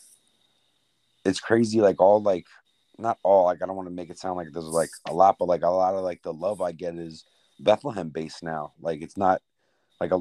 it's 1.25 1.41
crazy 1.41 1.81
like 1.81 2.01
all 2.01 2.23
like 2.23 2.47
not 2.99 3.19
all 3.23 3.45
like 3.45 3.63
i 3.63 3.67
don't 3.67 3.77
want 3.77 3.89
to 3.89 3.95
make 3.95 4.11
it 4.11 4.19
sound 4.19 4.37
like 4.37 4.49
there's 4.53 4.65
like 4.65 4.91
a 5.09 5.13
lot 5.13 5.37
but 5.39 5.47
like 5.47 5.63
a 5.63 5.69
lot 5.69 5.95
of 5.95 6.03
like 6.03 6.23
the 6.23 6.33
love 6.33 6.61
i 6.61 6.73
get 6.73 6.95
is 6.97 7.25
bethlehem 7.61 8.09
based 8.09 8.43
now. 8.43 8.73
Like 8.81 9.03
it's 9.03 9.17
not 9.17 9.43
like 10.01 10.13
a 10.13 10.21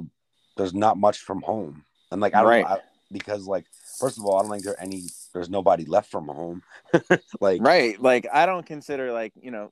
there's 0.56 0.74
not 0.74 0.98
much 0.98 1.20
from 1.20 1.42
home. 1.42 1.86
And 2.12 2.22
like 2.22 2.36
i 2.36 2.42
don't 2.42 2.50
Right. 2.50 2.66
I, 2.66 2.80
because 3.12 3.46
like 3.46 3.66
first 4.00 4.18
of 4.18 4.26
all 4.26 4.38
i 4.38 4.42
don't 4.42 4.52
think 4.52 4.64
there 4.64 4.82
any 4.82 5.04
there's 5.34 5.50
nobody 5.50 5.86
left 5.86 6.12
from 6.12 6.28
home. 6.28 6.64
Like 7.42 7.62
right. 7.62 8.02
Like 8.02 8.28
i 8.32 8.46
don't 8.46 8.66
consider 8.66 9.12
like 9.12 9.34
you 9.42 9.52
know 9.52 9.72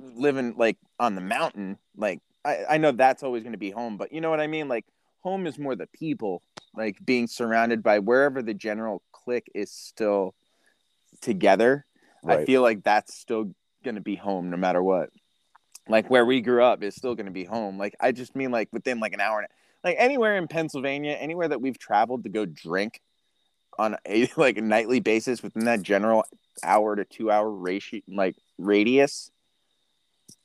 living 0.00 0.54
like 0.56 0.76
on 1.00 1.14
the 1.14 1.22
mountain 1.22 1.78
like 1.96 2.20
i, 2.44 2.64
I 2.70 2.78
know 2.78 2.92
that's 2.92 3.22
always 3.22 3.42
going 3.42 3.52
to 3.52 3.58
be 3.58 3.70
home 3.70 3.96
but 3.96 4.12
you 4.12 4.20
know 4.20 4.28
what 4.28 4.40
i 4.40 4.46
mean? 4.46 4.68
Like 4.68 4.84
home 5.20 5.46
is 5.46 5.58
more 5.58 5.74
the 5.74 5.86
people 5.86 6.42
like 6.74 6.98
being 7.04 7.26
surrounded 7.26 7.82
by 7.82 8.00
wherever 8.00 8.42
the 8.42 8.52
general 8.52 9.02
clique 9.12 9.50
is 9.54 9.72
still 9.72 10.34
together 11.22 11.85
i 12.28 12.44
feel 12.44 12.62
like 12.62 12.82
that's 12.84 13.14
still 13.14 13.52
going 13.84 13.94
to 13.96 14.00
be 14.00 14.16
home 14.16 14.50
no 14.50 14.56
matter 14.56 14.82
what. 14.82 15.10
Like 15.88 16.10
where 16.10 16.26
we 16.26 16.40
grew 16.40 16.62
up 16.64 16.82
is 16.82 16.96
still 16.96 17.14
going 17.14 17.26
to 17.26 17.32
be 17.32 17.44
home. 17.44 17.78
Like 17.78 17.94
i 18.00 18.12
just 18.12 18.34
mean 18.34 18.50
like 18.50 18.68
within 18.72 18.98
like 19.00 19.12
an 19.14 19.20
hour 19.20 19.38
and 19.40 19.48
like 19.84 19.96
anywhere 19.98 20.36
in 20.36 20.48
pennsylvania 20.48 21.12
anywhere 21.12 21.46
that 21.46 21.60
we've 21.60 21.78
traveled 21.78 22.24
to 22.24 22.28
go 22.30 22.44
drink 22.44 23.00
on 23.78 23.96
a 24.06 24.28
like 24.36 24.58
a 24.58 24.62
nightly 24.62 24.98
basis 25.00 25.42
within 25.42 25.66
that 25.66 25.82
general 25.82 26.24
hour 26.64 26.96
to 26.96 27.04
two 27.04 27.30
hour 27.30 27.48
ratio 27.48 28.00
like 28.08 28.34
radius 28.58 29.30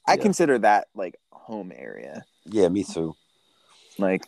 i 0.07 0.13
Yeah. 0.13 0.21
consider 0.21 0.59
that 0.59 0.88
like 0.93 1.15
home 1.32 1.71
area. 1.75 2.23
Yeah 2.45 2.69
me 2.69 2.84
too. 2.84 3.15
Like 3.97 4.23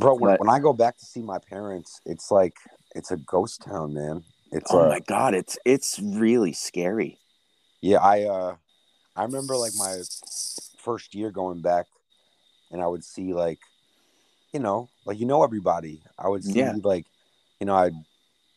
bro 0.00 0.14
when, 0.16 0.32
But- 0.32 0.40
when 0.40 0.50
i 0.50 0.58
go 0.58 0.72
back 0.72 0.96
to 0.98 1.04
see 1.04 1.20
my 1.22 1.38
parents 1.38 2.00
it's 2.04 2.30
like 2.32 2.54
it's 2.96 3.12
a 3.12 3.16
ghost 3.16 3.62
town 3.62 3.94
man 3.94 4.24
it's 4.54 4.72
oh 4.72 4.84
uh, 4.84 4.88
my 4.88 5.00
god 5.00 5.34
it's 5.34 5.58
it's 5.64 5.98
really 5.98 6.52
scary 6.52 7.18
Yeah, 7.82 7.98
I 7.98 8.22
uh 8.22 8.56
I 9.16 9.22
remember 9.24 9.56
like 9.56 9.72
my 9.76 10.00
first 10.78 11.14
year 11.14 11.30
going 11.30 11.60
back 11.60 11.86
and 12.70 12.80
I 12.80 12.86
would 12.86 13.04
see 13.04 13.34
like 13.34 13.58
you 14.52 14.60
know, 14.60 14.88
like 15.04 15.18
you 15.18 15.26
know 15.26 15.42
everybody. 15.42 16.00
I 16.16 16.28
would 16.28 16.44
see 16.44 16.60
Yeah. 16.60 16.74
like 16.82 17.06
you 17.60 17.66
know, 17.66 17.74
I'd 17.74 17.92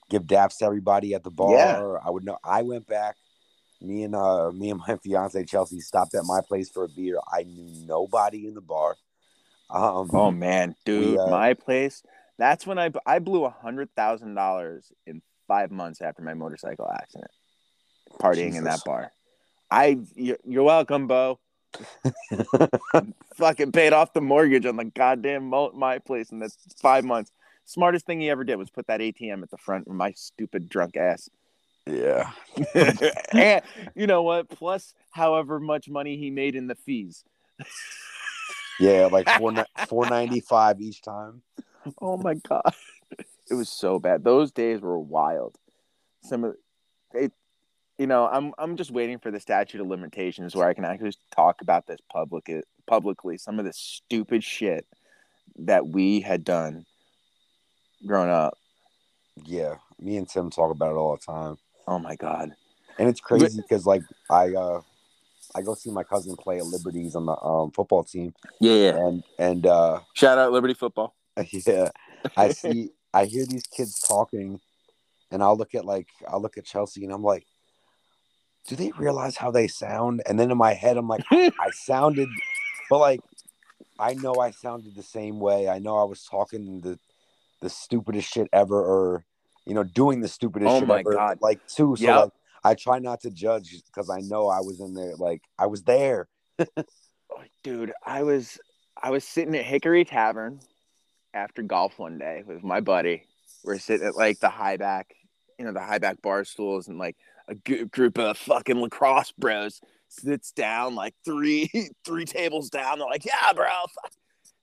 give 0.10 0.24
daps 0.24 0.60
to 0.60 0.66
everybody 0.66 1.14
at 1.16 1.24
the 1.24 1.32
bar. 1.32 1.52
Yeah. 1.52 2.00
I 2.06 2.10
would 2.12 2.24
know 2.24 2.38
I 2.44 2.62
went 2.62 2.88
back. 2.88 3.16
Me 3.82 4.04
and 4.04 4.16
uh 4.16 4.52
me 4.52 4.70
and 4.70 4.80
my 4.88 4.96
fiance 5.04 5.44
Chelsea 5.46 5.80
stopped 5.80 6.16
at 6.16 6.26
my 6.26 6.42
place 6.48 6.70
for 6.70 6.84
a 6.84 6.90
beer. 6.90 7.18
I 7.32 7.44
knew 7.44 7.88
nobody 7.88 8.48
in 8.48 8.54
the 8.54 8.62
bar. 8.62 8.96
Um 9.70 10.10
oh 10.14 10.32
man 10.32 10.76
dude 10.86 11.20
uh, 11.20 11.28
my 11.30 11.54
place 11.54 12.02
that's 12.38 12.66
when 12.66 12.80
i 12.80 12.90
i 13.06 13.20
blew 13.20 13.44
a 13.44 13.50
hundred 13.50 13.90
thousand 13.98 14.34
dollars 14.34 14.94
in 15.06 15.22
five 15.48 15.72
months 15.72 16.02
after 16.02 16.22
my 16.22 16.34
motorcycle 16.34 16.90
accident 16.92 17.32
partying 18.20 18.56
in 18.56 18.64
that 18.64 18.80
bar 18.86 19.12
i 19.72 19.98
you're, 20.16 20.38
you're 20.46 20.64
welcome 20.64 21.08
bo 21.08 21.40
fucking 23.36 23.72
paid 23.72 23.94
off 23.94 24.14
the 24.14 24.22
mortgage 24.22 24.66
on 24.66 24.78
the 24.78 24.86
goddamn 24.86 25.50
mo- 25.50 25.72
my 25.74 26.00
place 26.00 26.32
in 26.32 26.40
that's 26.40 26.58
five 26.82 27.06
months. 27.06 27.32
Smartest 27.66 28.06
thing 28.06 28.22
he 28.22 28.30
ever 28.30 28.44
did 28.44 28.56
was 28.56 28.70
put 28.70 28.88
that 28.88 29.02
ATM 29.02 29.44
at 29.44 29.50
the 29.50 29.58
front 29.58 29.88
of 29.88 29.94
my 29.94 30.12
stupid 30.14 30.70
drunk 30.70 30.96
ass. 30.96 31.30
yeah. 31.86 32.32
and 33.34 33.62
you 33.96 34.08
know 34.08 34.24
what? 34.24 34.50
Plus, 34.50 34.94
however 35.12 35.60
much 35.60 35.90
money 35.90 36.18
he 36.18 36.30
made 36.30 36.56
in 36.56 36.68
the 36.68 36.76
fees. 36.76 37.24
Yeah, 38.80 39.10
like 39.12 39.30
four 39.38 39.54
four 39.88 40.10
ninety 40.10 40.40
five 40.40 40.80
each 40.80 41.02
time. 41.02 41.42
Oh 42.02 42.18
my 42.18 42.36
god, 42.36 42.74
it 43.50 43.56
was 43.56 43.70
so 43.70 44.00
bad. 44.00 44.24
Those 44.24 44.52
days 44.52 44.82
were 44.82 45.00
wild. 45.00 45.58
Some 46.24 46.44
of 46.44 46.56
it, 47.14 47.32
you 47.98 48.08
know, 48.08 48.28
I'm 48.28 48.54
I'm 48.58 48.78
just 48.78 48.92
waiting 48.92 49.20
for 49.20 49.32
the 49.32 49.40
statute 49.40 49.82
of 49.82 49.88
limitations 49.88 50.56
where 50.56 50.68
I 50.68 50.74
can 50.74 50.86
actually 50.86 51.14
talk 51.36 51.62
about 51.62 51.88
this 51.88 52.00
public 52.12 52.50
publicly. 52.86 53.38
Some 53.38 53.60
of 53.60 53.66
the 53.66 53.74
stupid 53.74 54.44
shit 54.44 54.86
that 55.60 55.88
we 55.88 56.22
had 56.22 56.44
done 56.44 56.86
growing 58.06 58.30
up. 58.30 58.58
Yeah. 59.46 59.76
Me 60.00 60.18
and 60.18 60.30
Tim 60.30 60.50
talk 60.50 60.72
about 60.72 60.92
it 60.92 60.96
all 60.96 61.16
the 61.16 61.24
time. 61.24 61.58
Oh 61.88 62.00
my 62.00 62.16
god. 62.16 62.52
And 63.00 63.08
it's 63.10 63.20
crazy 63.20 63.62
because 63.62 63.86
like 63.86 64.04
I 64.30 64.54
uh 64.54 64.82
I 65.56 65.62
go 65.62 65.74
see 65.74 65.92
my 65.92 66.04
cousin 66.04 66.36
play 66.36 66.58
at 66.58 66.66
Liberties 66.66 67.16
on 67.16 67.26
the 67.26 67.40
um 67.42 67.72
football 67.72 68.04
team 68.04 68.34
Yeah, 68.60 68.74
yeah. 68.74 68.98
and 68.98 69.24
and 69.40 69.66
uh 69.66 70.02
Shout 70.14 70.38
out 70.38 70.52
Liberty 70.52 70.74
Football. 70.74 71.16
yeah 71.52 71.90
I 72.36 72.50
see 72.50 72.92
I 73.14 73.26
hear 73.26 73.46
these 73.46 73.66
kids 73.68 74.00
talking 74.00 74.60
and 75.32 75.42
I'll 75.44 75.58
look 75.58 75.76
at 75.76 75.86
like 75.86 76.08
I'll 76.28 76.42
look 76.42 76.58
at 76.58 76.66
Chelsea 76.66 77.04
and 77.04 77.14
I'm 77.14 77.24
like 77.24 77.46
do 78.68 78.76
they 78.76 78.92
realize 78.98 79.38
how 79.38 79.52
they 79.52 79.68
sound 79.68 80.22
and 80.28 80.40
then 80.40 80.52
in 80.52 80.58
my 80.58 80.74
head 80.74 80.98
I'm 80.98 81.08
like 81.08 81.24
I 81.32 81.52
sounded 81.72 82.30
but 82.90 83.00
like 83.00 83.22
I 84.00 84.14
know 84.14 84.40
I 84.40 84.52
sounded 84.52 84.96
the 84.96 85.04
same 85.04 85.40
way 85.40 85.68
I 85.70 85.80
know 85.80 85.98
I 85.98 86.04
was 86.04 86.24
talking 86.24 86.82
the 86.82 87.00
the 87.62 87.70
stupidest 87.70 88.32
shit 88.32 88.48
ever 88.54 88.80
or 88.80 89.26
you 89.66 89.74
know 89.74 89.84
doing 89.84 90.22
the 90.22 90.28
stupidest 90.28 90.76
Oh 90.76 90.80
shit 90.80 90.88
my 90.88 91.00
ever 91.00 91.16
God. 91.16 91.38
like 91.42 91.60
too 91.68 91.96
so 91.96 92.04
Yep. 92.04 92.16
like 92.16 92.32
I 92.64 92.76
try 92.76 93.00
not 93.00 93.22
to 93.22 93.32
judge 93.32 93.76
because 93.86 94.10
I 94.10 94.20
know 94.20 94.50
I 94.50 94.60
was 94.60 94.80
in 94.80 94.94
there 94.94 95.16
like 95.16 95.42
I 95.58 95.68
was 95.68 95.84
there 95.84 96.28
Dude, 97.64 97.94
I 98.06 98.24
was 98.24 98.60
I 99.02 99.10
was 99.12 99.24
sitting 99.24 99.56
at 99.56 99.66
Hickory 99.66 100.06
Tavern 100.06 100.60
after 101.38 101.62
golf 101.62 101.98
one 102.00 102.18
day 102.18 102.44
with 102.46 102.64
my 102.64 102.82
buddy. 102.82 103.24
We're 103.64 103.78
sitting 103.80 104.08
at 104.08 104.16
like 104.16 104.40
the 104.40 104.50
high 104.50 104.78
back, 104.78 105.14
you 105.58 105.66
know, 105.66 105.72
the 105.74 105.82
high 105.82 106.00
back 106.00 106.22
bar 106.22 106.44
stools, 106.44 106.88
and 106.88 106.98
like 106.98 107.16
a 107.48 107.56
g- 107.56 107.86
group 107.86 108.18
of 108.18 108.38
fucking 108.38 108.80
lacrosse 108.82 109.32
bros 109.38 109.82
sits 110.10 110.52
down 110.52 110.96
like 110.96 111.14
three 111.26 111.70
three 112.06 112.26
tables 112.26 112.70
down. 112.70 113.00
They're 113.00 113.08
like, 113.08 113.26
"Yeah, 113.26 113.54
bro." 113.54 113.66
Fuck. 113.66 114.12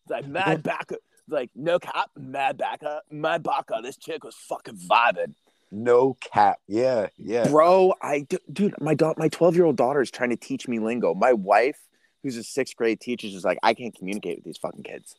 It's 0.02 0.10
like 0.10 0.26
mad 0.26 0.62
back, 0.62 0.90
like 1.28 1.50
no 1.54 1.78
cap, 1.78 2.10
mad 2.16 2.58
back 2.58 2.82
up, 2.82 3.04
mad 3.10 3.42
baka. 3.42 3.80
This 3.82 3.96
chick 3.96 4.22
was 4.24 4.34
fucking 4.34 4.76
vibing, 4.76 5.34
No 5.72 6.16
cap. 6.20 6.58
Yeah, 6.68 7.08
yeah. 7.16 7.48
bro. 7.48 7.94
I 8.02 8.20
d- 8.20 8.38
dude, 8.52 8.74
my 8.80 8.94
da- 8.94 9.14
my 9.16 9.28
twelve 9.28 9.54
year 9.56 9.64
old 9.64 9.76
daughter 9.76 10.02
is 10.02 10.10
trying 10.10 10.30
to 10.30 10.36
teach 10.36 10.68
me 10.68 10.78
lingo. 10.78 11.14
My 11.14 11.32
wife, 11.32 11.78
who's 12.22 12.36
a 12.36 12.44
sixth 12.44 12.76
grade 12.76 13.00
teacher, 13.00 13.26
is 13.26 13.44
like, 13.44 13.58
I 13.62 13.72
can't 13.74 13.94
communicate 13.94 14.36
with 14.38 14.44
these 14.44 14.58
fucking 14.58 14.82
kids. 14.82 15.14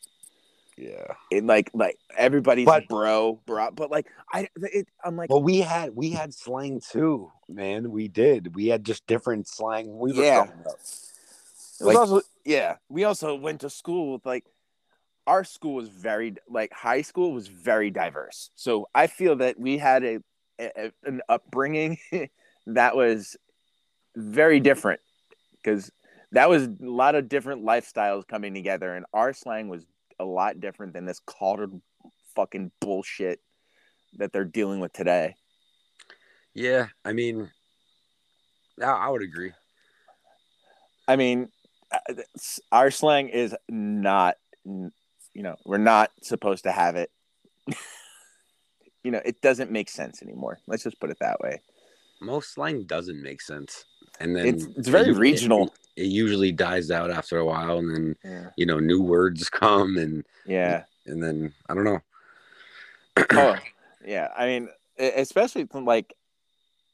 Yeah. 0.78 1.14
It 1.32 1.46
like 1.46 1.72
like 1.74 1.98
everybody's 2.18 2.66
But- 2.66 2.88
bro, 2.88 3.40
bro. 3.46 3.72
But 3.72 3.92
like 3.92 4.08
I, 4.34 4.50
it, 4.58 4.88
I'm 5.04 5.16
like, 5.16 5.30
Well, 5.30 5.42
we 5.44 5.60
had 5.60 5.96
we 5.96 6.10
had 6.12 6.34
slang 6.34 6.82
too, 6.82 7.32
man. 7.48 7.92
We 7.92 8.08
did. 8.10 8.56
We 8.56 8.68
had 8.68 8.84
just 8.84 9.08
different 9.08 9.48
slang. 9.48 9.98
We 9.98 10.12
were 10.12 10.24
Yeah. 10.24 10.46
growing 10.46 10.60
up. 10.68 10.78
Was 10.78 11.82
Like- 11.82 11.98
also 11.98 12.22
yeah. 12.44 12.76
We 12.90 13.04
also 13.06 13.36
went 13.36 13.62
to 13.62 13.70
school 13.70 14.14
with 14.14 14.26
like 14.26 14.46
our 15.28 15.44
school 15.44 15.76
was 15.76 15.90
very 15.90 16.36
like 16.50 16.72
high 16.74 17.02
school 17.02 17.32
was 17.34 17.48
very 17.48 17.90
diverse. 17.90 18.52
So 18.56 18.90
I 18.94 19.08
feel 19.08 19.38
that 19.38 19.58
we 19.60 19.78
had 19.78 20.04
a, 20.04 20.20
a 20.60 20.92
an 21.06 21.22
upbringing 21.30 21.98
that 22.68 22.96
was 22.96 23.38
very 24.16 24.60
different 24.60 25.00
because 25.58 25.90
that 26.32 26.50
was 26.50 26.64
a 26.66 26.76
lot 26.80 27.16
of 27.16 27.30
different 27.30 27.64
lifestyles 27.64 28.28
coming 28.28 28.54
together, 28.54 28.94
and 28.96 29.06
our 29.14 29.32
slang 29.34 29.70
was 29.70 29.86
a 30.20 30.26
lot 30.26 30.60
different 30.60 30.94
than 30.94 31.06
this 31.06 31.20
collared 31.26 31.72
fucking 32.36 32.72
bullshit 32.82 33.40
that 34.18 34.32
they're 34.32 34.46
dealing 34.46 34.80
with 34.80 34.94
today. 34.94 35.36
Yeah, 36.54 36.88
I 37.04 37.14
mean, 37.14 37.50
I, 38.82 38.86
I 38.86 39.10
would 39.10 39.22
agree. 39.22 39.52
I 41.08 41.16
mean, 41.16 41.50
uh, 41.92 42.14
our 42.72 42.92
slang 42.92 43.30
is 43.30 43.56
not, 43.70 44.36
you 44.64 44.92
know, 45.36 45.56
we're 45.66 45.78
not 45.78 46.12
supposed 46.22 46.64
to 46.64 46.72
have 46.72 46.96
it. 46.96 47.12
you 49.04 49.12
know, 49.12 49.22
it 49.24 49.42
doesn't 49.42 49.72
make 49.72 49.90
sense 49.90 50.24
anymore. 50.24 50.60
Let's 50.68 50.84
just 50.84 51.00
put 51.00 51.12
it 51.12 51.18
that 51.20 51.40
way. 51.40 51.62
Most 52.22 52.54
slang 52.54 52.86
doesn't 52.86 53.22
make 53.22 53.42
sense, 53.42 53.86
and 54.20 54.36
then 54.36 54.46
It's 54.48 54.66
it's 54.78 54.88
very 54.88 55.10
it- 55.10 55.18
regional. 55.18 55.74
It, 55.96 56.04
it 56.04 56.08
usually 56.08 56.52
dies 56.52 56.92
out 56.92 57.10
after 57.12 57.38
a 57.38 57.46
while, 57.46 57.78
and 57.80 57.90
then 57.96 58.16
Yeah. 58.24 58.50
you 58.58 58.66
know 58.66 58.80
new 58.80 59.02
words 59.02 59.50
come, 59.62 59.98
and 59.98 60.26
Yeah. 60.46 60.84
and 61.06 61.22
then 61.24 61.54
I 61.70 61.74
don't 61.74 61.84
know. 61.86 62.02
oh, 63.32 63.56
yeah. 64.06 64.30
I 64.38 64.46
mean, 64.46 64.70
especially 65.00 65.66
from, 65.66 65.86
like, 65.86 66.14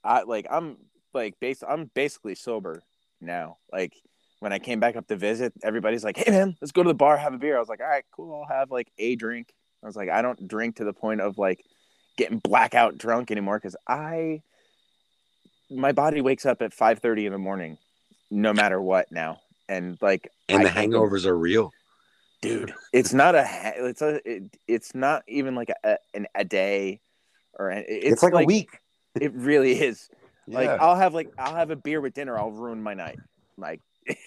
I 0.04 0.24
like 0.24 0.48
I'm 0.50 0.78
like 1.14 1.40
base. 1.40 1.64
I'm 1.68 1.90
basically 1.94 2.36
sober 2.36 2.82
now. 3.20 3.58
Like 3.72 3.94
when 4.40 4.52
I 4.54 4.60
came 4.60 4.80
back 4.80 4.96
up 4.96 5.08
to 5.08 5.16
visit, 5.16 5.54
everybody's 5.64 6.04
like, 6.04 6.18
"Hey 6.18 6.32
man, 6.32 6.56
let's 6.62 6.72
go 6.72 6.82
to 6.84 6.88
the 6.88 6.94
bar, 6.96 7.18
have 7.18 7.34
a 7.34 7.38
beer." 7.38 7.56
I 7.58 7.60
was 7.60 7.70
like, 7.70 7.82
"All 7.82 7.88
right, 7.88 8.06
cool. 8.12 8.34
I'll 8.48 8.56
have 8.58 8.72
like 8.72 8.92
a 8.98 9.16
drink." 9.16 9.54
I 9.84 9.86
was 9.88 9.96
like, 9.96 10.10
"I 10.10 10.22
don't 10.22 10.48
drink 10.48 10.78
to 10.78 10.84
the 10.84 10.94
point 10.94 11.22
of 11.22 11.38
like 11.38 11.64
getting 12.18 12.40
blackout 12.40 12.98
drunk 12.98 13.30
anymore 13.32 13.58
because 13.58 13.76
I 13.88 14.42
my 15.72 15.92
body 15.92 16.22
wakes 16.22 16.46
up 16.46 16.62
at 16.62 16.74
five 16.74 17.00
thirty 17.00 17.26
in 17.26 17.32
the 17.32 17.40
morning, 17.40 17.78
no 18.30 18.54
matter 18.54 18.82
what 18.82 19.12
now." 19.12 19.40
And 19.70 19.98
like, 20.02 20.30
And 20.50 20.62
I 20.62 20.64
the 20.66 20.70
hangovers 20.70 21.26
are 21.26 21.38
real. 21.38 21.72
dude 22.42 22.74
it's 22.92 23.14
not 23.14 23.36
a 23.36 23.46
it's 23.78 24.02
a 24.02 24.20
it, 24.30 24.44
it's 24.68 24.94
not 24.96 25.24
even 25.28 25.56
like 25.56 25.70
a, 25.70 25.92
a 25.92 25.98
an 26.16 26.26
a 26.36 26.44
day 26.44 27.00
or 27.54 27.70
an, 27.70 27.86
it's, 27.88 28.14
It's, 28.14 28.24
like, 28.24 28.34
a 28.34 28.44
week. 28.44 28.70
it 29.20 29.32
really 29.34 29.74
is 29.74 30.10
like 30.48 30.70
i'll 30.70 30.96
have 30.96 31.14
like 31.14 31.32
i'll 31.38 31.56
have 31.56 31.70
a 31.70 31.76
beer 31.76 32.02
with 32.02 32.14
dinner 32.14 32.38
i'll 32.38 32.52
ruin 32.52 32.82
my 32.82 32.94
night 32.94 33.20
like 33.58 33.80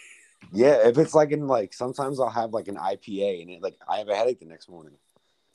yeah, 0.52 0.86
if 0.86 0.96
it's 0.98 1.14
like 1.14 1.32
in 1.32 1.48
like 1.48 1.74
sometimes 1.74 2.20
I'll 2.20 2.28
have 2.30 2.52
like 2.52 2.68
an 2.68 2.76
IPA 2.76 3.42
and 3.42 3.50
it 3.50 3.62
like 3.62 3.74
I 3.88 3.98
have 3.98 4.08
a 4.08 4.14
headache 4.14 4.38
the 4.38 4.46
next 4.46 4.68
morning. 4.68 4.92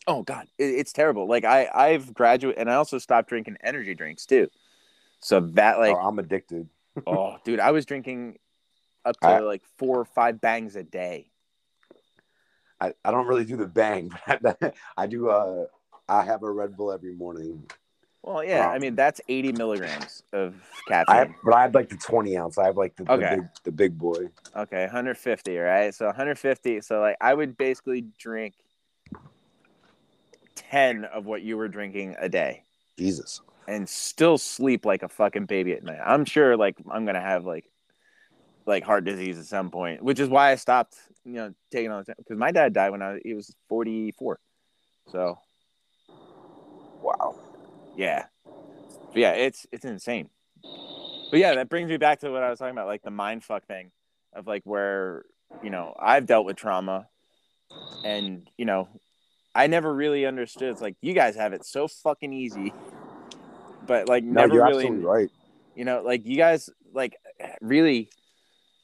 oh 0.08 0.22
god 0.24 0.48
it, 0.58 0.66
it's 0.66 0.92
terrible 0.92 1.28
like 1.28 1.46
i 1.46 1.70
i've 1.74 2.14
graduated 2.14 2.60
and 2.60 2.70
i 2.70 2.76
also 2.76 2.98
stopped 2.98 3.30
drinking 3.30 3.58
energy 3.64 3.96
drinks 3.96 4.26
too 4.26 4.48
so 5.22 5.40
that 5.42 5.80
like 5.80 5.96
oh, 5.96 6.00
I'm 6.08 6.20
addicted. 6.20 6.68
oh 7.08 7.38
dude 7.44 7.60
i 7.60 7.72
was 7.72 7.86
drinking 7.86 8.38
up 9.06 9.20
to 9.22 9.28
I- 9.28 9.40
like 9.40 9.62
four 9.78 10.00
or 10.00 10.06
five 10.06 10.42
bangs 10.42 10.76
a 10.76 10.84
day 10.84 11.30
I, 12.82 12.94
I 13.04 13.12
don't 13.12 13.28
really 13.28 13.44
do 13.44 13.58
the 13.58 13.68
bang, 13.68 14.10
but 14.42 14.74
I 14.96 15.06
do. 15.06 15.30
Uh, 15.30 15.66
I 16.08 16.24
have 16.24 16.44
a 16.44 16.50
Red 16.50 16.78
Bull 16.78 16.94
every 16.94 17.14
morning. 17.14 17.70
well 18.24 18.42
yeah 18.42 18.68
Wow. 18.68 18.72
i 18.72 18.80
mean 18.80 18.96
that's 18.96 19.20
80 19.28 19.52
milligrams 19.52 20.24
of 20.32 20.56
I 20.88 20.88
caffeine 20.88 21.16
have, 21.18 21.30
but 21.44 21.54
I 21.54 21.62
have 21.64 21.76
like 21.76 21.90
the 21.90 21.98
20 21.98 22.38
ounce. 22.38 22.58
I 22.58 22.66
have 22.68 22.78
like 22.78 22.96
the, 22.96 23.04
the, 23.04 23.18
big, 23.18 23.42
the 23.66 23.72
big 23.72 23.98
boy. 23.98 24.30
Okay, 24.56 24.84
150, 24.84 25.58
right? 25.58 25.94
So 25.94 26.06
150. 26.06 26.82
So 26.82 27.02
like 27.02 27.18
I 27.20 27.34
would 27.34 27.58
basically 27.58 28.06
drink 28.18 28.54
10 30.56 31.04
of 31.06 31.26
what 31.26 31.42
you 31.42 31.58
were 31.58 31.68
drinking 31.68 32.16
a 32.20 32.30
day 32.30 32.64
Jesus. 32.98 33.42
And 33.70 33.88
still 33.88 34.38
sleep 34.40 34.84
like 34.84 35.04
a 35.04 35.08
fucking 35.08 35.46
baby 35.46 35.74
at 35.74 35.84
night. 35.84 36.00
I'm 36.04 36.26
sure 36.26 36.58
like 36.58 36.76
I'm 36.90 37.06
to 37.06 37.22
have 37.22 37.46
like 37.46 37.66
like 38.66 38.84
heart 38.84 39.06
disease 39.06 39.38
at 39.38 39.46
some 39.46 39.70
point, 39.70 40.04
which 40.04 40.20
is 40.20 40.28
why 40.28 40.52
I 40.52 40.56
stopped, 40.56 40.96
you 41.24 41.34
know, 41.34 41.54
taking 41.72 41.92
all 41.92 42.00
the 42.00 42.06
time 42.06 42.16
cuz 42.28 42.38
my 42.38 42.52
dad 42.52 42.74
died 42.74 42.90
when 42.90 43.02
I 43.04 43.14
was, 43.14 43.22
he 43.24 43.34
was 43.36 43.56
44. 43.70 44.40
So, 45.12 45.38
Wow. 47.04 47.36
yeah. 47.96 48.26
But 49.14 49.20
yeah, 49.20 49.32
it's 49.34 49.68
it's 49.72 49.86
insane. 49.86 50.30
But 51.30 51.40
yeah, 51.40 51.54
that 51.56 51.70
brings 51.70 51.90
me 51.92 51.98
back 51.98 52.20
to 52.22 52.32
what 52.32 52.42
I 52.42 52.50
was 52.50 52.58
talking 52.58 52.72
about, 52.76 52.88
like 52.88 53.04
the 53.04 53.12
mind 53.12 53.44
fuck 53.44 53.66
thing 53.68 53.92
of 54.34 54.48
like 54.48 54.64
where 54.66 55.26
you 55.62 55.70
know 55.70 55.94
I've 56.00 56.26
dealt 56.26 56.46
with 56.46 56.58
trauma, 56.58 57.08
and 58.04 58.50
you 58.58 58.66
know 58.66 58.90
I 59.54 59.68
never 59.68 59.94
really 59.94 60.26
understood. 60.26 60.72
It's 60.72 60.82
like 60.82 60.96
you 61.02 61.14
guys 61.14 61.36
have 61.36 61.54
it 61.54 61.66
so 61.66 61.88
fucking 61.88 62.34
easy, 62.34 62.74
but 63.90 64.08
like 64.08 64.24
No, 64.24 64.42
never 64.42 64.54
you're 64.54 64.66
really, 64.66 64.86
absolutely 64.86 65.06
right. 65.06 65.30
you 65.76 65.84
know, 65.84 66.02
like 66.02 66.26
you 66.26 66.38
guys 66.38 66.70
like 66.94 67.18
really 67.60 68.10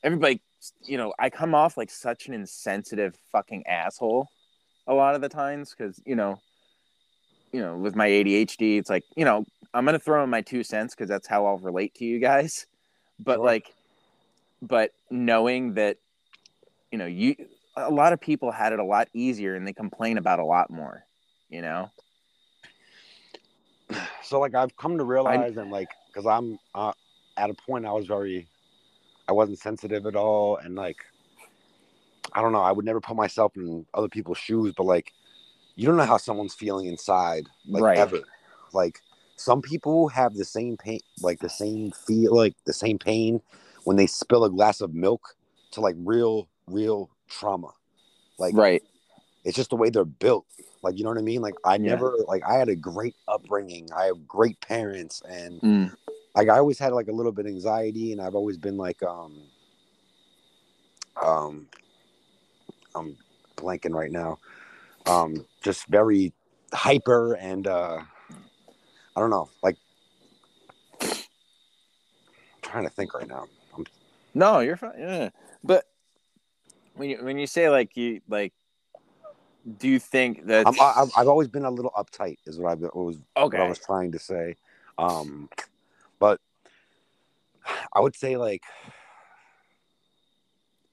everybody. 0.03 0.41
You 0.83 0.97
know, 0.97 1.13
I 1.19 1.29
come 1.29 1.53
off 1.53 1.77
like 1.77 1.91
such 1.91 2.27
an 2.27 2.33
insensitive 2.33 3.15
fucking 3.31 3.67
asshole 3.67 4.27
a 4.87 4.93
lot 4.95 5.13
of 5.13 5.21
the 5.21 5.29
times 5.29 5.73
because 5.77 6.01
you 6.05 6.15
know 6.15 6.39
you 7.53 7.61
know, 7.61 7.77
with 7.77 7.95
my 7.95 8.09
ADHD, 8.09 8.79
it's 8.79 8.89
like, 8.89 9.05
you 9.15 9.23
know, 9.23 9.45
I'm 9.73 9.85
gonna 9.85 9.99
throw 9.99 10.23
in 10.23 10.29
my 10.29 10.41
two 10.41 10.61
cents 10.63 10.93
because 10.93 11.07
that's 11.07 11.27
how 11.27 11.45
I'll 11.45 11.57
relate 11.57 11.93
to 11.95 12.05
you 12.05 12.19
guys. 12.19 12.65
But 13.17 13.35
Sure. 13.35 13.45
like, 13.45 13.73
but 14.61 14.91
knowing 15.09 15.75
that, 15.75 15.97
you 16.91 16.97
know, 16.97 17.05
you 17.05 17.35
a 17.77 17.91
lot 17.91 18.11
of 18.11 18.19
people 18.19 18.51
had 18.51 18.73
it 18.73 18.79
a 18.79 18.83
lot 18.83 19.07
easier 19.13 19.55
and 19.55 19.65
they 19.67 19.73
complain 19.73 20.17
about 20.17 20.39
a 20.39 20.45
lot 20.45 20.69
more. 20.69 21.05
You 21.47 21.61
know, 21.61 21.91
So 24.25 24.39
like 24.39 24.55
I've 24.55 24.75
come 24.75 24.97
to 24.97 25.03
realize 25.03 25.55
and 25.57 25.69
like 25.69 25.89
because 26.07 26.25
I'm 26.25 26.57
uh, 26.73 26.93
at 27.37 27.49
a 27.49 27.53
point 27.53 27.85
I 27.85 27.91
was 27.91 28.07
very, 28.07 28.47
I 29.27 29.33
wasn't 29.33 29.59
sensitive 29.59 30.05
at 30.05 30.15
all 30.15 30.57
and 30.57 30.75
like, 30.75 30.97
I 32.33 32.41
don't 32.41 32.51
know. 32.51 32.61
I 32.61 32.71
would 32.71 32.85
never 32.85 32.99
put 32.99 33.15
myself 33.15 33.55
in 33.55 33.85
other 33.93 34.09
people's 34.09 34.37
shoes, 34.37 34.73
but 34.75 34.85
like, 34.85 35.13
you 35.75 35.85
don't 35.85 35.97
know 35.97 36.05
how 36.05 36.17
someone's 36.17 36.55
feeling 36.55 36.87
inside, 36.87 37.47
like 37.67 37.83
Right. 37.83 37.97
ever. 37.97 38.21
Like 38.73 38.99
some 39.35 39.61
people 39.61 40.07
have 40.09 40.33
the 40.33 40.45
same 40.45 40.75
pain, 40.77 41.01
like 41.21 41.39
the 41.39 41.49
same 41.49 41.91
feel, 41.91 42.35
like 42.35 42.55
the 42.65 42.73
same 42.73 42.97
pain 42.97 43.41
when 43.83 43.95
they 43.95 44.07
spill 44.07 44.43
a 44.43 44.49
glass 44.49 44.81
of 44.81 44.93
milk 44.93 45.35
to 45.71 45.81
like 45.81 45.95
real, 45.99 46.47
real 46.67 47.09
trauma. 47.29 47.71
Like 48.39 48.55
right? 48.55 48.81
it's 49.43 49.55
just 49.55 49.69
the 49.69 49.75
way 49.75 49.89
they're 49.89 50.03
built. 50.03 50.45
Like 50.85 50.99
you 50.99 51.03
know 51.03 51.09
what 51.09 51.17
I 51.17 51.23
mean? 51.23 51.41
Like 51.41 51.55
I 51.65 51.77
Yeah. 51.77 51.95
never 51.95 52.15
like 52.27 52.43
I 52.47 52.57
had 52.57 52.69
a 52.69 52.75
great 52.75 53.15
upbringing. 53.27 53.89
I 53.91 54.05
have 54.05 54.27
great 54.27 54.61
parents 54.61 55.23
and 55.27 55.59
Mm. 55.61 55.91
like 56.35 56.47
I 56.47 56.59
always 56.59 56.77
had 56.77 56.93
like 56.93 57.07
a 57.07 57.11
little 57.11 57.31
bit 57.31 57.47
of 57.47 57.51
anxiety 57.51 58.11
and 58.11 58.21
I've 58.21 58.35
always 58.35 58.55
been 58.57 58.77
like 58.77 59.01
um 59.01 59.41
um 61.25 61.67
I'm 62.93 63.17
blanking 63.57 63.95
right 63.95 64.11
now. 64.11 64.37
Um 65.07 65.47
just 65.63 65.87
very 65.87 66.33
hyper 66.71 67.33
and 67.33 67.65
uh 67.65 68.01
I 69.15 69.19
don't 69.19 69.31
know, 69.31 69.49
like 69.63 69.77
I'm 71.01 71.09
trying 72.61 72.83
to 72.83 72.91
think 72.91 73.15
right 73.15 73.27
now. 73.27 73.45
I'm, 73.75 73.85
No, 74.35 74.59
you're 74.59 74.77
fine. 74.77 74.93
Yeah, 74.99 75.29
but 75.63 75.85
when 76.93 77.09
you 77.09 77.23
when 77.23 77.39
you 77.39 77.47
say 77.47 77.69
like 77.71 77.97
you 77.97 78.21
like, 78.29 78.53
do 79.77 79.87
you 79.87 79.99
think 79.99 80.45
that 80.45 80.67
I'm 80.67 80.75
I've, 80.79 81.11
I've 81.17 81.27
always 81.27 81.47
been 81.47 81.65
a 81.65 81.71
little 81.71 81.91
uptight 81.97 82.37
is 82.45 82.59
what 82.59 82.71
I've 82.71 82.83
always 82.89 83.17
okay? 83.35 83.57
what 83.57 83.65
I 83.65 83.69
was 83.69 83.79
trying 83.79 84.11
to 84.11 84.19
say. 84.19 84.55
Um, 84.97 85.49
but 86.19 86.39
I 87.91 87.99
would 87.99 88.15
say 88.15 88.37
like, 88.37 88.61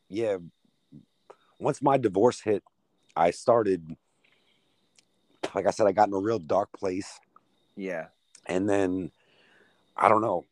yeah, 0.08 0.38
once 1.58 1.82
my 1.82 1.98
divorce 1.98 2.40
hit, 2.40 2.62
I 3.14 3.30
started 3.30 3.96
like 5.54 5.66
I 5.66 5.70
said, 5.70 5.86
I 5.86 5.92
got 5.92 6.08
in 6.08 6.14
a 6.14 6.18
real 6.18 6.38
dark 6.38 6.72
place. 6.72 7.20
Yeah. 7.76 8.06
And 8.46 8.68
then 8.68 9.10
I 9.96 10.08
don't 10.08 10.22
know. 10.22 10.46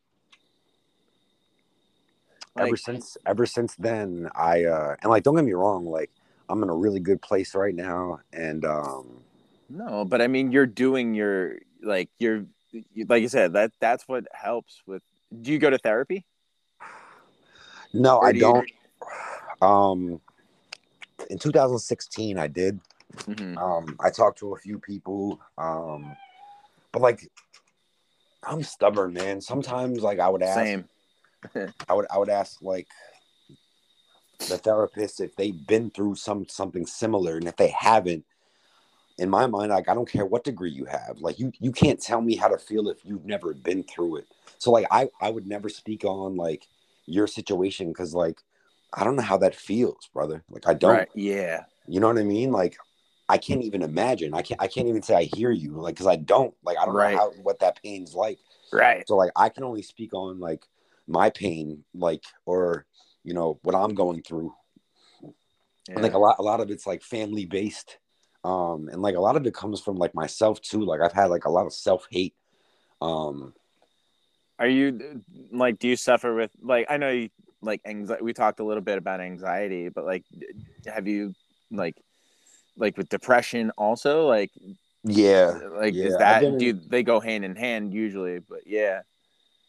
ever 2.59 2.77
since 2.77 3.17
ever 3.25 3.47
since 3.47 3.75
then, 3.77 4.29
I 4.35 4.65
uh 4.65 4.97
and 5.03 5.11
like 5.11 5.23
don't 5.23 5.37
get 5.37 5.45
me 5.45 5.53
wrong, 5.53 5.87
like 5.87 6.11
I'm 6.51 6.63
in 6.65 6.69
a 6.69 6.75
really 6.75 7.01
good 7.01 7.23
place 7.23 7.55
right 7.55 7.75
now. 7.75 8.21
And 8.33 8.65
um 8.65 9.23
No, 9.69 10.05
but 10.05 10.21
I 10.21 10.27
mean, 10.27 10.51
you're 10.51 10.67
doing 10.67 11.15
your 11.15 11.59
like 11.83 12.11
you're 12.19 12.45
you- 12.73 13.07
like 13.09 13.23
you 13.23 13.29
said 13.29 13.53
that 13.55 13.73
that's 13.81 14.07
what 14.09 14.27
helps 14.33 14.83
with. 14.87 15.03
Do 15.41 15.53
you 15.53 15.59
go 15.59 15.71
to 15.71 15.79
therapy? 15.79 16.27
no, 17.93 18.19
Or 18.19 18.27
I 18.29 18.33
do 18.33 18.41
don't 18.41 18.71
um 19.63 20.21
in 21.29 21.39
2016 21.39 22.39
I 22.39 22.49
did. 22.49 22.81
Mhm. 23.27 23.57
Um, 23.57 23.97
I 24.01 24.11
talked 24.11 24.39
to 24.39 24.55
a 24.55 24.59
few 24.59 24.79
people, 24.79 25.41
um, 25.59 26.17
but 26.93 27.03
like, 27.03 27.29
I'm 28.43 28.63
stubborn, 28.63 29.13
man. 29.13 29.41
Sometimes, 29.41 30.01
like, 30.01 30.19
I 30.21 30.29
would 30.29 30.43
ask, 30.43 30.55
Same. 30.65 30.89
I 31.89 31.93
would, 31.95 32.07
I 32.11 32.19
would 32.19 32.29
ask 32.31 32.63
like 32.63 32.87
the 34.49 34.59
therapist 34.59 35.21
if 35.21 35.37
they've 35.37 35.67
been 35.67 35.91
through 35.91 36.17
some 36.17 36.47
something 36.49 36.87
similar, 36.87 37.37
and 37.37 37.47
if 37.47 37.57
they 37.57 37.69
haven't, 37.69 38.25
in 39.19 39.29
my 39.29 39.47
mind, 39.47 39.71
like, 39.71 39.89
I 39.89 39.95
don't 39.95 40.09
care 40.09 40.27
what 40.27 40.45
degree 40.45 40.71
you 40.71 40.87
have. 40.87 41.19
Like, 41.21 41.39
you, 41.39 41.53
you 41.61 41.73
can't 41.73 42.01
tell 42.01 42.21
me 42.21 42.37
how 42.37 42.49
to 42.49 42.59
feel 42.59 42.89
if 42.89 43.05
you've 43.05 43.27
never 43.27 43.53
been 43.53 43.83
through 43.83 44.17
it. 44.17 44.27
So, 44.59 44.71
like, 44.71 44.87
I, 44.91 45.09
I 45.21 45.31
would 45.31 45.47
never 45.47 45.69
speak 45.69 46.05
on 46.05 46.37
like 46.37 46.67
your 47.07 47.27
situation 47.27 47.89
because, 47.89 48.15
like, 48.15 48.41
I 48.93 49.05
don't 49.05 49.17
know 49.17 49.23
how 49.23 49.37
that 49.39 49.55
feels, 49.55 50.09
brother. 50.13 50.43
Like, 50.51 50.67
I 50.67 50.75
don't. 50.75 50.97
Right. 50.97 51.09
Yeah. 51.15 51.65
You 51.91 52.01
know 52.01 52.07
what 52.07 52.19
I 52.19 52.23
mean? 52.23 52.53
Like 52.53 52.77
I 53.29 53.37
hmm. 53.37 53.41
can't 53.41 53.63
even 53.63 53.83
imagine. 53.83 54.33
I 54.33 54.43
can't 54.43 54.61
I 54.63 54.69
can't 54.69 54.89
even 54.89 55.03
say 55.03 55.15
I 55.15 55.25
hear 55.25 55.51
you. 55.51 55.73
Like 55.73 55.97
cuz 55.97 56.07
I 56.07 56.17
don't. 56.17 56.55
Like 56.63 56.79
I 56.79 56.87
don't 56.87 56.95
Right. 56.95 57.13
know 57.13 57.19
how 57.19 57.31
what 57.43 57.59
that 57.61 57.83
pain's 57.83 58.15
like. 58.15 58.39
Right. 58.73 59.07
So 59.07 59.17
like 59.17 59.33
I 59.37 59.49
can 59.49 59.65
only 59.65 59.83
speak 59.83 60.15
on 60.15 60.39
like 60.39 60.67
my 61.07 61.31
pain 61.31 61.85
like 61.95 62.25
or 62.47 62.87
you 63.25 63.35
know 63.35 63.59
what 63.63 63.75
I'm 63.75 63.95
going 63.95 64.23
through. 64.23 64.55
And 65.89 66.03
like 66.03 66.15
a 66.15 66.19
lot 66.19 66.37
a 66.39 66.43
lot 66.43 66.61
of 66.61 66.71
it's 66.71 66.87
like 66.87 67.03
family 67.03 67.47
based. 67.47 67.99
Um 68.45 68.89
and 68.91 69.03
like 69.03 69.17
a 69.17 69.21
lot 69.21 69.37
of 69.37 69.47
it 69.47 69.55
comes 69.55 69.81
from 69.81 69.97
like 69.97 70.15
myself 70.15 70.61
too. 70.61 70.83
Like 70.85 71.01
I've 71.01 71.13
had 71.13 71.27
like 71.31 71.45
a 71.47 71.51
lot 71.51 71.67
of 71.67 71.73
self-hate. 71.73 72.35
Um 73.01 73.55
Are 74.59 74.69
you 74.69 75.23
like? 75.53 75.79
Do 75.79 75.89
you 75.89 75.97
suffer 75.97 76.35
with 76.35 76.51
like? 76.63 76.87
I 76.89 76.97
know 76.97 77.11
you 77.11 77.31
like 77.63 77.81
anxiety. 77.85 78.23
We 78.23 78.33
talked 78.33 78.61
a 78.61 78.65
little 78.65 78.83
bit 78.83 78.99
about 78.99 79.21
anxiety, 79.21 79.89
but 79.89 80.05
like, 80.05 80.25
have 80.87 81.07
you 81.09 81.35
like, 81.71 81.97
like 82.77 82.97
with 82.97 83.09
depression 83.09 83.71
also? 83.77 84.27
Like, 84.29 84.51
yeah. 85.05 85.59
like 85.75 85.95
Yeah, 85.95 86.05
is 86.07 86.17
that 86.19 86.41
been- 86.41 86.59
do 86.59 86.65
you- 86.67 86.81
they 86.89 87.03
go 87.03 87.21
hand 87.21 87.45
in 87.45 87.57
hand 87.57 87.93
usually? 87.93 88.39
But 88.39 88.67
yeah. 88.67 89.03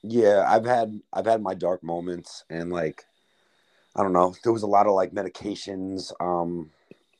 yeah 0.03 0.43
i've 0.47 0.65
had 0.65 0.99
i've 1.13 1.27
had 1.27 1.43
my 1.43 1.53
dark 1.53 1.83
moments 1.83 2.43
and 2.49 2.71
like 2.71 3.05
i 3.95 4.01
don't 4.03 4.13
know 4.13 4.33
there 4.43 4.53
was 4.53 4.63
a 4.63 4.67
lot 4.67 4.87
of 4.87 4.93
like 4.93 5.11
medications 5.11 6.11
um 6.19 6.69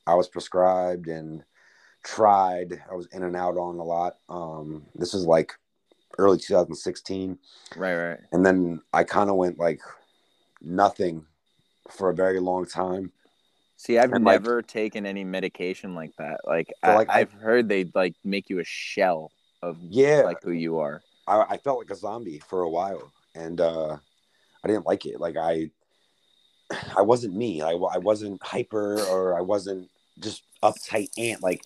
i 0.07 0.13
was 0.13 0.27
prescribed 0.27 1.07
and 1.07 1.43
tried 2.03 2.81
i 2.91 2.95
was 2.95 3.07
in 3.13 3.23
and 3.23 3.35
out 3.35 3.57
on 3.57 3.77
a 3.77 3.83
lot 3.83 4.17
um 4.29 4.83
this 4.95 5.13
was 5.13 5.25
like 5.25 5.53
early 6.17 6.37
2016 6.37 7.37
Right. 7.75 7.95
Right. 7.95 8.19
and 8.31 8.45
then 8.45 8.81
i 8.93 9.03
kind 9.03 9.29
of 9.29 9.35
went 9.35 9.57
like 9.59 9.81
nothing 10.61 11.25
for 11.89 12.09
a 12.09 12.13
very 12.15 12.39
long 12.39 12.65
time 12.65 13.11
See, 13.77 13.97
I've 13.97 14.13
And, 14.13 14.23
like- 14.23 14.41
never 14.43 14.61
taken 14.61 15.07
any 15.07 15.23
medication 15.23 15.95
like 15.95 16.11
that. 16.19 16.41
Like, 16.45 16.67
So, 16.85 16.91
I, 16.91 16.95
like, 16.97 17.09
I- 17.09 17.21
I've 17.21 17.31
heard 17.33 17.67
they 17.67 17.85
like 17.95 18.13
make 18.23 18.47
you 18.47 18.59
a 18.59 18.63
shell 18.63 19.31
of 19.63 19.75
yeah 19.81 20.21
like 20.23 20.37
who 20.43 20.51
you 20.51 20.77
are. 20.77 21.01
I, 21.27 21.41
I 21.49 21.57
felt 21.57 21.79
like 21.79 21.89
a 21.89 21.95
zombie 21.95 22.37
for 22.47 22.61
a 22.61 22.69
while 22.69 23.11
and 23.33 23.59
uh 23.59 23.97
i 24.63 24.67
didn't 24.67 24.85
like 24.85 25.07
it 25.07 25.19
like 25.19 25.35
i 25.35 25.71
i 26.97 27.01
wasn't 27.01 27.35
me. 27.35 27.61
I, 27.61 27.71
I 27.71 27.97
wasn't 27.97 28.41
hyper 28.43 29.01
or 29.03 29.37
i 29.37 29.41
wasn't 29.41 29.89
just 30.19 30.43
uptight 30.63 31.09
ant. 31.17 31.41
Like 31.41 31.61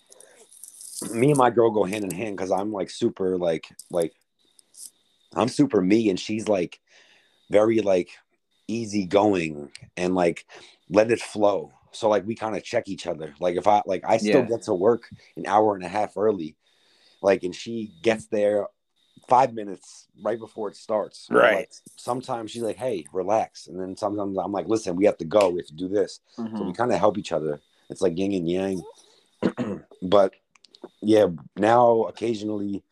me 1.12 1.30
and 1.30 1.38
my 1.38 1.50
girl 1.50 1.72
go 1.72 1.84
hand 1.84 2.06
in 2.06 2.12
hand 2.12 2.38
because 2.38 2.52
i'm 2.52 2.72
like 2.72 2.90
super 2.90 3.38
like 3.38 3.68
like 3.92 4.14
i'm 5.36 5.50
super 5.50 5.82
me 5.82 6.10
and 6.10 6.20
she's 6.20 6.48
like 6.48 6.80
very 7.50 7.80
like 7.82 8.10
easy 8.68 9.06
going 9.06 9.72
and 9.98 10.16
like 10.16 10.46
let 10.90 11.12
it 11.12 11.20
flow. 11.22 11.72
So 11.92 12.10
like 12.10 12.26
we 12.26 12.36
kind 12.36 12.56
of 12.58 12.64
check 12.64 12.88
each 12.88 13.08
other. 13.08 13.34
Like 13.40 13.56
if 13.58 13.68
i 13.68 13.82
like 13.86 14.04
i 14.08 14.18
still 14.18 14.42
Yeah. 14.42 14.58
get 14.58 14.64
to 14.64 14.74
work 14.74 15.10
an 15.38 15.46
hour 15.46 15.76
and 15.76 15.84
a 15.84 15.88
half 15.90 16.18
early 16.18 16.56
like 17.22 17.44
and 17.44 17.56
she 17.56 17.92
gets 18.02 18.28
there 18.28 18.68
five 19.28 19.54
minutes 19.54 20.08
right 20.22 20.40
before 20.40 20.70
it 20.70 20.76
starts 20.76 21.28
Right. 21.32 21.56
like, 21.56 21.70
sometimes 21.96 22.52
she's 22.52 22.62
like 22.62 22.78
hey 22.78 23.06
relax 23.14 23.68
and 23.68 23.80
then 23.80 23.96
sometimes 23.96 24.38
i'm 24.38 24.52
like 24.52 24.68
listen 24.68 24.96
we 24.96 25.06
have 25.06 25.18
to 25.18 25.26
go 25.26 25.50
we 25.50 25.60
have 25.60 25.68
to 25.68 25.74
do 25.74 25.88
this 25.88 26.20
so 26.36 26.44
Mm-hmm. 26.44 26.68
we 26.68 26.74
kind 26.74 26.92
of 26.92 27.00
help 27.00 27.18
each 27.18 27.32
other 27.32 27.60
it's 27.90 28.02
like 28.02 28.18
yin 28.18 28.34
and 28.34 28.50
yang 28.50 28.84
but 30.02 30.34
yeah 31.02 31.28
now 31.56 32.04
occasionally 32.04 32.84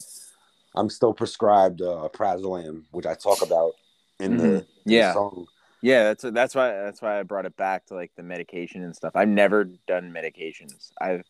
i'm 0.75 0.89
still 0.89 1.13
prescribed 1.13 1.81
uh 1.81 2.07
prazolam 2.13 2.84
which 2.91 3.05
i 3.05 3.13
talk 3.13 3.41
about 3.41 3.73
in 4.19 4.38
the, 4.38 4.43
in 4.43 4.53
the 4.53 4.63
Mm-hmm. 4.65 4.89
Yeah. 4.89 5.13
song 5.13 5.45
Yeah, 5.81 6.03
that's 6.05 6.23
that's 6.23 6.55
why 6.55 6.71
that's 6.71 7.01
why 7.01 7.19
I 7.19 7.23
brought 7.23 7.45
it 7.45 7.57
back 7.57 7.88
to 7.88 7.93
like 7.93 8.11
the 8.15 8.23
medication 8.23 8.84
and 8.84 8.95
stuff. 8.95 9.13
I've 9.15 9.27
never 9.27 9.65
done 9.86 10.13
medications. 10.15 10.91
I've 10.99 11.23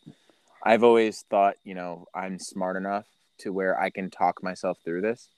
I've 0.63 0.83
always 0.83 1.25
thought, 1.29 1.55
you 1.63 1.73
know, 1.73 2.05
I'm 2.13 2.37
smart 2.39 2.77
enough 2.77 3.07
to 3.43 3.53
where 3.53 3.79
I 3.79 3.89
can 3.89 4.09
talk 4.09 4.43
myself 4.43 4.77
through 4.83 5.01
this. 5.01 5.29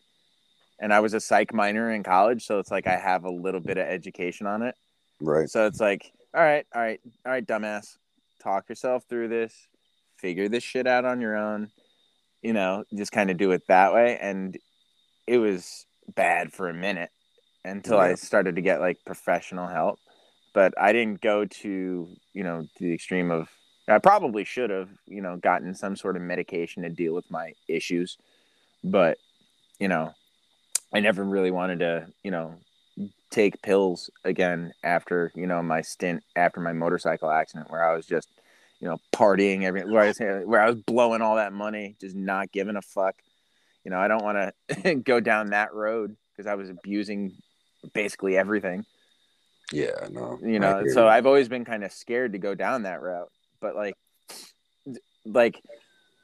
And 0.79 0.93
I 0.93 0.99
was 0.99 1.13
a 1.13 1.19
psych 1.19 1.53
minor 1.53 1.91
in 1.91 2.03
college, 2.03 2.45
so 2.45 2.59
it's 2.59 2.71
like 2.71 2.87
I 2.87 2.97
have 2.97 3.23
a 3.23 3.31
little 3.31 3.61
bit 3.61 3.77
of 3.77 3.87
education 3.87 4.47
on 4.47 4.61
it. 4.61 4.75
right 5.21 5.49
So 5.49 5.67
it's 5.67 5.79
like, 5.79 6.11
all 6.33 6.41
right, 6.41 6.65
all 6.73 6.81
right, 6.81 6.99
all 7.25 7.31
right, 7.31 7.45
dumbass, 7.45 7.97
talk 8.41 8.67
yourself 8.67 9.03
through 9.07 9.29
this, 9.29 9.53
figure 10.17 10.49
this 10.49 10.63
shit 10.63 10.87
out 10.87 11.05
on 11.05 11.21
your 11.21 11.37
own. 11.37 11.69
You 12.41 12.53
know, 12.53 12.83
just 12.95 13.11
kind 13.11 13.31
of 13.31 13.37
do 13.37 13.51
it 13.51 13.63
that 13.69 13.93
way. 13.93 14.19
And 14.21 14.57
it 15.25 15.37
was 15.39 15.85
bad 16.13 16.53
for 16.53 16.69
a 16.69 16.73
minute 16.73 17.09
until 17.63 17.97
I 17.97 18.13
started 18.15 18.57
to 18.57 18.61
get 18.61 18.81
like 18.81 18.97
professional 19.05 19.67
help. 19.67 19.97
But 20.53 20.73
I 20.79 20.93
didn't 20.93 21.21
go 21.21 21.45
to, 21.45 22.07
you 22.33 22.43
know, 22.43 22.67
the 22.79 22.93
extreme 22.93 23.31
of, 23.31 23.49
I 23.87 23.99
probably 23.99 24.43
should 24.43 24.69
have, 24.69 24.89
you 25.05 25.21
know, 25.21 25.37
gotten 25.37 25.75
some 25.75 25.95
sort 25.95 26.15
of 26.15 26.21
medication 26.21 26.83
to 26.83 26.89
deal 26.89 27.13
with 27.13 27.29
my 27.29 27.53
issues. 27.67 28.17
But, 28.83 29.17
you 29.79 29.87
know, 29.87 30.13
I 30.93 30.99
never 31.01 31.23
really 31.23 31.51
wanted 31.51 31.79
to, 31.79 32.07
you 32.23 32.31
know, 32.31 32.55
take 33.29 33.61
pills 33.61 34.09
again 34.23 34.73
after 34.83 35.29
you 35.35 35.45
know 35.45 35.61
my 35.61 35.81
stint 35.81 36.23
after 36.37 36.61
my 36.61 36.71
motorcycle 36.71 37.29
accident 37.29 37.69
where 37.69 37.83
I 37.83 37.93
was 37.93 38.05
just 38.05 38.29
you 38.79 38.87
know 38.87 38.97
partying 39.13 39.63
every 39.63 39.81
where 39.81 40.03
I 40.03 40.07
was 40.07 40.19
where 40.19 40.61
I 40.61 40.67
was 40.67 40.77
blowing 40.77 41.21
all 41.21 41.35
that 41.35 41.51
money 41.51 41.97
just 41.99 42.15
not 42.15 42.51
giving 42.53 42.77
a 42.77 42.81
fuck 42.81 43.15
you 43.83 43.91
know 43.91 43.99
I 43.99 44.07
don't 44.07 44.23
want 44.23 44.53
to 44.69 44.95
go 45.03 45.19
down 45.19 45.49
that 45.49 45.73
road 45.73 46.15
because 46.31 46.47
I 46.47 46.55
was 46.55 46.69
abusing 46.69 47.33
basically 47.93 48.37
everything 48.37 48.85
yeah 49.73 50.07
no 50.09 50.39
you 50.41 50.59
know 50.59 50.83
so. 50.93 51.07
I've 51.07 51.25
always 51.25 51.49
been 51.49 51.65
kind 51.65 51.83
of 51.83 51.91
scared 51.91 52.31
to 52.33 52.39
go 52.39 52.55
down 52.55 52.83
that 52.83 53.01
route 53.01 53.31
but 53.61 53.75
like 53.75 53.95
like 55.25 55.61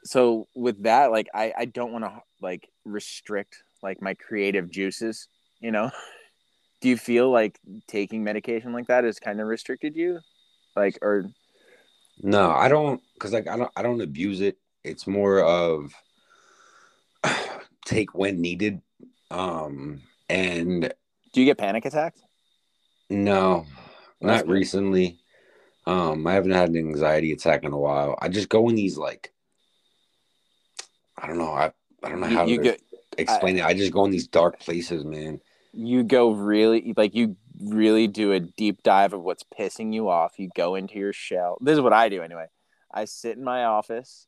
so 0.03 0.47
with 0.55 0.84
that 0.84 1.11
like 1.11 1.27
I 1.34 1.53
I 1.57 1.65
don't 1.65 1.91
want 1.91 2.05
to 2.05 2.21
like 2.41 2.69
restrict 2.86 3.57
like 3.84 4.01
my 4.01 4.13
creative 4.13 4.69
juices 4.69 5.27
you 5.61 5.71
know? 5.71 5.89
Do 6.82 6.89
you 6.89 6.97
feel 6.97 7.29
like 7.29 7.59
taking 7.88 8.23
medication 8.23 8.73
like 8.73 8.88
that 8.88 9.03
has 9.03 9.19
kind 9.19 9.39
of 9.39 9.47
restricted 9.47 9.95
you? 9.95 10.19
Like 10.75 10.97
or 11.01 11.25
no 12.23 12.51
i 12.51 12.67
don't 12.67 13.01
because 13.13 13.34
like 13.34 13.47
i 13.47 13.57
don't 13.57 13.71
i 13.75 13.82
don't 13.82 14.01
abuse 14.01 14.41
it. 14.41 14.57
It's 14.84 15.05
more 15.05 15.41
of 15.41 15.93
take 17.86 18.15
when 18.15 18.41
needed 18.41 18.82
um 19.29 20.01
and 20.29 20.93
do 21.34 21.39
you 21.39 21.45
get 21.45 21.57
panic 21.57 21.86
attacks? 21.86 22.19
No 23.09 23.65
not 24.21 24.47
recently 24.47 25.19
um 25.88 26.27
i 26.27 26.34
haven't 26.34 26.51
had 26.51 26.69
an 26.69 26.77
anxiety 26.77 27.32
attack 27.32 27.63
in 27.63 27.73
a 27.73 27.77
while. 27.77 28.17
I 28.21 28.29
just 28.29 28.49
go 28.49 28.69
in 28.69 28.75
these 28.75 28.97
like 28.97 29.34
i 31.17 31.27
don't 31.27 31.38
know. 31.38 31.51
I 31.51 31.71
i 32.03 32.09
don't 32.09 32.19
know 32.19 32.27
how 32.27 32.45
you 32.45 32.57
to 32.57 32.63
get 32.63 32.82
explain 33.17 33.57
it. 33.57 33.65
I 33.65 33.73
just 33.73 33.91
go 33.91 34.05
in 34.05 34.11
these 34.11 34.27
dark 34.27 34.59
places 34.59 35.03
man. 35.03 35.41
You 35.73 36.03
go 36.03 36.32
really 36.32 36.93
like 36.95 37.15
you 37.15 37.38
really 37.61 38.07
do 38.07 38.32
a 38.32 38.39
deep 38.39 38.84
dive 38.84 39.13
of 39.13 39.21
what's 39.21 39.43
pissing 39.43 39.93
you 39.93 40.09
off. 40.09 40.39
You 40.39 40.49
go 40.55 40.75
into 40.75 40.95
your 40.95 41.13
shell. 41.13 41.57
This 41.61 41.73
is 41.73 41.82
what 41.82 41.93
i 41.93 42.09
do 42.09 42.21
anyway. 42.21 42.47
I 42.91 43.05
sit 43.05 43.38
in 43.38 43.43
my 43.43 43.65
office 43.65 44.27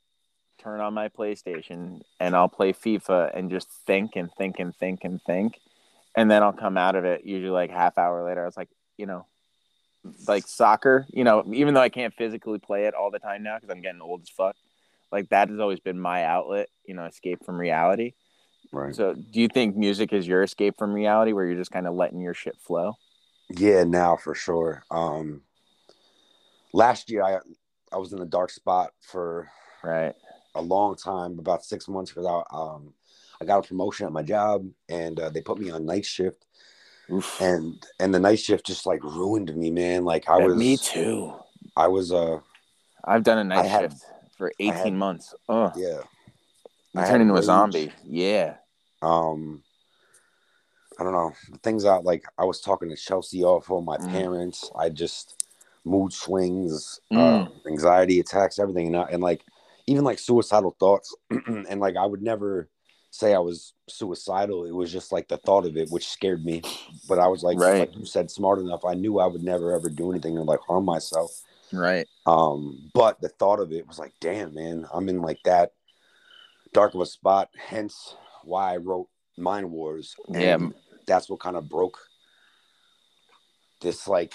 turn 0.59 0.79
on 0.79 0.93
my 0.93 1.09
playstation 1.09 1.99
and 2.19 2.35
i'll 2.35 2.47
play 2.47 2.71
fifa 2.71 3.35
and 3.35 3.49
just 3.49 3.67
think 3.85 4.15
and 4.15 4.31
think 4.37 4.59
and 4.59 4.75
think 4.75 5.03
and 5.03 5.21
think. 5.23 5.59
And 6.15 6.29
then 6.29 6.43
i'll 6.43 6.53
come 6.53 6.77
out 6.77 6.95
of 6.95 7.05
it 7.05 7.25
usually 7.25 7.51
like 7.51 7.71
half 7.71 7.97
hour 7.97 8.23
later. 8.23 8.43
I 8.43 8.45
was 8.45 8.57
like 8.57 8.69
you 8.97 9.05
know 9.05 9.25
like 10.27 10.47
soccer. 10.47 11.05
You 11.11 11.23
know, 11.23 11.43
even 11.53 11.73
though 11.73 11.81
I 11.81 11.89
can't 11.89 12.13
physically 12.13 12.59
play 12.59 12.85
it 12.85 12.93
all 12.93 13.11
the 13.11 13.19
time 13.19 13.43
now 13.43 13.57
because 13.57 13.69
I'm 13.69 13.81
getting 13.81 14.01
old 14.01 14.21
as 14.21 14.29
fuck. 14.29 14.55
Like 15.11 15.29
that 15.29 15.49
has 15.49 15.59
always 15.59 15.79
been 15.79 15.99
my 15.99 16.23
outlet. 16.23 16.69
You 16.85 16.95
know, 16.95 17.05
escape 17.05 17.45
from 17.45 17.57
reality. 17.59 18.13
Right. 18.71 18.95
So, 18.95 19.13
do 19.13 19.39
you 19.39 19.47
think 19.47 19.75
music 19.75 20.13
is 20.13 20.27
your 20.27 20.41
escape 20.41 20.75
from 20.77 20.93
reality, 20.93 21.31
where 21.33 21.45
you're 21.45 21.57
just 21.57 21.71
kind 21.71 21.87
of 21.87 21.93
letting 21.93 22.21
your 22.21 22.33
shit 22.33 22.57
flow? 22.59 22.97
Yeah, 23.49 23.83
now 23.83 24.15
for 24.15 24.33
sure. 24.33 24.83
Um, 24.89 25.41
last 26.73 27.09
year 27.09 27.23
I 27.23 27.37
I 27.91 27.97
was 27.97 28.13
in 28.13 28.21
a 28.21 28.25
dark 28.25 28.49
spot 28.49 28.91
for 29.01 29.49
Right. 29.83 30.15
a 30.55 30.61
long 30.61 30.95
time, 30.95 31.37
about 31.37 31.63
six 31.63 31.87
months, 31.87 32.11
because 32.11 32.25
I 32.25 32.41
um 32.55 32.93
I 33.41 33.45
got 33.45 33.63
a 33.63 33.67
promotion 33.67 34.05
at 34.05 34.11
my 34.11 34.23
job 34.23 34.67
and 34.89 35.19
uh, 35.19 35.29
they 35.29 35.41
put 35.41 35.59
me 35.59 35.69
on 35.69 35.85
night 35.85 36.05
shift, 36.05 36.45
Oof. 37.11 37.41
and 37.41 37.85
and 37.99 38.13
the 38.13 38.19
night 38.19 38.39
shift 38.39 38.65
just 38.65 38.85
like 38.85 39.03
ruined 39.03 39.55
me, 39.55 39.71
man. 39.71 40.05
Like 40.05 40.29
I 40.29 40.39
Yeah, 40.39 40.45
was 40.45 40.55
me 40.57 40.77
too. 40.77 41.33
I 41.75 41.87
was 41.87 42.11
uh 42.11 42.39
I've 43.03 43.23
done 43.23 43.37
a 43.39 43.43
night 43.43 43.65
had- 43.65 43.91
shift 43.91 44.05
for 44.37 44.51
18 44.59 44.73
had- 44.73 44.93
months. 44.93 45.35
Oh, 45.49 45.71
yeah. 45.75 45.99
you 46.93 47.01
I 47.01 47.01
turn 47.03 47.11
had 47.11 47.21
into 47.21 47.35
a 47.35 47.43
zombie. 47.43 47.91
Yeah. 48.05 48.55
um 49.01 49.61
i 50.99 51.03
don't 51.03 51.11
know 51.13 51.33
things 51.63 51.85
out 51.85 52.05
like 52.05 52.23
i 52.37 52.45
was 52.45 52.61
talking 52.61 52.87
to 52.87 52.95
chelsea 52.95 53.43
off 53.43 53.71
on 53.71 53.83
my 53.83 53.97
Mm. 53.97 54.11
parents 54.11 54.69
i 54.75 54.89
just 54.89 55.43
mood 55.83 56.13
swings 56.13 56.99
uh, 57.11 57.15
Mm. 57.17 57.51
anxiety 57.67 58.19
attacks 58.19 58.59
everything 58.59 58.87
and, 58.87 58.97
I, 58.97 59.03
and 59.11 59.21
like 59.23 59.43
even 59.87 60.03
like 60.03 60.19
suicidal 60.19 60.75
thoughts 60.79 61.13
and 61.47 61.79
like 61.79 61.97
i 61.97 62.05
would 62.05 62.21
never 62.21 62.69
say 63.13 63.35
i 63.35 63.39
was 63.39 63.73
suicidal 63.87 64.65
it 64.65 64.71
was 64.73 64.91
just 64.91 65.11
like 65.11 65.27
the 65.27 65.37
thought 65.37 65.67
of 65.67 65.77
it 65.77 65.87
which 65.91 66.07
scared 66.09 66.43
me 66.43 66.63
but 67.07 67.19
i 67.19 67.27
was 67.27 67.43
like, 67.43 67.59
Right. 67.59 67.77
like 67.81 67.95
you 67.95 68.05
said 68.05 68.31
smart 68.31 68.57
enough 68.57 68.83
i 68.85 68.95
knew 68.95 69.19
i 69.19 69.27
would 69.27 69.43
never 69.43 69.71
ever 69.75 69.87
do 69.87 70.09
anything 70.09 70.35
to 70.35 70.41
like 70.41 70.61
harm 70.61 70.83
myself 70.85 71.29
Right. 71.71 72.07
um, 72.25 72.89
but 72.93 73.21
the 73.21 73.29
thought 73.29 73.59
of 73.59 73.71
it 73.71 73.87
was 73.87 73.97
like, 73.99 74.13
damn, 74.21 74.53
man, 74.53 74.87
I'm 74.93 75.09
in 75.09 75.21
like 75.21 75.39
that 75.45 75.71
dark 76.71 76.93
of 76.93 77.01
a 77.01 77.05
spot. 77.05 77.49
Hence 77.57 78.15
why 78.43 78.73
I 78.73 78.77
wrote 78.77 79.09
Mind 79.37 79.69
Wars. 79.71 80.15
And 80.27 80.35
Yeah. 80.35 80.57
that's 81.07 81.29
what 81.29 81.39
kind 81.39 81.55
of 81.57 81.67
broke 81.67 81.97
this 83.81 84.07
like 84.07 84.33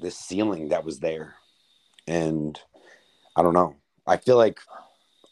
this 0.00 0.16
ceiling 0.18 0.70
that 0.70 0.84
was 0.84 0.98
there. 0.98 1.36
And 2.08 2.58
I 3.36 3.42
don't 3.42 3.54
know. 3.54 3.76
I 4.04 4.16
feel 4.16 4.36
like 4.36 4.58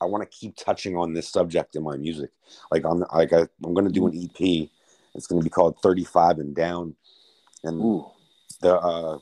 I 0.00 0.06
want 0.06 0.22
to 0.22 0.36
keep 0.38 0.56
touching 0.56 0.96
on 0.96 1.12
this 1.12 1.28
subject 1.28 1.76
in 1.76 1.82
my 1.82 1.96
music. 1.96 2.30
Like 2.70 2.84
I'm 2.84 3.04
like 3.14 3.32
I, 3.32 3.46
I'm 3.64 3.74
gonna 3.74 3.90
do 3.90 4.06
an 4.06 4.16
EP. 4.16 4.68
It's 5.14 5.26
gonna 5.26 5.42
be 5.42 5.50
called 5.50 5.76
35 5.82 6.38
and 6.38 6.54
Down. 6.54 6.94
And 7.64 7.80
Ooh. 7.82 8.10
the 8.60 8.78
uh 8.78 9.18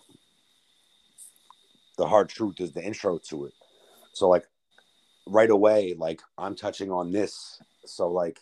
the 1.96 2.06
hard 2.06 2.28
truth 2.28 2.60
is 2.60 2.72
the 2.72 2.82
intro 2.82 3.18
to 3.18 3.46
it 3.46 3.52
so 4.12 4.28
like 4.28 4.44
right 5.26 5.50
away 5.50 5.94
like 5.98 6.20
i'm 6.38 6.54
touching 6.54 6.90
on 6.90 7.10
this 7.12 7.60
so 7.84 8.08
like 8.08 8.38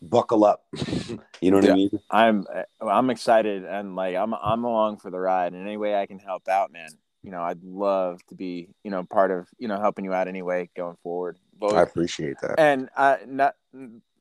buckle 0.00 0.44
up 0.44 0.64
you 1.40 1.50
know 1.50 1.58
what 1.58 1.64
Yeah. 1.64 1.72
i 1.72 1.76
mean 1.76 1.90
I'm 2.10 2.46
I'm 2.80 3.10
excited 3.10 3.64
and 3.64 3.94
like 3.94 4.16
I'm 4.16 4.34
I'm 4.34 4.64
along 4.64 4.98
for 4.98 5.10
the 5.10 5.18
ride 5.18 5.54
in 5.54 5.62
any 5.62 5.76
way 5.76 5.94
I 5.94 6.06
can 6.06 6.18
help 6.18 6.48
out, 6.48 6.72
man. 6.72 6.90
You 7.22 7.30
know, 7.30 7.42
I'd 7.42 7.62
love 7.62 8.20
to 8.26 8.34
be, 8.34 8.68
you 8.82 8.90
know, 8.90 9.04
part 9.04 9.30
of, 9.30 9.48
you 9.58 9.68
know, 9.68 9.78
helping 9.80 10.04
you 10.04 10.12
out 10.12 10.26
anyway 10.28 10.68
going 10.76 10.96
forward. 11.02 11.38
Both 11.56 11.74
i 11.74 11.82
appreciate 11.82 12.36
that 12.42 12.58
And 12.58 12.88
uh, 12.96 13.18
not, 13.26 13.54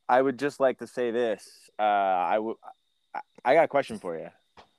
I 0.07 0.21
would 0.21 0.37
just 0.37 0.59
like 0.59 0.77
to 0.79 0.87
say 0.87 1.09
this. 1.11 1.47
Uh, 1.79 1.83
I 1.83 2.39
would. 2.39 2.55
I- 2.63 3.19
I 3.43 3.55
got 3.55 3.65
a 3.65 3.67
question 3.67 3.97
for 3.97 4.17
you. 4.17 4.29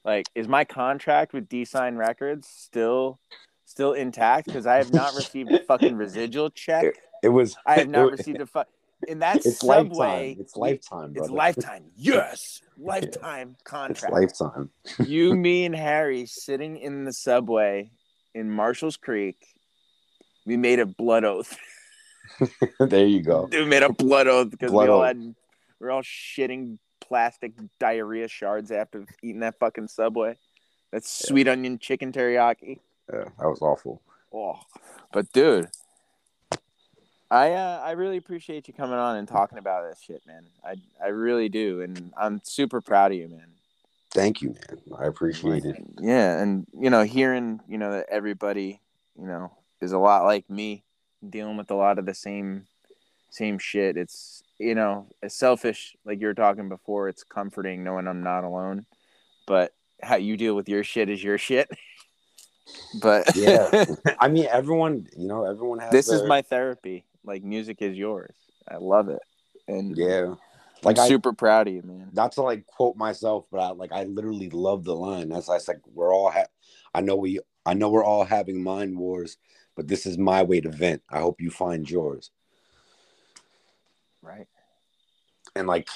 Like, 0.05 0.27
is 0.37 0.47
my 0.49 0.65
contract 0.65 1.33
with 1.33 1.49
D 1.49 1.65
Sign 1.65 1.97
Records 1.97 2.47
still 2.49 3.19
still 3.65 3.93
intact? 3.93 4.47
Because 4.47 4.67
I 4.67 4.77
have 4.77 4.93
not 4.93 5.15
received 5.17 5.53
a 5.53 5.59
fucking 5.59 5.97
residual 5.97 6.49
check. 6.51 6.95
it 7.23 7.29
was 7.29 7.57
I 7.67 7.75
have 7.75 7.89
not 7.89 8.07
it- 8.07 8.13
received 8.13 8.41
a 8.41 8.47
fu- 8.47 8.63
in 9.09 9.19
that 9.19 9.37
it's 9.45 9.59
subway. 9.59 10.37
lifetime 10.37 10.41
it's 10.41 10.57
lifetime 10.57 11.13
It's 11.17 11.29
lifetime. 11.31 11.85
Yes, 11.97 12.61
lifetime 12.79 13.57
it's 13.59 13.63
contract. 13.65 14.13
lifetime 14.15 14.71
you, 15.05 15.35
me, 15.35 15.65
and 15.65 15.75
Harry 15.75 16.25
sitting 16.27 16.77
in 16.77 17.05
the 17.05 17.13
subway 17.13 17.91
in 18.35 18.51
Marshalls 18.51 18.97
Creek. 18.97 19.37
We 20.47 20.57
made 20.57 20.79
a 20.81 20.87
blood 20.87 21.25
oath. 21.25 21.57
there 22.81 23.07
you 23.07 23.21
go 23.23 23.49
We 23.51 23.65
made 23.65 23.83
a 23.83 23.93
blood 23.93 24.27
oath 24.29 24.51
because 24.51 24.71
Blood 24.71 24.85
we 24.85 24.89
all 24.93 25.01
oath. 25.01 25.07
had 25.09 25.19
we 25.19 25.35
we're 25.81 25.91
all 25.91 26.03
shitting 26.03 26.79
plastic 27.01 27.53
diarrhea 27.81 28.29
shards 28.29 28.71
after 28.71 29.05
eating 29.23 29.41
that 29.41 29.59
fucking 29.59 29.89
subway. 29.89 30.37
That 30.93 31.05
sweet 31.05 31.49
onion 31.49 31.79
chicken 31.79 32.13
teriyaki. 32.13 32.79
yeah, 33.13 33.25
that 33.39 33.49
was 33.49 33.61
awful 33.63 34.01
Oh, 34.35 34.59
but 35.13 35.31
dude, 35.33 35.69
I 37.31 37.53
uh, 37.53 37.81
I 37.85 37.93
really 37.93 38.17
appreciate 38.17 38.67
you 38.69 38.75
coming 38.75 38.97
on 38.99 39.17
and 39.17 39.29
talking 39.29 39.59
about 39.59 39.89
this 39.89 40.01
shit, 40.01 40.23
man. 40.27 40.45
I 40.65 40.75
I 41.03 41.09
really 41.09 41.49
do, 41.49 41.83
and 41.83 42.13
I'm 42.17 42.41
super 42.45 42.81
proud 42.81 43.13
of 43.13 43.19
you, 43.19 43.29
man. 43.29 43.47
Thank 44.15 44.43
you 44.43 44.51
man 44.51 44.81
i 45.01 45.07
appreciate 45.07 45.65
it 45.65 45.77
Yeah, 46.01 46.41
and 46.41 46.67
you 46.79 46.91
know, 46.91 47.03
hearing 47.03 47.61
you 47.69 47.79
know 47.79 47.93
that 47.93 48.07
everybody 48.11 48.81
you 49.19 49.27
know 49.27 49.53
is 49.81 49.93
a 49.93 49.99
lot 49.99 50.25
like 50.25 50.49
me, 50.49 50.85
dealing 51.29 51.57
with 51.57 51.71
a 51.71 51.75
lot 51.75 51.99
of 51.99 52.07
the 52.07 52.15
same 52.15 52.67
same 53.31 53.59
shit. 53.59 53.97
It's 53.97 54.43
you 54.59 54.75
know, 54.75 55.09
it's 55.23 55.35
selfish, 55.35 55.97
like 56.05 56.21
you 56.21 56.27
were 56.27 56.35
talking 56.35 56.69
before. 56.69 57.09
It's 57.09 57.25
comforting 57.25 57.85
knowing 57.85 58.07
I'm 58.07 58.23
not 58.23 58.45
alone, 58.45 58.87
but 59.47 59.73
how 60.03 60.17
you 60.17 60.37
deal 60.37 60.55
with 60.55 60.69
your 60.69 60.85
shit 60.85 61.09
is 61.09 61.23
your 61.23 61.39
shit. 61.39 61.69
but 62.95 63.35
yeah 63.35 63.85
i 64.21 64.29
mean 64.29 64.47
everyone 64.51 65.07
you 65.17 65.27
know 65.27 65.45
everyone 65.45 65.79
has 65.79 65.91
this 65.91 66.09
is 66.09 66.23
my 66.23 66.43
therapy. 66.43 67.05
Like 67.25 67.43
music 67.43 67.81
is 67.81 67.97
yours. 67.97 68.35
I 68.69 68.77
love 68.77 69.09
it, 69.09 69.23
and 69.69 69.97
yeah 69.97 70.35
like 70.85 70.97
like 70.97 71.05
I, 71.05 71.09
super 71.09 71.33
proud 71.33 71.69
of 71.69 71.75
you, 71.75 71.83
man. 71.83 72.11
not 72.13 72.33
to 72.33 72.43
like 72.43 72.67
quote 72.67 72.97
myself, 72.97 73.47
but 73.51 73.61
I 73.61 73.71
like 73.71 73.93
I 73.93 74.05
literally 74.05 74.51
love 74.51 74.85
the 74.85 74.95
line. 74.95 75.29
That's 75.29 75.49
I 75.49 75.59
like 75.69 75.81
we're 75.93 76.15
all 76.15 76.31
ha- 76.31 76.47
I 76.95 77.01
know 77.01 77.17
we 77.17 77.41
I 77.65 77.75
know 77.75 77.91
we're 77.91 78.05
all 78.05 78.25
having 78.25 78.63
mind 78.63 78.97
wars, 78.97 79.37
but 79.77 79.89
this 79.89 80.07
is 80.07 80.19
my 80.19 80.43
way 80.43 80.61
to 80.61 80.71
vent. 80.71 81.03
I 81.09 81.21
hope 81.21 81.41
you 81.41 81.51
find 81.51 81.89
yours. 81.89 82.31
Right? 84.23 84.47
And 85.55 85.67
like 85.67 85.89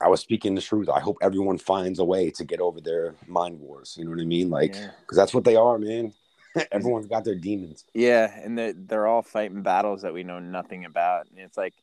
I 0.00 0.08
was 0.08 0.20
speaking 0.20 0.54
the 0.54 0.62
truth. 0.62 0.88
I 0.88 1.00
hope 1.00 1.18
everyone 1.20 1.58
finds 1.58 1.98
a 1.98 2.04
way 2.04 2.30
to 2.30 2.44
get 2.44 2.60
over 2.60 2.80
their 2.80 3.14
mind 3.26 3.60
wars. 3.60 3.96
You 3.98 4.04
know 4.04 4.12
what 4.12 4.20
I 4.20 4.24
mean? 4.24 4.48
Like 4.48 4.74
Yeah. 4.74 4.90
because 5.00 5.16
that's 5.16 5.34
what 5.34 5.44
they 5.44 5.56
are, 5.56 5.78
man. 5.78 6.14
Everyone's 6.72 7.06
got 7.06 7.24
their 7.24 7.36
demons. 7.36 7.84
Yeah, 7.94 8.32
and 8.42 8.58
they're, 8.58 8.72
they're 8.72 9.06
all 9.06 9.22
fighting 9.22 9.62
battles 9.62 10.02
that 10.02 10.12
we 10.12 10.24
know 10.24 10.38
nothing 10.40 10.84
about. 10.84 11.28
And 11.30 11.38
it's 11.38 11.56
like, 11.56 11.74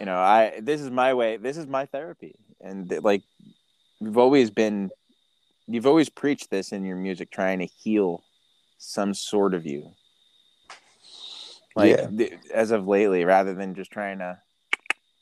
you 0.00 0.06
know, 0.06 0.16
I 0.16 0.60
this 0.60 0.80
is 0.80 0.90
my 0.90 1.14
way. 1.14 1.36
This 1.36 1.56
is 1.56 1.66
my 1.66 1.86
therapy, 1.86 2.34
and 2.60 2.90
like, 3.04 3.22
you've 4.00 4.18
always 4.18 4.50
been, 4.50 4.90
you've 5.68 5.86
always 5.86 6.08
preached 6.08 6.50
this 6.50 6.72
in 6.72 6.84
your 6.84 6.96
music, 6.96 7.30
trying 7.30 7.58
to 7.58 7.66
heal 7.66 8.24
some 8.78 9.12
sort 9.12 9.52
of 9.54 9.66
you. 9.66 9.92
Like 11.76 11.96
Yeah. 11.98 12.06
th- 12.08 12.32
as 12.52 12.70
of 12.70 12.88
lately, 12.88 13.24
rather 13.24 13.54
than 13.54 13.74
just 13.74 13.90
trying 13.90 14.18
to 14.18 14.38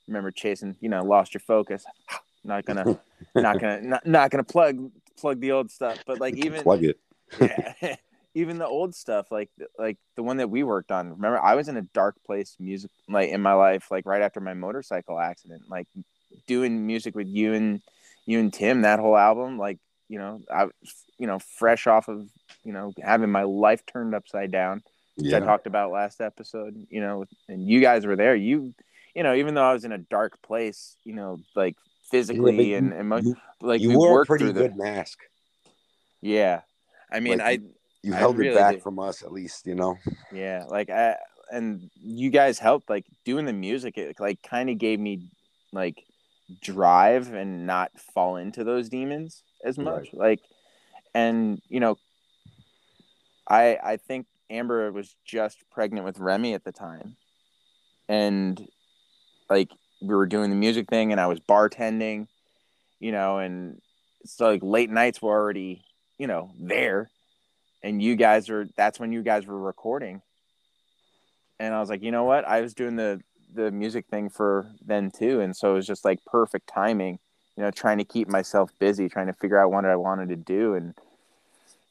remember 0.06 0.30
chasing, 0.30 0.76
you 0.80 0.88
know, 0.88 1.02
lost 1.04 1.34
your 1.34 1.40
focus. 1.40 1.84
Not 2.44 2.64
gonna, 2.64 2.98
not 3.34 3.60
gonna, 3.60 3.80
not, 3.82 4.06
not 4.06 4.30
gonna 4.30 4.44
plug 4.44 4.90
plug 5.20 5.40
the 5.40 5.50
old 5.52 5.70
stuff, 5.72 5.98
but 6.06 6.20
like 6.20 6.36
even 6.44 6.62
plug 6.62 6.84
it. 6.84 6.98
yeah. 7.82 7.96
Even 8.34 8.58
the 8.58 8.66
old 8.66 8.94
stuff 8.94 9.30
like 9.30 9.50
like 9.78 9.96
the 10.16 10.22
one 10.22 10.36
that 10.36 10.50
we 10.50 10.62
worked 10.62 10.92
on 10.92 11.10
remember 11.10 11.40
i 11.40 11.54
was 11.54 11.68
in 11.68 11.76
a 11.76 11.82
dark 11.82 12.14
place 12.26 12.56
music 12.60 12.90
like 13.08 13.30
in 13.30 13.40
my 13.40 13.52
life 13.52 13.90
like 13.90 14.06
right 14.06 14.22
after 14.22 14.40
my 14.40 14.54
motorcycle 14.54 15.18
accident 15.18 15.62
like 15.68 15.86
doing 16.46 16.86
music 16.86 17.14
with 17.14 17.26
you 17.28 17.54
and 17.54 17.80
you 18.26 18.38
and 18.38 18.52
tim 18.52 18.82
that 18.82 18.98
whole 18.98 19.16
album 19.16 19.58
like 19.58 19.78
you 20.08 20.18
know 20.18 20.40
i 20.52 20.64
you 21.18 21.26
know 21.26 21.38
fresh 21.38 21.86
off 21.86 22.08
of 22.08 22.28
you 22.64 22.72
know 22.72 22.92
having 23.02 23.30
my 23.30 23.42
life 23.42 23.84
turned 23.86 24.14
upside 24.14 24.50
down 24.50 24.82
which 25.16 25.32
i 25.32 25.40
talked 25.40 25.66
about 25.66 25.90
last 25.90 26.20
episode 26.20 26.86
you 26.90 27.00
know 27.00 27.24
and 27.48 27.66
you 27.68 27.80
guys 27.80 28.06
were 28.06 28.16
there. 28.16 28.36
You 28.36 28.72
you 29.14 29.22
know 29.22 29.34
even 29.34 29.54
though 29.54 29.68
i 29.68 29.72
was 29.72 29.84
in 29.84 29.92
a 29.92 29.98
dark 29.98 30.40
place 30.42 30.96
you 31.04 31.14
know 31.14 31.38
like 31.56 31.76
physically 32.10 32.70
Yeah, 32.72 32.78
and, 32.78 32.90
but 32.90 32.98
and 32.98 33.08
mo- 33.08 33.18
you, 33.18 33.36
like 33.60 33.80
you 33.80 33.88
we 33.88 33.96
wore 33.96 34.22
a 34.22 34.26
pretty 34.26 34.52
good 34.52 34.74
the 34.74 34.76
mask. 34.76 35.18
yeah. 36.20 36.60
I 37.10 37.20
mean 37.20 37.38
Like, 37.38 37.60
i 37.62 37.77
You 38.02 38.12
held 38.12 38.38
really 38.38 38.50
it 38.50 38.56
back 38.56 38.74
did. 38.74 38.82
from 38.82 38.98
us 38.98 39.22
at 39.22 39.32
least, 39.32 39.66
you 39.66 39.74
know. 39.74 39.96
Yeah, 40.32 40.64
like 40.68 40.90
I 40.90 41.16
and 41.50 41.90
you 42.02 42.30
guys 42.30 42.58
helped 42.58 42.88
like 42.88 43.04
doing 43.24 43.44
the 43.44 43.52
music. 43.52 43.98
It 43.98 44.20
like 44.20 44.42
kind 44.42 44.70
of 44.70 44.78
gave 44.78 45.00
me 45.00 45.30
like 45.72 46.04
drive 46.62 47.32
and 47.32 47.66
not 47.66 47.90
fall 48.14 48.36
into 48.36 48.64
those 48.64 48.88
demons 48.88 49.42
as 49.64 49.78
much. 49.78 50.10
Like, 50.12 50.40
and 51.14 51.60
you 51.68 51.80
know, 51.80 51.98
I 53.48 53.78
I 53.82 53.96
think 53.96 54.26
Amber 54.50 54.92
was 54.92 55.14
just 55.24 55.58
pregnant 55.70 56.04
with 56.04 56.18
Remy 56.18 56.54
at 56.54 56.64
the 56.64 56.72
time, 56.72 57.16
and 58.08 58.68
like 59.50 59.70
we 60.00 60.14
were 60.14 60.26
doing 60.26 60.50
the 60.50 60.56
music 60.56 60.88
thing, 60.88 61.10
and 61.10 61.20
I 61.20 61.26
was 61.26 61.40
bartending, 61.40 62.28
you 63.00 63.10
know, 63.10 63.38
and 63.38 63.80
so 64.24 64.46
like 64.46 64.62
late 64.62 64.90
nights 64.90 65.20
were 65.20 65.32
already 65.32 65.82
you 66.18 66.26
know, 66.26 66.50
there. 66.60 67.10
And 67.82 68.02
you 68.02 68.16
guys 68.16 68.50
are 68.50 68.68
that's 68.76 68.98
when 68.98 69.12
you 69.12 69.22
guys 69.22 69.46
were 69.46 69.58
recording. 69.58 70.22
And 71.60 71.74
I 71.74 71.80
was 71.80 71.88
like, 71.88 72.02
you 72.02 72.10
know 72.10 72.24
what? 72.24 72.46
I 72.46 72.60
was 72.60 72.74
doing 72.74 72.96
the 72.96 73.20
the 73.54 73.70
music 73.70 74.06
thing 74.08 74.28
for 74.28 74.70
then 74.84 75.10
too. 75.10 75.40
And 75.40 75.56
so 75.56 75.72
it 75.72 75.74
was 75.74 75.86
just 75.86 76.04
like 76.04 76.24
perfect 76.26 76.68
timing, 76.68 77.18
you 77.56 77.62
know, 77.62 77.70
trying 77.70 77.98
to 77.98 78.04
keep 78.04 78.28
myself 78.28 78.70
busy, 78.78 79.08
trying 79.08 79.28
to 79.28 79.32
figure 79.32 79.58
out 79.58 79.70
what 79.70 79.84
I 79.84 79.96
wanted 79.96 80.28
to 80.28 80.36
do 80.36 80.74
and 80.74 80.94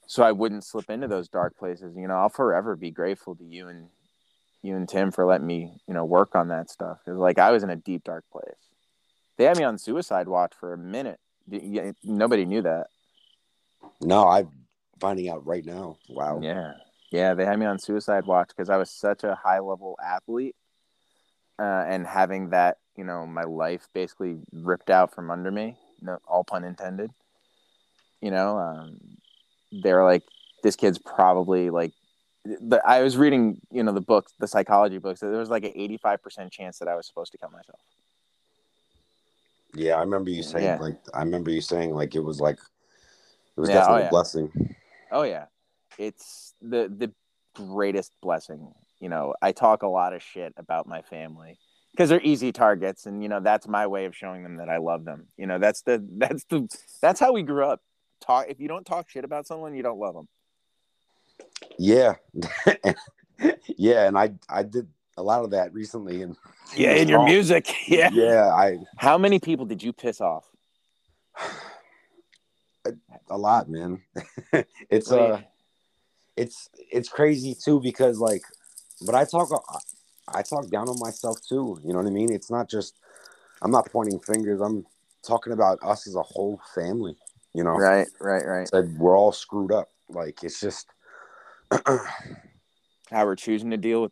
so 0.07 0.23
I 0.23 0.31
wouldn't 0.31 0.63
slip 0.63 0.89
into 0.89 1.07
those 1.07 1.27
dark 1.27 1.57
places. 1.57 1.95
You 1.95 2.07
know, 2.07 2.15
I'll 2.15 2.29
forever 2.29 2.77
be 2.77 2.91
grateful 2.91 3.35
to 3.35 3.43
you 3.43 3.67
and 3.67 3.89
you 4.63 4.75
and 4.75 4.87
Tim 4.87 5.11
for 5.11 5.25
letting 5.25 5.45
me, 5.45 5.73
you 5.85 5.93
know, 5.93 6.05
work 6.05 6.33
on 6.33 6.47
that 6.47 6.69
stuff. 6.69 6.99
Cause 7.05 7.17
like 7.17 7.37
I 7.37 7.51
was 7.51 7.63
in 7.63 7.69
a 7.69 7.75
deep 7.75 8.05
dark 8.05 8.23
place. 8.31 8.55
They 9.37 9.43
had 9.43 9.57
me 9.57 9.65
on 9.65 9.77
suicide 9.77 10.27
watch 10.27 10.53
for 10.57 10.73
a 10.73 10.77
minute. 10.77 11.19
Nobody 12.03 12.45
knew 12.45 12.61
that. 12.63 12.87
No, 14.01 14.27
I'm 14.27 14.49
finding 14.99 15.29
out 15.29 15.45
right 15.45 15.65
now. 15.65 15.97
Wow. 16.09 16.39
Yeah. 16.41 16.73
Yeah. 17.11 17.33
They 17.33 17.45
had 17.45 17.59
me 17.59 17.65
on 17.65 17.79
suicide 17.79 18.25
watch 18.25 18.49
because 18.49 18.69
I 18.69 18.77
was 18.77 18.89
such 18.89 19.23
a 19.23 19.35
high 19.35 19.59
level 19.59 19.97
athlete. 20.03 20.55
Uh, 21.59 21.83
and 21.87 22.05
having 22.05 22.51
that, 22.51 22.77
you 22.95 23.03
know, 23.03 23.25
my 23.25 23.43
life 23.43 23.87
basically 23.91 24.37
ripped 24.53 24.91
out 24.91 25.15
from 25.15 25.31
under 25.31 25.49
me, 25.49 25.75
no, 26.01 26.19
all 26.27 26.43
pun 26.43 26.63
intended. 26.63 27.09
You 28.21 28.29
know, 28.29 28.59
um, 28.59 28.99
they're 29.71 30.03
like, 30.03 30.21
this 30.61 30.75
kid's 30.75 30.99
probably 30.99 31.71
like, 31.71 31.93
the, 32.45 32.79
I 32.85 33.01
was 33.01 33.17
reading, 33.17 33.59
you 33.71 33.81
know, 33.81 33.91
the 33.91 34.01
books, 34.01 34.33
the 34.39 34.47
psychology 34.47 34.99
books. 34.99 35.19
There 35.19 35.31
was 35.31 35.49
like 35.49 35.65
an 35.65 35.73
eighty-five 35.75 36.21
percent 36.21 36.51
chance 36.51 36.77
that 36.77 36.87
I 36.87 36.95
was 36.95 37.07
supposed 37.07 37.31
to 37.31 37.39
kill 37.39 37.49
myself. 37.49 37.79
Yeah, 39.73 39.95
I 39.95 40.01
remember 40.01 40.29
you 40.29 40.43
saying 40.43 40.63
Yeah. 40.63 40.77
like 40.79 40.99
I 41.13 41.23
remember 41.23 41.49
you 41.49 41.61
saying 41.61 41.93
like 41.93 42.15
it 42.15 42.23
was 42.23 42.39
like 42.39 42.59
it 43.55 43.59
was 43.59 43.69
Yeah, 43.69 43.77
oh, 43.77 43.79
definitely 43.79 44.01
yeah. 44.03 44.07
a 44.07 44.11
blessing. 44.11 44.75
Oh 45.11 45.23
yeah, 45.23 45.45
it's 45.97 46.53
the 46.61 46.91
the 46.95 47.11
greatest 47.53 48.13
blessing. 48.21 48.73
You 48.99 49.09
know, 49.09 49.35
I 49.41 49.51
talk 49.51 49.83
a 49.83 49.87
lot 49.87 50.13
of 50.13 50.21
shit 50.21 50.53
about 50.57 50.87
my 50.87 51.01
family 51.01 51.57
because 51.91 52.09
they're 52.09 52.21
easy 52.21 52.51
targets, 52.51 53.05
and 53.05 53.21
you 53.23 53.29
know 53.29 53.39
that's 53.39 53.67
my 53.67 53.87
way 53.87 54.05
of 54.05 54.15
showing 54.15 54.43
them 54.43 54.57
that 54.57 54.69
I 54.69 54.77
love 54.77 55.05
them. 55.05 55.27
You 55.37 55.47
know, 55.47 55.59
that's 55.59 55.81
the 55.81 56.05
that's 56.17 56.43
the 56.45 56.67
that's 57.01 57.19
how 57.19 57.33
we 57.33 57.43
grew 57.43 57.65
up. 57.65 57.81
Talk 58.21 58.47
if 58.49 58.59
you 58.59 58.67
don't 58.67 58.85
talk 58.85 59.09
shit 59.09 59.23
about 59.23 59.47
someone, 59.47 59.75
you 59.75 59.83
don't 59.83 59.99
love 59.99 60.15
them. 60.15 60.27
Yeah. 61.77 62.15
yeah, 63.77 64.07
and 64.07 64.17
I 64.17 64.31
I 64.49 64.63
did 64.63 64.87
a 65.17 65.23
lot 65.23 65.43
of 65.43 65.51
that 65.51 65.73
recently 65.73 66.21
and 66.21 66.35
Yeah, 66.75 66.93
in 66.93 67.07
your 67.07 67.23
music. 67.23 67.73
Yeah. 67.87 68.09
Yeah, 68.11 68.47
I 68.47 68.79
How 68.97 69.17
many 69.17 69.39
people 69.39 69.65
did 69.65 69.81
you 69.81 69.93
piss 69.93 70.21
off? 70.21 70.45
a 73.29 73.37
lot, 73.37 73.69
man. 73.69 74.01
it's 74.89 75.11
Wait. 75.11 75.31
uh 75.31 75.39
it's 76.35 76.69
it's 76.91 77.09
crazy 77.09 77.55
too 77.55 77.79
because 77.81 78.19
like 78.19 78.43
but 79.05 79.15
I 79.15 79.25
talk 79.25 79.49
I 80.27 80.41
talk 80.41 80.69
down 80.69 80.89
on 80.89 80.99
myself 80.99 81.37
too, 81.47 81.79
you 81.83 81.93
know 81.93 81.99
what 81.99 82.07
I 82.07 82.11
mean? 82.11 82.31
It's 82.31 82.51
not 82.51 82.69
just 82.69 82.95
I'm 83.61 83.71
not 83.71 83.91
pointing 83.91 84.19
fingers. 84.19 84.61
I'm 84.61 84.85
talking 85.25 85.53
about 85.53 85.79
us 85.81 86.07
as 86.07 86.15
a 86.15 86.21
whole 86.21 86.61
family, 86.75 87.17
you 87.53 87.63
know. 87.63 87.71
Right, 87.71 88.07
right, 88.19 88.45
right. 88.45 88.67
Said 88.67 88.97
we're 88.97 89.17
all 89.17 89.31
screwed 89.31 89.71
up. 89.71 89.89
Like 90.09 90.43
it's 90.43 90.59
just 90.59 90.87
How 93.11 93.25
we're 93.25 93.35
choosing 93.35 93.71
to 93.71 93.77
deal 93.77 94.01
with 94.01 94.11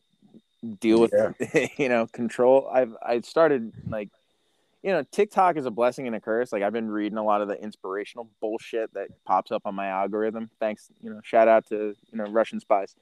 deal 0.80 1.00
with 1.02 1.14
Yeah. 1.14 1.68
you 1.78 1.90
know 1.90 2.08
control. 2.08 2.70
I've 2.72 2.96
I 3.02 3.22
started 3.22 3.74
like 3.88 4.10
you 4.86 4.92
know 4.92 5.04
TikTok 5.12 5.58
is 5.58 5.66
a 5.66 5.72
blessing 5.72 6.06
and 6.06 6.16
a 6.16 6.20
curse. 6.20 6.54
Like 6.54 6.62
I've 6.62 6.72
been 6.72 6.92
reading 6.92 7.18
a 7.18 7.24
lot 7.24 7.42
of 7.42 7.48
the 7.48 7.60
inspirational 7.60 8.30
bullshit 8.40 8.94
that 8.94 9.08
pops 9.26 9.52
up 9.52 9.64
on 9.66 9.74
my 9.74 9.88
algorithm. 9.88 10.52
Thanks, 10.60 10.92
you 11.02 11.10
know, 11.10 11.20
shout 11.24 11.48
out 11.48 11.66
to 11.70 11.96
you 12.12 12.18
know 12.20 12.26
Russian 12.26 12.60
spies. 12.60 12.96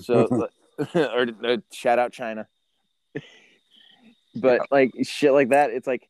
So 0.00 0.26
or, 0.96 1.28
or 1.44 1.58
shout 1.70 2.00
out 2.00 2.12
China. 2.12 2.48
but 4.34 4.62
like 4.72 4.90
shit 5.04 5.32
like 5.32 5.50
that, 5.50 5.70
it's 5.70 5.86
like 5.86 6.08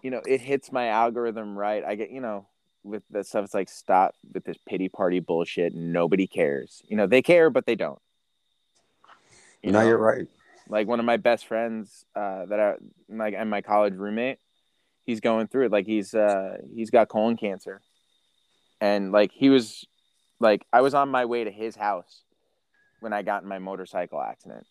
you 0.00 0.10
know 0.10 0.22
it 0.26 0.40
hits 0.40 0.72
my 0.72 0.88
algorithm 0.88 1.54
right. 1.54 1.84
I 1.84 1.94
get 1.94 2.10
you 2.10 2.22
know 2.22 2.46
with 2.84 3.02
that 3.10 3.26
stuff. 3.26 3.44
It's 3.44 3.54
like 3.54 3.68
stop 3.68 4.14
with 4.32 4.44
this 4.44 4.56
pity 4.66 4.88
party 4.88 5.20
bullshit. 5.20 5.74
Nobody 5.74 6.26
cares. 6.26 6.82
You 6.88 6.96
know 6.96 7.06
they 7.06 7.20
care, 7.20 7.50
but 7.50 7.66
they 7.66 7.74
don't. 7.74 8.00
You 9.62 9.72
no, 9.72 9.80
know? 9.80 9.88
you're 9.88 9.98
right. 9.98 10.26
Like 10.72 10.88
one 10.88 10.98
of 10.98 11.04
my 11.04 11.18
best 11.18 11.46
friends 11.46 12.06
uh, 12.16 12.46
that 12.46 12.58
I 12.58 12.74
like 13.10 13.34
and 13.36 13.50
my 13.50 13.60
college 13.60 13.94
roommate, 13.94 14.38
he's 15.04 15.20
going 15.20 15.46
through 15.46 15.66
it. 15.66 15.72
Like 15.72 15.84
he's 15.84 16.14
uh, 16.14 16.56
he's 16.74 16.90
got 16.90 17.08
colon 17.08 17.36
cancer, 17.36 17.82
and 18.80 19.12
like 19.12 19.32
he 19.32 19.50
was 19.50 19.86
like 20.40 20.64
I 20.72 20.80
was 20.80 20.94
on 20.94 21.10
my 21.10 21.26
way 21.26 21.44
to 21.44 21.50
his 21.50 21.76
house 21.76 22.22
when 23.00 23.12
I 23.12 23.20
got 23.20 23.42
in 23.42 23.50
my 23.50 23.58
motorcycle 23.58 24.20
accident. 24.20 24.66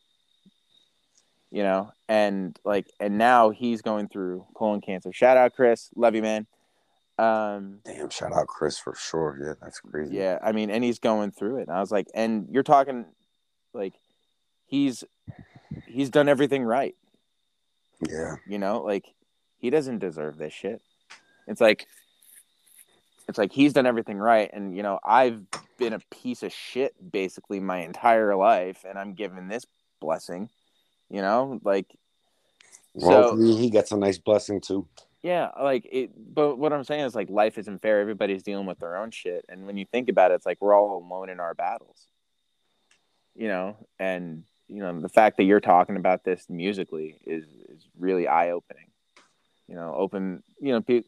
You 1.52 1.62
know, 1.64 1.92
and 2.10 2.58
like 2.66 2.88
and 3.00 3.20
now 3.20 3.52
he's 3.52 3.84
going 3.84 4.08
through 4.08 4.48
colon 4.56 4.82
cancer. 4.82 5.14
Shout 5.14 5.38
out 5.38 5.54
Chris, 5.54 5.92
love 5.96 6.16
you 6.16 6.24
man. 6.24 6.48
Um, 7.20 7.82
Damn, 7.86 8.10
shout 8.10 8.34
out 8.34 8.48
Chris 8.48 8.80
for 8.80 8.96
sure. 8.96 9.38
Yeah, 9.40 9.54
that's 9.62 9.80
crazy. 9.80 10.16
yeah, 10.16 10.40
I 10.42 10.52
mean, 10.52 10.72
and 10.72 10.84
he's 10.84 10.98
going 10.98 11.30
through 11.30 11.58
it. 11.58 11.68
And 11.68 11.78
I 11.78 11.80
was 11.80 11.92
like, 11.92 12.08
and 12.16 12.48
you're 12.50 12.64
talking 12.64 13.06
like 13.76 13.94
he's 14.66 15.04
he's 15.88 16.10
done 16.10 16.28
everything 16.30 16.64
right. 16.64 16.96
Yeah. 18.08 18.36
you 18.48 18.58
know 18.58 18.82
like 18.82 19.06
he 19.60 19.70
doesn't 19.70 20.00
deserve 20.00 20.38
this 20.38 20.54
shit 20.54 20.82
it's 21.48 21.62
like 21.62 21.86
it's 23.30 23.38
like 23.38 23.52
he's 23.52 23.74
done 23.74 23.86
everything 23.86 24.18
right 24.18 24.50
and 24.52 24.76
you 24.76 24.82
know 24.82 25.00
i've 25.06 25.40
been 25.78 25.94
a 25.94 26.00
piece 26.10 26.42
of 26.42 26.52
shit 26.52 26.96
basically 27.12 27.60
my 27.60 27.78
entire 27.84 28.36
life 28.36 28.84
and 28.90 28.98
i'm 28.98 29.14
given 29.14 29.48
this 29.50 29.66
blessing 30.00 30.50
you 31.12 31.22
know 31.22 31.60
like 31.64 31.86
Well, 32.96 33.38
So- 33.38 33.38
he 33.38 33.70
gets 33.70 33.92
a 33.92 33.98
nice 33.98 34.18
blessing 34.18 34.62
too. 34.62 34.88
yeah 35.22 35.52
like 35.62 35.88
it 35.92 36.10
but 36.34 36.58
what 36.58 36.74
i'm 36.74 36.84
saying 36.84 37.06
is 37.06 37.14
like 37.14 37.30
life 37.30 37.60
isn't 37.60 37.84
fair 37.84 38.02
everybody's 38.02 38.42
dealing 38.42 38.66
with 38.66 38.80
their 38.80 38.98
own 38.98 39.12
shit 39.12 39.46
and 39.48 39.68
when 39.68 39.78
you 39.78 39.86
think 39.86 40.10
about 40.10 40.32
it 40.32 40.36
it's 40.36 40.46
like 40.48 40.58
we're 40.60 40.74
all 40.74 40.98
alone 40.98 41.30
in 41.30 41.40
our 41.40 41.54
battles 41.54 42.08
you 43.36 43.48
know 43.48 43.78
and 44.00 44.44
you 44.72 44.80
know 44.80 45.00
the 45.00 45.10
fact 45.10 45.38
that 45.38 45.44
you're 45.44 45.60
talking 45.60 45.98
about 45.98 46.24
this 46.24 46.46
musically 46.50 47.20
is 47.26 47.46
is 47.70 47.88
really 48.00 48.28
eye-opening. 48.28 48.88
You 49.68 49.76
know 49.76 49.94
open 49.96 50.44
you 50.60 50.74
know 50.74 51.02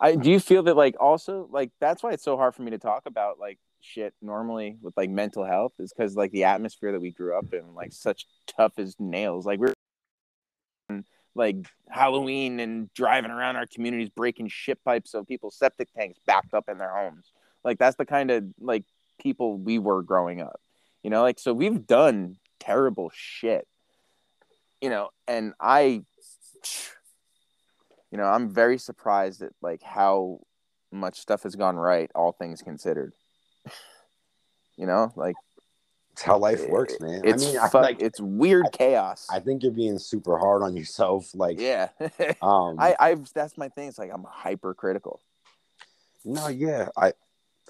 i 0.00 0.16
do 0.16 0.30
you 0.30 0.40
feel 0.40 0.64
that 0.64 0.76
like 0.76 0.96
also 0.98 1.48
like 1.52 1.70
that's 1.80 2.02
why 2.02 2.10
it's 2.12 2.24
so 2.24 2.36
hard 2.36 2.54
for 2.54 2.62
me 2.62 2.72
to 2.72 2.78
talk 2.78 3.02
about 3.06 3.38
like 3.38 3.58
shit 3.82 4.14
normally 4.20 4.76
with 4.82 4.96
like 4.96 5.10
mental 5.10 5.44
health 5.44 5.72
is 5.78 5.92
because 5.92 6.16
like 6.16 6.32
the 6.32 6.44
atmosphere 6.44 6.92
that 6.92 7.00
we 7.00 7.10
grew 7.10 7.36
up 7.36 7.52
in 7.52 7.74
like 7.74 7.92
such 7.92 8.26
tough 8.46 8.78
as 8.78 8.96
nails. 8.98 9.46
Like 9.46 9.60
we're 9.60 9.74
like 11.34 11.56
halloween 11.88 12.58
and 12.58 12.92
driving 12.92 13.30
around 13.30 13.54
our 13.56 13.66
communities 13.66 14.08
breaking 14.08 14.48
shit 14.48 14.82
pipes 14.84 15.14
of 15.14 15.28
people's 15.28 15.56
septic 15.56 15.88
tanks 15.92 16.18
backed 16.26 16.54
up 16.54 16.68
in 16.68 16.78
their 16.78 16.94
homes. 16.94 17.32
Like 17.64 17.78
that's 17.78 17.96
the 17.96 18.06
kind 18.06 18.30
of 18.30 18.44
like 18.58 18.84
people 19.20 19.58
we 19.58 19.78
were 19.78 20.02
growing 20.02 20.40
up. 20.40 20.60
You 21.02 21.10
know 21.10 21.22
like 21.22 21.38
so 21.38 21.52
we've 21.52 21.86
done 21.86 22.36
terrible 22.60 23.10
shit 23.12 23.66
you 24.80 24.88
know 24.88 25.08
and 25.26 25.52
i 25.60 26.02
you 28.10 28.18
know 28.18 28.24
i'm 28.24 28.48
very 28.48 28.78
surprised 28.78 29.42
at 29.42 29.52
like 29.62 29.82
how 29.82 30.38
much 30.92 31.18
stuff 31.18 31.42
has 31.42 31.56
gone 31.56 31.76
right 31.76 32.10
all 32.14 32.32
things 32.32 32.62
considered 32.62 33.12
you 34.76 34.86
know 34.86 35.12
like 35.16 35.36
It's 36.12 36.22
how 36.22 36.38
life 36.38 36.68
works, 36.68 37.00
man. 37.00 37.22
it's 37.24 37.42
I 37.42 37.46
mean, 37.46 37.58
I, 37.58 37.78
like, 37.78 38.02
it's 38.02 38.20
weird 38.20 38.66
chaos 38.72 39.26
I 39.30 39.40
think 39.40 39.62
you're 39.62 39.72
being 39.72 39.98
super 39.98 40.38
hard 40.38 40.62
on 40.62 40.76
yourself. 40.76 41.30
Like, 41.34 41.58
yeah 41.60 41.88
um, 42.42 42.76
i 42.78 42.94
i've 43.00 43.32
that's 43.32 43.56
my 43.56 43.68
thing 43.68 43.88
it's 43.88 43.98
like 43.98 44.10
i'm 44.12 44.24
hypercritical 44.28 45.20
no, 46.24 46.48
yeah, 46.48 46.88
I, 46.96 47.12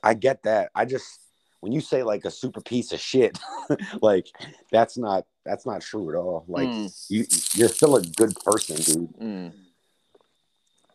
I 0.02 0.14
get 0.14 0.42
that. 0.44 0.70
I 0.74 0.84
just 0.84 1.20
when 1.60 1.72
you 1.72 1.80
say 1.80 2.02
like 2.02 2.24
a 2.24 2.30
super 2.30 2.60
piece 2.60 2.92
of 2.92 3.00
shit, 3.00 3.38
like 4.02 4.26
that's 4.72 4.96
not 4.96 5.26
that's 5.44 5.66
not 5.66 5.80
true 5.82 6.08
at 6.10 6.16
all. 6.16 6.44
Like 6.48 6.68
Mm. 6.68 7.04
you, 7.08 7.26
you're 7.54 7.68
still 7.68 7.96
a 7.96 8.02
good 8.02 8.34
person, 8.44 8.76
dude. 8.76 9.12
Mm. 9.18 9.52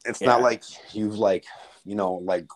It's 0.06 0.22
Yeah. 0.22 0.28
not 0.28 0.42
like 0.42 0.64
you've 0.94 1.18
like 1.18 1.46
you 1.86 1.96
know 1.96 2.16
like 2.16 2.48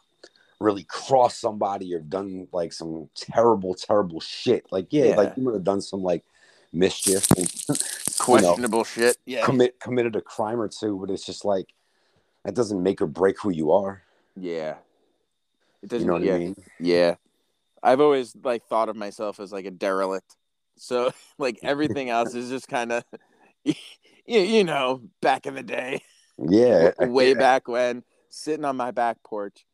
really 0.60 0.84
crossed 0.84 1.40
somebody 1.40 1.94
or 1.96 2.00
done 2.00 2.48
like 2.52 2.74
some 2.74 3.10
terrible 3.16 3.74
terrible 3.76 4.20
shit. 4.20 4.66
Like 4.72 4.88
yeah, 4.92 5.06
Yeah. 5.10 5.16
like 5.16 5.38
you 5.38 5.44
would 5.46 5.54
have 5.54 5.64
done 5.64 5.82
some 5.82 6.02
like 6.04 6.24
mischief 6.72 7.26
and 7.38 7.52
you 7.70 7.76
know, 7.76 8.16
questionable 8.20 8.84
shit 8.84 9.18
yeah 9.26 9.44
commit 9.44 9.80
committed 9.80 10.16
a 10.16 10.22
crime 10.22 10.60
or 10.60 10.68
two, 10.68 10.98
but 11.00 11.10
it's 11.12 11.26
just 11.26 11.44
like 11.46 11.74
that 12.46 12.54
doesn't 12.56 12.82
make 12.84 13.02
or 13.02 13.08
break 13.08 13.40
who 13.42 13.50
you 13.52 13.72
are. 13.72 14.04
yeah 14.36 14.76
it 15.82 15.90
doesn't 15.90 16.02
you 16.02 16.08
know 16.08 16.14
what 16.14 16.24
yeah 16.24 16.36
I 16.36 16.40
mean? 16.40 16.56
Yeah. 16.80 17.16
I've 17.84 18.02
always 18.02 18.36
like 18.44 18.66
thought 18.66 18.90
of 18.90 18.96
myself 18.96 19.40
as 19.40 19.52
like 19.52 19.66
a 19.66 19.72
derelict. 19.72 20.36
So 20.78 21.12
like 21.38 21.60
everything 21.64 22.10
else 22.10 22.34
is 22.34 22.50
just 22.50 22.68
kind 22.68 22.92
of 22.92 23.04
you, 23.64 23.74
you 24.26 24.64
know, 24.64 25.02
back 25.22 25.46
in 25.46 25.56
the 25.56 25.64
day, 25.64 26.02
Yeah, 26.38 26.92
way 27.00 27.34
back 27.34 27.68
when 27.68 28.04
sitting 28.30 28.66
on 28.66 28.78
my 28.78 28.92
back 28.92 29.18
porch 29.24 29.66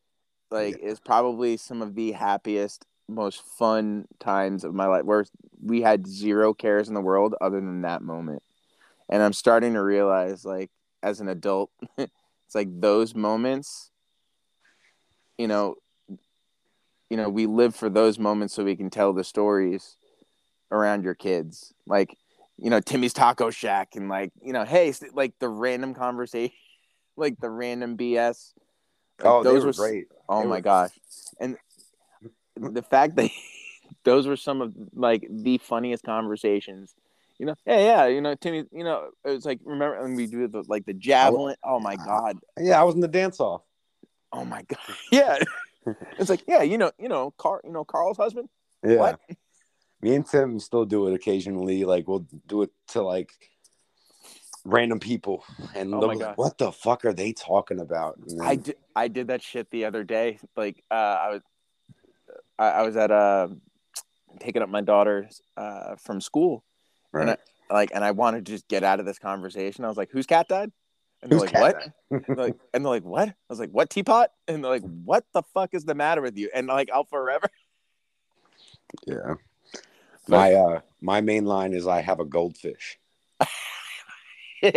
like 0.51 0.77
is 0.81 0.99
probably 0.99 1.57
some 1.57 1.81
of 1.81 1.95
the 1.95 2.11
happiest, 2.13 2.85
most 3.07 3.41
fun 3.41 4.05
times 4.19 4.63
of 4.63 4.73
my 4.73 4.85
life 4.87 5.03
where 5.03 5.25
we 5.63 5.81
had 5.81 6.07
zero 6.07 6.53
cares 6.53 6.87
in 6.87 6.93
the 6.93 7.01
world 7.01 7.35
other 7.41 7.59
than 7.59 7.81
that 7.81 8.01
moment. 8.01 8.41
And 9.09 9.21
I'm 9.21 9.33
starting 9.33 9.73
to 9.73 9.83
realize 9.83 10.45
like 10.45 10.71
as 11.03 11.19
an 11.19 11.27
adult, 11.27 11.71
it's 11.97 12.55
like 12.55 12.69
those 12.79 13.13
moments, 13.13 13.91
you 15.37 15.47
know, 15.47 15.75
you 17.09 17.17
know, 17.17 17.29
we 17.29 17.45
live 17.45 17.75
for 17.75 17.89
those 17.89 18.17
moments 18.17 18.53
so 18.53 18.63
we 18.63 18.75
can 18.75 18.89
tell 18.89 19.13
the 19.13 19.23
stories 19.23 19.97
around 20.71 21.03
your 21.03 21.13
kids. 21.15 21.73
Like, 21.85 22.17
you 22.57 22.69
know, 22.69 22.79
Timmy's 22.79 23.13
Taco 23.13 23.49
Shack 23.49 23.95
and 23.95 24.09
like, 24.09 24.31
you 24.41 24.53
know, 24.53 24.65
hey, 24.65 24.93
like 25.13 25.33
the 25.39 25.49
random 25.49 25.93
conversation, 25.93 26.55
like 27.17 27.39
the 27.39 27.49
random 27.49 27.97
BS. 27.97 28.53
Like, 29.19 29.27
oh, 29.31 29.43
those 29.43 29.61
were 29.63 29.67
were 29.67 29.73
great. 29.73 30.07
Oh 30.27 30.41
They 30.41 30.47
my 30.47 30.55
were- 30.57 30.61
gosh. 30.61 30.91
And 31.39 31.57
the 32.55 32.81
fact 32.81 33.15
that 33.17 33.29
those 34.03 34.27
were 34.27 34.35
some 34.37 34.61
of 34.61 34.73
like 34.93 35.27
the 35.29 35.57
funniest 35.59 36.03
conversations. 36.03 36.93
You 37.37 37.47
know, 37.47 37.55
yeah, 37.65 37.79
yeah, 37.79 38.05
you 38.07 38.21
know, 38.21 38.33
Timmy, 38.35 38.63
you 38.71 38.85
know, 38.85 39.09
it 39.25 39.29
was 39.29 39.45
like 39.45 39.59
remember 39.65 40.01
when 40.01 40.15
we 40.15 40.25
do 40.25 40.47
the 40.47 40.63
like 40.67 40.85
the 40.85 40.93
javelin. 40.93 41.57
Oh 41.63 41.81
my 41.81 41.97
god. 41.97 42.37
Yeah, 42.57 42.79
I 42.79 42.83
was 42.85 42.95
in 42.95 43.01
the 43.01 43.09
dance 43.09 43.41
off. 43.41 43.61
Oh 44.31 44.45
my 44.45 44.61
god. 44.67 44.79
Yeah. 45.11 45.37
It's 46.19 46.29
like, 46.29 46.43
yeah, 46.47 46.63
you 46.63 46.77
know, 46.77 46.91
you 46.99 47.09
know, 47.09 47.31
Carl, 47.37 47.61
you 47.63 47.71
know, 47.71 47.83
Carl's 47.83 48.17
husband. 48.17 48.49
Yeah. 48.83 48.97
What? 48.97 49.19
Me 50.01 50.15
and 50.15 50.25
Tim 50.25 50.59
still 50.59 50.85
do 50.85 51.07
it 51.07 51.13
occasionally. 51.13 51.85
Like 51.85 52.07
we'll 52.07 52.27
do 52.47 52.61
it 52.63 52.71
to 52.89 53.01
like 53.01 53.31
random 54.65 54.99
people, 54.99 55.43
and 55.75 55.93
Oh 55.93 55.99
like, 55.99 56.37
"What 56.37 56.57
the 56.57 56.71
fuck 56.71 57.05
are 57.05 57.13
they 57.13 57.31
talking 57.33 57.79
about?" 57.79 58.19
Then- 58.25 58.41
I 58.41 58.55
did, 58.55 58.75
I 58.95 59.07
did 59.07 59.27
that 59.27 59.41
shit 59.41 59.69
the 59.69 59.85
other 59.85 60.03
day. 60.03 60.39
Like, 60.55 60.83
uh, 60.91 60.93
I 60.93 61.29
was, 61.29 61.41
I, 62.59 62.67
I 62.67 62.81
was 62.81 62.97
at 62.97 63.11
uh, 63.11 63.47
picking 64.39 64.61
up 64.61 64.69
my 64.69 64.81
daughter 64.81 65.29
uh, 65.55 65.95
from 65.95 66.19
school, 66.19 66.63
right. 67.11 67.29
and 67.29 67.37
like, 67.69 67.91
and 67.93 68.03
I 68.03 68.11
wanted 68.11 68.45
to 68.45 68.51
just 68.51 68.67
get 68.67 68.83
out 68.83 68.99
of 68.99 69.05
this 69.05 69.19
conversation. 69.19 69.85
I 69.85 69.87
was 69.87 69.97
like, 69.97 70.11
"Whose 70.11 70.25
cat 70.25 70.47
died?" 70.47 70.71
And 71.25 71.31
they're 71.31 71.39
Whose 71.39 71.53
like, 71.53 71.73
"What?" 71.73 71.91
They're 72.27 72.45
like, 72.45 72.55
and 72.71 72.85
they're 72.85 72.91
like, 72.91 73.03
"What?" 73.03 73.29
I 73.29 73.33
was 73.49 73.59
like, 73.59 73.71
"What 73.71 73.89
teapot?" 73.89 74.29
And 74.47 74.63
they're 74.63 74.71
like, 74.71 74.83
"What 74.83 75.25
the 75.33 75.41
fuck 75.41 75.73
is 75.73 75.83
the 75.83 75.95
matter 75.95 76.21
with 76.21 76.37
you?" 76.37 76.51
And 76.53 76.67
like, 76.67 76.91
I'll 76.93 77.03
forever. 77.03 77.47
yeah. 79.07 79.33
My 80.27 80.53
uh, 80.53 80.81
my 81.01 81.21
main 81.21 81.45
line 81.45 81.73
is, 81.73 81.87
"I 81.87 82.01
have 82.01 82.19
a 82.19 82.25
goldfish," 82.25 82.99
and 84.61 84.71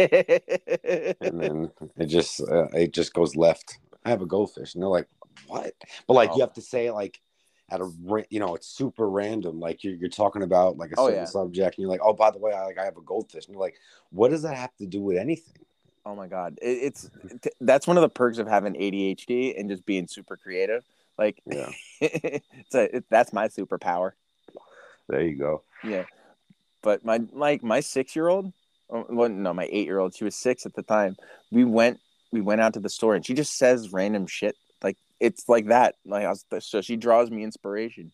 then 1.21 1.71
it 1.99 2.07
just 2.07 2.41
uh, 2.41 2.69
it 2.73 2.95
just 2.95 3.13
goes 3.13 3.37
left. 3.37 3.79
I 4.07 4.09
have 4.09 4.23
a 4.23 4.27
goldfish, 4.27 4.73
and 4.75 4.83
they're 4.83 4.89
like, 4.89 5.09
"What?" 5.49 5.75
But 6.07 6.15
like, 6.15 6.31
Oh. 6.33 6.37
you 6.37 6.41
have 6.41 6.55
to 6.55 6.63
say 6.63 6.91
like 6.91 7.21
at 7.71 7.83
a 7.83 7.91
you 8.31 8.41
know, 8.41 8.55
it's 8.55 8.69
super 8.69 9.11
random. 9.11 9.61
Like 9.61 9.85
you're 9.85 9.97
you're 9.97 10.09
talking 10.09 10.43
about 10.43 10.79
like 10.79 10.93
a 10.93 10.95
Oh, 10.97 11.09
certain 11.09 11.21
yeah. 11.21 11.27
subject, 11.27 11.77
and 11.77 11.83
you're 11.83 11.91
like, 11.91 12.01
"Oh, 12.03 12.15
by 12.15 12.31
the 12.31 12.39
way, 12.39 12.53
I 12.53 12.65
like 12.65 12.79
I 12.79 12.87
have 12.87 12.97
a 12.97 13.03
goldfish," 13.03 13.45
and 13.45 13.53
you're 13.53 13.63
like, 13.63 13.77
"What 14.13 14.31
does 14.31 14.41
that 14.43 14.57
have 14.57 14.75
to 14.77 14.87
do 14.87 15.03
with 15.03 15.19
anything?" 15.19 15.67
Oh 16.05 16.15
my 16.15 16.27
god, 16.27 16.59
it, 16.63 16.69
it's 16.69 17.11
t- 17.43 17.51
that's 17.61 17.87
one 17.87 17.97
of 17.97 18.03
the 18.03 18.09
perks 18.09 18.39
of 18.39 18.47
having 18.47 18.75
ADHD 18.75 19.59
and 19.59 19.69
just 19.69 19.85
being 19.85 20.07
super 20.07 20.37
creative. 20.37 20.85
Like, 21.19 21.43
Yeah, 21.47 21.71
it's 22.01 22.75
a 22.75 22.97
it, 22.97 23.05
that's 23.11 23.33
my 23.33 23.49
superpower. 23.49 24.13
there 25.09 25.23
you 25.23 25.37
go. 25.37 25.63
Yeah, 25.85 26.05
but 26.83 27.05
my 27.05 27.21
like 27.33 27.63
my 27.63 27.81
six 27.81 28.15
year 28.17 28.29
old, 28.29 28.53
well, 28.89 29.29
no, 29.29 29.53
my 29.53 29.69
eight 29.71 29.87
year 29.87 29.99
old. 29.99 30.15
She 30.15 30.25
was 30.25 30.37
six 30.37 30.65
at 30.65 30.75
the 30.75 30.83
time. 30.83 31.17
We 31.51 31.65
went 31.65 32.01
we 32.33 32.41
went 32.41 32.61
out 32.61 32.75
to 32.75 32.81
the 32.81 32.89
store 32.91 33.15
and 33.15 33.25
she 33.25 33.35
just 33.35 33.57
says 33.57 33.93
random 33.93 34.27
shit. 34.27 34.57
Like 34.83 34.97
it's 35.21 35.49
like 35.49 35.67
that. 35.67 35.97
Like 36.07 36.25
I 36.25 36.31
was, 36.31 36.45
so 36.61 36.81
she 36.81 36.97
draws 36.97 37.31
me 37.31 37.43
inspiration. 37.43 38.13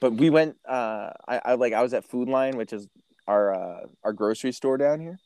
But 0.00 0.14
we 0.14 0.30
went. 0.30 0.56
Uh, 0.66 1.10
I, 1.28 1.40
I 1.44 1.54
like 1.54 1.72
I 1.72 1.82
was 1.82 1.92
at 1.92 2.04
Food 2.04 2.28
Lion, 2.28 2.56
which 2.56 2.72
is 2.72 2.88
our 3.26 3.54
uh, 3.54 3.80
our 4.02 4.12
grocery 4.12 4.52
store 4.52 4.78
down 4.78 5.00
here. 5.00 5.20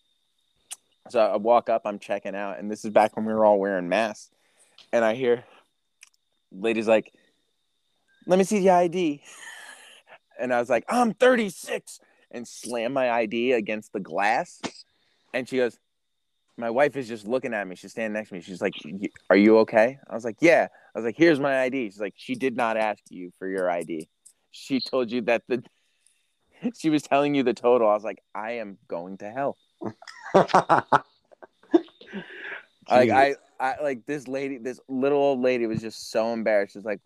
So 1.11 1.21
I 1.21 1.37
walk 1.37 1.69
up, 1.69 1.83
I'm 1.85 1.99
checking 1.99 2.35
out, 2.35 2.59
and 2.59 2.71
this 2.71 2.85
is 2.85 2.91
back 2.91 3.15
when 3.17 3.27
we 3.27 3.35
were 3.35 3.45
all 3.45 3.59
wearing 3.59 3.89
masks. 3.89 4.31
And 4.91 5.05
I 5.05 5.15
hear 5.15 5.45
ladies 6.51 6.89
like, 6.89 7.13
"Let 8.27 8.39
me 8.39 8.45
see 8.45 8.61
the 8.61 8.71
ID." 8.71 9.23
And 10.39 10.53
I 10.53 10.59
was 10.59 10.71
like, 10.71 10.85
"I'm 10.89 11.13
36," 11.13 12.01
and 12.31 12.49
slam 12.49 12.95
my 12.95 13.11
ID 13.11 13.53
against 13.53 13.93
the 13.93 14.01
glass. 14.01 14.63
And 15.35 15.47
she 15.47 15.59
goes, 15.59 15.79
"My 16.57 16.71
wife 16.71 16.97
is 16.97 17.07
just 17.07 17.27
looking 17.27 17.53
at 17.53 17.69
me. 17.69 17.77
She's 17.77 17.93
standing 17.93 18.15
next 18.15 18.31
to 18.31 18.37
me. 18.37 18.41
She's 18.41 18.63
like, 18.63 18.75
"Are 19.29 19.37
you 19.37 19.59
okay?" 19.59 19.99
I 20.09 20.15
was 20.15 20.25
like, 20.25 20.39
"Yeah." 20.41 20.69
I 20.95 20.99
was 20.99 21.05
like, 21.05 21.17
"Here's 21.17 21.39
my 21.39 21.61
ID." 21.63 21.91
She's 21.91 22.01
like, 22.01 22.15
"She 22.17 22.35
did 22.35 22.57
not 22.57 22.79
ask 22.79 23.03
you 23.11 23.31
for 23.39 23.47
your 23.47 23.71
ID. 23.71 24.09
She 24.53 24.81
told 24.81 25.11
you 25.11 25.21
that 25.23 25.43
the." 25.49 25.63
She 26.79 26.89
was 26.89 27.03
telling 27.03 27.35
you 27.35 27.43
the 27.43 27.53
total. 27.53 27.89
I 27.89 27.95
was 27.95 28.05
like, 28.05 28.23
I 28.35 28.53
am 28.53 28.79
going 28.89 29.19
to 29.19 29.31
hell. 29.31 29.59
Like 32.91 33.11
I, 33.11 33.35
I 33.59 33.83
like 33.83 34.05
this 34.07 34.29
lady, 34.29 34.59
this 34.59 34.79
little 34.89 35.19
old 35.19 35.41
lady 35.41 35.67
was 35.67 35.81
just 35.81 36.11
so 36.11 36.33
embarrassed. 36.33 36.75
She's 36.75 36.85
like, 36.85 37.01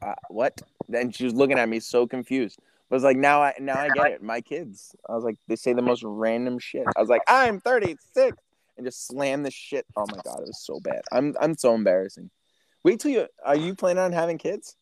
uh, 0.00 0.14
"What?" 0.28 0.60
Then 0.88 1.10
she 1.10 1.24
was 1.24 1.34
looking 1.34 1.58
at 1.58 1.68
me 1.68 1.80
so 1.80 2.06
confused. 2.06 2.58
I 2.90 2.94
was 2.94 3.02
like, 3.02 3.16
"Now 3.16 3.42
I, 3.42 3.54
now 3.58 3.78
I 3.78 3.88
get 3.88 4.12
it." 4.12 4.22
My 4.22 4.40
kids. 4.40 4.94
I 5.08 5.14
was 5.14 5.24
like, 5.24 5.36
they 5.48 5.56
say 5.56 5.72
the 5.72 5.82
most 5.82 6.02
random 6.04 6.58
shit. 6.58 6.86
I 6.96 7.00
was 7.00 7.08
like, 7.08 7.22
"I'm 7.26 7.60
36," 7.60 8.36
and 8.76 8.86
just 8.86 9.06
slam 9.06 9.42
the 9.42 9.50
shit. 9.50 9.86
Oh 9.96 10.04
my 10.08 10.18
god, 10.24 10.40
it 10.40 10.46
was 10.46 10.62
so 10.64 10.78
bad. 10.80 11.02
I'm, 11.10 11.34
I'm 11.40 11.56
so 11.56 11.74
embarrassing. 11.74 12.30
Wait 12.84 13.00
till 13.00 13.10
you. 13.10 13.26
Are 13.44 13.56
you 13.56 13.74
planning 13.74 14.02
on 14.02 14.12
having 14.12 14.38
kids? 14.38 14.76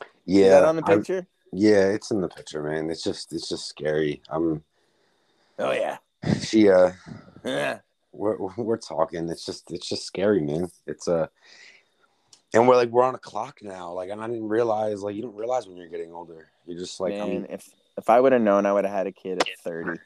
Is 0.00 0.06
yeah, 0.24 0.48
that 0.50 0.64
on 0.64 0.76
the 0.76 0.84
I'm- 0.86 0.98
picture? 0.98 1.26
yeah, 1.52 1.88
it's 1.88 2.10
in 2.10 2.20
the 2.22 2.28
picture, 2.28 2.62
man. 2.62 2.90
It's 2.90 3.02
just 3.02 3.32
it's 3.32 3.48
just 3.48 3.66
scary. 3.68 4.22
I'm 4.30 4.64
Oh 5.58 5.72
yeah. 5.72 5.98
She 6.40 6.68
uh 6.68 6.92
Yeah. 7.44 7.80
we're 8.12 8.36
we're 8.56 8.76
talking. 8.76 9.28
It's 9.28 9.44
just 9.44 9.70
it's 9.70 9.88
just 9.88 10.04
scary, 10.04 10.40
man. 10.40 10.70
It's 10.86 11.08
uh 11.08 11.26
and 12.54 12.66
we're 12.66 12.76
like 12.76 12.90
we're 12.90 13.04
on 13.04 13.14
a 13.14 13.18
clock 13.18 13.58
now. 13.62 13.92
Like 13.92 14.10
and 14.10 14.20
I 14.20 14.26
didn't 14.26 14.48
realize 14.48 15.02
like 15.02 15.14
you 15.16 15.22
don't 15.22 15.36
realize 15.36 15.66
when 15.66 15.76
you're 15.76 15.88
getting 15.88 16.12
older. 16.12 16.48
You're 16.66 16.78
just 16.78 17.00
like 17.00 17.14
Man, 17.14 17.46
I'm 17.46 17.46
if 17.50 17.68
if 17.98 18.10
I 18.10 18.20
would 18.20 18.32
have 18.32 18.42
known, 18.42 18.66
I 18.66 18.72
would 18.72 18.84
have 18.84 18.94
had 18.94 19.06
a 19.06 19.12
kid 19.12 19.42
at 19.42 19.48
30. 19.64 19.98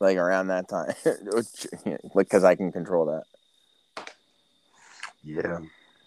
Like 0.00 0.16
around 0.16 0.46
that 0.48 0.68
time, 0.68 0.94
like 2.14 2.28
because 2.28 2.44
I 2.44 2.54
can 2.54 2.70
control 2.70 3.06
that. 3.06 4.04
yeah. 5.24 5.58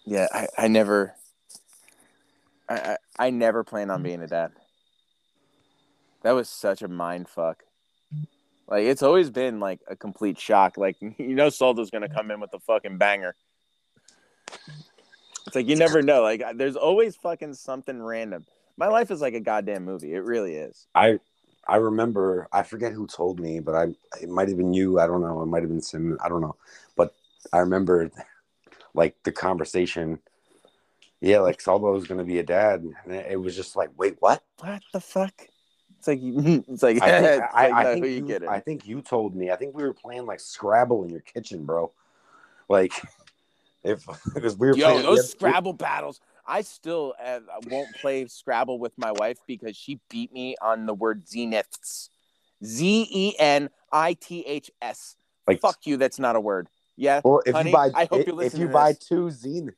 Yeah, 0.05 0.27
I, 0.33 0.47
I 0.57 0.67
never, 0.67 1.13
I, 2.69 2.75
I 2.75 2.97
I 3.19 3.29
never 3.31 3.65
planned 3.65 3.91
on 3.91 4.01
being 4.01 4.21
a 4.21 4.27
dad. 4.27 4.51
That 6.23 6.31
was 6.31 6.47
such 6.47 6.81
a 6.81 6.87
mind 6.87 7.27
fuck. 7.27 7.63
Like 8.71 8.85
it's 8.85 9.03
always 9.03 9.29
been 9.29 9.59
like 9.59 9.81
a 9.87 9.97
complete 9.97 10.39
shock. 10.39 10.77
Like 10.77 10.95
you 11.01 11.35
know, 11.35 11.49
Soldo's 11.49 11.91
gonna 11.91 12.07
mm. 12.07 12.15
come 12.15 12.31
in 12.31 12.39
with 12.39 12.53
a 12.53 12.59
fucking 12.59 12.97
banger. 12.97 13.35
It's 15.45 15.55
like 15.55 15.67
you 15.67 15.75
never 15.75 16.01
know. 16.01 16.23
Like 16.23 16.41
there's 16.55 16.77
always 16.77 17.17
fucking 17.17 17.53
something 17.53 18.01
random. 18.01 18.45
My 18.77 18.87
life 18.87 19.11
is 19.11 19.19
like 19.19 19.33
a 19.33 19.41
goddamn 19.41 19.83
movie. 19.83 20.13
It 20.13 20.23
really 20.23 20.55
is. 20.55 20.87
I 20.95 21.19
I 21.67 21.75
remember 21.75 22.47
I 22.53 22.63
forget 22.63 22.93
who 22.93 23.07
told 23.07 23.41
me, 23.41 23.59
but 23.59 23.75
I 23.75 23.87
it 24.21 24.29
might 24.29 24.47
have 24.47 24.57
been 24.57 24.73
you. 24.73 24.99
I 24.99 25.05
don't 25.05 25.21
know. 25.21 25.41
It 25.41 25.47
might 25.47 25.63
have 25.63 25.69
been 25.69 25.81
Sim. 25.81 26.17
I 26.23 26.29
don't 26.29 26.41
know. 26.41 26.55
But 26.95 27.13
I 27.51 27.59
remember 27.59 28.09
like 28.93 29.21
the 29.23 29.33
conversation. 29.33 30.19
Yeah, 31.19 31.41
like 31.41 31.59
Salvo 31.59 31.91
was 31.91 32.07
gonna 32.07 32.23
be 32.23 32.39
a 32.39 32.43
dad, 32.43 32.83
and 33.03 33.13
it 33.13 33.39
was 33.39 33.55
just 33.55 33.75
like, 33.75 33.89
wait, 33.97 34.15
what? 34.21 34.41
What 34.59 34.81
the 34.93 35.01
fuck? 35.01 35.50
It's 36.01 36.07
like 36.07 36.19
it's 36.67 36.83
like, 36.83 37.01
I 37.01 37.21
think, 37.21 37.43
it's 37.43 37.53
I, 37.53 37.67
like, 37.67 37.73
I 37.73 37.83
no, 37.83 37.93
think 37.93 38.05
who 38.05 38.11
you, 38.11 38.17
you 38.17 38.25
kidding? 38.25 38.49
I 38.49 38.59
think 38.59 38.87
you 38.87 39.01
told 39.01 39.35
me. 39.35 39.51
I 39.51 39.55
think 39.55 39.75
we 39.75 39.83
were 39.83 39.93
playing 39.93 40.25
like 40.25 40.39
Scrabble 40.39 41.03
in 41.03 41.09
your 41.09 41.19
kitchen, 41.21 41.65
bro. 41.65 41.91
Like, 42.69 42.93
if 43.83 44.05
because 44.33 44.57
we 44.57 44.67
were 44.67 44.75
Yo, 44.75 44.85
playing, 44.87 45.03
those 45.03 45.19
we- 45.19 45.23
Scrabble 45.27 45.73
battles. 45.73 46.19
I 46.47 46.61
still 46.61 47.13
uh, 47.23 47.39
won't 47.69 47.93
play 48.01 48.25
Scrabble 48.25 48.79
with 48.79 48.97
my 48.97 49.11
wife 49.11 49.37
because 49.47 49.77
she 49.77 49.99
beat 50.09 50.33
me 50.33 50.55
on 50.61 50.85
the 50.87 50.93
word 50.93 51.23
zeniths. 51.25 52.09
Z 52.65 53.07
E 53.09 53.35
N 53.39 53.69
I 53.91 54.13
T 54.13 54.41
H 54.45 54.71
S. 54.81 55.15
like, 55.47 55.61
Fuck 55.61 55.85
you, 55.85 55.97
that's 55.97 56.17
not 56.19 56.35
a 56.35 56.39
word. 56.41 56.67
Yeah. 56.97 57.21
Well, 57.23 57.41
if 57.45 57.53
honey, 57.55 57.69
you 57.69 57.75
buy, 57.75 57.91
I 57.95 58.05
hope 58.05 58.25
you 58.27 58.41
if 58.41 58.55
you 58.57 58.67
to 58.67 58.73
buy 58.73 58.93
this. 58.93 59.07
two 59.07 59.29
Zenith, 59.31 59.75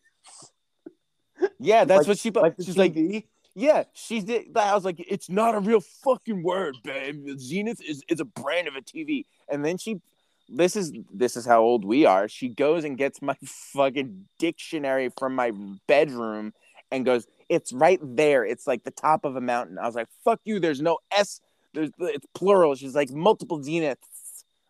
Yeah, 1.59 1.83
that's 1.85 1.99
like- 1.99 2.07
what 2.07 2.17
she 2.17 2.31
put. 2.31 2.43
like 2.43 2.55
the 2.57 2.63
She's 2.63 2.77
like, 2.77 2.93
TV, 2.93 3.25
yeah, 3.55 3.83
she 3.93 4.21
did. 4.21 4.55
I 4.55 4.73
was 4.73 4.85
like, 4.85 4.97
it's 4.99 5.29
not 5.29 5.55
a 5.55 5.59
real 5.59 5.81
fucking 5.81 6.43
word, 6.43 6.75
babe. 6.83 7.27
Zenith 7.37 7.81
is, 7.87 8.03
is 8.09 8.19
a 8.19 8.25
brand 8.25 8.67
of 8.67 8.75
a 8.75 8.81
TV. 8.81 9.25
And 9.49 9.63
then 9.63 9.77
she, 9.77 10.01
this 10.49 10.75
is 10.75 10.91
this 11.13 11.37
is 11.37 11.45
how 11.45 11.61
old 11.61 11.85
we 11.85 12.05
are. 12.05 12.27
She 12.27 12.49
goes 12.49 12.83
and 12.83 12.97
gets 12.97 13.21
my 13.21 13.35
fucking 13.45 14.25
dictionary 14.39 15.09
from 15.17 15.35
my 15.35 15.51
bedroom 15.87 16.53
and 16.91 17.05
goes, 17.05 17.27
it's 17.49 17.71
right 17.71 17.99
there. 18.01 18.43
It's 18.43 18.65
like 18.65 18.83
the 18.83 18.91
top 18.91 19.25
of 19.25 19.35
a 19.35 19.41
mountain. 19.41 19.77
I 19.77 19.85
was 19.85 19.95
like, 19.95 20.07
fuck 20.23 20.39
you. 20.43 20.59
There's 20.59 20.81
no 20.81 20.97
S. 21.15 21.39
There's 21.73 21.89
it's 21.99 22.25
plural. 22.33 22.75
She's 22.75 22.95
like 22.95 23.11
multiple 23.11 23.59
zeniths. 23.59 23.97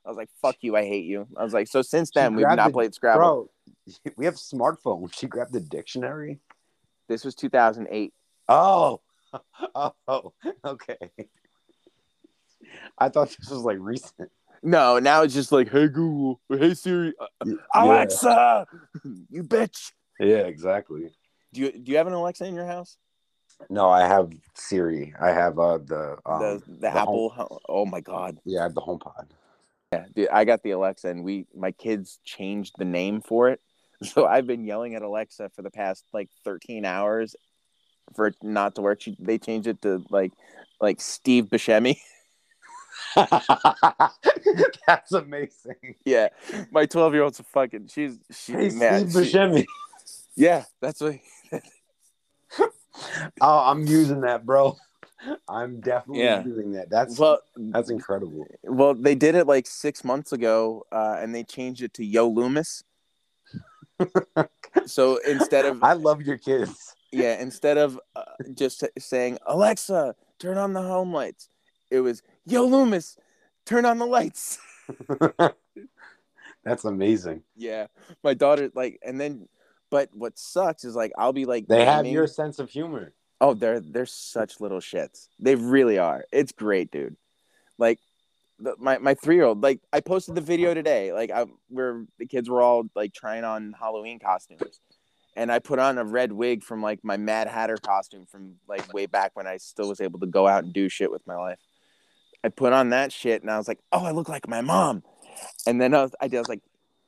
I 0.05 0.09
was 0.09 0.17
like, 0.17 0.29
"Fuck 0.41 0.57
you, 0.61 0.75
I 0.75 0.83
hate 0.83 1.05
you." 1.05 1.27
I 1.37 1.43
was 1.43 1.53
like, 1.53 1.67
so 1.67 1.81
since 1.81 2.11
then 2.11 2.35
we've 2.35 2.45
not 2.45 2.67
the- 2.67 2.73
played 2.73 2.93
Scrabble. 2.93 3.19
Bro, 3.19 3.49
we 4.17 4.25
have 4.25 4.35
smartphones. 4.35 5.13
She 5.13 5.27
grabbed 5.27 5.53
the 5.53 5.61
dictionary. 5.61 6.39
This 7.07 7.23
was 7.23 7.35
2008. 7.35 8.13
Oh, 8.49 9.01
oh, 10.07 10.33
okay. 10.65 10.97
I 12.97 13.09
thought 13.09 13.29
this 13.29 13.49
was 13.49 13.63
like 13.63 13.77
recent. 13.79 14.29
No, 14.61 14.99
now 14.99 15.23
it's 15.23 15.33
just 15.33 15.51
like, 15.51 15.69
"Hey 15.69 15.87
Google, 15.87 16.39
hey 16.49 16.73
Siri, 16.73 17.13
uh, 17.19 17.25
Yeah. 17.45 17.53
Alexa, 17.75 18.67
you 19.29 19.43
bitch." 19.43 19.91
Yeah, 20.19 20.45
exactly. 20.47 21.11
Do 21.53 21.61
you 21.61 21.71
do 21.71 21.91
you 21.91 21.97
have 21.97 22.07
an 22.07 22.13
Alexa 22.13 22.45
in 22.45 22.55
your 22.55 22.65
house? 22.67 22.97
No, 23.69 23.89
I 23.89 24.07
have 24.07 24.31
Siri. 24.55 25.13
I 25.19 25.29
have 25.29 25.59
uh 25.59 25.79
the 25.79 26.17
um, 26.25 26.39
the 26.39 26.61
the, 26.67 26.77
the 26.79 26.87
Apple. 26.95 27.29
ho- 27.29 27.59
Oh 27.67 27.85
my 27.85 27.99
god. 28.01 28.39
yeah, 28.45 28.61
I 28.61 28.63
have 28.63 28.75
the 28.75 28.81
HomePod. 28.81 29.27
Yeah, 29.91 30.05
dude, 30.15 30.29
I 30.29 30.45
got 30.45 30.63
the 30.63 30.71
Alexa, 30.71 31.07
and 31.09 31.23
we 31.23 31.45
my 31.55 31.71
kids 31.71 32.19
changed 32.23 32.73
the 32.77 32.85
name 32.85 33.21
for 33.21 33.49
it. 33.49 33.59
So 34.03 34.25
I've 34.25 34.45
been 34.47 34.65
yelling 34.65 34.95
at 34.95 35.01
Alexa 35.01 35.49
for 35.55 35.61
the 35.61 35.71
past 35.71 36.03
like 36.11 36.29
13 36.43 36.83
hours 36.83 37.37
for 38.15 38.27
it 38.27 38.35
not 38.41 38.75
to 38.75 38.81
work. 38.81 39.01
She, 39.01 39.15
they 39.19 39.37
changed 39.37 39.67
it 39.67 39.81
to 39.83 40.03
like 40.09 40.31
like 40.81 40.99
Steve 41.01 41.45
Buscemi. 41.45 41.97
That's 44.87 45.11
amazing. 45.13 45.95
yeah, 46.05 46.29
my 46.71 46.85
12 46.85 47.13
year 47.13 47.23
old's 47.23 47.39
a 47.39 47.43
fucking. 47.43 47.87
She's 47.87 48.17
she. 48.31 48.53
Hey, 48.53 48.69
man, 48.69 49.09
Steve 49.09 49.27
she- 49.27 49.37
Buscemi. 49.37 49.65
yeah, 50.35 50.63
that's 50.81 51.01
what. 51.01 51.15
Oh, 53.41 53.57
I'm 53.71 53.87
using 53.87 54.21
that, 54.21 54.45
bro. 54.45 54.77
I'm 55.49 55.79
definitely 55.79 56.23
Yeah. 56.23 56.43
using 56.45 56.73
that. 56.73 56.91
That's 56.91 57.17
Well, 57.17 57.39
that's 57.57 57.89
incredible. 57.89 58.45
well, 58.63 58.93
they 58.93 59.15
did 59.15 59.33
it 59.33 59.47
like 59.47 59.65
six 59.65 60.03
months 60.03 60.31
ago, 60.31 60.85
uh, 60.91 61.17
and 61.19 61.33
they 61.33 61.43
changed 61.43 61.81
it 61.81 61.95
to 61.95 62.05
Yo 62.05 62.27
Loomis. 62.27 62.83
so 64.85 65.17
instead 65.27 65.65
of 65.65 65.81
I 65.83 65.93
love 65.93 66.21
your 66.21 66.37
kids. 66.37 66.92
Yeah, 67.13 67.41
instead 67.41 67.77
of 67.77 67.99
uh, 68.15 68.23
just 68.53 68.83
saying 68.97 69.37
Alexa, 69.45 70.15
turn 70.39 70.57
on 70.57 70.73
the 70.73 70.81
home 70.81 71.13
lights, 71.13 71.49
it 71.89 72.01
was 72.01 72.23
Yo 72.45 72.65
Loomis, 72.65 73.17
turn 73.65 73.85
on 73.85 73.99
the 73.99 74.05
lights. 74.05 74.59
That's 76.63 76.85
amazing. 76.85 77.43
yeah, 77.55 77.87
my 78.23 78.33
daughter 78.33 78.71
like, 78.73 78.99
and 79.03 79.19
then, 79.19 79.47
but 79.89 80.09
what 80.13 80.37
sucks 80.37 80.83
is 80.85 80.95
like 80.95 81.11
I'll 81.17 81.33
be 81.33 81.45
like 81.45 81.67
They 81.67 81.85
have 81.85 82.05
your 82.05 82.27
sense 82.27 82.59
of 82.59 82.69
humor. 82.69 83.13
Oh, 83.41 83.53
they're 83.53 83.79
they're 83.79 84.05
such 84.05 84.61
little 84.61 84.79
shits. 84.79 85.27
They 85.39 85.55
really 85.55 85.97
are. 85.97 86.23
It's 86.31 86.53
great, 86.53 86.91
dude. 86.91 87.17
Like 87.77 87.99
the, 88.59 88.75
my 88.79 88.97
my 88.97 89.13
three 89.13 89.35
year 89.35 89.43
old. 89.43 89.61
Like 89.61 89.81
I 89.91 89.99
posted 89.99 90.35
the 90.35 90.41
video 90.41 90.73
today. 90.73 91.11
Like 91.11 91.29
I 91.31 91.45
where 91.67 92.05
the 92.17 92.25
kids 92.25 92.49
were 92.49 92.61
all 92.61 92.85
like 92.95 93.13
trying 93.13 93.43
on 93.43 93.75
Halloween 93.77 94.19
costumes, 94.19 94.79
and 95.35 95.51
I 95.51 95.59
put 95.59 95.79
on 95.79 95.97
a 95.97 96.03
red 96.03 96.31
wig 96.31 96.63
from 96.63 96.81
like 96.81 97.03
my 97.03 97.17
Mad 97.17 97.47
Hatter 97.47 97.77
costume 97.77 98.25
from 98.25 98.55
like 98.67 98.93
way 98.93 99.05
back 99.05 99.31
when 99.35 99.47
I 99.47 99.57
still 99.57 99.89
was 99.89 100.01
able 100.01 100.19
to 100.19 100.27
go 100.27 100.47
out 100.47 100.63
and 100.63 100.73
do 100.73 100.89
shit 100.89 101.11
with 101.11 101.25
my 101.27 101.35
life. 101.35 101.59
I 102.43 102.49
put 102.49 102.73
on 102.73 102.89
that 102.89 103.11
shit, 103.11 103.41
and 103.41 103.49
I 103.49 103.57
was 103.57 103.67
like, 103.67 103.79
oh, 103.91 104.03
I 104.03 104.11
look 104.11 104.27
like 104.27 104.47
my 104.47 104.61
mom. 104.61 105.03
And 105.65 105.79
then 105.79 105.93
I 105.93 106.03
was, 106.03 106.11
I, 106.19 106.27
did, 106.27 106.37
I 106.37 106.39
was 106.39 106.49
like, 106.49 106.61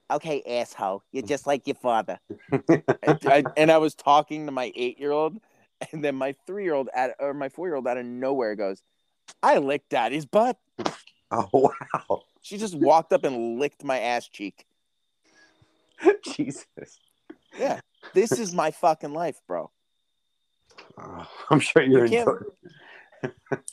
okay, 0.10 0.42
asshole, 0.48 1.04
you're 1.12 1.24
just 1.24 1.46
like 1.46 1.68
your 1.68 1.76
father. 1.76 2.20
I, 2.52 3.18
I, 3.26 3.44
and 3.58 3.72
I 3.72 3.78
was 3.78 3.96
talking 3.96 4.46
to 4.46 4.52
my 4.52 4.72
eight 4.76 5.00
year 5.00 5.12
old, 5.12 5.38
and 5.92 6.04
then 6.04 6.16
my 6.16 6.36
three 6.48 6.64
year 6.64 6.74
old 6.74 6.90
at 6.96 7.16
or 7.20 7.34
my 7.34 7.50
four 7.50 7.68
year 7.68 7.76
old 7.76 7.88
out 7.88 7.98
of 7.98 8.06
nowhere 8.06 8.56
goes, 8.56 8.82
"I 9.44 9.58
licked 9.58 9.90
daddy's 9.90 10.26
butt." 10.26 10.58
Oh 11.32 11.50
wow. 11.54 12.24
She 12.42 12.58
just 12.58 12.76
walked 12.76 13.12
up 13.12 13.24
and 13.24 13.60
licked 13.60 13.84
my 13.84 14.00
ass 14.00 14.28
cheek. 14.28 14.66
Jesus. 16.36 16.66
Yeah, 17.58 17.80
this 18.14 18.32
is 18.34 18.54
my 18.54 18.72
fucking 18.72 19.14
life, 19.14 19.40
bro. 19.48 19.72
Oh, 20.98 21.28
I'm 21.50 21.60
sure 21.60 21.84
you're 21.84 22.06
You 22.06 22.20
enjoying 22.20 23.34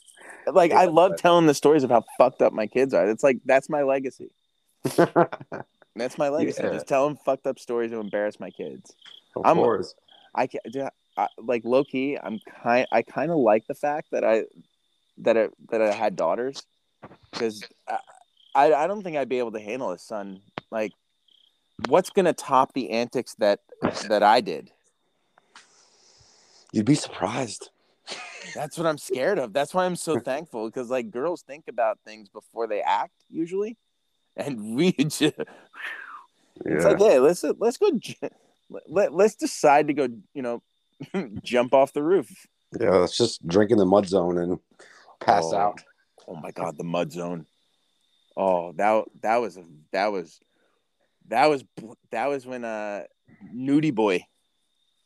Like 0.47 0.73
I 0.73 0.87
love 0.87 1.17
telling 1.17 1.47
the 1.47 1.55
stories 1.55 1.85
of 1.85 1.91
how 1.91 2.03
fucked 2.19 2.43
up 2.43 2.53
my 2.53 2.67
kids 2.67 2.95
are. 2.95 3.09
It's 3.09 3.23
like 3.23 3.39
that's 3.45 3.69
my 3.69 3.83
legacy. 3.83 4.31
That's 5.95 6.17
my 6.17 6.31
legacy. 6.31 6.63
Yeah. 6.63 6.71
Just 6.71 6.89
tell 6.89 7.07
them 7.07 7.19
fucked 7.23 7.47
up 7.47 7.59
stories 7.59 7.91
to 7.91 7.99
embarrass 7.99 8.41
my 8.41 8.51
kids. 8.51 8.95
Of 9.37 9.45
I'm- 9.45 9.57
course. 9.57 9.95
I 10.35 10.47
can 10.47 10.61
I, 11.19 11.29
like 11.39 11.63
low 11.65 11.85
key. 11.85 12.19
I'm 12.21 12.41
kind. 12.63 12.87
I 12.91 13.03
kind 13.03 13.31
of 13.31 13.37
like 13.37 13.67
the 13.67 13.75
fact 13.75 14.09
that 14.13 14.25
I 14.25 14.45
that 15.19 15.37
I 15.37 15.49
that 15.71 15.83
I 15.83 15.93
had 15.93 16.17
daughters 16.17 16.63
because 17.31 17.63
I 18.55 18.73
I 18.73 18.87
don't 18.87 19.03
think 19.03 19.19
I'd 19.19 19.29
be 19.29 19.39
able 19.39 19.53
to 19.53 19.61
handle 19.61 19.91
a 19.91 19.99
son. 19.99 20.41
Like, 20.71 20.93
what's 21.89 22.11
gonna 22.11 22.33
top 22.33 22.73
the 22.75 22.91
antics 22.91 23.35
that 23.37 23.61
that 24.09 24.23
I 24.23 24.41
did? 24.41 24.71
You'd 26.73 26.87
be 26.87 26.95
surprised. 26.95 27.71
That's 28.55 28.77
what 28.77 28.87
I'm 28.87 28.99
scared 28.99 29.39
of. 29.39 29.53
That's 29.53 29.73
why 29.73 29.85
I'm 29.85 29.97
so 29.97 30.19
thankful 30.19 30.67
because 30.67 30.91
like 30.91 31.11
girls 31.11 31.43
think 31.43 31.65
about 31.69 31.99
things 32.05 32.29
before 32.29 32.67
they 32.67 32.81
act 32.83 33.13
usually, 33.31 33.77
and 34.37 34.75
we 34.77 34.93
just 34.93 35.23
it's 36.65 36.85
like 36.85 36.99
hey 36.99 37.19
let's 37.19 37.45
let's 37.59 37.77
go 37.79 37.91
let, 38.89 39.13
let's 39.13 39.35
decide 39.37 39.87
to 39.89 39.95
go 39.95 40.09
you 40.35 40.43
know 40.43 40.63
jump 41.43 41.73
off 41.75 41.93
the 41.93 42.03
roof. 42.03 42.47
yeah, 42.81 42.91
let's 42.91 43.17
just 43.17 43.47
drink 43.47 43.71
in 43.71 43.79
the 43.79 43.87
mud 43.87 44.07
zone 44.07 44.39
and 44.39 44.59
pass 45.21 45.45
Oh. 45.47 45.57
out. 45.57 45.81
Oh 46.29 46.37
my 46.37 46.51
god, 46.53 46.77
the 46.79 46.85
mud 46.85 47.11
zone. 47.13 47.47
Oh, 48.37 48.73
that 48.73 49.05
that 49.23 49.37
was 49.39 49.57
a 49.57 49.65
that 49.93 50.13
was 50.13 50.41
that 51.29 51.49
was 51.49 51.65
that 52.11 52.27
was 52.29 52.47
when 52.47 52.65
uh 52.65 53.05
Nudie 53.55 53.95
Boy. 53.95 54.25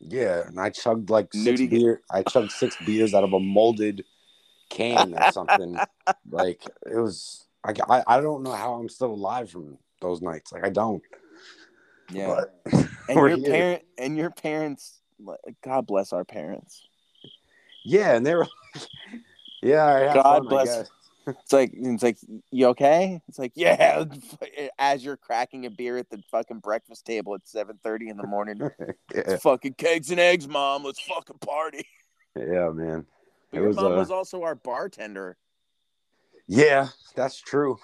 Yeah, 0.01 0.47
and 0.47 0.61
I 0.61 0.71
chugged 0.71 1.11
like 1.11 1.33
six 1.33 1.61
Nudie- 1.61 1.71
beer. 1.71 2.03
I 2.11 2.23
chugged 2.23 2.53
six 2.53 2.77
beers 2.85 3.15
out 3.15 3.25
of 3.25 3.33
a 3.33 3.41
molded 3.41 4.05
can 4.69 5.15
or 5.15 5.31
something. 5.33 5.79
like 6.31 6.63
it 6.85 6.97
was. 6.97 7.47
I, 7.65 7.73
I 7.89 8.03
I 8.07 8.21
don't 8.21 8.43
know 8.43 8.53
how 8.53 8.75
I'm 8.75 8.89
still 8.89 9.13
alive 9.13 9.51
from 9.51 9.79
those 10.01 10.21
nights. 10.21 10.53
Like 10.53 10.65
I 10.65 10.71
don't. 10.71 11.03
Yeah. 12.13 12.45
But 12.65 12.73
and 13.09 13.17
your 13.17 13.37
here. 13.37 13.51
parent 13.51 13.83
and 13.99 14.17
your 14.17 14.31
parents 14.31 15.01
God 15.65 15.87
bless 15.87 16.13
our 16.13 16.25
parents. 16.25 16.83
yeah, 17.85 18.15
and 18.15 18.27
they 18.27 18.35
were. 18.35 18.47
yeah, 19.63 20.11
I 20.11 20.15
God 20.15 20.39
fun, 20.41 20.49
bless-. 20.49 20.91
It's 21.27 21.53
like 21.53 21.71
it's 21.75 22.03
like 22.03 22.19
you 22.53 22.69
okay? 22.69 23.21
It's 23.29 23.39
like 23.39 23.53
yeah. 23.57 24.05
As 24.79 25.05
you're 25.05 25.17
cracking 25.17 25.67
a 25.67 25.71
beer 25.71 25.97
at 25.99 26.09
the 26.09 26.23
fucking 26.31 26.61
breakfast 26.61 27.05
table 27.05 27.35
at 27.35 27.47
seven 27.49 27.79
thirty 27.83 28.09
in 28.09 28.17
the 28.17 28.27
morning, 28.27 28.59
yeah, 28.81 28.93
it's 29.11 29.43
fucking 29.43 29.75
kegs 29.75 30.11
and 30.11 30.21
eggs, 30.21 30.47
mom. 30.47 30.85
Let's 30.85 31.01
fucking 31.01 31.39
party. 31.39 31.87
yeah, 32.37 32.71
man. 32.71 33.07
But 33.51 33.59
It 33.59 33.61
your 33.61 33.69
was, 33.69 33.77
mom 33.77 33.93
uh, 33.93 33.97
was 33.97 34.11
also 34.11 34.43
our 34.43 34.55
bartender. 34.55 35.37
Yeah, 36.47 36.89
that's 37.17 37.41
true. 37.41 37.79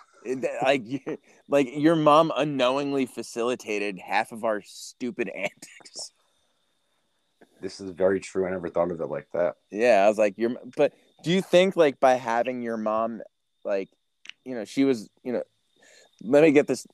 Like 0.63 0.85
like 1.49 1.69
your 1.73 1.97
mom 1.97 2.33
unknowingly 2.37 3.07
facilitated 3.07 3.99
half 3.99 4.31
of 4.31 4.45
our 4.45 4.63
stupid 4.65 5.29
antics. 5.35 6.13
This 7.61 7.81
is 7.81 7.91
very 7.91 8.21
true. 8.21 8.47
I 8.47 8.51
never 8.51 8.69
thought 8.69 8.91
of 8.91 9.01
it 9.01 9.07
like 9.07 9.29
that. 9.33 9.55
Yeah, 9.71 10.05
I 10.05 10.09
was 10.09 10.19
like, 10.19 10.35
your. 10.37 10.57
But 10.77 10.93
do 11.23 11.31
you 11.31 11.43
think 11.43 11.77
like 11.77 12.01
by 12.01 12.15
having 12.15 12.61
your 12.63 12.77
mom, 12.77 13.23
like, 13.65 13.89
you 14.45 14.55
know, 14.55 14.65
she 14.65 14.85
was, 14.85 15.09
you 15.23 15.33
know, 15.33 15.43
let 16.23 16.43
me 16.43 16.53
get 16.53 16.67
this, 16.67 16.87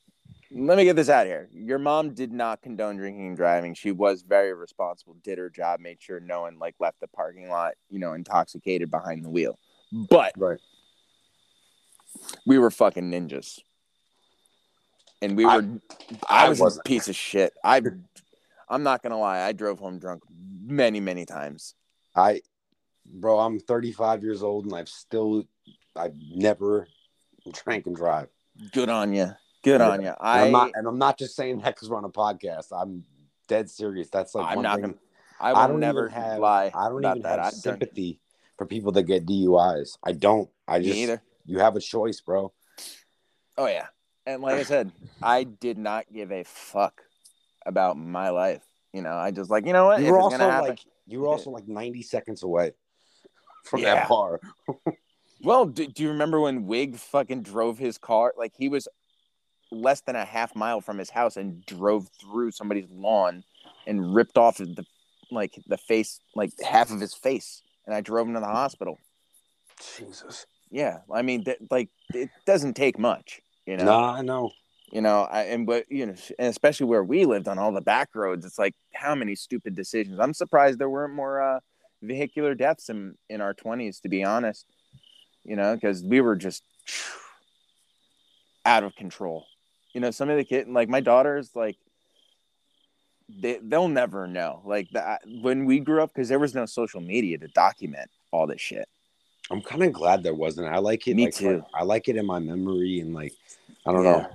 let 0.51 0.77
me 0.77 0.83
get 0.83 0.95
this 0.95 1.09
out 1.09 1.25
here. 1.27 1.49
Your 1.53 1.79
mom 1.79 2.13
did 2.13 2.31
not 2.31 2.61
condone 2.61 2.97
drinking 2.97 3.27
and 3.27 3.37
driving. 3.37 3.73
She 3.73 3.91
was 3.91 4.21
very 4.23 4.53
responsible, 4.53 5.15
did 5.23 5.37
her 5.37 5.49
job, 5.49 5.79
made 5.79 6.01
sure 6.01 6.19
no 6.19 6.41
one 6.41 6.57
like 6.59 6.75
left 6.79 6.99
the 6.99 7.07
parking 7.07 7.49
lot, 7.49 7.73
you 7.89 7.99
know, 7.99 8.13
intoxicated 8.13 8.89
behind 8.89 9.23
the 9.23 9.29
wheel. 9.29 9.57
But 9.91 10.33
Right. 10.37 10.59
we 12.45 12.57
were 12.57 12.71
fucking 12.71 13.11
ninjas. 13.11 13.59
And 15.21 15.35
we 15.35 15.45
were 15.45 15.51
I- 16.29 16.45
I, 16.45 16.49
was 16.49 16.77
a 16.77 16.81
piece 16.83 17.09
of 17.09 17.15
shit. 17.15 17.53
I 17.63 17.81
I'm 18.69 18.83
not 18.83 19.01
gonna 19.01 19.19
lie, 19.19 19.41
I 19.41 19.51
drove 19.51 19.79
home 19.79 19.99
drunk 19.99 20.23
many, 20.63 20.99
many 20.99 21.25
times. 21.25 21.73
I, 22.15 22.41
bro, 23.05 23.39
I'm 23.39 23.59
35 23.59 24.23
years 24.23 24.43
old 24.43 24.65
and 24.65 24.73
I've 24.75 24.89
still, 24.89 25.45
I've 25.95 26.15
never 26.33 26.87
drank 27.51 27.87
and 27.87 27.95
drive. 27.95 28.27
Good 28.71 28.89
on 28.89 29.13
you. 29.13 29.31
Good 29.63 29.81
on 29.81 30.01
you. 30.01 30.07
And 30.07 30.17
I 30.19 30.45
I'm 30.45 30.51
not, 30.51 30.71
and 30.75 30.87
I'm 30.87 30.97
not 30.97 31.17
just 31.17 31.35
saying 31.35 31.59
that 31.59 31.75
because 31.75 31.89
we're 31.89 31.97
on 31.97 32.05
a 32.05 32.09
podcast. 32.09 32.67
I'm 32.71 33.03
dead 33.47 33.69
serious. 33.69 34.09
That's 34.09 34.35
like 34.35 34.55
I'm 34.57 34.61
not 34.63 34.81
gonna 34.81 34.93
I 35.39 35.51
I 35.53 35.67
don't 35.67 35.79
never 35.79 36.07
have. 36.09 36.39
lie 36.39 36.71
I 36.73 36.89
don't 36.89 37.03
even 37.03 37.21
that. 37.23 37.39
have 37.39 37.53
sympathy 37.53 38.19
for 38.57 38.65
people 38.65 38.91
that 38.93 39.03
get 39.03 39.25
DUIs. 39.25 39.97
I 40.03 40.11
don't. 40.13 40.49
I 40.67 40.79
me 40.79 40.85
just. 40.85 40.97
either. 40.97 41.21
You 41.45 41.59
have 41.59 41.75
a 41.75 41.79
choice, 41.79 42.21
bro. 42.21 42.53
Oh 43.57 43.67
yeah. 43.67 43.87
And 44.25 44.41
like 44.41 44.55
I 44.55 44.63
said, 44.63 44.91
I 45.21 45.43
did 45.43 45.77
not 45.77 46.05
give 46.13 46.31
a 46.31 46.43
fuck 46.43 47.01
about 47.65 47.97
my 47.97 48.29
life. 48.29 48.63
You 48.93 49.01
know, 49.01 49.13
I 49.13 49.31
just 49.31 49.49
like, 49.49 49.65
you 49.65 49.73
know 49.73 49.85
what? 49.85 50.01
You 50.01 50.11
were 50.11 50.19
also 50.19 50.37
happen. 50.37 50.69
like, 50.69 50.79
you 51.07 51.19
were 51.21 51.27
also 51.27 51.49
like 51.49 51.67
90 51.67 52.01
seconds 52.03 52.43
away 52.43 52.73
from 53.65 53.81
Yeah. 53.81 53.95
that 53.95 54.09
bar. 54.09 54.39
Well, 55.41 55.65
do, 55.65 55.87
do 55.87 56.03
you 56.03 56.09
remember 56.09 56.39
when 56.39 56.67
Wig 56.67 56.95
fucking 56.97 57.43
drove 57.43 57.77
his 57.77 57.97
car? 57.97 58.33
Like 58.37 58.53
he 58.57 58.69
was 58.69 58.87
less 59.71 60.01
than 60.01 60.15
a 60.15 60.25
half 60.25 60.55
mile 60.55 60.81
from 60.81 60.97
his 60.97 61.09
house 61.09 61.37
and 61.37 61.65
drove 61.65 62.09
through 62.19 62.51
somebody's 62.51 62.89
lawn 62.89 63.43
and 63.87 64.13
ripped 64.13 64.37
off 64.37 64.57
the 64.57 64.85
like 65.31 65.53
the 65.67 65.77
face 65.77 66.19
like 66.35 66.51
half 66.63 66.91
of 66.91 66.99
his 66.99 67.13
face 67.13 67.61
and 67.85 67.95
I 67.95 68.01
drove 68.01 68.27
him 68.27 68.33
to 68.33 68.39
the 68.39 68.45
hospital. 68.47 68.97
Jesus. 69.97 70.45
Yeah, 70.71 70.99
I 71.11 71.21
mean 71.21 71.43
th- 71.43 71.59
like 71.69 71.89
it 72.13 72.29
doesn't 72.45 72.75
take 72.75 72.99
much, 72.99 73.41
you 73.65 73.77
know. 73.77 73.85
Nah, 73.85 74.15
I 74.15 74.21
know. 74.21 74.51
You 74.91 75.01
know, 75.01 75.27
I, 75.31 75.43
and 75.43 75.65
but 75.65 75.85
you 75.89 76.05
know, 76.07 76.15
and 76.37 76.47
especially 76.47 76.87
where 76.87 77.03
we 77.03 77.25
lived 77.25 77.47
on 77.47 77.59
all 77.59 77.71
the 77.71 77.81
back 77.81 78.09
roads, 78.15 78.45
it's 78.45 78.57
like 78.57 78.73
how 78.93 79.13
many 79.15 79.35
stupid 79.35 79.75
decisions. 79.75 80.19
I'm 80.19 80.33
surprised 80.33 80.79
there 80.79 80.89
weren't 80.89 81.13
more 81.13 81.41
uh, 81.41 81.59
vehicular 82.01 82.55
deaths 82.55 82.89
in 82.89 83.15
in 83.29 83.41
our 83.41 83.53
20s, 83.53 84.01
to 84.01 84.09
be 84.09 84.23
honest. 84.23 84.65
You 85.49 85.55
know, 85.55 85.73
because 85.73 86.03
we 86.03 86.21
were 86.21 86.35
just 86.35 86.61
out 88.65 88.83
of 88.83 88.95
control. 88.95 89.47
You 89.95 90.01
know, 90.01 90.11
some 90.11 90.29
of 90.29 90.37
the 90.37 90.43
kids, 90.43 90.69
like 90.69 90.89
my 90.89 90.99
daughters, 90.99 91.49
like 91.55 91.75
they 93.27 93.59
they'll 93.63 93.87
never 93.87 94.27
know. 94.27 94.61
Like 94.63 94.91
that 94.91 95.21
when 95.41 95.65
we 95.65 95.79
grew 95.79 96.03
up, 96.03 96.13
because 96.13 96.29
there 96.29 96.37
was 96.37 96.53
no 96.53 96.67
social 96.67 97.01
media 97.01 97.39
to 97.39 97.47
document 97.47 98.11
all 98.31 98.45
this 98.45 98.61
shit. 98.61 98.87
I'm 99.49 99.63
kind 99.63 99.81
of 99.81 99.91
glad 99.91 100.21
there 100.21 100.35
wasn't. 100.35 100.67
I 100.67 100.77
like 100.77 101.07
it. 101.07 101.15
Me 101.15 101.25
like, 101.25 101.33
too. 101.33 101.63
I 101.73 101.83
like 101.83 102.07
it 102.07 102.15
in 102.15 102.27
my 102.27 102.37
memory 102.37 102.99
and 102.99 103.15
like 103.15 103.33
I 103.87 103.91
don't 103.91 104.03
Yeah. 104.03 104.11
know. 104.11 104.27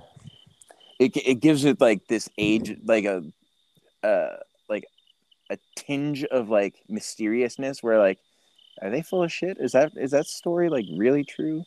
It 0.99 1.15
it 1.15 1.39
gives 1.39 1.63
it 1.63 1.79
like 1.79 2.07
this 2.07 2.27
age, 2.37 2.77
like 2.83 3.05
a, 3.05 3.23
uh, 4.03 4.35
like 4.67 4.85
a 5.49 5.57
tinge 5.77 6.25
of 6.25 6.49
like 6.49 6.75
mysteriousness, 6.89 7.81
where 7.81 7.99
like, 7.99 8.19
are 8.81 8.89
they 8.89 9.01
full 9.01 9.23
of 9.23 9.31
shit? 9.31 9.57
Is 9.59 9.71
that 9.73 9.93
is 9.95 10.11
that 10.11 10.27
story 10.27 10.69
like 10.69 10.85
really 10.95 11.23
true? 11.23 11.63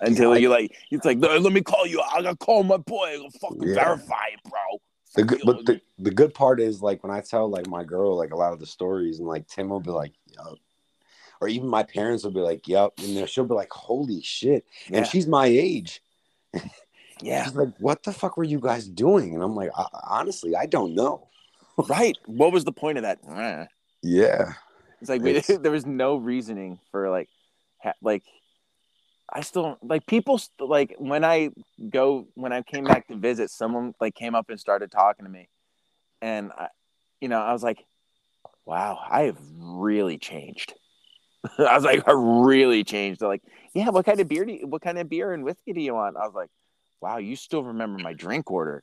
Until 0.00 0.32
I- 0.32 0.38
you 0.38 0.48
like, 0.48 0.74
it's 0.90 1.04
like, 1.04 1.18
let 1.20 1.52
me 1.52 1.60
call 1.60 1.86
you. 1.86 2.00
I 2.00 2.22
gotta 2.22 2.36
call 2.36 2.62
my 2.62 2.78
boy. 2.78 3.04
I 3.08 3.16
gotta 3.18 3.38
fucking 3.38 3.62
Yeah. 3.68 3.74
verify 3.74 4.26
it, 4.32 4.40
bro. 4.50 4.60
The 5.14 5.24
good, 5.24 5.40
but 5.44 5.66
the, 5.66 5.80
the 5.98 6.10
good 6.10 6.32
part 6.32 6.60
is 6.60 6.80
like 6.80 7.02
when 7.02 7.12
I 7.12 7.20
tell 7.20 7.50
like 7.50 7.66
my 7.66 7.84
girl 7.84 8.16
like 8.16 8.30
a 8.32 8.36
lot 8.36 8.52
of 8.52 8.60
the 8.60 8.66
stories 8.66 9.18
and 9.18 9.28
like 9.28 9.46
Tim 9.48 9.68
will 9.68 9.80
be 9.80 9.90
like, 9.90 10.12
yup. 10.36 10.56
Or 11.42 11.48
even 11.48 11.68
my 11.68 11.82
parents 11.82 12.22
will 12.24 12.30
be 12.30 12.40
like, 12.40 12.66
yup. 12.68 12.94
And 13.02 13.28
she'll 13.28 13.44
be 13.44 13.54
like, 13.54 13.72
holy 13.72 14.22
shit. 14.22 14.64
yeah, 14.88 14.98
And 14.98 15.06
she's 15.06 15.26
my 15.26 15.46
age. 15.46 16.02
yeah, 17.22 17.44
She's 17.44 17.54
like, 17.54 17.70
what 17.78 18.02
the 18.02 18.12
fuck 18.12 18.36
were 18.36 18.44
you 18.44 18.60
guys 18.60 18.86
doing? 18.88 19.34
And 19.34 19.42
I'm 19.42 19.54
like, 19.54 19.70
"I- 19.76 19.86
honestly, 20.04 20.54
I 20.56 20.66
don't 20.66 20.94
know. 20.94 21.28
right. 21.88 22.16
What 22.26 22.52
was 22.52 22.64
the 22.64 22.72
point 22.72 22.98
of 22.98 23.02
that? 23.04 23.68
Yeah. 24.02 24.52
It's 25.00 25.08
like 25.10 25.22
we, 25.22 25.30
It's- 25.36 25.58
there 25.62 25.72
was 25.72 25.86
no 25.86 26.16
reasoning 26.16 26.78
for 26.90 27.10
like, 27.10 27.28
ha, 27.82 27.92
like, 28.02 28.22
I 29.32 29.42
still 29.42 29.78
like 29.82 30.06
people 30.06 30.38
st- 30.38 30.68
like 30.68 30.94
when 30.98 31.24
I 31.24 31.50
go 31.88 32.26
when 32.34 32.52
I 32.52 32.62
came 32.62 32.84
back 32.84 33.06
to 33.08 33.16
visit, 33.16 33.50
someone 33.50 33.94
like 34.00 34.14
came 34.14 34.34
up 34.34 34.50
and 34.50 34.58
started 34.58 34.90
talking 34.90 35.24
to 35.24 35.30
me, 35.30 35.48
and 36.20 36.50
I, 36.52 36.68
you 37.20 37.28
know, 37.28 37.40
I 37.40 37.52
was 37.52 37.62
like, 37.62 37.84
wow, 38.64 38.98
I 39.08 39.22
have 39.22 39.38
really 39.56 40.18
changed. 40.18 40.74
I 41.58 41.74
was 41.74 41.84
like, 41.84 42.06
I 42.08 42.12
really 42.12 42.82
changed. 42.82 43.20
They're 43.20 43.28
like, 43.28 43.42
yeah, 43.72 43.90
what 43.90 44.04
kind 44.04 44.18
of 44.18 44.26
beer 44.28 44.44
do 44.44 44.52
you, 44.52 44.66
what 44.66 44.82
kind 44.82 44.98
of 44.98 45.08
beer 45.08 45.32
and 45.32 45.44
whiskey 45.44 45.72
do 45.72 45.80
you 45.80 45.94
want? 45.94 46.16
I 46.16 46.26
was 46.26 46.34
like, 46.34 46.50
wow, 47.00 47.18
you 47.18 47.36
still 47.36 47.62
remember 47.62 48.02
my 48.02 48.12
drink 48.12 48.50
order? 48.50 48.82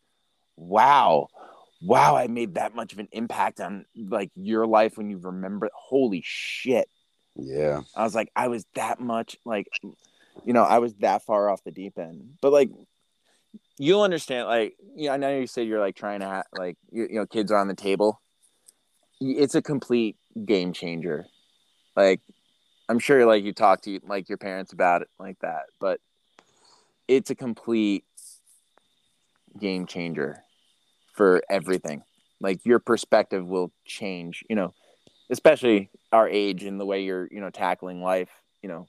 Wow. 0.56 1.28
Wow, 1.82 2.16
I 2.16 2.28
made 2.28 2.56
that 2.56 2.76
much 2.76 2.94
of 2.94 3.00
an 3.00 3.08
impact 3.12 3.60
on 3.60 3.86
like 3.96 4.32
your 4.36 4.66
life 4.66 4.98
when 4.98 5.10
you 5.10 5.18
remember. 5.18 5.70
Holy 5.74 6.24
shit. 6.26 6.90
Yeah. 7.36 7.82
I 7.96 8.04
was 8.04 8.16
like, 8.16 8.32
I 8.36 8.48
was 8.48 8.66
that 8.74 9.00
much 9.00 9.38
like, 9.46 9.68
you 10.44 10.54
know, 10.54 10.64
I 10.64 10.80
was 10.80 10.96
that 10.96 11.24
far 11.24 11.50
off 11.50 11.64
the 11.64 11.72
deep 11.72 12.00
end. 12.00 12.38
But 12.42 12.52
like, 12.52 12.72
you'll 13.78 14.02
understand. 14.02 14.48
Like, 14.48 14.76
you 14.96 15.08
know, 15.08 15.14
I 15.14 15.18
know 15.18 15.38
you 15.38 15.48
said 15.48 15.68
you're 15.68 15.80
like 15.80 15.96
trying 15.96 16.22
to 16.22 16.28
have 16.28 16.46
like, 16.58 16.78
you, 16.92 17.08
you 17.10 17.16
know, 17.16 17.26
kids 17.28 17.52
are 17.52 17.60
on 17.60 17.68
the 17.68 17.76
table. 17.76 18.22
It's 19.22 19.56
a 19.56 19.62
complete 19.62 20.16
game 20.46 20.74
changer. 20.74 21.28
Like, 21.96 22.22
I'm 22.90 23.00
sure 23.00 23.26
like 23.26 23.44
you 23.44 23.54
talk 23.54 23.82
to 23.82 24.00
like 24.08 24.30
your 24.30 24.38
parents 24.38 24.74
about 24.74 25.04
it 25.04 25.10
like 25.20 25.38
that, 25.42 25.64
but 25.80 26.00
it's 27.08 27.30
a 27.30 27.36
complete 27.36 28.04
game 29.60 29.86
changer 29.86 30.44
for 31.18 31.42
everything. 31.50 32.04
Like 32.40 32.66
your 32.66 32.80
perspective 32.80 33.46
will 33.46 33.74
change. 33.86 34.46
You 34.50 34.56
know, 34.56 34.74
especially 35.30 35.90
our 36.12 36.28
age 36.30 36.64
and 36.64 36.80
the 36.80 36.86
way 36.86 37.04
you're 37.04 37.28
you 37.32 37.42
know 37.42 37.50
tackling 37.50 38.02
life 38.02 38.30
you 38.62 38.70
know 38.70 38.88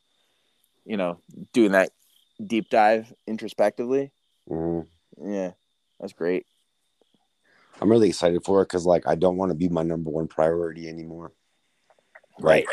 you 0.85 0.97
know 0.97 1.21
doing 1.53 1.73
that 1.73 1.91
deep 2.45 2.69
dive 2.71 3.13
introspectively 3.27 4.13
Mhm. 4.49 4.87
yeah 5.21 5.53
that's 5.99 6.13
great 6.13 6.47
I'm 7.81 7.91
really 7.91 8.09
excited 8.09 8.45
for 8.45 8.63
it 8.63 8.67
because 8.67 8.87
like 8.87 9.07
I 9.07 9.15
don't 9.15 9.37
want 9.37 9.51
to 9.51 9.57
be 9.57 9.69
my 9.69 9.83
number 9.83 10.11
one 10.11 10.29
priority 10.29 10.89
anymore. 10.89 11.33
right 12.41 12.67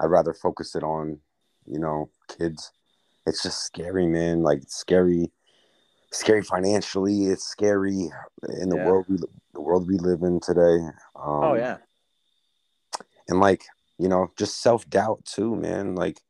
I'd 0.00 0.06
rather 0.10 0.32
focus 0.32 0.76
it 0.76 0.84
on, 0.84 1.18
you 1.66 1.80
know, 1.80 2.10
kids. 2.28 2.70
It's 3.26 3.42
just 3.42 3.64
scary, 3.64 4.06
man. 4.06 4.42
Like 4.44 4.58
it's 4.58 4.76
scary, 4.76 5.32
scary 6.12 6.42
financially. 6.42 7.26
It's 7.26 7.44
scary 7.44 8.10
in 8.60 8.68
the 8.68 8.76
Yeah. 8.76 8.84
world 8.86 9.06
we 9.08 9.18
the 9.54 9.60
world 9.60 9.88
we 9.88 9.98
live 9.98 10.22
in 10.22 10.40
today. 10.40 10.78
Um, 11.16 11.42
oh 11.44 11.54
yeah 11.54 11.78
and 13.28 13.40
like 13.40 13.64
you 13.98 14.08
know, 14.08 14.28
just 14.38 14.60
self 14.62 14.88
doubt 14.88 15.24
too, 15.24 15.56
man. 15.56 15.94
Like, 15.96 16.20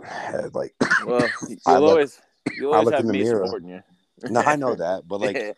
like 0.52 0.74
well 1.06 1.30
I 1.66 1.72
you'll 1.72 1.80
look- 1.80 1.90
always 1.90 2.20
you'll 2.56 2.72
I 2.72 2.76
always 2.76 2.86
look 2.86 2.94
have 2.94 3.00
in 3.02 3.06
the 3.08 3.12
me 3.12 3.22
mirror. 3.22 3.44
supporting 3.44 3.68
you 3.68 3.82
no, 4.30 4.40
I 4.40 4.56
know 4.62 4.74
that, 4.74 5.06
but 5.06 5.20
like 5.20 5.56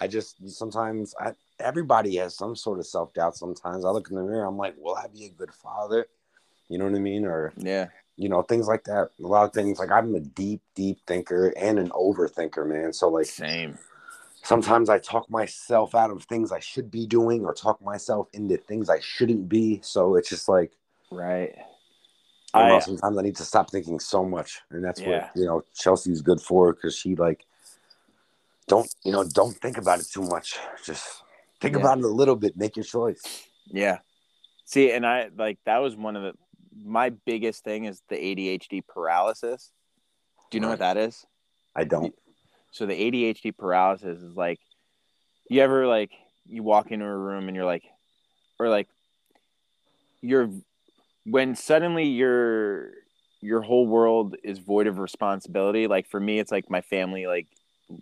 I 0.00 0.06
just 0.06 0.36
sometimes 0.50 1.14
I 1.20 1.32
everybody 1.58 2.16
has 2.16 2.36
some 2.36 2.56
sort 2.56 2.78
of 2.78 2.86
self 2.86 3.12
doubt. 3.14 3.36
Sometimes 3.36 3.84
I 3.84 3.90
look 3.90 4.10
in 4.10 4.16
the 4.16 4.22
mirror, 4.22 4.44
I'm 4.44 4.56
like, 4.58 4.74
will 4.78 4.94
I 4.96 5.06
be 5.08 5.26
a 5.26 5.30
good 5.30 5.52
father? 5.52 6.06
You 6.68 6.78
know 6.78 6.84
what 6.84 6.94
I 6.94 6.98
mean? 6.98 7.24
Or 7.24 7.52
yeah 7.56 7.88
you 8.16 8.28
know 8.28 8.42
things 8.42 8.66
like 8.66 8.84
that. 8.84 9.10
A 9.22 9.26
lot 9.26 9.44
of 9.44 9.52
things 9.52 9.78
like 9.78 9.90
I'm 9.90 10.14
a 10.14 10.20
deep, 10.20 10.62
deep 10.74 10.98
thinker 11.06 11.48
and 11.56 11.78
an 11.78 11.90
overthinker, 11.90 12.66
man. 12.66 12.92
So 12.92 13.08
like 13.08 13.26
same 13.26 13.78
sometimes 14.42 14.88
I 14.88 14.98
talk 14.98 15.28
myself 15.28 15.94
out 15.94 16.10
of 16.10 16.22
things 16.24 16.52
I 16.52 16.60
should 16.60 16.90
be 16.90 17.06
doing, 17.06 17.44
or 17.44 17.52
talk 17.52 17.82
myself 17.82 18.28
into 18.32 18.56
things 18.56 18.88
I 18.88 19.00
shouldn't 19.00 19.48
be. 19.48 19.80
So 19.82 20.16
it's 20.16 20.28
just 20.28 20.48
like 20.48 20.72
right 21.10 21.54
I 22.54 22.68
know, 22.68 22.80
sometimes 22.80 23.18
I 23.18 23.22
need 23.22 23.36
to 23.36 23.44
stop 23.44 23.70
thinking 23.70 24.00
so 24.00 24.24
much, 24.24 24.60
and 24.70 24.82
that's 24.82 25.00
Yeah. 25.00 25.08
what 25.08 25.30
you 25.36 25.44
know 25.44 25.62
Chelsea's 25.74 26.22
good 26.22 26.40
for 26.40 26.72
because 26.72 26.96
she 26.96 27.14
like 27.16 27.44
don't 28.66 28.92
you 29.04 29.12
know 29.12 29.24
don't 29.24 29.56
think 29.56 29.78
about 29.78 30.00
it 30.00 30.06
too 30.10 30.22
much. 30.22 30.58
Just 30.84 31.22
think 31.60 31.74
Yeah. 31.74 31.80
about 31.80 31.98
it 31.98 32.04
a 32.04 32.08
little 32.08 32.36
bit. 32.36 32.56
Make 32.56 32.76
your 32.76 32.84
choice. 32.84 33.22
yeah 33.70 33.98
see 34.64 34.90
and 34.92 35.04
i 35.06 35.28
like 35.36 35.58
that 35.64 35.78
was 35.78 35.94
one 35.96 36.16
of 36.16 36.22
the 36.22 36.32
my 36.84 37.10
biggest 37.24 37.64
thing 37.64 37.84
is 37.84 38.02
the 38.08 38.16
adhd 38.16 38.86
paralysis 38.86 39.72
do 40.50 40.58
you 40.58 40.60
know 40.62 40.68
what 40.68 40.78
that 40.78 40.96
is 40.96 41.26
I 41.76 41.84
don't. 41.84 42.14
So 42.72 42.86
the 42.86 42.94
ADHD 42.94 43.56
paralysis 43.56 44.22
is 44.22 44.34
like, 44.34 44.58
you 45.48 45.60
ever 45.60 45.86
like 45.86 46.10
you 46.46 46.62
walk 46.62 46.90
into 46.90 47.04
a 47.04 47.16
room 47.16 47.48
and 47.48 47.54
you're 47.54 47.66
like, 47.66 47.84
or 48.58 48.68
like, 48.68 48.88
you're 50.22 50.50
when 51.24 51.54
suddenly 51.54 52.04
your 52.04 52.90
your 53.42 53.60
whole 53.60 53.86
world 53.86 54.36
is 54.42 54.58
void 54.58 54.86
of 54.86 54.98
responsibility. 54.98 55.86
Like 55.86 56.08
for 56.08 56.18
me, 56.18 56.38
it's 56.38 56.50
like 56.50 56.70
my 56.70 56.80
family 56.80 57.26
like 57.26 57.46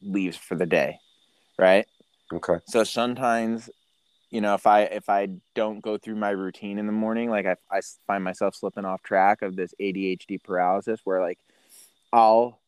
leaves 0.03 0.37
for 0.37 0.55
the 0.55 0.67
day, 0.67 0.99
right? 1.59 1.87
Okay. 2.33 2.59
So 2.67 2.85
sometimes, 2.85 3.69
you 4.35 4.41
know, 4.41 4.55
if 4.55 4.67
I 4.67 4.81
if 4.83 5.09
I 5.09 5.29
don't 5.55 5.81
go 5.81 5.97
through 5.97 6.17
my 6.17 6.31
routine 6.31 6.79
in 6.79 6.87
the 6.87 6.93
morning, 6.93 7.31
like 7.31 7.47
I 7.47 7.55
I 7.71 7.81
find 8.05 8.25
myself 8.25 8.57
slipping 8.57 8.85
off 8.85 9.01
track 9.01 9.43
of 9.43 9.55
this 9.55 9.73
ADHD 9.81 10.43
paralysis, 10.43 10.99
where 11.05 11.21
like 11.21 11.39
I'll 12.13 12.59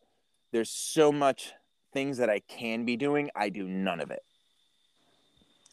there's 0.52 0.70
so 0.70 1.10
much 1.10 1.52
things 1.92 2.18
that 2.18 2.30
I 2.30 2.38
can 2.38 2.84
be 2.84 2.96
doing, 2.96 3.30
I 3.34 3.48
do 3.48 3.66
none 3.66 3.98
of 3.98 4.12
it. 4.12 4.22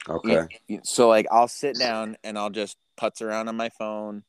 Okay. 0.09 0.47
So 0.83 1.09
like 1.09 1.27
I'll 1.31 1.47
sit 1.47 1.77
down 1.77 2.17
and 2.23 2.39
I'll 2.39 2.49
just 2.49 2.75
putz 2.99 3.21
around 3.21 3.47
on 3.47 3.55
my 3.55 3.69
phone 3.69 4.23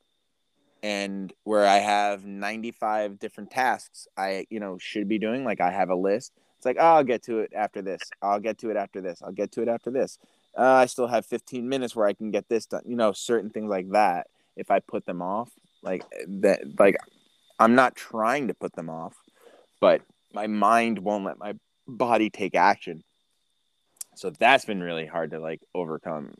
and 0.82 1.32
where 1.44 1.66
I 1.66 1.78
have 1.78 2.26
95 2.26 3.18
different 3.18 3.50
tasks 3.50 4.06
I 4.18 4.46
you 4.50 4.60
know 4.60 4.76
should 4.78 5.08
be 5.08 5.18
doing 5.18 5.44
like 5.44 5.62
I 5.62 5.70
have 5.70 5.88
a 5.88 5.96
list. 5.96 6.32
It's 6.58 6.66
like, 6.66 6.76
oh, 6.78 6.96
I'll 6.96 7.04
get 7.04 7.22
to 7.22 7.38
it 7.38 7.52
after 7.56 7.80
this. 7.80 8.02
I'll 8.20 8.40
get 8.40 8.58
to 8.58 8.68
it 8.68 8.76
after 8.76 9.00
this. 9.00 9.22
I'll 9.22 9.32
get 9.32 9.52
to 9.52 9.62
it 9.62 9.68
after 9.68 9.90
this. 9.90 10.18
Uh, 10.56 10.62
I 10.62 10.86
still 10.86 11.06
have 11.08 11.26
15 11.26 11.68
minutes 11.68 11.96
where 11.96 12.06
I 12.06 12.12
can 12.14 12.30
get 12.30 12.48
this 12.48 12.66
done. 12.66 12.82
You 12.86 12.96
know, 12.96 13.12
certain 13.12 13.50
things 13.50 13.68
like 13.70 13.90
that. 13.90 14.28
If 14.56 14.70
I 14.70 14.80
put 14.80 15.04
them 15.06 15.22
off, 15.22 15.50
like 15.82 16.04
that, 16.28 16.78
like 16.78 16.96
I'm 17.58 17.74
not 17.74 17.96
trying 17.96 18.48
to 18.48 18.54
put 18.54 18.74
them 18.74 18.90
off, 18.90 19.14
but 19.80 20.02
my 20.32 20.46
mind 20.46 20.98
won't 21.00 21.24
let 21.24 21.38
my 21.38 21.54
body 21.88 22.30
take 22.30 22.54
action. 22.54 23.02
So 24.16 24.30
that's 24.30 24.64
been 24.64 24.82
really 24.82 25.06
hard 25.06 25.30
to 25.32 25.40
like 25.40 25.60
overcome. 25.74 26.34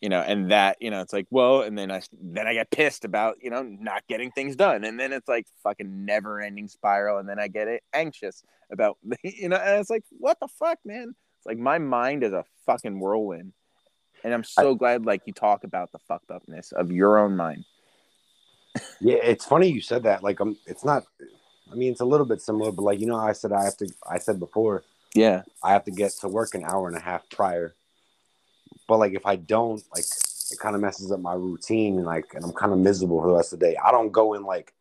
you 0.00 0.10
know, 0.10 0.20
and 0.20 0.50
that, 0.50 0.76
you 0.80 0.90
know, 0.90 1.00
it's 1.00 1.12
like, 1.12 1.26
well, 1.30 1.62
and 1.62 1.76
then 1.78 1.90
I 1.90 2.02
then 2.12 2.46
I 2.46 2.52
get 2.54 2.70
pissed 2.70 3.04
about, 3.04 3.36
you 3.42 3.50
know, 3.50 3.62
not 3.62 4.06
getting 4.08 4.30
things 4.30 4.54
done, 4.56 4.84
and 4.84 5.00
then 5.00 5.12
it's 5.12 5.28
like 5.28 5.46
fucking 5.62 6.04
never 6.04 6.40
ending 6.40 6.68
spiral, 6.68 7.18
and 7.18 7.28
then 7.28 7.38
I 7.38 7.48
get 7.48 7.82
anxious 7.94 8.42
about, 8.70 8.98
you 9.24 9.48
know, 9.48 9.56
and 9.56 9.80
it's 9.80 9.90
like, 9.90 10.04
what 10.18 10.38
the 10.40 10.48
fuck, 10.48 10.78
man? 10.84 11.14
Like 11.46 11.58
my 11.58 11.78
mind 11.78 12.24
is 12.24 12.32
a 12.32 12.44
fucking 12.66 12.98
whirlwind, 12.98 13.52
and 14.24 14.34
I'm 14.34 14.44
so 14.44 14.72
I, 14.72 14.74
glad 14.74 15.06
like 15.06 15.22
you 15.26 15.32
talk 15.32 15.64
about 15.64 15.92
the 15.92 15.98
fucked 16.00 16.30
upness 16.30 16.72
of 16.72 16.90
your 16.90 17.18
own 17.18 17.36
mind. 17.36 17.64
yeah, 19.00 19.18
it's 19.22 19.44
funny 19.44 19.68
you 19.68 19.80
said 19.80 20.02
that. 20.02 20.22
Like, 20.22 20.40
um, 20.40 20.56
it's 20.66 20.84
not. 20.84 21.04
I 21.70 21.74
mean, 21.74 21.90
it's 21.92 22.00
a 22.00 22.04
little 22.04 22.26
bit 22.26 22.40
similar, 22.40 22.72
but 22.72 22.82
like 22.82 23.00
you 23.00 23.06
know, 23.06 23.16
I 23.16 23.32
said 23.32 23.52
I 23.52 23.64
have 23.64 23.76
to. 23.78 23.88
I 24.08 24.18
said 24.18 24.38
before. 24.38 24.84
Yeah. 25.14 25.42
I 25.62 25.72
have 25.72 25.84
to 25.84 25.90
get 25.90 26.12
to 26.20 26.28
work 26.28 26.54
an 26.54 26.62
hour 26.62 26.88
and 26.88 26.96
a 26.96 27.00
half 27.00 27.26
prior 27.30 27.74
but 28.86 28.98
like 28.98 29.14
if 29.14 29.26
I 29.26 29.36
don't, 29.36 29.82
like 29.94 30.04
it 30.04 30.58
kind 30.58 30.74
of 30.74 30.80
messes 30.80 31.10
up 31.10 31.20
my 31.20 31.34
routine 31.34 31.96
and 31.96 32.06
like 32.06 32.34
and 32.34 32.44
I'm 32.44 32.52
kind 32.52 32.72
of 32.72 32.78
miserable 32.78 33.20
for 33.20 33.28
the 33.28 33.36
rest 33.36 33.52
of 33.52 33.60
the 33.60 33.66
day. 33.66 33.76
I 33.82 33.90
don't 33.90 34.12
go 34.12 34.34
in 34.34 34.44
like 34.44 34.72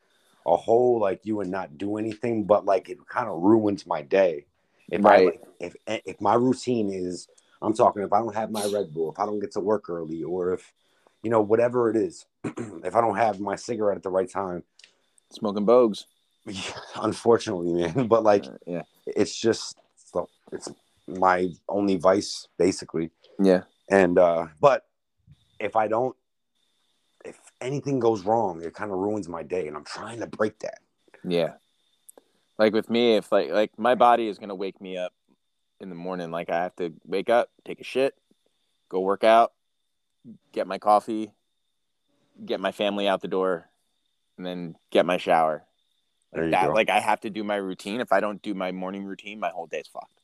a 0.45 0.55
whole 0.55 0.99
like 0.99 1.21
you 1.23 1.41
and 1.41 1.51
not 1.51 1.77
do 1.77 1.97
anything, 1.97 2.43
but 2.43 2.65
like 2.65 2.89
it 2.89 2.99
kind 3.07 3.27
of 3.27 3.41
ruins 3.41 3.87
my 3.87 4.01
day. 4.01 4.45
If 4.91 5.03
right. 5.03 5.39
I 5.59 5.65
if 5.65 5.75
if 5.87 6.21
my 6.21 6.35
routine 6.35 6.91
is 6.91 7.27
I'm 7.61 7.73
talking 7.73 8.03
if 8.03 8.13
I 8.13 8.19
don't 8.19 8.35
have 8.35 8.51
my 8.51 8.65
Red 8.65 8.93
Bull, 8.93 9.11
if 9.11 9.19
I 9.19 9.25
don't 9.25 9.39
get 9.39 9.51
to 9.53 9.59
work 9.59 9.89
early, 9.89 10.23
or 10.23 10.53
if 10.53 10.73
you 11.23 11.29
know 11.29 11.41
whatever 11.41 11.89
it 11.89 11.95
is, 11.95 12.25
if 12.43 12.95
I 12.95 13.01
don't 13.01 13.17
have 13.17 13.39
my 13.39 13.55
cigarette 13.55 13.97
at 13.97 14.03
the 14.03 14.09
right 14.09 14.29
time, 14.29 14.63
smoking 15.31 15.65
bogues. 15.65 16.05
unfortunately, 17.01 17.73
man. 17.73 18.07
But 18.07 18.23
like, 18.23 18.45
uh, 18.45 18.51
yeah, 18.67 18.83
it's 19.07 19.35
just 19.35 19.77
it's 20.51 20.69
my 21.07 21.49
only 21.67 21.95
vice, 21.95 22.47
basically. 22.57 23.11
Yeah. 23.39 23.61
And 23.89 24.17
uh, 24.17 24.47
but 24.59 24.85
if 25.59 25.75
I 25.75 25.87
don't, 25.87 26.15
if 27.23 27.39
anything 27.61 27.99
goes 27.99 28.25
wrong, 28.25 28.61
it 28.61 28.73
kind 28.73 28.91
of 28.91 28.97
ruins 28.97 29.27
my 29.27 29.43
day, 29.43 29.67
and 29.67 29.75
I'm 29.75 29.83
trying 29.83 30.19
to 30.19 30.27
break 30.27 30.59
that. 30.59 30.79
Yeah. 31.23 31.53
Like 32.57 32.73
with 32.73 32.89
me, 32.89 33.15
if 33.15 33.31
like 33.31 33.49
like 33.49 33.77
my 33.77 33.95
body 33.95 34.27
is 34.27 34.37
gonna 34.37 34.55
wake 34.55 34.79
me 34.79 34.97
up 34.97 35.13
in 35.79 35.89
the 35.89 35.95
morning, 35.95 36.31
like 36.31 36.49
I 36.49 36.63
have 36.63 36.75
to 36.77 36.93
wake 37.05 37.29
up, 37.29 37.49
take 37.65 37.81
a 37.81 37.83
shit, 37.83 38.15
go 38.89 39.01
work 39.01 39.23
out, 39.23 39.53
get 40.53 40.67
my 40.67 40.77
coffee, 40.77 41.33
get 42.45 42.59
my 42.59 42.71
family 42.71 43.07
out 43.07 43.21
the 43.21 43.27
door, 43.27 43.69
and 44.37 44.45
then 44.45 44.75
get 44.91 45.05
my 45.05 45.17
shower. 45.17 45.65
Like 46.33 46.51
that, 46.51 46.67
go. 46.67 46.73
like 46.73 46.89
I 46.89 46.99
have 46.99 47.21
to 47.21 47.29
do 47.29 47.43
my 47.43 47.55
routine. 47.55 48.01
If 48.01 48.11
I 48.11 48.19
don't 48.19 48.41
do 48.41 48.53
my 48.53 48.71
morning 48.71 49.03
routine, 49.03 49.39
my 49.39 49.49
whole 49.49 49.67
day's 49.67 49.87
fucked. 49.87 50.19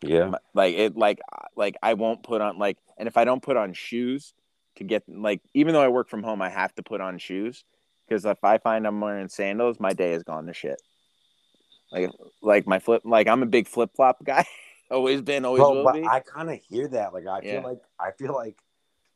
Yeah. 0.00 0.32
Like 0.54 0.74
it 0.74 0.96
like 0.96 1.20
uh, 1.32 1.46
like 1.56 1.76
I 1.82 1.94
won't 1.94 2.22
put 2.22 2.40
on 2.40 2.58
like 2.58 2.78
and 2.96 3.08
if 3.08 3.16
I 3.16 3.24
don't 3.24 3.42
put 3.42 3.56
on 3.56 3.72
shoes 3.72 4.32
to 4.76 4.84
get 4.84 5.02
like 5.08 5.40
even 5.54 5.72
though 5.72 5.82
I 5.82 5.88
work 5.88 6.08
from 6.08 6.22
home 6.22 6.40
I 6.40 6.50
have 6.50 6.74
to 6.76 6.82
put 6.82 7.00
on 7.00 7.18
shoes 7.18 7.64
because 8.06 8.24
if 8.24 8.44
I 8.44 8.58
find 8.58 8.86
I'm 8.86 9.00
wearing 9.00 9.28
sandals 9.28 9.80
my 9.80 9.92
day 9.92 10.12
is 10.12 10.22
gone 10.22 10.46
to 10.46 10.54
shit. 10.54 10.80
Like 11.90 12.10
like 12.42 12.66
my 12.66 12.78
flip 12.78 13.02
like 13.04 13.28
I'm 13.28 13.42
a 13.42 13.46
big 13.46 13.66
flip 13.68 13.90
flop 13.94 14.24
guy. 14.24 14.44
always 14.90 15.22
been, 15.22 15.44
always 15.44 15.60
Bro, 15.60 15.74
will 15.74 15.84
but 15.84 15.94
be. 15.94 16.04
I 16.04 16.20
kind 16.20 16.50
of 16.50 16.58
hear 16.68 16.88
that. 16.88 17.12
Like 17.12 17.26
I 17.26 17.40
yeah. 17.42 17.60
feel 17.60 17.62
like 17.62 17.80
I 17.98 18.10
feel 18.12 18.34
like 18.34 18.58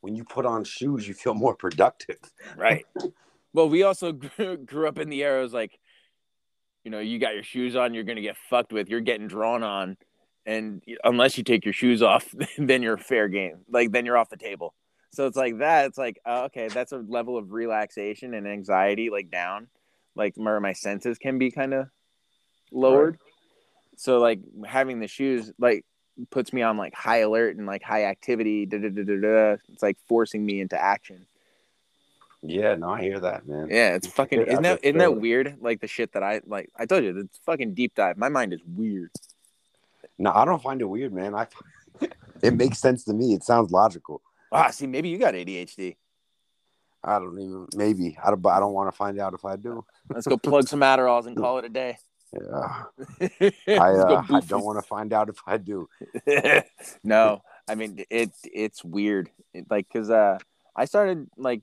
when 0.01 0.15
you 0.15 0.23
put 0.23 0.45
on 0.45 0.63
shoes 0.63 1.07
you 1.07 1.13
feel 1.13 1.33
more 1.33 1.55
productive. 1.55 2.17
Right. 2.57 2.85
well, 3.53 3.69
we 3.69 3.83
also 3.83 4.11
grew, 4.11 4.57
grew 4.57 4.87
up 4.87 4.99
in 4.99 5.09
the 5.09 5.23
era 5.23 5.41
was 5.41 5.53
like 5.53 5.79
you 6.83 6.91
know, 6.91 6.99
you 6.99 7.17
got 7.17 7.33
your 7.33 7.43
shoes 7.43 7.77
on, 7.77 7.93
you're 7.93 8.03
gonna 8.03 8.21
get 8.21 8.37
fucked 8.49 8.73
with, 8.73 8.89
you're 8.89 9.01
getting 9.01 9.27
drawn 9.27 9.63
on 9.63 9.97
and 10.45 10.83
unless 11.03 11.37
you 11.37 11.43
take 11.43 11.63
your 11.63 11.73
shoes 11.73 12.01
off, 12.01 12.33
then 12.57 12.81
you're 12.81 12.97
fair 12.97 13.27
game. 13.27 13.59
Like 13.69 13.91
then 13.91 14.05
you're 14.05 14.17
off 14.17 14.29
the 14.29 14.37
table. 14.37 14.73
So 15.11 15.27
it's 15.27 15.37
like 15.37 15.59
that. 15.59 15.85
It's 15.85 15.97
like 15.97 16.19
oh, 16.25 16.45
okay, 16.45 16.69
that's 16.69 16.91
a 16.91 16.97
level 16.97 17.37
of 17.37 17.51
relaxation 17.51 18.33
and 18.33 18.47
anxiety 18.47 19.09
like 19.09 19.29
down, 19.29 19.67
like 20.15 20.33
where 20.35 20.59
my 20.59 20.73
senses 20.73 21.17
can 21.17 21.37
be 21.37 21.51
kind 21.51 21.73
of 21.73 21.87
lowered. 22.73 23.17
Right. 23.21 23.33
So 23.97 24.19
like 24.19 24.39
having 24.65 24.99
the 24.99 25.07
shoes 25.07 25.51
like 25.59 25.85
puts 26.29 26.53
me 26.53 26.61
on 26.61 26.77
like 26.77 26.93
high 26.93 27.19
alert 27.19 27.55
and 27.57 27.65
like 27.65 27.83
high 27.83 28.05
activity. 28.05 28.65
Da, 28.65 28.79
da, 28.79 28.89
da, 28.89 29.03
da, 29.03 29.21
da. 29.21 29.57
It's 29.71 29.83
like 29.83 29.97
forcing 30.07 30.45
me 30.45 30.61
into 30.61 30.81
action. 30.81 31.25
Yeah, 32.45 32.75
no, 32.75 32.89
I 32.89 33.01
hear 33.01 33.19
that, 33.21 33.47
man. 33.47 33.67
Yeah, 33.69 33.95
it's 33.95 34.07
fucking. 34.15 34.41
Isn't 34.41 34.63
that 34.63 34.79
isn't 34.83 34.97
that 34.97 35.17
weird? 35.17 35.57
Like 35.61 35.79
the 35.79 35.87
shit 35.87 36.11
that 36.13 36.23
I 36.23 36.41
like. 36.45 36.69
I 36.77 36.85
told 36.85 37.03
you, 37.03 37.17
it's 37.17 37.39
fucking 37.45 37.73
deep 37.73 37.95
dive. 37.95 38.17
My 38.17 38.29
mind 38.29 38.53
is 38.53 38.61
weird. 38.65 39.11
No, 40.17 40.31
I 40.33 40.45
don't 40.45 40.61
find 40.61 40.81
it 40.81 40.85
weird, 40.85 41.13
man. 41.13 41.33
I 41.33 41.47
it 42.41 42.53
makes 42.55 42.79
sense 42.79 43.05
to 43.05 43.13
me. 43.13 43.33
It 43.33 43.43
sounds 43.43 43.71
logical. 43.71 44.21
Ah, 44.51 44.69
see, 44.69 44.87
maybe 44.87 45.09
you 45.09 45.17
got 45.17 45.33
ADHD. 45.33 45.95
I 47.03 47.19
don't 47.19 47.39
even. 47.39 47.67
Maybe 47.75 48.17
I 48.23 48.29
don't. 48.29 48.45
I 48.45 48.59
don't 48.59 48.73
want 48.73 48.91
to 48.91 48.97
find 48.97 49.19
out 49.19 49.33
if 49.33 49.45
I 49.45 49.55
do. 49.55 49.85
Let's 50.09 50.27
go 50.27 50.37
plug 50.37 50.67
some 50.67 50.81
Adderalls 50.81 51.25
and 51.27 51.37
call 51.43 51.57
it 51.59 51.65
a 51.65 51.69
day. 51.69 51.97
Yeah, 52.33 52.83
I, 53.79 53.91
uh, 53.91 54.23
I 54.29 54.39
don't 54.41 54.65
want 54.65 54.79
to 54.79 54.87
find 54.87 55.13
out 55.13 55.29
if 55.29 55.37
I 55.45 55.57
do. 55.57 55.87
no, 57.03 57.41
I 57.67 57.75
mean 57.75 58.03
it. 58.09 58.31
It's 58.43 58.83
weird, 58.83 59.29
it, 59.53 59.65
like 59.69 59.87
because 59.91 60.09
uh, 60.09 60.39
I 60.75 60.85
started 60.85 61.27
like 61.37 61.61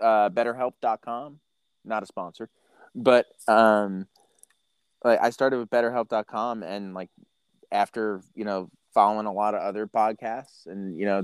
uh, 0.00 0.30
BetterHelp.com, 0.30 1.40
not 1.84 2.02
a 2.02 2.06
sponsor, 2.06 2.50
but 2.94 3.26
um, 3.48 4.06
like 5.02 5.20
I 5.22 5.30
started 5.30 5.58
with 5.58 5.70
BetterHelp.com, 5.70 6.62
and 6.62 6.92
like 6.92 7.10
after 7.72 8.20
you 8.34 8.44
know 8.44 8.68
following 8.92 9.26
a 9.26 9.32
lot 9.32 9.54
of 9.54 9.60
other 9.60 9.86
podcasts 9.86 10.66
and 10.66 10.98
you 10.98 11.04
know 11.04 11.22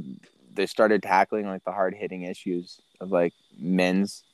they 0.52 0.66
started 0.66 1.02
tackling 1.02 1.46
like 1.46 1.64
the 1.64 1.72
hard 1.72 1.94
hitting 1.94 2.22
issues 2.22 2.80
of 3.00 3.10
like 3.10 3.32
men's 3.58 4.24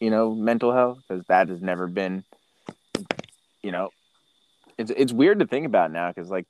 you 0.00 0.10
know 0.10 0.34
mental 0.34 0.70
health 0.72 0.98
because 1.08 1.24
that 1.28 1.48
has 1.48 1.62
never 1.62 1.86
been 1.86 2.22
you 3.64 3.72
know 3.72 3.88
it's 4.76 4.92
it's 4.94 5.12
weird 5.12 5.38
to 5.38 5.46
think 5.46 5.66
about 5.66 5.90
now 5.90 6.12
because 6.12 6.30
like 6.30 6.46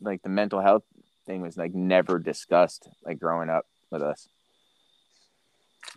like 0.00 0.20
the 0.22 0.28
mental 0.28 0.60
health 0.60 0.82
thing 1.24 1.40
was 1.40 1.56
like 1.56 1.72
never 1.72 2.18
discussed 2.18 2.88
like 3.04 3.18
growing 3.18 3.48
up 3.48 3.64
with 3.90 4.02
us 4.02 4.28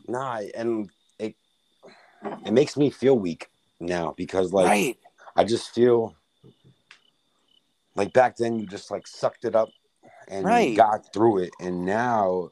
nah 0.08 0.40
and 0.56 0.90
it 1.18 1.36
it 2.46 2.54
makes 2.54 2.78
me 2.78 2.90
feel 2.90 3.18
weak 3.18 3.48
now 3.80 4.14
because 4.16 4.54
like 4.54 4.68
right. 4.68 4.98
i 5.36 5.44
just 5.44 5.74
feel 5.74 6.16
like 7.96 8.14
back 8.14 8.38
then 8.38 8.60
you 8.60 8.68
just 8.68 8.92
like 8.92 9.08
sucked 9.08 9.46
it 9.46 9.56
up 9.56 9.70
and 10.28 10.46
right. 10.46 10.78
got 10.78 11.12
through 11.12 11.40
it 11.40 11.52
and 11.60 11.84
now 11.84 12.50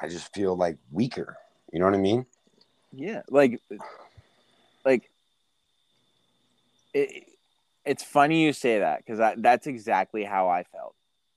i 0.00 0.06
just 0.06 0.32
feel 0.34 0.54
like 0.56 0.76
weaker 0.92 1.36
you 1.72 1.78
know 1.78 1.86
what 1.86 1.94
i 1.94 1.98
mean 1.98 2.26
yeah 2.92 3.22
like 3.30 3.60
like 4.84 5.10
it, 6.92 7.29
it's 7.90 8.02
funny 8.02 8.42
you 8.42 8.52
say 8.52 8.78
that 8.80 8.98
because 9.04 9.18
that's 9.38 9.66
exactly 9.66 10.24
how 10.24 10.48
i 10.48 10.62
felt 10.62 10.94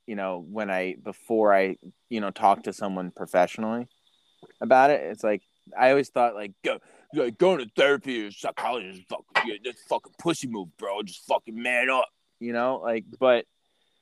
you 0.08 0.16
know 0.16 0.46
when 0.50 0.70
i 0.70 0.96
before 1.04 1.54
i 1.54 1.76
you 2.10 2.22
know 2.22 2.32
talk 2.32 2.64
to 2.64 2.74
someone 2.74 3.12
professionally 3.12 3.88
about 4.62 4.90
it 4.90 5.02
it's 5.02 5.24
like 5.24 5.42
i 5.78 5.90
always 5.90 6.10
thought 6.10 6.36
like 6.36 6.52
go 6.64 6.80
like 7.14 7.38
going 7.38 7.60
to 7.60 7.70
therapy 7.76 8.26
or 8.26 8.32
psychologist 8.32 9.02
fucking 9.10 9.26
yeah, 9.46 9.56
that's 9.64 9.82
fucking 9.84 10.14
pussy 10.20 10.48
move 10.48 10.68
bro 10.78 11.02
just 11.04 11.26
fucking 11.26 11.62
man 11.62 11.90
up 11.90 12.08
you 12.44 12.52
know, 12.52 12.82
like, 12.84 13.06
but 13.20 13.46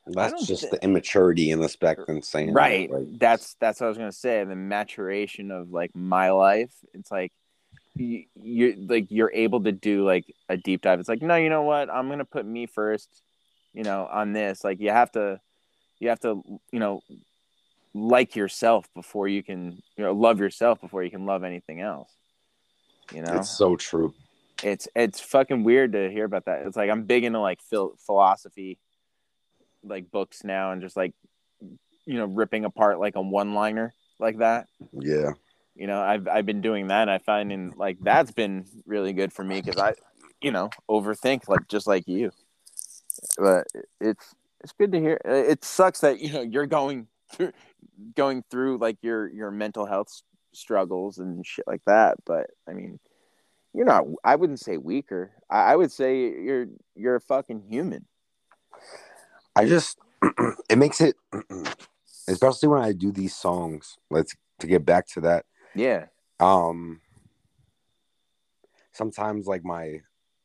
that's 0.08 0.48
just 0.48 0.62
th- 0.62 0.72
the 0.72 0.84
immaturity 0.84 1.52
in 1.52 1.60
the 1.60 1.70
spectrum 1.70 2.24
saying 2.24 2.54
right. 2.54 2.90
That, 2.90 2.98
like, 2.98 3.20
that's 3.20 3.56
that's 3.60 3.80
what 3.80 3.86
I 3.86 3.90
was 3.90 4.00
gonna 4.00 4.12
say. 4.12 4.44
The 4.44 4.56
maturation 4.56 5.52
of 5.52 5.70
like 5.70 5.92
my 5.96 6.32
life. 6.32 6.74
It's 6.96 7.12
like 7.12 7.32
you're 7.96 8.74
like 8.78 9.08
you're 9.10 9.32
able 9.34 9.64
to 9.64 9.72
do 9.72 10.06
like 10.06 10.26
a 10.50 10.58
deep 10.58 10.82
dive. 10.82 11.00
It's 11.00 11.10
like 11.10 11.22
no, 11.22 11.36
you 11.36 11.50
know 11.50 11.64
what? 11.64 11.90
I'm 11.90 12.10
gonna 12.10 12.26
put 12.26 12.46
me 12.46 12.66
first. 12.66 13.22
You 13.74 13.84
know, 13.84 14.08
on 14.12 14.34
this, 14.34 14.66
like 14.66 14.82
you 14.82 14.90
have 14.90 15.12
to, 15.14 15.40
you 16.00 16.10
have 16.10 16.20
to, 16.22 16.44
you 16.74 16.80
know, 16.80 17.02
like 17.94 18.36
yourself 18.36 18.86
before 18.94 19.30
you 19.30 19.42
can, 19.44 19.82
you 19.96 20.04
know, 20.04 20.12
love 20.12 20.42
yourself 20.42 20.82
before 20.82 21.04
you 21.04 21.10
can 21.10 21.26
love 21.26 21.46
anything 21.46 21.80
else. 21.80 22.12
You 23.14 23.22
know, 23.22 23.38
it's 23.38 23.50
so 23.50 23.78
true 23.78 24.14
it's 24.64 24.88
it's 24.96 25.20
fucking 25.20 25.64
weird 25.64 25.94
to 25.94 26.10
hear 26.10 26.26
about 26.26 26.46
that. 26.46 26.66
It's 26.66 26.78
like 26.78 26.90
I'm 26.90 27.04
big 27.04 27.24
into 27.24 27.40
like 27.40 27.62
phil- 27.62 27.96
philosophy, 28.06 28.80
like 29.84 30.12
books 30.12 30.44
now, 30.44 30.72
and 30.72 30.82
just 30.82 30.96
like 30.96 31.14
you 32.06 32.16
know 32.16 32.26
ripping 32.26 32.66
apart 32.66 33.00
like 33.00 33.16
a 33.16 33.22
one 33.22 33.54
liner 33.54 33.94
like 34.20 34.40
that. 34.40 34.68
Yeah. 34.94 35.32
You 35.76 35.88
know, 35.88 36.02
I've 36.02 36.28
I've 36.28 36.46
been 36.46 36.62
doing 36.62 36.88
that. 36.88 37.10
I 37.10 37.18
find 37.20 37.52
in 37.52 37.72
like 37.76 37.98
that's 38.02 38.32
been 38.32 38.66
really 38.86 39.14
good 39.14 39.32
for 39.32 39.44
me 39.44 39.62
because 39.62 39.80
I, 39.80 39.94
you 40.42 40.52
know, 40.52 40.70
overthink 40.90 41.48
like 41.48 41.68
just 41.68 41.88
like 41.88 42.08
you. 42.08 42.32
But 43.38 43.68
it's 44.00 44.36
it's 44.62 44.74
good 44.74 44.92
to 44.92 45.00
hear. 45.00 45.22
Uh, 45.26 45.34
it 45.34 45.64
sucks 45.64 46.02
that 46.02 46.20
you 46.20 46.34
know 46.34 46.42
you're 46.42 46.68
going 46.68 47.08
through 47.32 47.54
going 48.16 48.44
through 48.52 48.78
like 48.80 48.98
your 49.02 49.30
your 49.30 49.52
mental 49.52 49.86
health 49.86 50.22
struggles 50.54 51.18
and 51.20 51.46
shit 51.46 51.66
like 51.68 51.84
that. 51.86 52.18
But 52.26 52.48
I 52.68 52.74
mean, 52.74 53.00
you're 53.74 53.86
not 53.86 54.06
i 54.26 54.36
wouldn't 54.36 54.60
say 54.60 54.76
weaker 54.76 55.32
I, 55.50 55.72
I, 55.72 55.76
would 55.78 55.94
say 55.94 56.30
you're 56.30 56.66
you're 56.94 57.16
a 57.16 57.22
fucking 57.22 57.64
human 57.70 58.06
i 59.56 59.66
just 59.66 59.98
it 60.70 60.78
makes 60.78 61.00
it 61.00 61.16
especially 62.28 62.68
when 62.68 62.82
i 62.82 62.92
do 62.92 63.14
these 63.14 63.34
songs 63.34 63.98
let's 64.10 64.36
to 64.62 64.68
get 64.68 64.86
back 64.86 65.08
to 65.08 65.22
that. 65.22 65.46
Yeah. 65.76 66.06
Um 66.40 67.02
sometimes 68.92 69.48
like 69.48 69.64
my 69.64 70.02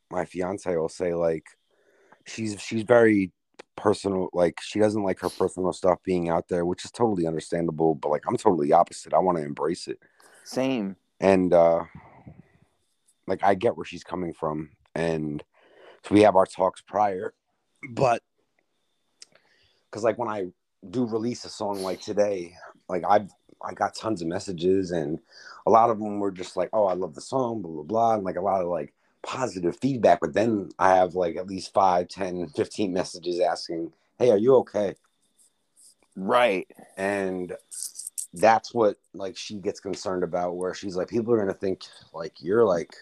my 0.09 0.25
fiance 0.25 0.75
will 0.75 0.89
say 0.89 1.13
like 1.13 1.45
she's 2.25 2.59
she's 2.61 2.83
very 2.83 3.31
personal 3.75 4.29
like 4.33 4.59
she 4.61 4.79
doesn't 4.79 5.03
like 5.03 5.19
her 5.19 5.29
personal 5.29 5.71
stuff 5.71 5.99
being 6.03 6.29
out 6.29 6.47
there 6.47 6.65
which 6.65 6.83
is 6.83 6.91
totally 6.91 7.27
understandable 7.27 7.93
but 7.93 8.09
like 8.09 8.23
i'm 8.27 8.37
totally 8.37 8.71
opposite 8.71 9.13
i 9.13 9.19
want 9.19 9.37
to 9.37 9.43
embrace 9.43 9.87
it 9.87 9.99
Same. 10.43 10.95
and 11.19 11.53
uh 11.53 11.83
like 13.27 13.43
i 13.43 13.53
get 13.53 13.77
where 13.77 13.85
she's 13.85 14.03
coming 14.03 14.33
from 14.33 14.71
and 14.95 15.43
so 16.03 16.15
we 16.15 16.21
have 16.21 16.35
our 16.35 16.45
talks 16.45 16.81
prior 16.81 17.33
but 17.91 18.23
because 19.89 20.03
like 20.03 20.17
when 20.17 20.29
i 20.29 20.45
do 20.89 21.05
release 21.05 21.45
a 21.45 21.49
song 21.49 21.83
like 21.83 22.01
today 22.01 22.53
like 22.89 23.03
i've 23.07 23.29
i 23.63 23.73
got 23.73 23.95
tons 23.95 24.21
of 24.21 24.27
messages 24.27 24.91
and 24.91 25.19
a 25.65 25.69
lot 25.69 25.89
of 25.89 25.99
them 25.99 26.19
were 26.19 26.31
just 26.31 26.55
like 26.57 26.69
oh 26.73 26.85
i 26.85 26.93
love 26.93 27.15
the 27.15 27.21
song 27.21 27.61
blah 27.61 27.71
blah 27.71 27.83
blah 27.83 28.13
and 28.15 28.23
like 28.23 28.35
a 28.37 28.41
lot 28.41 28.61
of 28.61 28.67
like 28.67 28.93
positive 29.23 29.77
feedback 29.81 30.19
but 30.21 30.33
then 30.33 30.69
i 30.79 30.95
have 30.95 31.15
like 31.15 31.35
at 31.35 31.47
least 31.47 31.73
5 31.73 32.07
10 32.07 32.47
15 32.55 32.93
messages 32.93 33.39
asking 33.39 33.91
hey 34.19 34.29
are 34.31 34.37
you 34.37 34.55
okay 34.55 34.95
Right. 36.15 36.67
and 36.97 37.55
that's 38.33 38.73
what 38.73 38.97
like 39.13 39.37
she 39.37 39.55
gets 39.55 39.79
concerned 39.79 40.23
about 40.23 40.55
where 40.57 40.73
she's 40.73 40.95
like 40.95 41.07
people 41.07 41.33
are 41.33 41.37
gonna 41.39 41.53
think 41.53 41.83
like 42.13 42.33
you're 42.39 42.65
like 42.65 42.93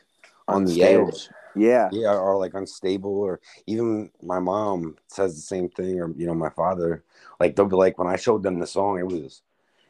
on 0.48 0.64
the 0.66 0.72
Unstable. 0.82 1.08
edge 1.10 1.30
Yeah. 1.56 1.90
yeah 1.92 2.14
or 2.14 2.38
like 2.38 2.54
unstable 2.54 3.18
or 3.18 3.40
even 3.66 4.12
my 4.22 4.40
mom 4.40 4.98
says 5.08 5.36
the 5.36 5.42
same 5.42 5.70
thing 5.70 6.00
or 6.00 6.12
you 6.16 6.26
know 6.28 6.34
my 6.36 6.50
father 6.50 7.04
like 7.40 7.56
they'll 7.56 7.66
be 7.66 7.76
like 7.76 7.98
when 7.98 8.08
i 8.08 8.16
showed 8.16 8.44
them 8.44 8.60
the 8.60 8.68
song 8.68 9.00
it 9.00 9.08
was 9.08 9.42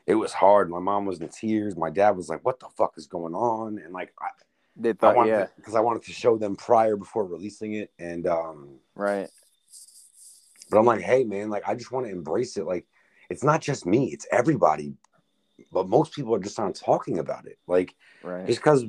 it 0.08 0.16
was 0.16 0.34
hard 0.34 0.70
my 0.70 0.80
mom 0.80 1.06
was 1.06 1.20
in 1.20 1.28
tears 1.30 1.76
my 1.76 1.90
dad 1.90 2.12
was 2.12 2.30
like 2.30 2.44
what 2.46 2.60
the 2.60 2.68
fuck 2.70 2.94
is 2.98 3.08
going 3.08 3.34
on 3.34 3.80
and 3.80 3.94
like 3.94 4.14
i, 4.22 4.28
They 4.76 4.94
I 5.02 5.14
wanted 5.14 5.30
yeah. 5.32 5.48
because 5.56 5.76
i 5.76 5.80
wanted 5.80 6.04
to 6.04 6.12
show 6.12 6.38
them 6.38 6.56
prior 6.56 6.96
before 6.96 7.26
releasing 7.26 7.74
it 7.74 7.92
and 8.00 8.28
um 8.28 8.80
Right. 8.96 9.30
but 10.70 10.80
i'm 10.80 10.86
like 10.86 11.02
hey 11.02 11.24
man 11.24 11.50
like 11.50 11.64
i 11.68 11.76
just 11.76 11.92
want 11.92 12.06
to 12.06 12.12
embrace 12.12 12.58
it 12.58 12.66
like 12.66 12.86
it's 13.30 13.44
not 13.44 13.62
just 13.62 13.86
me 13.86 14.12
it's 14.12 14.28
everybody 14.32 14.94
but 15.72 15.88
most 15.90 16.14
people 16.14 16.36
are 16.36 16.40
just 16.40 16.58
not 16.58 16.76
talking 16.76 17.20
about 17.20 17.46
it 17.48 17.58
like 17.68 17.96
Right. 18.24 18.46
just 18.46 18.60
because 18.60 18.86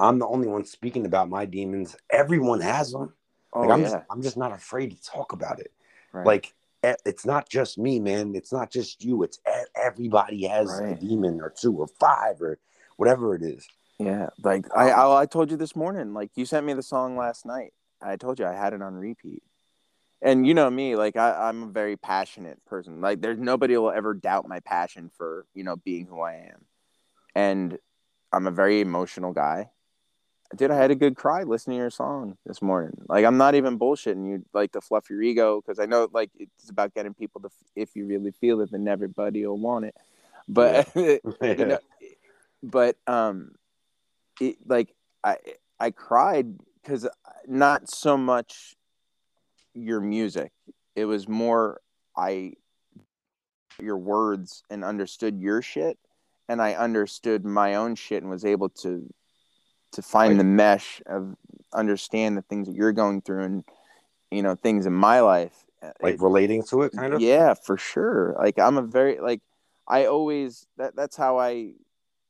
i'm 0.00 0.18
the 0.18 0.26
only 0.26 0.48
one 0.48 0.64
speaking 0.64 1.06
about 1.06 1.28
my 1.28 1.46
demons 1.46 1.96
everyone 2.10 2.60
has 2.60 2.92
them 2.92 3.12
oh, 3.52 3.60
like 3.60 3.70
i'm 3.70 3.80
yeah. 3.82 3.90
just 3.90 4.04
i'm 4.10 4.22
just 4.22 4.36
not 4.36 4.52
afraid 4.52 4.90
to 4.90 5.02
talk 5.02 5.32
about 5.32 5.60
it 5.60 5.72
right. 6.12 6.26
like 6.26 6.54
it's 6.82 7.24
not 7.24 7.48
just 7.48 7.78
me 7.78 8.00
man 8.00 8.34
it's 8.34 8.52
not 8.52 8.70
just 8.70 9.04
you 9.04 9.22
it's 9.22 9.38
everybody 9.76 10.44
has 10.46 10.80
a 10.80 10.94
demon 10.94 11.40
or 11.40 11.52
two 11.56 11.72
or 11.76 11.86
five 12.00 12.40
or 12.40 12.58
whatever 12.96 13.34
it 13.34 13.42
is 13.42 13.66
Yeah, 13.98 14.30
like 14.42 14.66
I, 14.76 14.90
um, 14.90 15.00
I 15.00 15.20
I 15.22 15.26
told 15.26 15.50
you 15.50 15.56
this 15.56 15.76
morning. 15.76 16.12
Like 16.12 16.30
you 16.34 16.44
sent 16.44 16.66
me 16.66 16.72
the 16.72 16.82
song 16.82 17.16
last 17.16 17.46
night. 17.46 17.72
I 18.02 18.16
told 18.16 18.38
you 18.38 18.46
I 18.46 18.52
had 18.52 18.72
it 18.72 18.82
on 18.82 18.94
repeat. 18.94 19.42
And 20.20 20.46
you 20.46 20.54
know 20.54 20.70
me, 20.70 20.96
like 20.96 21.16
I, 21.16 21.48
I'm 21.48 21.64
a 21.64 21.66
very 21.66 21.96
passionate 21.96 22.64
person. 22.66 23.00
Like 23.00 23.20
there's 23.20 23.38
nobody 23.38 23.76
will 23.76 23.90
ever 23.90 24.14
doubt 24.14 24.48
my 24.48 24.60
passion 24.60 25.10
for 25.16 25.46
you 25.54 25.64
know 25.64 25.76
being 25.76 26.06
who 26.06 26.20
I 26.20 26.50
am. 26.52 26.64
And 27.34 27.78
I'm 28.32 28.46
a 28.46 28.50
very 28.50 28.80
emotional 28.80 29.32
guy. 29.32 29.70
Dude, 30.54 30.70
I 30.70 30.76
had 30.76 30.90
a 30.90 30.94
good 30.94 31.16
cry 31.16 31.44
listening 31.44 31.76
to 31.76 31.80
your 31.80 31.90
song 31.90 32.36
this 32.44 32.60
morning. 32.60 32.92
Like 33.08 33.24
I'm 33.24 33.38
not 33.38 33.54
even 33.54 33.78
bullshitting 33.78 34.28
you. 34.28 34.44
Like 34.52 34.72
to 34.72 34.80
fluff 34.80 35.08
your 35.08 35.22
ego 35.22 35.60
because 35.60 35.78
I 35.78 35.86
know 35.86 36.08
like 36.12 36.30
it's 36.38 36.68
about 36.68 36.94
getting 36.94 37.14
people 37.14 37.40
to. 37.42 37.50
If 37.74 37.96
you 37.96 38.06
really 38.06 38.32
feel 38.32 38.60
it, 38.60 38.70
then 38.70 38.86
everybody 38.86 39.46
will 39.46 39.58
want 39.58 39.86
it. 39.86 39.96
But 40.48 40.90
you 40.94 41.20
know, 41.40 41.78
but 42.62 42.96
um, 43.06 43.52
it, 44.40 44.56
like 44.66 44.94
I 45.24 45.38
I 45.80 45.90
cried 45.90 46.58
because 46.82 47.08
not 47.46 47.88
so 47.88 48.18
much 48.18 48.74
your 49.74 50.00
music. 50.00 50.52
It 50.94 51.06
was 51.06 51.26
more 51.26 51.80
I 52.14 52.54
your 53.80 53.96
words 53.96 54.62
and 54.68 54.84
understood 54.84 55.40
your 55.40 55.62
shit, 55.62 55.98
and 56.46 56.60
I 56.60 56.74
understood 56.74 57.46
my 57.46 57.76
own 57.76 57.94
shit 57.94 58.22
and 58.22 58.30
was 58.30 58.44
able 58.44 58.68
to 58.68 59.08
to 59.92 60.02
find 60.02 60.32
Right. 60.32 60.38
the 60.38 60.44
mesh 60.44 61.02
of 61.06 61.36
understand 61.72 62.36
the 62.36 62.42
things 62.42 62.66
that 62.68 62.74
you're 62.74 62.92
going 62.92 63.22
through 63.22 63.42
and 63.44 63.64
you 64.30 64.42
know 64.42 64.54
things 64.54 64.86
in 64.86 64.92
my 64.92 65.20
life. 65.20 65.64
like 66.00 66.14
It- 66.14 66.20
relating 66.20 66.62
to 66.64 66.82
it 66.82 66.92
kind 66.92 67.14
of 67.14 67.20
yeah, 67.20 67.54
for 67.54 67.76
sure. 67.76 68.34
Like 68.38 68.58
I'm 68.58 68.76
a 68.78 68.82
very 68.82 69.18
like 69.20 69.40
I 69.88 70.06
always 70.06 70.66
that 70.76 70.94
that's 70.96 71.16
how 71.16 71.38
I 71.38 71.50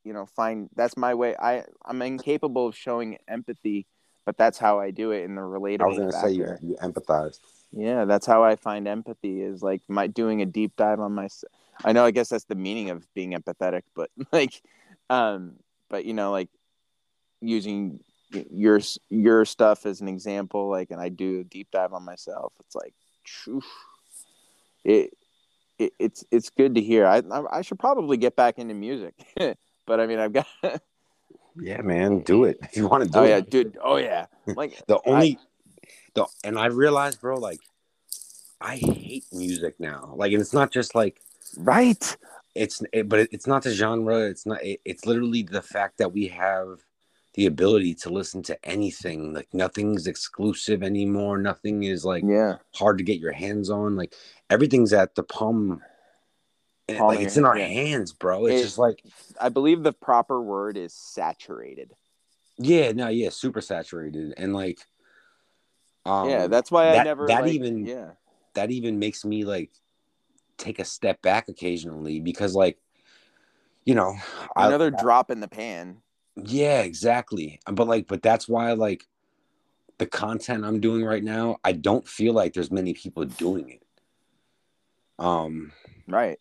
you 0.05 0.13
know 0.13 0.27
find 0.27 0.69
that's 0.75 0.97
my 0.97 1.15
way. 1.15 1.37
I 1.37 1.65
I'm 1.85 2.03
incapable 2.03 2.69
of 2.69 2.77
showing 2.77 3.19
empathy, 3.29 3.87
but 4.27 4.37
that's 4.37 4.59
how 4.59 4.81
I 4.81 4.91
do 4.91 5.11
it 5.13 5.23
in 5.25 5.35
the 5.35 5.43
relatable 5.43 5.83
i 5.83 5.87
was 5.87 5.99
gonna 5.99 6.13
say 6.13 6.33
you, 6.33 6.47
you 6.63 6.77
empathized 6.77 7.41
Yeah, 7.73 8.05
that's 8.05 8.27
how 8.27 8.45
I 8.45 8.57
find 8.57 8.87
empathy 8.87 9.41
is 9.41 9.63
like 9.63 9.83
my 9.89 10.07
doing 10.07 10.43
a 10.43 10.47
deep 10.47 10.77
dive 10.77 11.01
on 11.01 11.13
my 11.13 11.29
I 11.85 11.93
know 11.93 12.05
I 12.05 12.11
guess 12.11 12.29
that's 12.29 12.45
the 12.45 12.55
meaning 12.55 12.91
of 12.91 13.07
being 13.15 13.33
empathetic, 13.33 13.83
but 13.95 14.11
like 14.33 14.63
um 15.11 15.55
but 15.89 16.05
you 16.05 16.15
know 16.15 16.31
like 16.33 16.49
using 17.43 18.01
your 18.51 18.81
your 19.11 19.45
stuff 19.45 19.85
as 19.85 20.01
an 20.01 20.09
example 20.09 20.71
like 20.71 20.91
and 20.91 21.01
I 21.01 21.11
do 21.11 21.41
a 21.41 21.45
deep 21.45 21.69
dive 21.71 21.93
on 21.93 22.05
myself. 22.05 22.53
It's 22.61 22.75
like 22.75 22.95
phew, 23.25 23.63
it, 24.85 25.13
it 25.79 25.93
it's 25.99 26.25
it's 26.31 26.51
good 26.51 26.75
to 26.77 26.81
hear. 26.81 27.07
I 27.07 27.23
I 27.31 27.59
I 27.59 27.63
should 27.63 27.79
probably 27.79 28.17
get 28.17 28.37
back 28.37 28.59
into 28.59 28.75
music. 28.75 29.15
but 29.87 30.01
I 30.01 30.07
mean, 30.07 30.19
I've 30.19 30.33
got 30.33 30.47
yeah 31.57 31.83
man 31.83 32.21
do 32.21 32.45
it 32.45 32.59
if 32.63 32.77
you 32.77 32.89
want 32.89 33.05
to 33.05 33.11
do 33.11 33.19
Oh 33.19 33.25
it 33.25 33.29
yeah, 33.29 33.41
dude. 33.41 33.79
Oh 33.83 33.97
yeah. 33.97 34.27
Like 34.47 34.81
the 34.87 35.01
only 35.05 35.39
the 36.15 36.27
and 36.45 36.59
I 36.59 36.67
realized, 36.67 37.21
bro, 37.21 37.39
like 37.39 37.61
I 38.63 38.77
hate 38.77 39.25
music 39.33 39.75
now. 39.79 40.15
Like, 40.17 40.33
and 40.33 40.41
it's 40.41 40.55
not 40.55 40.71
just 40.71 40.95
like 40.95 41.21
right. 41.57 42.17
it's, 42.55 42.83
it, 42.93 43.09
but 43.09 43.21
it, 43.21 43.29
it's 43.33 43.47
not 43.47 43.65
the 43.65 43.73
genre. 43.73 44.21
It's 44.21 44.47
not. 44.47 44.65
It, 44.65 44.81
it's 44.85 45.05
literally 45.05 45.43
the 45.43 45.63
fact 45.63 45.99
that 45.99 46.13
we 46.13 46.29
have 46.29 46.79
the 47.35 47.47
ability 47.47 47.95
to 47.95 48.11
listen 48.11 48.43
to 48.43 48.65
anything. 48.65 49.33
Like, 49.33 49.49
nothing's 49.55 50.07
exclusive 50.07 50.83
anymore. 50.83 51.39
Nothing 51.39 51.85
is 51.85 52.05
like 52.05 52.25
Yeah. 52.27 52.57
hard 52.75 52.99
to 52.99 53.05
get 53.05 53.19
your 53.21 53.33
hands 53.33 53.71
on. 53.71 53.97
Like, 53.97 54.15
everything's 54.51 54.93
at 54.93 55.15
the 55.15 55.23
palm. 55.23 55.83
Palm 56.89 57.07
like 57.09 57.21
it's 57.21 57.37
in 57.39 57.45
our 57.47 57.57
yeah. 57.57 57.69
hands, 57.69 58.13
bro. 58.13 58.47
It's 58.47 58.61
It- 58.61 58.65
just 58.65 58.79
like, 58.79 59.03
I 59.41 59.49
believe 59.49 59.83
the 59.83 59.93
proper 59.95 60.43
word 60.43 60.77
is 60.77 60.93
saturated. 60.93 61.95
yeah, 62.59 62.93
no, 62.93 63.09
yeah, 63.09 63.31
super 63.31 63.61
saturated, 63.63 64.35
and 64.37 64.53
like, 64.53 64.81
um, 66.05 66.29
yeah, 66.29 66.49
that's 66.49 66.71
why 66.71 66.95
I 66.99 67.03
never 67.05 67.27
that 67.29 67.43
like, 67.45 67.53
even- 67.53 67.87
yeah. 67.87 68.11
that 68.55 68.71
even 68.71 68.99
makes 68.99 69.25
me 69.25 69.45
like 69.45 69.71
take 70.59 70.79
a 70.81 70.85
step 70.85 71.23
back 71.23 71.49
occasionally 71.49 72.21
because 72.21 72.55
like 72.55 72.79
you 73.85 73.95
know 73.95 74.15
I- 74.55 74.67
Another 74.69 74.91
drop 74.91 75.31
in 75.31 75.41
the 75.41 75.49
pan. 75.49 76.03
Yeah 76.37 76.81
exactly 76.81 77.61
but 77.71 77.87
like 77.87 78.07
but 78.07 78.23
that's 78.23 78.49
why 78.49 78.73
like 78.73 79.07
the 79.99 80.07
content 80.07 80.65
i'm 80.65 80.81
doing 80.81 81.05
right 81.05 81.23
now 81.25 81.57
i 81.65 81.73
don't 81.73 82.09
feel 82.09 82.33
like 82.33 82.53
there's 82.55 82.71
many 82.71 82.95
people 82.95 83.25
doing 83.25 83.69
it 83.69 83.83
um 85.19 85.73
Right. 86.09 86.39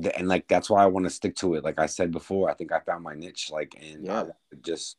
th- 0.00 0.14
and 0.18 0.28
like 0.28 0.46
that's 0.48 0.68
why 0.68 0.82
i 0.82 0.86
want 0.86 1.06
to 1.06 1.10
stick 1.10 1.36
to 1.36 1.54
it 1.54 1.64
like 1.64 1.78
i 1.78 1.86
said 1.86 2.10
before 2.10 2.50
i 2.50 2.54
think 2.54 2.72
i 2.72 2.80
found 2.80 3.04
my 3.04 3.14
niche 3.14 3.50
like 3.52 3.74
and 3.80 4.04
Yeah. 4.04 4.22
wanna 4.22 4.34
just 4.62 4.96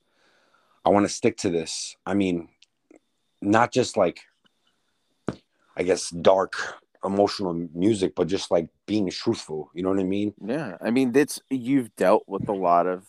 i 0.86 0.90
want 0.90 1.06
to 1.06 1.14
stick 1.14 1.38
to 1.38 1.50
this 1.50 1.96
i 2.06 2.14
mean 2.14 2.48
not 3.42 3.72
just 3.74 3.98
like 3.98 4.22
i 5.76 5.84
guess 5.84 6.10
dark 6.10 6.56
emotional 7.04 7.68
music 7.74 8.14
but 8.16 8.28
just 8.28 8.52
like 8.52 8.70
being 8.86 9.10
truthful 9.10 9.70
you 9.74 9.84
know 9.84 9.90
what 9.90 10.00
i 10.00 10.04
mean 10.04 10.34
Yeah. 10.44 10.78
I 10.82 10.92
mean, 10.92 11.12
that's 11.12 11.42
you've 11.50 11.96
dealt 11.96 12.24
with 12.28 12.48
a 12.48 12.54
lot 12.54 12.86
of 12.88 13.06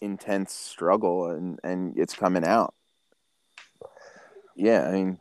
intense 0.00 0.52
struggle 0.52 1.30
and 1.30 1.58
and 1.64 1.98
it's 1.98 2.14
coming 2.14 2.44
out. 2.44 2.74
Yeah, 4.56 4.88
I 4.88 4.92
mean, 4.92 5.18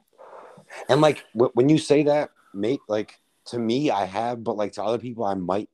and 0.87 1.01
like 1.01 1.25
wh- 1.33 1.53
when 1.55 1.69
you 1.69 1.77
say 1.77 2.03
that 2.03 2.31
mate 2.53 2.79
like 2.87 3.19
to 3.45 3.59
me 3.59 3.89
i 3.91 4.05
have 4.05 4.43
but 4.43 4.57
like 4.57 4.73
to 4.73 4.83
other 4.83 4.97
people 4.97 5.23
i 5.25 5.33
might 5.33 5.69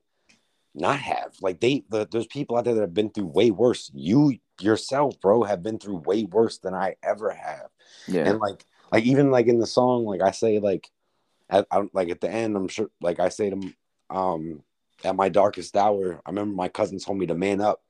not 0.73 0.99
have 0.99 1.33
like 1.41 1.59
they 1.59 1.83
the, 1.89 2.07
there's 2.11 2.27
people 2.27 2.57
out 2.57 2.65
there 2.65 2.75
that 2.75 2.81
have 2.81 2.93
been 2.93 3.09
through 3.09 3.25
way 3.25 3.51
worse 3.51 3.91
you 3.93 4.37
yourself 4.59 5.19
bro 5.21 5.43
have 5.43 5.63
been 5.63 5.79
through 5.79 5.97
way 5.97 6.25
worse 6.25 6.57
than 6.59 6.73
i 6.73 6.95
ever 7.03 7.31
have 7.31 7.67
yeah. 8.07 8.29
and 8.29 8.39
like 8.39 8.65
like 8.91 9.03
even 9.03 9.31
like 9.31 9.47
in 9.47 9.59
the 9.59 9.67
song 9.67 10.05
like 10.05 10.21
i 10.21 10.31
say 10.31 10.59
like 10.59 10.89
at 11.49 11.65
I, 11.71 11.83
like 11.93 12.09
at 12.09 12.21
the 12.21 12.29
end 12.29 12.55
i'm 12.55 12.67
sure 12.67 12.89
like 13.01 13.19
i 13.19 13.29
say 13.29 13.49
to 13.49 13.73
um 14.09 14.63
at 15.03 15.15
my 15.15 15.29
darkest 15.29 15.75
hour 15.77 16.21
i 16.25 16.29
remember 16.29 16.53
my 16.53 16.67
cousin 16.67 16.99
told 16.99 17.17
me 17.17 17.25
to 17.27 17.35
man 17.35 17.61
up 17.61 17.81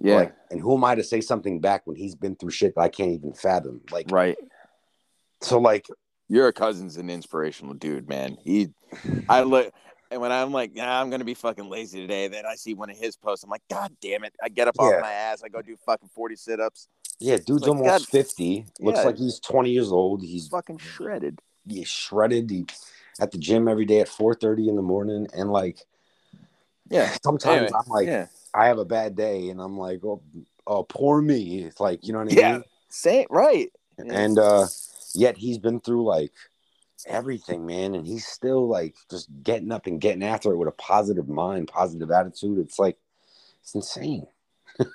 yeah. 0.00 0.14
like 0.16 0.34
and 0.50 0.60
who 0.60 0.74
am 0.76 0.84
i 0.84 0.94
to 0.94 1.02
say 1.04 1.20
something 1.20 1.60
back 1.60 1.86
when 1.86 1.96
he's 1.96 2.14
been 2.14 2.34
through 2.36 2.50
shit 2.50 2.74
that 2.74 2.80
i 2.80 2.88
can't 2.88 3.10
even 3.12 3.32
fathom 3.32 3.80
like 3.92 4.06
right. 4.10 4.36
so 5.40 5.58
like 5.58 5.86
Your 6.28 6.52
cousin's 6.52 6.96
an 6.96 7.10
inspirational 7.10 7.74
dude, 7.74 8.08
man. 8.08 8.36
He, 8.44 8.68
I 9.28 9.42
look, 9.42 9.72
And 10.12 10.20
when 10.20 10.30
I'm 10.30 10.52
like, 10.52 10.74
nah, 10.74 11.00
I'm 11.00 11.10
gonna 11.10 11.24
be 11.24 11.34
fucking 11.34 11.68
lazy 11.68 12.00
today, 12.00 12.28
then 12.28 12.44
I 12.46 12.54
see 12.54 12.72
one 12.74 12.88
of 12.90 12.96
his 12.96 13.16
posts. 13.16 13.42
I'm 13.44 13.50
like, 13.50 13.62
God 13.68 13.90
damn 14.00 14.22
it! 14.24 14.32
I 14.42 14.48
get 14.48 14.68
up 14.68 14.76
off 14.78 14.92
Yeah. 14.94 15.00
my 15.00 15.10
ass. 15.12 15.42
I 15.44 15.48
go 15.48 15.60
do 15.62 15.76
fucking 15.86 16.08
40 16.14 16.36
sit-ups. 16.36 16.86
Yeah, 17.18 17.36
dude's 17.36 17.62
Like, 17.62 17.68
almost 17.68 18.06
God- 18.06 18.08
50. 18.10 18.66
Looks 18.80 18.98
Yeah. 19.00 19.04
like 19.06 19.16
he's 19.18 19.40
20 19.40 19.70
years 19.70 19.90
old. 19.92 20.22
He's 20.22 20.46
fucking 20.48 20.78
shredded. 20.78 21.40
he's 21.68 21.88
shredded. 21.88 22.48
He 22.50 22.66
at 23.20 23.30
the 23.32 23.38
gym 23.38 23.66
every 23.68 23.84
day 23.86 24.00
at 24.00 24.08
4:30 24.08 24.68
in 24.68 24.76
the 24.76 24.82
morning. 24.82 25.26
And 25.34 25.50
like 25.52 25.84
Yeah. 26.88 27.16
sometimes 27.24 27.62
Anyway, 27.62 27.78
I'm 27.78 27.90
like, 27.90 28.06
yeah. 28.06 28.26
I 28.54 28.66
have 28.66 28.78
a 28.78 28.84
bad 28.84 29.14
day 29.16 29.48
and 29.50 29.60
I'm 29.60 29.78
like, 29.78 30.04
oh, 30.04 30.22
oh 30.66 30.82
poor 30.84 31.20
me. 31.20 31.62
It's 31.64 31.80
like, 31.80 32.06
you 32.06 32.12
know 32.12 32.18
what 32.20 32.32
I 32.32 32.34
Yeah. 32.36 32.52
mean? 32.52 32.64
Same. 32.88 33.26
Right. 33.30 33.72
And 33.98 34.38
uh 34.38 34.66
yet 35.14 35.36
he's 35.36 35.58
been 35.58 35.80
through 35.80 36.04
like 36.04 36.32
everything, 37.06 37.66
man, 37.66 37.94
and 37.94 38.06
he's 38.06 38.26
still 38.26 38.66
like 38.68 38.96
just 39.10 39.28
getting 39.42 39.72
up 39.72 39.86
and 39.86 40.00
getting 40.00 40.22
after 40.22 40.52
it 40.52 40.56
with 40.56 40.68
a 40.68 40.72
positive 40.72 41.28
mind, 41.28 41.68
positive 41.68 42.10
attitude. 42.10 42.58
It's 42.58 42.78
like 42.78 42.98
it's 43.62 43.74
insane. 43.74 44.26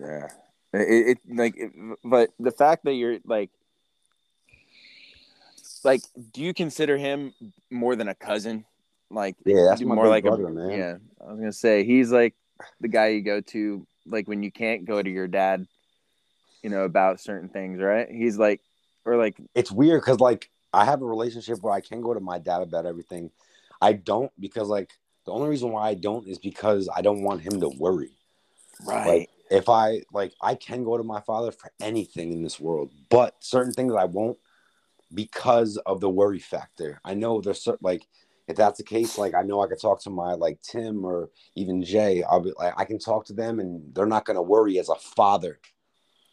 Yeah. 0.00 0.28
It, 0.72 1.18
it 1.18 1.18
like, 1.28 1.54
it, 1.56 1.72
but 2.04 2.30
the 2.38 2.52
fact 2.52 2.84
that 2.84 2.92
you're 2.92 3.18
like, 3.24 3.50
like, 5.84 6.02
do 6.32 6.42
you 6.42 6.52
consider 6.52 6.96
him 6.96 7.32
more 7.70 7.96
than 7.96 8.08
a 8.08 8.14
cousin? 8.14 8.64
Like, 9.10 9.36
Yeah, 9.44 9.64
that's 9.68 9.82
more 9.82 10.08
like 10.08 10.24
brother, 10.24 10.46
a 10.46 10.50
man. 10.50 10.70
yeah. 10.70 10.96
I 11.20 11.30
was 11.30 11.38
gonna 11.38 11.52
say 11.52 11.84
he's 11.84 12.12
like 12.12 12.34
the 12.80 12.88
guy 12.88 13.08
you 13.08 13.22
go 13.22 13.40
to, 13.40 13.86
like 14.06 14.28
when 14.28 14.42
you 14.42 14.52
can't 14.52 14.84
go 14.84 15.02
to 15.02 15.10
your 15.10 15.28
dad, 15.28 15.66
you 16.62 16.70
know, 16.70 16.84
about 16.84 17.20
certain 17.20 17.48
things, 17.48 17.80
right? 17.80 18.08
He's 18.10 18.38
like, 18.38 18.60
or 19.04 19.16
like, 19.16 19.36
it's 19.54 19.72
weird 19.72 20.02
because 20.02 20.20
like 20.20 20.50
I 20.72 20.84
have 20.84 21.02
a 21.02 21.06
relationship 21.06 21.62
where 21.62 21.72
I 21.72 21.80
can 21.80 22.00
go 22.00 22.14
to 22.14 22.20
my 22.20 22.38
dad 22.38 22.62
about 22.62 22.86
everything. 22.86 23.30
I 23.80 23.94
don't 23.94 24.30
because 24.38 24.68
like 24.68 24.90
the 25.24 25.32
only 25.32 25.48
reason 25.48 25.70
why 25.70 25.88
I 25.88 25.94
don't 25.94 26.26
is 26.26 26.38
because 26.38 26.88
I 26.94 27.02
don't 27.02 27.22
want 27.22 27.42
him 27.42 27.60
to 27.60 27.68
worry. 27.68 28.12
right, 28.84 29.06
Like 29.06 29.30
if 29.50 29.68
I 29.68 30.02
like 30.12 30.32
I 30.42 30.54
can 30.54 30.84
go 30.84 30.96
to 30.96 31.04
my 31.04 31.20
father 31.20 31.52
for 31.52 31.70
anything 31.80 32.32
in 32.32 32.42
this 32.42 32.60
world, 32.60 32.90
but 33.08 33.36
certain 33.40 33.72
things 33.72 33.94
I 33.94 34.04
won't 34.04 34.38
because 35.14 35.76
of 35.78 36.00
the 36.00 36.10
worry 36.10 36.38
factor. 36.38 37.00
I 37.04 37.14
know 37.14 37.40
there's 37.40 37.62
certain 37.62 37.80
like 37.82 38.06
if 38.48 38.56
that's 38.56 38.78
the 38.78 38.84
case, 38.84 39.18
like 39.18 39.34
I 39.34 39.42
know 39.42 39.62
I 39.62 39.68
could 39.68 39.80
talk 39.80 40.02
to 40.02 40.10
my 40.10 40.34
like 40.34 40.60
Tim 40.62 41.04
or 41.04 41.30
even 41.54 41.82
Jay. 41.82 42.22
I'll 42.22 42.40
be 42.40 42.52
like 42.58 42.74
I 42.76 42.84
can 42.84 42.98
talk 42.98 43.26
to 43.26 43.32
them 43.32 43.60
and 43.60 43.94
they're 43.94 44.06
not 44.06 44.24
gonna 44.24 44.42
worry 44.42 44.78
as 44.78 44.88
a 44.88 44.94
father 44.94 45.58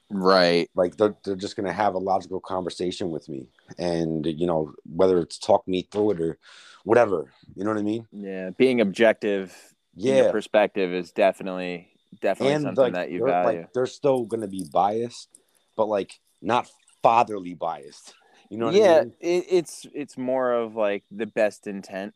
right, 0.09 0.69
like 0.75 0.97
they're, 0.97 1.15
they're 1.23 1.35
just 1.35 1.55
going 1.55 1.65
to 1.65 1.73
have 1.73 1.95
a 1.95 1.99
logical 1.99 2.39
conversation 2.39 3.09
with 3.09 3.27
me 3.29 3.49
and 3.77 4.25
you 4.25 4.45
know 4.45 4.73
whether 4.85 5.19
it's 5.19 5.37
talk 5.37 5.67
me 5.67 5.87
through 5.91 6.11
it 6.11 6.21
or 6.21 6.37
whatever 6.83 7.31
you 7.55 7.63
know 7.63 7.71
what 7.71 7.79
i 7.79 7.83
mean 7.83 8.05
yeah. 8.11 8.51
Being 8.51 8.81
objective, 8.81 9.55
yeah 9.95 10.31
perspective 10.31 10.93
is 10.93 11.11
definitely 11.11 11.89
definitely 12.21 12.53
and 12.53 12.63
something 12.63 12.83
like 12.83 12.93
that 12.93 13.11
you 13.11 13.19
they're, 13.19 13.27
value. 13.27 13.59
like 13.59 13.73
they're 13.73 13.85
still 13.85 14.25
going 14.25 14.41
to 14.41 14.47
be 14.47 14.65
biased 14.71 15.29
but 15.75 15.87
like 15.87 16.11
not 16.41 16.69
fatherly 17.01 17.53
biased 17.53 18.13
you 18.49 18.57
know 18.57 18.67
what 18.67 18.75
yeah, 18.75 18.97
i 18.97 19.03
mean? 19.03 19.13
it, 19.19 19.45
it's 19.49 19.85
it's 19.93 20.17
more 20.17 20.53
of 20.53 20.75
like 20.75 21.03
the 21.11 21.25
best 21.25 21.67
intent. 21.67 22.13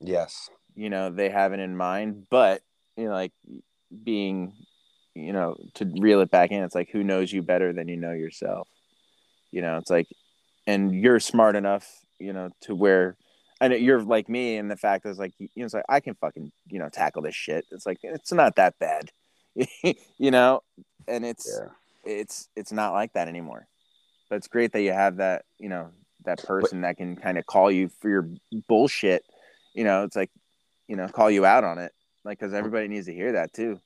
Yes. 0.00 0.50
You 0.74 0.90
know 0.90 1.10
they 1.10 1.28
have 1.28 1.52
it 1.52 1.60
in 1.60 1.76
mind 1.76 2.26
but 2.30 2.62
you 2.96 3.04
know 3.06 3.12
like 3.12 3.32
being 4.04 4.54
you 5.14 5.32
know 5.32 5.56
to 5.74 5.90
reel 5.98 6.20
it 6.20 6.30
back 6.30 6.50
in 6.50 6.62
it's 6.62 6.74
like 6.74 6.90
who 6.90 7.04
knows 7.04 7.32
you 7.32 7.42
better 7.42 7.72
than 7.72 7.88
you 7.88 7.96
know 7.96 8.12
yourself? 8.12 8.68
You 9.50 9.62
know 9.62 9.76
it's 9.78 9.90
like 9.90 10.08
and 10.66 10.94
you're 10.94 11.20
smart 11.20 11.56
enough 11.56 11.86
you 12.18 12.32
know 12.32 12.50
to 12.62 12.74
where 12.74 13.16
and 13.60 13.74
you're 13.74 14.02
like 14.02 14.28
me 14.28 14.56
and 14.56 14.70
the 14.70 14.76
fact 14.76 15.06
is 15.06 15.18
like 15.18 15.32
you 15.38 15.48
know 15.56 15.64
it's 15.64 15.74
like 15.74 15.84
i 15.88 16.00
can 16.00 16.14
fucking 16.14 16.50
you 16.68 16.78
know 16.78 16.88
tackle 16.88 17.22
this 17.22 17.34
shit. 17.34 17.64
It's 17.70 17.86
like 17.86 17.98
it's 18.02 18.32
not 18.32 18.56
that 18.56 18.78
bad. 18.78 19.10
You 20.18 20.30
know? 20.30 20.60
And 21.08 21.24
it's 21.24 21.60
yeah. 21.60 21.70
it's 22.04 22.48
it's 22.54 22.72
not 22.72 22.92
like 22.92 23.14
that 23.14 23.26
anymore 23.26 23.66
but 24.30 24.36
it's 24.36 24.48
great 24.48 24.72
that 24.72 24.80
you 24.80 24.92
have 24.92 25.16
that 25.16 25.44
you 25.58 25.68
know 25.68 25.90
that 26.24 26.42
person 26.44 26.82
that 26.82 26.96
can 26.96 27.16
kind 27.16 27.36
of 27.36 27.44
call 27.44 27.70
you 27.70 27.90
for 28.00 28.08
your 28.08 28.28
bullshit 28.68 29.24
you 29.74 29.84
know 29.84 30.04
it's 30.04 30.16
like 30.16 30.30
you 30.88 30.96
know 30.96 31.08
call 31.08 31.30
you 31.30 31.44
out 31.44 31.64
on 31.64 31.78
it 31.78 31.92
like 32.24 32.38
because 32.38 32.54
everybody 32.54 32.88
needs 32.88 33.06
to 33.06 33.12
hear 33.12 33.32
that 33.32 33.52
too 33.52 33.78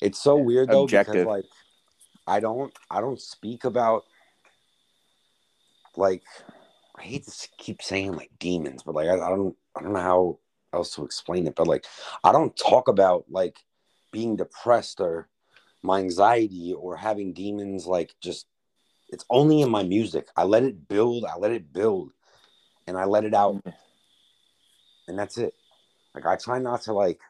it's 0.00 0.22
so 0.22 0.36
weird 0.36 0.70
though 0.70 0.84
Objective. 0.84 1.14
because 1.14 1.26
like 1.26 1.44
i 2.26 2.40
don't 2.40 2.72
i 2.90 3.00
don't 3.00 3.20
speak 3.20 3.64
about 3.64 4.04
like 5.96 6.22
i 6.96 7.02
hate 7.02 7.26
to 7.26 7.48
keep 7.58 7.82
saying 7.82 8.12
like 8.12 8.30
demons 8.38 8.82
but 8.84 8.94
like 8.94 9.08
I, 9.08 9.14
I 9.14 9.28
don't 9.28 9.56
i 9.76 9.82
don't 9.82 9.92
know 9.92 10.00
how 10.00 10.38
else 10.72 10.94
to 10.94 11.04
explain 11.04 11.46
it 11.46 11.54
but 11.54 11.66
like 11.66 11.84
i 12.24 12.32
don't 12.32 12.56
talk 12.56 12.88
about 12.88 13.24
like 13.28 13.58
being 14.10 14.36
depressed 14.36 15.00
or 15.00 15.28
my 15.82 15.98
anxiety 15.98 16.72
or 16.72 16.96
having 16.96 17.32
demons 17.32 17.86
like 17.86 18.14
just 18.20 18.46
it's 19.12 19.24
only 19.30 19.60
in 19.60 19.70
my 19.70 19.82
music. 19.84 20.26
I 20.36 20.44
let 20.44 20.64
it 20.64 20.88
build 20.88 21.24
i 21.24 21.36
let 21.36 21.52
it 21.52 21.72
build 21.72 22.10
and 22.86 22.96
i 22.96 23.04
let 23.04 23.24
it 23.24 23.34
out. 23.34 23.62
Mm. 23.62 23.74
And 25.08 25.18
that's 25.18 25.38
it. 25.38 25.54
Like 26.14 26.26
i 26.26 26.36
try 26.36 26.58
not 26.58 26.82
to 26.82 26.92
like 26.92 27.20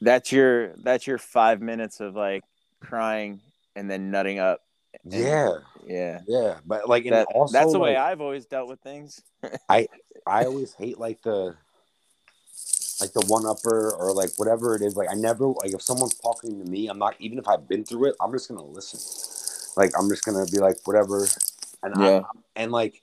that's 0.00 0.30
your 0.30 0.74
that's 0.76 1.06
your 1.06 1.18
five 1.18 1.60
minutes 1.60 2.00
of 2.00 2.14
like 2.14 2.44
crying 2.80 3.40
and 3.74 3.90
then 3.90 4.10
nutting 4.10 4.38
up 4.38 4.60
And- 5.04 5.12
yeah. 5.12 5.50
Yeah. 5.86 6.20
Yeah. 6.26 6.58
But 6.64 6.88
like 6.88 7.04
that, 7.10 7.26
also 7.34 7.52
that's 7.52 7.72
the 7.72 7.78
like, 7.78 7.90
way 7.90 7.96
i've 7.96 8.20
always 8.20 8.46
dealt 8.46 8.68
with 8.68 8.80
things. 8.80 9.20
I 9.68 9.88
I 10.26 10.44
always 10.44 10.72
hate 10.74 10.98
like 10.98 11.22
the 11.22 11.56
like 13.00 13.12
the 13.12 13.24
one 13.26 13.46
upper 13.46 13.94
or 13.94 14.12
like 14.12 14.30
whatever 14.36 14.74
it 14.74 14.82
is. 14.82 14.96
Like 14.96 15.10
I 15.10 15.14
never 15.14 15.46
like 15.46 15.72
if 15.72 15.82
someone's 15.82 16.14
talking 16.14 16.62
to 16.62 16.70
me, 16.70 16.88
I'm 16.88 16.98
not 16.98 17.14
even 17.18 17.38
if 17.38 17.48
I've 17.48 17.68
been 17.68 17.84
through 17.84 18.06
it, 18.06 18.16
I'm 18.20 18.32
just 18.32 18.48
gonna 18.48 18.64
listen. 18.64 19.00
Like 19.76 19.92
I'm 19.98 20.08
just 20.08 20.24
gonna 20.24 20.46
be 20.46 20.58
like 20.58 20.76
whatever, 20.84 21.26
and 21.82 21.94
Yeah. 22.00 22.20
I, 22.20 22.38
and 22.56 22.72
like 22.72 23.02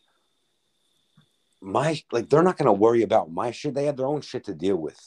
my 1.61 2.01
like 2.11 2.29
they're 2.29 2.43
not 2.43 2.57
gonna 2.57 2.73
worry 2.73 3.03
about 3.03 3.31
my 3.31 3.51
shit. 3.51 3.73
They 3.73 3.85
have 3.85 3.97
their 3.97 4.07
own 4.07 4.21
shit 4.21 4.45
to 4.45 4.53
deal 4.53 4.75
with. 4.75 4.99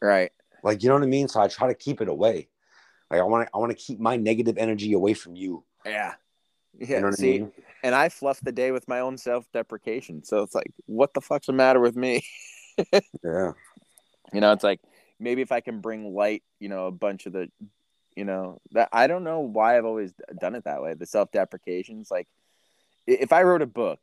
right 0.00 0.32
Like 0.62 0.82
you 0.82 0.88
know 0.88 0.94
what 0.96 1.04
I 1.04 1.06
mean. 1.06 1.28
So 1.28 1.40
I 1.40 1.48
try 1.48 1.68
to 1.68 1.74
keep 1.74 2.00
it 2.00 2.08
away. 2.08 2.48
Like 3.10 3.20
I 3.20 3.24
want 3.24 3.46
to 3.46 3.54
I 3.54 3.58
want 3.58 3.70
to 3.70 3.76
keep 3.76 4.00
my 4.00 4.16
negative 4.16 4.56
energy 4.58 4.92
away 4.92 5.14
from 5.14 5.36
you. 5.36 5.64
yeah 5.84 6.14
yeah 6.78 6.96
You 6.96 7.00
know 7.00 7.06
what 7.08 7.14
see 7.18 7.34
I 7.34 7.38
mean? 7.38 7.52
and 7.82 7.94
i 7.96 8.08
fluff 8.08 8.38
the 8.40 8.52
day 8.52 8.70
with 8.70 8.86
my 8.86 9.00
own 9.00 9.18
self-deprecation 9.18 10.22
so 10.22 10.42
it's 10.42 10.54
like 10.54 10.70
what 10.86 11.12
the 11.14 11.20
fuck's 11.20 11.46
the 11.46 11.52
matter 11.52 11.80
with 11.80 11.96
me 11.96 12.22
Yeah. 13.24 13.52
You 14.32 14.40
know, 14.40 14.52
it's 14.52 14.62
like 14.64 14.80
maybe 15.18 15.42
if 15.42 15.50
I 15.52 15.60
can 15.60 15.80
bring 15.80 16.14
light, 16.14 16.42
you 16.60 16.68
know, 16.68 16.86
a 16.86 16.90
bunch 16.92 17.26
of 17.26 17.32
the, 17.32 17.50
you 18.20 18.26
know, 18.26 18.60
that 18.72 18.90
I 18.92 19.06
don't 19.06 19.24
know 19.24 19.40
why 19.40 19.78
I've 19.78 19.86
always 19.86 20.12
done 20.38 20.54
it 20.54 20.64
that 20.64 20.82
way. 20.82 20.92
The 20.92 21.06
self 21.06 21.32
deprecations, 21.32 22.10
like 22.10 22.28
if 23.06 23.32
I 23.32 23.44
wrote 23.44 23.62
a 23.62 23.66
book, 23.66 23.98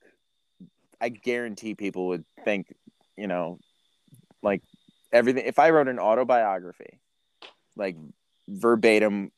I 1.00 1.10
guarantee 1.10 1.76
people 1.76 2.08
would 2.08 2.26
think, 2.44 2.74
you 3.16 3.28
know, 3.28 3.60
like 4.42 4.64
everything. 5.14 5.46
If 5.46 5.60
I 5.60 5.70
wrote 5.70 5.88
an 5.88 6.00
autobiography, 6.00 7.00
like 7.76 7.96
verbatim, 8.48 9.32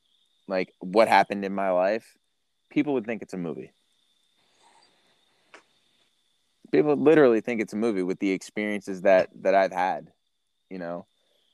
like 0.47 0.73
what 0.79 1.09
happened 1.09 1.43
in 1.43 1.53
my 1.53 1.71
life, 1.71 2.15
people 2.69 2.93
would 2.93 3.05
think 3.05 3.21
it's 3.21 3.33
a 3.33 3.37
movie. 3.37 3.73
People 6.71 6.95
literally 6.95 7.41
think 7.41 7.59
it's 7.59 7.73
a 7.73 7.75
movie 7.75 8.03
with 8.03 8.19
the 8.19 8.31
experiences 8.31 9.01
that 9.01 9.27
that 9.41 9.55
I've 9.55 9.73
had, 9.73 10.07
you 10.69 10.79
know, 10.79 11.05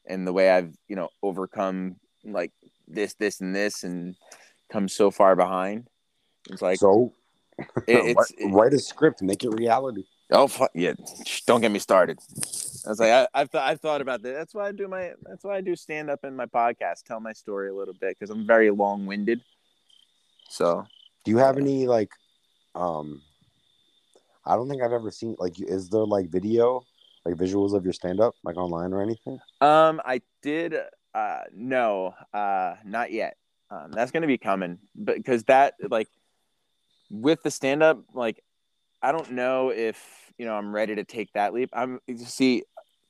and 0.06 0.28
the 0.28 0.34
way 0.34 0.52
I've 0.52 0.78
you 0.88 0.96
know 0.96 1.10
overcome 1.24 1.96
like 2.24 2.52
this, 2.88 3.14
this, 3.16 3.42
and 3.42 3.56
this, 3.56 3.84
and 3.84 4.16
come 4.72 4.88
so 4.88 5.12
far 5.12 5.36
behind. 5.36 5.88
It's 6.50 6.62
like 6.62 6.80
so 6.80 7.14
it, 7.58 7.68
it's 7.88 8.34
write, 8.40 8.54
write 8.54 8.74
a 8.74 8.80
script, 8.80 9.22
make 9.22 9.44
it 9.44 9.50
reality. 9.50 10.04
Oh 10.32 10.48
fuck 10.48 10.72
yeah! 10.74 10.94
Don't 11.46 11.62
get 11.62 11.72
me 11.72 11.80
started. 11.80 12.20
I 12.86 12.90
was 12.90 13.00
like, 13.00 13.12
I, 13.12 13.28
I've 13.34 13.50
th- 13.50 13.64
I've 13.64 13.80
thought 13.80 14.02
about 14.02 14.22
that. 14.24 14.34
That's 14.34 14.54
why 14.54 14.68
I 14.68 14.72
do 14.72 14.88
my. 14.88 15.14
That's 15.24 15.44
why 15.44 15.58
I 15.58 15.62
do 15.62 15.76
stand 15.76 16.10
up 16.10 16.24
in 16.24 16.36
my 16.36 16.46
podcast, 16.46 17.04
tell 17.04 17.20
my 17.20 17.34
story 17.34 17.70
a 17.70 17.74
little 17.74 17.94
bit 17.94 18.18
because 18.18 18.30
I'm 18.30 18.46
very 18.46 18.72
long 18.72 19.06
winded. 19.06 19.42
So 20.50 20.86
Do 21.24 21.32
you 21.32 21.38
have 21.38 21.58
any 21.58 21.88
like 21.88 22.12
um 22.76 23.22
I 24.46 24.56
don't 24.56 24.70
think 24.70 24.82
I've 24.84 24.94
ever 24.94 25.12
seen 25.12 25.36
like 25.40 25.60
is 25.60 25.90
there 25.90 26.06
like 26.06 26.30
video 26.30 26.86
like 27.26 27.36
visuals 27.36 27.74
of 27.74 27.84
your 27.84 27.94
stand 27.94 28.20
up 28.20 28.36
like 28.44 28.58
online 28.58 28.94
or 28.94 29.02
anything? 29.02 29.40
Um, 29.62 30.00
I 30.06 30.22
did. 30.42 30.76
Uh, 31.16 31.40
no, 31.56 32.14
uh, 32.34 32.76
not 32.84 33.10
yet. 33.10 33.38
Um, 33.72 33.90
that's 33.94 34.12
gonna 34.12 34.28
be 34.28 34.38
coming, 34.38 34.80
but 34.94 35.16
because 35.16 35.46
that 35.46 35.76
like 35.90 36.10
with 37.10 37.42
the 37.42 37.50
stand 37.50 37.82
up, 37.82 38.04
like 38.14 38.44
I 39.02 39.14
don't 39.14 39.32
know 39.32 39.70
if 39.70 39.98
you 40.38 40.46
know 40.46 40.56
I'm 40.56 40.76
ready 40.76 40.94
to 40.96 41.06
take 41.06 41.32
that 41.32 41.54
leap. 41.54 41.70
I'm 41.72 42.02
you 42.06 42.18
see 42.18 42.64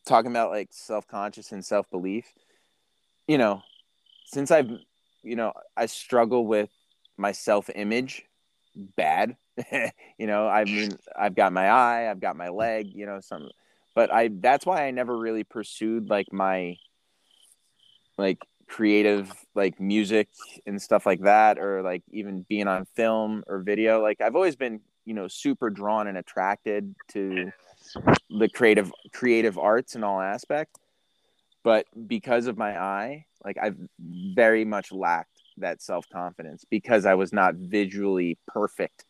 talking 0.06 0.30
about 0.30 0.52
like 0.52 0.70
self 0.72 1.08
conscious 1.08 1.52
and 1.52 1.66
self 1.66 1.90
belief. 1.90 2.26
You 3.28 3.40
know, 3.40 3.64
since 4.26 4.52
I've 4.52 4.70
you 5.24 5.36
know 5.36 5.54
I 5.76 5.88
struggle 5.88 6.46
with 6.46 6.70
my 7.18 7.32
self 7.32 7.72
image 7.74 8.24
bad. 8.76 9.36
you 10.20 10.28
know, 10.28 10.48
I 10.48 10.66
mean, 10.66 10.92
I've 11.18 11.34
got 11.34 11.54
my 11.54 11.70
eye, 11.70 12.12
I've 12.12 12.20
got 12.20 12.36
my 12.36 12.50
leg, 12.50 12.92
you 12.94 13.08
know, 13.08 13.20
some, 13.20 13.50
but 13.96 14.14
I 14.14 14.30
that's 14.32 14.64
why 14.64 14.86
I 14.86 14.92
never 14.92 15.18
really 15.18 15.44
pursued 15.44 16.08
like 16.08 16.32
my 16.32 16.78
like 18.18 18.46
creative 18.68 19.32
like 19.54 19.80
music 19.80 20.28
and 20.66 20.82
stuff 20.82 21.06
like 21.06 21.22
that 21.22 21.60
or 21.60 21.82
like 21.84 22.02
even 22.12 22.46
being 22.50 22.68
on 22.68 22.86
film 22.96 23.44
or 23.48 23.60
video 23.60 24.02
like 24.02 24.22
I've 24.22 24.36
always 24.36 24.56
been 24.56 24.82
you 25.06 25.14
know 25.14 25.28
super 25.28 25.70
drawn 25.70 26.08
and 26.08 26.18
attracted 26.18 26.96
to 27.10 27.52
the 28.30 28.50
creative 28.50 28.92
creative 29.14 29.58
arts 29.60 29.96
in 29.96 30.04
all 30.04 30.20
aspect 30.20 30.80
but 31.64 31.86
because 32.08 32.48
of 32.48 32.58
my 32.58 32.80
eye 32.80 33.26
like 33.44 33.58
I've 33.62 33.78
very 34.00 34.66
much 34.66 34.92
lacked 34.92 35.42
that 35.58 35.82
self-confidence 35.82 36.66
because 36.70 37.06
I 37.06 37.14
was 37.14 37.32
not 37.32 37.56
visually 37.56 38.38
perfect 38.48 39.06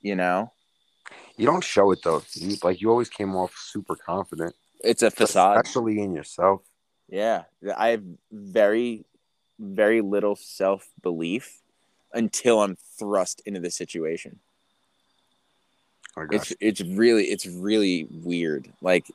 you 0.00 0.16
know 0.16 0.50
You 1.36 1.46
don't 1.46 1.62
show 1.62 1.92
it 1.92 2.00
though. 2.02 2.22
You, 2.34 2.56
like 2.62 2.80
you 2.80 2.90
always 2.90 3.10
came 3.10 3.36
off 3.36 3.54
super 3.56 3.96
confident, 3.96 4.54
it's 4.82 5.02
a 5.02 5.10
facade 5.10 5.58
especially 5.58 6.00
in 6.00 6.14
yourself. 6.14 6.62
Yeah, 7.08 7.44
I 7.76 7.88
have 7.88 8.02
very, 8.32 9.04
very 9.58 10.00
little 10.00 10.36
self 10.36 10.88
belief 11.02 11.62
until 12.12 12.60
I'm 12.60 12.76
thrust 12.98 13.42
into 13.46 13.60
the 13.60 13.70
situation. 13.70 14.40
Got 16.16 16.34
It's 16.34 16.52
it's 16.60 16.80
really 16.80 17.24
it's 17.24 17.46
really 17.46 18.08
weird. 18.10 18.72
Like 18.80 19.06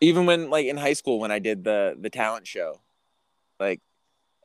even 0.00 0.26
when 0.26 0.50
like 0.50 0.66
in 0.66 0.76
high 0.76 0.94
school 0.94 1.20
when 1.20 1.30
I 1.30 1.38
did 1.38 1.64
the 1.64 1.96
the 2.00 2.10
talent 2.10 2.46
show, 2.46 2.80
like, 3.58 3.80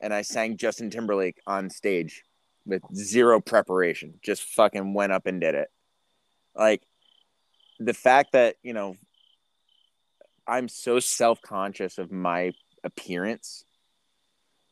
and 0.00 0.12
I 0.12 0.22
sang 0.22 0.58
Justin 0.58 0.90
Timberlake 0.90 1.40
on 1.46 1.70
stage 1.70 2.22
with 2.66 2.82
zero 2.94 3.40
preparation, 3.40 4.14
just 4.22 4.42
fucking 4.42 4.92
went 4.92 5.12
up 5.12 5.26
and 5.26 5.40
did 5.40 5.54
it. 5.54 5.70
Like 6.54 6.82
the 7.80 7.94
fact 7.94 8.32
that 8.32 8.56
you 8.62 8.74
know 8.74 8.96
I'm 10.46 10.68
so 10.68 11.00
self 11.00 11.40
conscious 11.40 11.96
of 11.96 12.12
my 12.12 12.52
appearance 12.86 13.64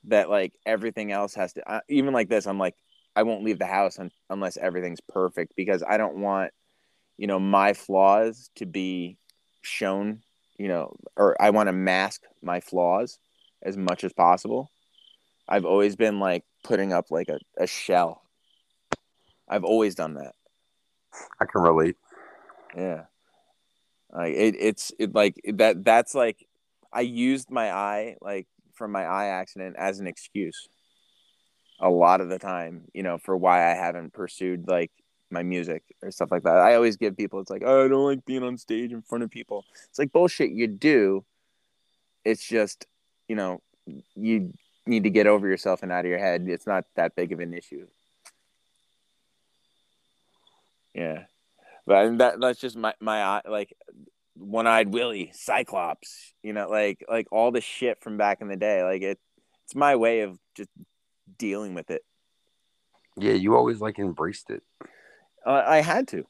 that 0.05 0.31
like 0.31 0.53
everything 0.67 1.13
else 1.13 1.35
has 1.35 1.53
to 1.55 1.71
uh, 1.71 1.81
even 1.89 2.13
like 2.13 2.29
this 2.29 2.47
i'm 2.47 2.59
like 2.59 2.75
i 3.17 3.23
won't 3.23 3.45
leave 3.45 3.59
the 3.59 3.67
house 3.67 3.99
un- 3.99 4.11
unless 4.31 4.57
everything's 4.57 5.01
perfect 5.01 5.55
because 5.57 5.83
i 5.89 5.97
don't 5.97 6.17
want 6.17 6.51
you 7.17 7.27
know 7.27 7.39
my 7.39 7.73
flaws 7.73 8.51
to 8.55 8.67
be 8.67 9.17
shown 9.63 10.21
you 10.59 10.69
know 10.69 10.95
or 11.17 11.41
i 11.41 11.51
want 11.51 11.69
to 11.69 11.73
mask 11.73 12.23
my 12.43 12.61
flaws 12.61 13.19
as 13.63 13.77
much 13.77 14.05
as 14.05 14.13
possible 14.13 14.71
i've 15.49 15.65
always 15.65 15.97
been 15.97 16.21
like 16.21 16.45
putting 16.63 16.93
up 16.93 17.11
like 17.11 17.29
a, 17.29 17.39
a 17.59 17.67
shell 17.67 18.23
i've 19.49 19.65
always 19.65 19.95
done 19.95 20.15
that 20.15 20.35
I 21.41 21.45
can 21.47 21.63
relate. 21.63 21.97
yeah. 22.77 23.05
Like 24.13 24.35
it, 24.35 24.57
it's 24.59 24.93
it 24.99 25.15
like 25.15 25.41
that. 25.45 25.85
That's 25.85 26.15
like 26.15 26.47
I 26.95 27.01
used 27.01 27.51
my 27.51 27.73
eye 27.73 28.17
like 28.21 28.47
from 28.75 28.93
my 28.93 29.05
eye 29.05 29.27
accident 29.27 29.77
as 29.79 29.99
an 29.99 30.07
excuse. 30.07 30.69
A 31.81 31.91
lot 31.91 32.21
of 32.21 32.29
the 32.29 32.39
time, 32.39 32.85
you 32.95 33.03
know, 33.03 33.19
for 33.19 33.37
why 33.37 33.71
I 33.71 33.75
haven't 33.75 34.13
pursued 34.13 34.69
like 34.69 34.93
my 35.31 35.43
music 35.43 35.83
or 36.03 36.13
stuff 36.13 36.31
like 36.31 36.45
that. 36.45 36.57
I 36.57 36.77
always 36.77 36.97
give 36.97 37.17
people 37.17 37.41
it's 37.41 37.51
like, 37.51 37.65
oh, 37.67 37.85
I 37.85 37.89
don't 37.89 38.05
like 38.05 38.25
being 38.25 38.45
on 38.45 38.57
stage 38.57 38.93
in 38.93 39.03
front 39.03 39.25
of 39.25 39.31
people. 39.31 39.65
It's 39.91 39.99
like 39.99 40.13
bullshit. 40.13 40.51
You 40.51 40.69
do. 40.69 41.25
It's 42.25 42.47
just, 42.47 42.87
you 43.29 43.37
know, 43.37 43.61
you 44.15 44.53
need 44.87 45.03
to 45.03 45.11
get 45.11 45.27
over 45.27 45.49
yourself 45.49 45.83
and 45.83 45.91
out 45.91 46.05
of 46.05 46.09
your 46.09 46.19
head. 46.19 46.47
It's 46.49 46.67
not 46.67 46.85
that 46.95 47.17
big 47.17 47.33
of 47.33 47.41
an 47.41 47.53
issue. 47.53 47.87
Yeah. 50.95 51.25
But 51.87 52.19
that 52.19 52.41
that's 52.41 52.61
just 52.61 52.77
my 52.77 52.95
my 53.01 53.23
eye 53.23 53.43
like 53.47 53.77
one 54.37 54.67
eyed 54.67 54.93
Willie, 54.93 55.31
Cyclops, 55.35 56.35
you 56.43 56.53
know, 56.53 56.69
like 56.69 57.05
like 57.09 57.29
all 57.31 57.51
the 57.51 57.61
shit 57.61 58.03
from 58.03 58.17
back 58.17 58.41
in 58.41 58.49
the 58.49 58.57
day. 58.57 58.83
Like 58.83 59.03
it 59.03 59.19
it's 59.65 59.75
my 59.75 59.97
way 59.97 60.21
of 60.21 60.39
just 60.55 60.71
dealing 61.39 61.75
with 61.75 61.91
it. 61.91 62.03
Yeah, 63.17 63.33
you 63.33 63.57
always 63.57 63.81
like 63.81 63.99
embraced 63.99 64.51
it. 64.51 64.63
Uh, 65.47 65.63
I 65.65 65.83
had 65.83 66.09
to, 66.09 66.25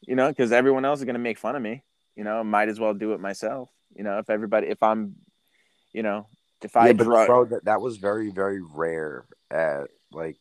you 0.00 0.16
know, 0.16 0.28
because 0.28 0.52
everyone 0.52 0.84
else 0.84 1.00
is 1.00 1.04
gonna 1.04 1.18
make 1.18 1.38
fun 1.38 1.56
of 1.56 1.62
me. 1.62 1.82
You 2.16 2.24
know, 2.24 2.42
might 2.42 2.68
as 2.68 2.80
well 2.80 2.94
do 2.94 3.12
it 3.12 3.20
myself. 3.20 3.68
You 3.94 4.02
know, 4.02 4.18
if 4.18 4.28
everybody, 4.30 4.68
if 4.68 4.82
I'm, 4.82 5.16
you 5.92 6.02
know, 6.02 6.26
if 6.62 6.76
I 6.76 6.88
yeah, 6.88 6.92
but 6.94 7.04
bro, 7.04 7.44
that, 7.46 7.64
that 7.66 7.80
was 7.80 7.98
very, 7.98 8.30
very 8.30 8.60
rare 8.62 9.26
at 9.50 9.88
like 10.12 10.38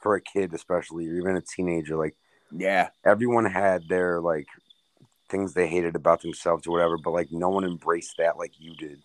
for 0.00 0.16
a 0.16 0.20
kid, 0.20 0.52
especially, 0.54 1.08
or 1.08 1.14
even 1.14 1.36
a 1.36 1.42
teenager. 1.42 1.96
Like 1.96 2.16
yeah, 2.50 2.88
everyone 3.04 3.44
had 3.44 3.88
their 3.88 4.20
like 4.20 4.48
things 5.32 5.52
they 5.54 5.66
hated 5.66 5.96
about 5.96 6.20
themselves 6.22 6.66
or 6.68 6.70
whatever, 6.70 6.96
but 6.96 7.10
like 7.12 7.32
no 7.32 7.48
one 7.48 7.64
embraced 7.64 8.18
that 8.18 8.38
like 8.38 8.52
you 8.60 8.76
did. 8.76 9.02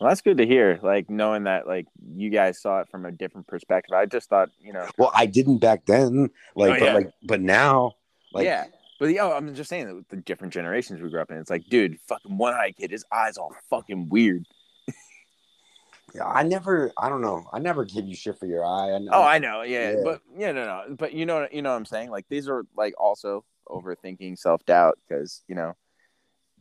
well, 0.00 0.08
that's 0.08 0.22
good 0.22 0.38
to 0.38 0.46
hear. 0.46 0.78
Like 0.82 1.10
knowing 1.10 1.44
that, 1.44 1.66
like 1.66 1.86
you 2.16 2.30
guys 2.30 2.62
saw 2.62 2.80
it 2.80 2.88
from 2.88 3.04
a 3.04 3.12
different 3.12 3.46
perspective. 3.46 3.92
I 3.94 4.06
just 4.06 4.30
thought, 4.30 4.48
you 4.62 4.72
know, 4.72 4.86
Well, 4.96 5.12
I 5.14 5.26
didn't 5.26 5.58
back 5.58 5.84
then, 5.84 6.30
like, 6.56 6.76
Oh, 6.76 6.78
but 6.78 6.84
yeah. 6.86 6.94
like, 6.94 7.10
but 7.24 7.40
now, 7.42 7.96
like, 8.32 8.46
yeah. 8.46 8.64
But 9.00 9.06
yeah, 9.10 9.24
oh, 9.24 9.32
I'm 9.32 9.52
just 9.54 9.68
saying 9.68 9.86
that 9.88 9.94
with 9.96 10.08
the 10.08 10.16
different 10.16 10.54
generations 10.54 11.02
we 11.02 11.10
grew 11.10 11.20
up 11.20 11.30
in. 11.30 11.36
It's 11.36 11.50
like, 11.50 11.66
dude, 11.68 11.98
fucking 12.08 12.38
one 12.38 12.54
eye 12.54 12.70
kid, 12.78 12.92
his 12.92 13.04
eyes 13.12 13.36
all 13.36 13.52
fucking 13.68 14.08
weird. 14.08 14.46
yeah, 16.14 16.24
I 16.24 16.44
never, 16.44 16.92
I 16.96 17.08
don't 17.08 17.20
know, 17.20 17.44
I 17.52 17.58
never 17.58 17.84
give 17.84 18.06
you 18.06 18.14
shit 18.14 18.38
for 18.38 18.46
your 18.46 18.64
eye. 18.64 18.90
I, 18.92 19.00
Oh, 19.10 19.22
I 19.24 19.38
know, 19.40 19.62
yeah, 19.62 19.90
Yeah. 19.90 20.00
but 20.04 20.20
yeah, 20.38 20.52
no, 20.52 20.64
no, 20.64 20.94
but 20.96 21.12
you 21.12 21.26
know, 21.26 21.48
you 21.50 21.60
know 21.60 21.70
what 21.70 21.76
I'm 21.76 21.84
saying. 21.84 22.10
Like 22.10 22.26
these 22.28 22.48
are 22.48 22.64
like 22.76 22.94
also 22.98 23.44
overthinking, 23.68 24.38
self 24.38 24.64
doubt, 24.66 24.98
because 25.06 25.42
you 25.48 25.54
know, 25.54 25.74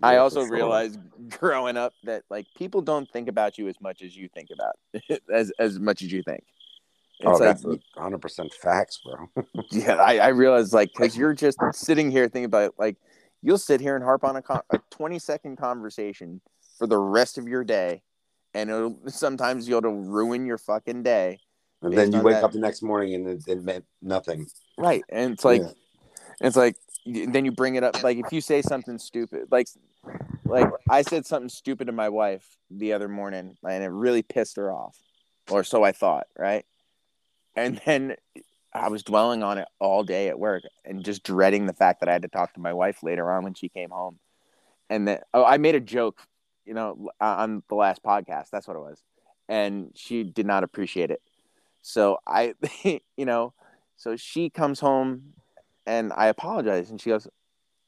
I 0.02 0.14
Yeah, 0.14 0.20
for 0.20 0.24
also 0.24 0.46
sure. 0.46 0.56
realized 0.56 1.00
growing 1.30 1.78
up 1.78 1.94
that 2.04 2.24
like 2.30 2.48
people 2.56 2.82
don't 2.82 3.10
think 3.12 3.28
about 3.28 3.58
you 3.58 3.68
as 3.68 3.80
much 3.82 4.02
as 4.02 4.16
you 4.16 4.30
think 4.30 4.50
about, 4.52 4.76
as 5.34 5.52
as 5.60 5.80
much 5.80 6.02
as 6.02 6.12
you 6.12 6.24
think. 6.24 6.44
Oh, 7.26 7.32
it's 7.32 7.42
Oh, 7.42 7.46
like, 7.46 7.58
that's 7.62 7.84
hundred 7.96 8.22
percent 8.22 8.54
facts, 8.54 9.00
bro. 9.06 9.30
yeah, 9.72 9.96
I, 9.96 10.18
I 10.18 10.28
realized 10.30 10.74
like 10.74 10.92
because 10.94 11.16
you're 11.16 11.34
just 11.34 11.58
sitting 11.74 12.12
here 12.12 12.24
thinking 12.28 12.46
about 12.46 12.74
like 12.78 12.98
you'll 13.42 13.58
sit 13.58 13.80
here 13.82 13.96
and 13.96 14.04
harp 14.04 14.24
on 14.24 14.36
a, 14.36 14.42
con- 14.42 14.62
a 14.72 14.80
20 14.90 15.20
second 15.20 15.58
conversation 15.58 16.42
for 16.78 16.88
the 16.88 16.98
rest 16.98 17.38
of 17.38 17.48
your 17.48 17.64
day, 17.64 18.02
and 18.54 18.70
it'll 18.70 18.98
sometimes 19.08 19.68
you'll 19.70 19.82
ruin 19.82 20.46
your 20.46 20.58
fucking 20.58 21.04
day. 21.04 21.40
And 21.82 21.94
then 21.98 22.12
you 22.14 22.22
wake 22.22 22.36
that- 22.36 22.46
up 22.46 22.52
the 22.54 22.60
next 22.60 22.82
morning 22.82 23.14
and 23.14 23.28
it, 23.28 23.44
it 23.46 23.64
meant 23.64 23.86
nothing. 24.02 24.48
Right. 24.78 25.04
And 25.10 25.34
it's 25.34 25.44
like 25.46 25.62
Yeah. 25.62 25.72
it's 26.42 26.56
like 26.56 26.78
then 27.06 27.46
you 27.46 27.52
bring 27.52 27.76
it 27.76 27.84
up 27.84 28.02
like 28.02 28.18
if 28.18 28.32
you 28.32 28.40
say 28.40 28.62
something 28.62 28.98
stupid 28.98 29.48
like 29.52 29.68
like 30.46 30.70
I 30.90 31.02
said 31.02 31.26
something 31.26 31.50
stupid 31.50 31.88
to 31.88 31.94
my 31.94 32.10
wife 32.10 32.58
the 32.70 32.94
other 32.94 33.08
morning 33.08 33.58
and 33.64 33.84
it 33.84 33.88
really 33.88 34.22
pissed 34.22 34.58
her 34.58 34.72
off. 34.72 34.98
Or 35.50 35.64
so 35.64 35.84
I 35.84 35.92
thought, 35.92 36.28
right? 36.38 36.66
And 37.56 37.82
then 37.86 38.16
I 38.74 38.90
was 38.90 39.04
dwelling 39.04 39.44
on 39.44 39.58
it 39.58 39.68
all 39.80 40.04
day 40.04 40.30
at 40.30 40.40
work 40.40 40.64
and 40.86 41.04
just 41.04 41.24
dreading 41.24 41.66
the 41.66 41.74
fact 41.74 42.00
that 42.00 42.10
I 42.10 42.14
had 42.14 42.24
to 42.24 42.28
talk 42.28 42.54
to 42.54 42.60
my 42.60 42.74
wife 42.74 43.04
later 43.04 43.32
on 43.32 43.44
when 43.44 43.54
she 43.54 43.70
came 43.70 43.90
home. 43.90 44.20
And 44.90 45.08
that 45.08 45.26
oh, 45.34 45.44
I 45.44 45.58
made 45.58 45.76
a 45.76 45.80
joke, 45.80 46.22
you 46.66 46.74
know, 46.74 47.10
uh, 47.20 47.36
on 47.40 47.64
the 47.68 47.76
last 47.76 48.04
podcast. 48.04 48.50
That's 48.52 48.68
what 48.68 48.78
it 48.78 48.82
was. 48.82 49.02
And 49.50 49.92
she 49.96 50.24
did 50.24 50.46
not 50.46 50.64
appreciate 50.64 51.12
it. 51.12 51.22
So 51.82 52.20
I, 52.26 52.56
you 52.84 53.26
know, 53.26 53.54
so 53.98 54.16
she 54.16 54.50
comes 54.50 54.80
home 54.80 55.34
and 55.86 56.12
I 56.16 56.28
apologize. 56.28 56.90
And 56.90 57.00
she 57.02 57.10
goes, 57.10 57.28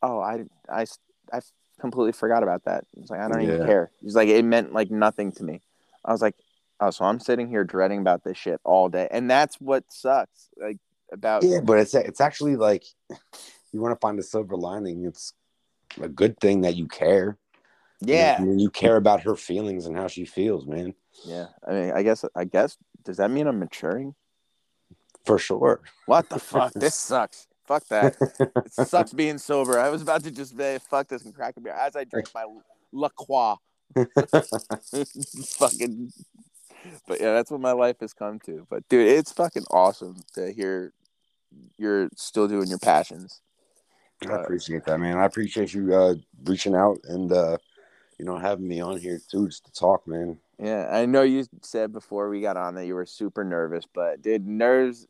Oh, 0.02 0.20
I, 0.20 0.46
I, 0.70 0.86
I 1.34 1.40
completely 1.80 2.12
forgot 2.12 2.44
about 2.44 2.66
that. 2.66 2.86
It's 2.98 3.10
like, 3.10 3.20
I 3.20 3.28
don't 3.28 3.42
even 3.42 3.66
care. 3.66 3.92
She's 4.02 4.16
like, 4.16 4.30
It 4.30 4.44
meant 4.44 4.74
like 4.74 4.92
nothing 4.92 5.32
to 5.34 5.44
me. 5.44 5.62
I 6.04 6.12
was 6.12 6.22
like, 6.22 6.36
Oh, 6.80 6.90
so 6.92 7.06
I'm 7.06 7.20
sitting 7.20 7.48
here 7.48 7.64
dreading 7.64 8.00
about 8.00 8.24
this 8.24 8.38
shit 8.38 8.60
all 8.64 8.90
day. 8.90 9.08
And 9.10 9.30
that's 9.30 9.60
what 9.62 9.86
sucks. 9.92 10.50
Like, 10.58 10.78
about, 11.12 11.44
Yeah, 11.44 11.62
but 11.64 11.80
it's 11.80 11.94
it's 11.94 12.20
actually 12.22 12.56
like 12.56 12.84
you 13.72 13.82
want 13.82 13.94
to 13.94 14.00
find 14.00 14.20
a 14.20 14.24
silver 14.24 14.56
lining. 14.58 15.06
It's 15.06 15.34
a 16.02 16.10
good 16.10 16.40
thing 16.40 16.62
that 16.62 16.76
you 16.76 16.88
care. 16.88 17.38
yeah. 18.02 18.40
Mean, 18.42 18.60
you 18.60 18.70
care 18.70 18.98
about 18.98 19.22
her 19.22 19.36
feelings 19.36 19.86
and 19.86 19.96
how 19.96 20.08
she 20.08 20.26
feels, 20.26 20.66
man. 20.66 20.94
Yeah. 21.26 21.48
I 21.66 21.72
mean, 21.72 21.92
I 21.92 22.04
guess, 22.04 22.26
I 22.36 22.44
guess, 22.44 22.78
does 23.04 23.18
that 23.18 23.32
mean 23.32 23.48
I'm 23.48 23.60
maturing? 23.60 24.16
For 25.26 25.40
sure. 25.40 25.82
What 26.06 26.30
the 26.30 26.40
fuck? 26.52 26.74
This 26.74 26.96
sucks. 26.96 27.48
Fuck 27.66 27.88
that. 27.88 28.16
It 28.40 28.74
sucks 28.74 29.14
being 29.14 29.38
sober. 29.38 29.80
I 29.80 29.90
was 29.90 30.02
about 30.02 30.24
to 30.24 30.32
just 30.32 30.56
say, 30.58 30.80
fuck 30.90 31.08
this 31.08 31.26
and 31.26 31.34
crack 31.34 31.58
a 31.58 31.62
beer 31.62 31.74
as 31.74 31.96
I 31.96 32.04
drink 32.04 32.30
my 32.34 32.46
La 32.92 33.10
Croix. 33.10 33.56
fucking. 35.58 36.12
But 37.08 37.20
yeah, 37.20 37.34
that's 37.34 37.50
what 37.50 37.62
my 37.62 37.72
life 37.72 38.00
has 38.02 38.14
come 38.14 38.40
to. 38.42 38.68
But 38.70 38.88
dude, 38.90 39.08
it's 39.08 39.32
fucking 39.32 39.66
awesome 39.72 40.18
to 40.34 40.52
hear 40.52 40.94
you're 41.78 42.10
still 42.16 42.48
doing 42.48 42.68
your 42.68 42.80
passions. 42.80 43.42
I 44.28 44.36
appreciate 44.36 44.86
that, 44.86 45.00
man. 45.00 45.18
I 45.18 45.26
appreciate 45.26 45.74
you 45.74 45.94
uh, 45.94 46.16
reaching 46.46 46.76
out 46.76 47.00
and 47.04 47.32
uh, 47.32 47.58
you 48.18 48.26
know 48.26 48.38
having 48.38 48.68
me 48.68 48.82
on 48.82 48.98
here 48.98 49.20
too, 49.30 49.48
just 49.48 49.66
to 49.66 49.72
talk, 49.72 50.08
man. 50.08 50.38
Yeah, 50.60 50.90
I 50.92 51.06
know 51.06 51.24
you 51.24 51.46
said 51.62 51.92
before 51.92 52.30
we 52.30 52.42
got 52.42 52.58
on 52.58 52.76
that 52.76 52.86
you 52.86 52.96
were 52.96 53.06
super 53.06 53.44
nervous, 53.44 53.86
but 53.94 54.22
dude, 54.22 54.48
nerves, 54.48 55.06
uh, 55.06 55.08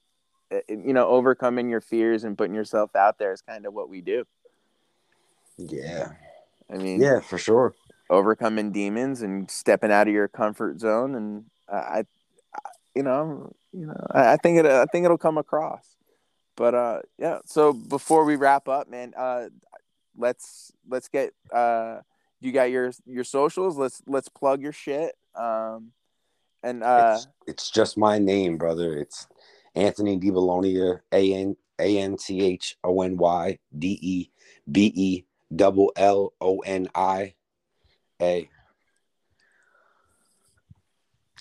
you 0.68 0.94
know, 0.94 1.07
overcoming 1.07 1.69
your 1.69 1.82
fears 1.82 2.23
and 2.23 2.38
putting 2.38 2.56
yourself 2.56 2.95
out 2.95 3.18
there 3.18 3.32
is 3.32 3.41
kind 3.41 3.65
of 3.65 3.73
what 3.73 3.90
we 3.90 4.02
do. 4.02 4.26
Yeah, 5.57 6.14
I 6.72 6.77
mean, 6.77 7.02
Yeah, 7.02 7.19
for 7.22 7.38
sure. 7.38 7.73
overcoming 8.10 8.72
demons 8.72 9.22
and 9.22 9.49
stepping 9.49 9.91
out 9.91 10.07
of 10.07 10.14
your 10.14 10.27
comfort 10.27 10.80
zone, 10.80 11.15
and 11.15 11.45
I, 11.72 11.76
I 11.76 12.03
you 12.94 13.03
know, 13.03 13.53
you 13.73 13.88
know, 13.88 14.07
I, 14.11 14.34
I 14.34 14.38
think 14.38 14.60
it, 14.60 14.65
I 14.65 14.86
think 14.86 15.06
it'll 15.06 15.18
come 15.18 15.38
across. 15.38 15.95
But 16.56 16.73
uh, 16.73 16.99
yeah. 17.18 17.40
So 17.45 17.73
before 17.73 18.26
we 18.26 18.36
wrap 18.36 18.68
up, 18.68 18.90
man, 18.90 19.14
uh, 19.18 19.49
let's 20.18 20.72
let's 20.88 21.07
get 21.07 21.34
uh, 21.53 21.99
you 22.40 22.52
got 22.52 22.72
your 22.72 22.91
your 23.06 23.23
socials. 23.23 23.77
Let's 23.77 24.02
let's 24.07 24.30
plug 24.30 24.61
your 24.61 24.72
shit. 24.72 25.15
Um, 25.36 25.91
and 26.64 26.84
uh, 26.84 27.18
it's, 27.18 27.27
it's 27.48 27.69
just 27.69 27.98
my 27.98 28.18
name, 28.18 28.57
brother. 28.57 28.98
It's 28.98 29.27
Anthony 29.76 30.18
Debellonia, 30.18 31.02
A 31.12 31.34
N 31.34 31.56
A 31.80 32.00
N 32.00 32.18
T 32.18 32.42
H 32.42 32.78
O 32.84 33.02
N 33.02 33.18
Y 33.18 33.60
D 33.78 34.00
E 34.02 34.30
B 34.72 34.92
E 34.96 35.26
double 35.54 35.92
L 35.96 36.34
O 36.42 36.60
N 36.60 36.88
I 36.96 37.36
A. 38.22 38.50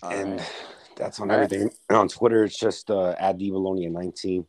And 0.03 0.41
right. 0.41 0.53
that's 0.97 1.21
on 1.21 1.31
All 1.31 1.39
right. 1.39 1.45
everything. 1.45 1.71
And 1.89 1.99
on 1.99 2.09
Twitter, 2.09 2.45
it's 2.45 2.59
just 2.59 2.91
uh, 2.91 3.15
at 3.19 3.39
Debellonia 3.39 3.91
19. 3.91 4.47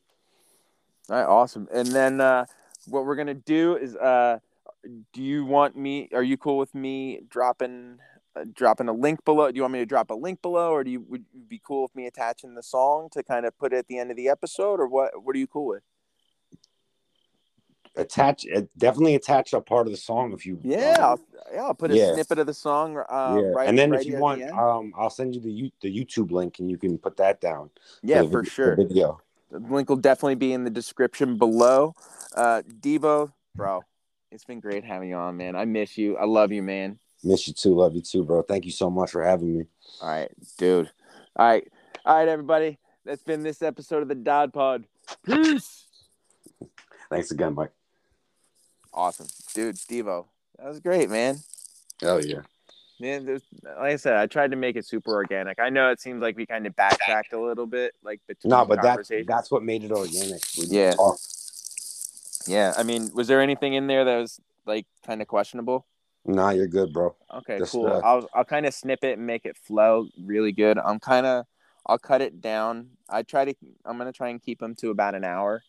All 1.10 1.16
right, 1.16 1.26
awesome. 1.26 1.68
And 1.72 1.88
then 1.88 2.20
uh, 2.20 2.46
what 2.88 3.06
we're 3.06 3.16
gonna 3.16 3.34
do 3.36 3.78
is, 3.78 3.96
uh, 3.96 4.40
do 5.14 5.22
you 5.22 5.46
want 5.46 5.76
me? 5.76 6.10
Are 6.14 6.24
you 6.24 6.38
cool 6.38 6.58
with 6.58 6.74
me 6.74 7.22
dropping 7.30 8.00
dropping 8.54 8.90
a 8.90 8.94
link 8.94 9.24
below? 9.26 9.52
Do 9.52 9.56
you 9.56 9.62
want 9.62 9.74
me 9.74 9.80
to 9.80 9.86
drop 9.86 10.10
a 10.10 10.14
link 10.14 10.42
below, 10.42 10.72
or 10.72 10.84
do 10.84 10.92
you 10.92 11.02
would 11.08 11.26
you 11.34 11.44
be 11.48 11.62
cool 11.64 11.84
with 11.84 11.96
me 11.96 12.06
attaching 12.08 12.56
the 12.56 12.64
song 12.64 13.10
to 13.12 13.24
kind 13.24 13.46
of 13.46 13.58
put 13.58 13.74
it 13.74 13.78
at 13.78 13.88
the 13.88 13.98
end 13.98 14.12
of 14.12 14.18
the 14.18 14.30
episode, 14.30 14.80
or 14.80 14.88
what? 14.88 15.24
What 15.24 15.36
are 15.36 15.40
you 15.40 15.48
cool 15.48 15.68
with? 15.68 15.84
Attach, 17.98 18.46
uh, 18.54 18.64
definitely 18.78 19.16
attach 19.16 19.54
a 19.54 19.62
part 19.62 19.88
of 19.88 19.92
the 19.92 19.98
song 19.98 20.34
if 20.34 20.46
you. 20.46 20.60
Yeah, 20.64 20.96
um, 20.96 21.02
I'll, 21.02 21.20
yeah, 21.54 21.62
I'll 21.62 21.74
put 21.74 21.92
a 21.92 21.96
yeah. 21.96 22.14
snippet 22.14 22.40
of 22.40 22.46
the 22.46 22.54
song. 22.54 22.98
Uh, 22.98 23.40
yeah. 23.42 23.48
right, 23.56 23.70
and 23.70 23.80
then 23.80 23.92
right 23.92 24.02
if 24.02 24.06
you 24.06 24.18
want, 24.18 24.44
um, 24.52 24.92
I'll 24.98 25.10
send 25.10 25.34
you 25.34 25.40
the 25.40 25.52
you 25.52 25.72
the 25.82 25.90
YouTube 25.90 26.32
link, 26.32 26.60
and 26.60 26.70
you 26.70 26.78
can 26.78 26.98
put 26.98 27.16
that 27.18 27.40
down. 27.40 27.70
yeah, 28.04 28.22
for 28.24 28.44
the 28.44 28.50
sure. 28.50 28.76
video. 28.76 29.22
The 29.50 29.60
link 29.60 29.88
will 29.88 29.96
definitely 29.96 30.36
be 30.36 30.52
in 30.52 30.66
the 30.66 30.70
description 30.70 31.38
below. 31.38 31.96
Uh, 32.36 32.64
Debo, 32.82 33.32
bro, 33.56 33.84
it's 34.32 34.44
been 34.44 34.60
great 34.60 34.84
having 34.84 35.08
you 35.08 35.16
on, 35.16 35.38
man. 35.38 35.56
I 35.56 35.64
miss 35.64 35.98
you. 35.98 36.18
I 36.18 36.26
love 36.26 36.52
you, 36.52 36.64
man. 36.64 37.00
Miss 37.26 37.48
you 37.48 37.54
too. 37.54 37.76
Love 37.76 37.96
you 37.96 38.02
too, 38.02 38.24
bro. 38.24 38.44
Thank 38.44 38.66
you 38.66 38.72
so 38.72 38.90
much 38.90 39.10
for 39.10 39.24
having 39.24 39.58
me. 39.58 39.66
All 40.00 40.10
right, 40.10 40.32
dude. 40.58 40.92
All 41.36 41.48
right, 41.48 41.68
all 42.06 42.16
right, 42.16 42.28
everybody. 42.28 42.78
That's 43.04 43.24
been 43.24 43.42
this 43.42 43.64
episode 43.64 44.04
of 44.04 44.08
the 44.08 44.16
DODPOD. 44.16 44.86
Peace. 45.26 45.86
Thanks 47.10 47.32
again, 47.32 47.56
Mike. 47.56 47.72
Awesome, 48.94 49.28
dude. 49.56 49.76
Debo, 49.76 50.26
that 50.60 50.68
was 50.68 50.80
great, 50.80 51.10
man. 51.10 51.38
Oh 52.04 52.20
yeah. 52.20 52.42
Man, 53.00 53.26
there's, 53.26 53.44
like 53.64 53.76
I 53.78 53.96
said, 53.98 54.16
I 54.16 54.26
tried 54.28 54.52
to 54.52 54.58
make 54.58 54.78
it 54.78 54.86
super 54.86 55.12
organic. 55.12 55.60
I 55.60 55.70
know 55.70 55.90
it 55.90 56.00
seems 56.00 56.22
like 56.22 56.38
we 56.38 56.46
kind 56.46 56.66
of 56.66 56.76
backtracked 56.78 57.34
a 57.34 57.42
little 57.42 57.66
bit, 57.66 57.94
like 58.04 58.22
between 58.26 58.52
No, 58.52 58.64
but 58.66 58.82
that's 58.82 59.12
that's 59.28 59.52
what 59.52 59.64
made 59.64 59.84
it 59.84 59.92
organic. 59.92 60.42
We 60.58 60.68
Yeah. 60.68 60.94
yeah. 62.48 62.74
I 62.78 62.84
mean, 62.84 63.10
was 63.14 63.28
there 63.28 63.42
anything 63.42 63.74
in 63.74 63.88
there 63.88 64.06
that 64.06 64.18
was 64.18 64.40
like 64.66 64.86
kind 65.06 65.22
of 65.22 65.28
questionable? 65.28 65.86
Nah, 66.26 66.50
you're 66.50 66.68
good, 66.68 66.92
bro. 66.92 67.16
Okay, 67.34 67.60
Just, 67.60 67.72
cool. 67.74 67.88
uh, 67.88 68.00
I'll 68.04 68.30
I'll 68.34 68.46
kind 68.46 68.66
of 68.66 68.74
snip 68.74 69.04
it 69.04 69.18
and 69.18 69.28
make 69.28 69.46
it 69.46 69.58
flow 69.58 70.08
really 70.24 70.52
good. 70.52 70.78
I'm 70.78 71.00
kind 71.00 71.26
of 71.26 71.46
I'll 71.86 72.00
cut 72.00 72.22
it 72.22 72.42
down. 72.42 72.90
I 73.10 73.22
try 73.24 73.46
to 73.46 73.54
I'm 73.86 73.98
gonna 73.98 74.12
try 74.12 74.30
and 74.30 74.42
keep 74.42 74.60
them 74.60 74.76
to 74.76 74.90
about 74.90 75.16
an 75.16 75.24
hour. 75.24 75.62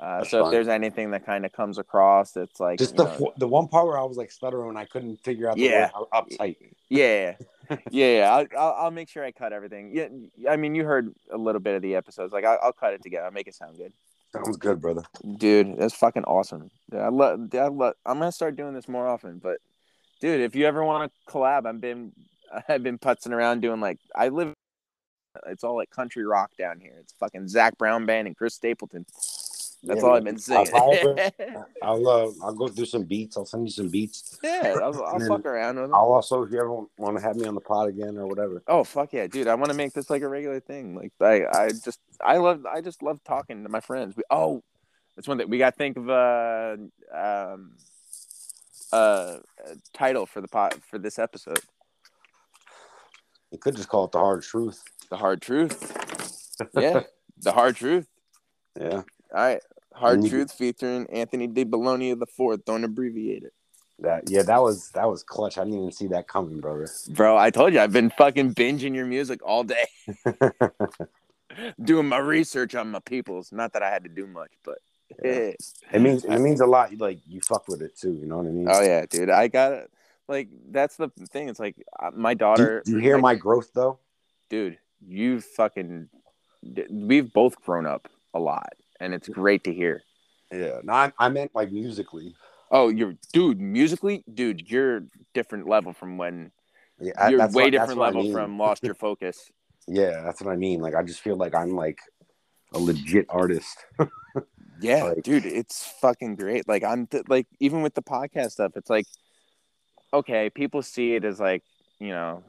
Uh, 0.00 0.18
That's 0.18 0.30
so 0.30 0.46
if 0.46 0.50
there's 0.50 0.68
anything 0.68 1.10
that 1.10 1.26
kind 1.26 1.44
of 1.44 1.52
comes 1.52 1.76
across, 1.78 2.36
it's 2.36 2.58
like 2.58 2.78
Just 2.78 2.96
the 2.96 3.04
know- 3.04 3.32
the 3.36 3.46
one 3.46 3.68
part 3.68 3.86
where 3.86 3.98
I 3.98 4.02
was 4.04 4.16
like 4.16 4.30
stuttering, 4.32 4.70
and 4.70 4.78
I 4.78 4.86
couldn't 4.86 5.18
figure 5.22 5.48
out 5.48 5.56
the 5.56 5.62
Yeah. 5.62 5.90
word 5.96 6.06
uptight. 6.12 6.56
yeah, 6.88 7.34
yeah, 7.70 7.76
yeah. 7.90 8.30
I'll, 8.34 8.46
I'll 8.58 8.74
I'll 8.84 8.90
make 8.90 9.08
sure 9.08 9.24
I 9.24 9.30
cut 9.30 9.52
everything. 9.52 9.92
Yeah, 9.94 10.08
I 10.50 10.56
mean 10.56 10.74
you 10.74 10.84
heard 10.84 11.14
a 11.30 11.36
little 11.38 11.60
bit 11.60 11.74
of 11.76 11.82
the 11.82 11.94
episodes. 11.96 12.32
Like 12.32 12.44
I'll, 12.44 12.58
I'll 12.62 12.72
cut 12.72 12.94
it 12.94 13.02
together. 13.02 13.26
I'll 13.26 13.30
make 13.32 13.46
it 13.46 13.54
sound 13.54 13.76
good. 13.76 13.92
Sounds 14.32 14.56
good, 14.56 14.80
brother. 14.80 15.02
Dude, 15.38 15.76
that's 15.76 15.94
fucking 15.94 16.24
awesome. 16.24 16.70
Yeah, 16.92 17.00
I 17.00 17.08
love. 17.08 17.48
I 17.54 17.66
love. 17.68 17.94
I'm 18.06 18.18
gonna 18.18 18.32
start 18.32 18.56
doing 18.56 18.74
this 18.74 18.88
more 18.88 19.06
often. 19.06 19.38
But, 19.38 19.58
dude, 20.20 20.40
if 20.40 20.54
you 20.54 20.66
ever 20.66 20.84
want 20.84 21.10
to 21.12 21.32
collab, 21.32 21.66
I've 21.66 21.80
been, 21.80 22.12
I've 22.68 22.82
been 22.82 22.98
putzing 22.98 23.32
around 23.32 23.60
doing 23.60 23.80
like 23.80 23.98
I 24.14 24.28
live. 24.28 24.52
It's 25.46 25.62
all 25.62 25.76
like 25.76 25.90
country 25.90 26.24
rock 26.24 26.50
down 26.58 26.80
here. 26.80 26.96
It's 27.00 27.12
fucking 27.20 27.48
Zac 27.48 27.78
Brown 27.78 28.04
band 28.04 28.26
and 28.26 28.36
Chris 28.36 28.54
Stapleton. 28.54 29.06
That's 29.82 30.02
Yeah, 30.02 30.08
all. 30.08 30.14
I've 30.16 30.24
been 30.24 30.38
saying. 30.38 30.66
I'll, 31.82 32.08
uh, 32.08 32.30
I'll 32.42 32.54
go 32.54 32.68
through 32.68 32.84
some 32.86 33.04
beats. 33.04 33.36
I'll 33.36 33.46
send 33.46 33.66
you 33.66 33.70
some 33.70 33.88
beats. 33.88 34.38
yeah, 34.42 34.76
I'll, 34.82 35.02
I'll 35.04 35.20
fuck 35.20 35.46
around 35.46 35.76
with 35.76 35.84
them. 35.86 35.94
I'll 35.94 36.12
also, 36.12 36.42
if 36.42 36.50
you 36.52 36.58
ever 36.58 36.70
want 36.98 37.16
to 37.16 37.22
have 37.22 37.36
me 37.36 37.46
on 37.46 37.54
the 37.54 37.60
pod 37.60 37.88
again 37.88 38.18
or 38.18 38.26
whatever. 38.26 38.62
Oh 38.66 38.84
fuck 38.84 39.12
yeah, 39.12 39.26
dude! 39.26 39.46
I 39.46 39.54
want 39.54 39.70
to 39.70 39.76
make 39.76 39.92
this 39.94 40.10
like 40.10 40.22
a 40.22 40.28
regular 40.28 40.60
thing. 40.60 40.96
Like 40.96 41.12
I, 41.20 41.46
I 41.46 41.68
just, 41.70 42.00
I 42.22 42.36
love, 42.38 42.66
I 42.66 42.80
just 42.82 43.02
love 43.02 43.22
talking 43.24 43.62
to 43.62 43.68
my 43.70 43.80
friends. 43.80 44.14
We, 44.16 44.22
oh, 44.30 44.62
that's 45.16 45.28
one 45.28 45.38
thing 45.38 45.48
we 45.48 45.58
got 45.58 45.70
to 45.70 45.76
think 45.76 45.96
of 45.96 46.08
a, 46.10 46.76
um, 47.14 47.72
uh, 48.92 49.38
title 49.92 50.26
for 50.26 50.40
the 50.40 50.48
pot 50.48 50.74
for 50.90 50.98
this 50.98 51.18
episode. 51.18 51.60
You 53.50 53.58
could 53.58 53.76
just 53.76 53.88
call 53.88 54.04
it 54.04 54.12
the 54.12 54.18
hard 54.18 54.42
truth. 54.42 54.82
The 55.10 55.16
hard 55.16 55.42
truth. 55.42 55.96
Yeah, 56.78 57.04
the 57.38 57.52
hard 57.52 57.74
truth. 57.76 58.06
Yeah. 58.78 58.96
All 58.96 59.04
right, 59.32 59.62
hard 59.94 60.22
you- 60.22 60.28
truth 60.28 60.52
featuring 60.52 61.06
Anthony 61.10 61.48
Debellonia 61.48 62.18
the 62.18 62.26
fourth. 62.26 62.66
Don't 62.66 62.84
abbreviate 62.84 63.44
it, 63.44 63.54
That 64.00 64.28
yeah, 64.28 64.42
that 64.42 64.60
was 64.60 64.90
that 64.90 65.08
was 65.08 65.22
clutch. 65.22 65.56
I 65.56 65.64
didn't 65.64 65.78
even 65.78 65.92
see 65.92 66.08
that 66.08 66.28
coming, 66.28 66.60
brother. 66.60 66.86
bro. 67.08 67.38
I 67.38 67.48
told 67.48 67.72
you 67.72 67.80
I've 67.80 67.94
been 67.94 68.10
fucking 68.10 68.54
binging 68.54 68.94
your 68.94 69.06
music 69.06 69.40
all 69.42 69.64
day, 69.64 69.86
doing 71.82 72.06
my 72.06 72.18
research 72.18 72.74
on 72.74 72.90
my 72.90 73.00
peoples. 73.00 73.50
Not 73.52 73.72
that 73.72 73.82
I 73.82 73.88
had 73.90 74.04
to 74.04 74.10
do 74.10 74.26
much, 74.26 74.50
but. 74.62 74.78
Yeah. 75.22 75.52
It 75.92 76.00
means 76.00 76.24
it 76.24 76.38
means 76.38 76.60
a 76.60 76.66
lot. 76.66 76.96
Like 76.98 77.18
you 77.26 77.40
fuck 77.40 77.68
with 77.68 77.82
it 77.82 77.96
too. 77.98 78.12
You 78.12 78.26
know 78.26 78.38
what 78.38 78.46
I 78.46 78.50
mean? 78.50 78.66
Oh 78.70 78.80
yeah, 78.82 79.04
dude. 79.08 79.30
I 79.30 79.48
got 79.48 79.72
it. 79.72 79.90
Like 80.28 80.48
that's 80.70 80.96
the 80.96 81.08
thing. 81.32 81.48
It's 81.48 81.60
like 81.60 81.76
uh, 81.98 82.10
my 82.14 82.34
daughter. 82.34 82.82
do 82.84 82.92
you 82.92 82.98
hear 82.98 83.16
like, 83.16 83.22
my 83.22 83.34
growth 83.34 83.70
though? 83.74 83.98
dude? 84.48 84.78
You 85.06 85.40
fucking. 85.40 86.08
We've 86.90 87.32
both 87.32 87.60
grown 87.62 87.86
up 87.86 88.08
a 88.34 88.38
lot, 88.38 88.74
and 89.00 89.14
it's 89.14 89.28
great 89.28 89.64
to 89.64 89.72
hear. 89.74 90.02
Yeah. 90.52 90.80
No, 90.82 90.92
I, 90.92 91.12
I 91.18 91.28
meant 91.28 91.52
like 91.54 91.72
musically. 91.72 92.34
Oh, 92.70 92.88
you're 92.88 93.14
dude. 93.32 93.60
Musically, 93.60 94.22
dude, 94.32 94.70
you're 94.70 95.04
different 95.34 95.66
level 95.68 95.92
from 95.92 96.16
when 96.18 96.52
Yeah, 97.00 97.12
I- 97.18 97.28
you're 97.30 97.38
that's 97.38 97.54
way 97.54 97.64
what- 97.64 97.72
that's 97.72 97.82
different 97.82 97.98
what 97.98 98.04
I 98.04 98.08
level 98.08 98.22
mean. 98.24 98.32
from 98.32 98.58
Lost 98.58 98.84
Your 98.84 98.94
Focus. 99.06 99.50
Yeah, 99.88 100.20
that's 100.22 100.40
what 100.40 100.52
I 100.52 100.56
mean. 100.56 100.80
Like 100.80 100.94
I 100.94 101.02
just 101.02 101.20
feel 101.20 101.36
like 101.36 101.54
I'm 101.54 101.74
like 101.74 101.98
a 102.74 102.78
legit 102.78 103.26
artist. 103.28 103.76
Yeah, 104.80 105.04
Like- 105.04 105.22
dude, 105.22 105.46
it's 105.46 105.84
fucking 106.00 106.36
great. 106.36 106.66
Like 106.68 106.84
I'm 106.84 107.06
th- 107.06 107.24
like 107.28 107.46
even 107.60 107.82
with 107.82 107.94
the 107.94 108.02
podcast 108.02 108.52
stuff, 108.52 108.72
it's 108.76 108.90
like 108.90 109.06
okay, 110.12 110.50
people 110.50 110.82
see 110.82 111.14
it 111.14 111.24
as 111.24 111.38
like 111.40 111.62
you 111.98 112.08
know 112.10 112.42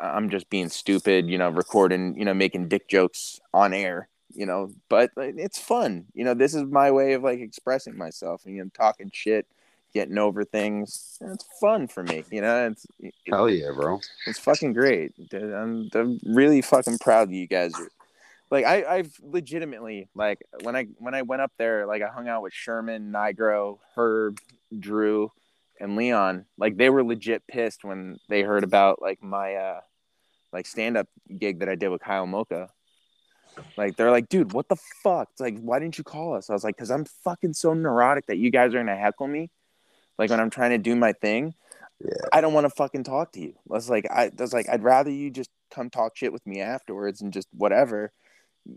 I'm 0.00 0.30
just 0.30 0.48
being 0.48 0.68
stupid, 0.70 1.28
you 1.28 1.36
know, 1.38 1.50
recording, 1.50 2.16
you 2.18 2.24
know, 2.24 2.32
making 2.34 2.68
dick 2.68 2.88
jokes 2.88 3.38
on 3.52 3.74
air, 3.74 4.08
you 4.34 4.46
know, 4.46 4.70
but 4.88 5.10
like, 5.14 5.34
it's 5.36 5.58
fun. 5.58 6.06
You 6.14 6.24
know, 6.24 6.34
this 6.34 6.54
is 6.54 6.62
my 6.64 6.90
way 6.90 7.12
of 7.12 7.22
like 7.22 7.40
expressing 7.40 7.96
myself 7.96 8.44
and 8.46 8.56
you 8.56 8.64
know 8.64 8.70
talking 8.72 9.10
shit, 9.12 9.46
getting 9.92 10.16
over 10.18 10.42
things. 10.44 11.18
It's 11.20 11.46
fun 11.60 11.86
for 11.88 12.02
me, 12.02 12.24
you 12.30 12.40
know. 12.40 12.68
It's 12.68 12.86
Hell 13.28 13.50
yeah, 13.50 13.70
bro. 13.74 14.00
it's 14.26 14.38
fucking 14.38 14.72
great. 14.72 15.12
I'm, 15.32 15.90
I'm 15.94 16.18
really 16.24 16.62
fucking 16.62 16.98
proud 16.98 17.28
of 17.28 17.32
you 17.34 17.46
guys. 17.46 17.72
Like 18.54 18.66
I, 18.66 18.84
I've 18.84 19.12
legitimately 19.20 20.08
like 20.14 20.38
when 20.62 20.76
I 20.76 20.84
when 20.98 21.12
I 21.12 21.22
went 21.22 21.42
up 21.42 21.50
there, 21.58 21.86
like 21.86 22.02
I 22.02 22.06
hung 22.06 22.28
out 22.28 22.40
with 22.40 22.52
Sherman, 22.52 23.10
Nigro, 23.10 23.78
Herb, 23.96 24.38
Drew, 24.78 25.32
and 25.80 25.96
Leon. 25.96 26.46
Like 26.56 26.76
they 26.76 26.88
were 26.88 27.02
legit 27.02 27.44
pissed 27.48 27.82
when 27.82 28.20
they 28.28 28.42
heard 28.42 28.62
about 28.62 29.02
like 29.02 29.20
my 29.20 29.56
uh 29.56 29.80
like 30.52 30.66
stand 30.66 30.96
up 30.96 31.08
gig 31.36 31.58
that 31.58 31.68
I 31.68 31.74
did 31.74 31.88
with 31.88 32.00
Kyle 32.00 32.28
Mocha. 32.28 32.70
Like 33.76 33.96
they're 33.96 34.12
like, 34.12 34.28
dude, 34.28 34.52
what 34.52 34.68
the 34.68 34.76
fuck? 35.02 35.30
It's 35.32 35.40
like, 35.40 35.58
why 35.58 35.80
didn't 35.80 35.98
you 35.98 36.04
call 36.04 36.36
us? 36.36 36.48
I 36.48 36.52
was 36.52 36.62
like, 36.62 36.76
because 36.76 36.92
I'm 36.92 37.06
fucking 37.24 37.54
so 37.54 37.74
neurotic 37.74 38.26
that 38.26 38.36
you 38.36 38.52
guys 38.52 38.72
are 38.72 38.78
gonna 38.78 38.96
heckle 38.96 39.26
me. 39.26 39.50
Like 40.16 40.30
when 40.30 40.38
I'm 40.38 40.50
trying 40.50 40.70
to 40.70 40.78
do 40.78 40.94
my 40.94 41.12
thing. 41.12 41.54
Yeah. 42.04 42.12
I 42.32 42.40
don't 42.40 42.52
want 42.52 42.66
to 42.66 42.70
fucking 42.70 43.02
talk 43.02 43.32
to 43.32 43.40
you. 43.40 43.54
I 43.68 43.74
was 43.74 43.90
like, 43.90 44.06
I 44.08 44.30
was 44.38 44.52
like, 44.52 44.68
I'd 44.68 44.84
rather 44.84 45.10
you 45.10 45.30
just 45.30 45.50
come 45.72 45.90
talk 45.90 46.16
shit 46.16 46.32
with 46.32 46.46
me 46.46 46.60
afterwards 46.60 47.20
and 47.20 47.32
just 47.32 47.48
whatever, 47.52 48.12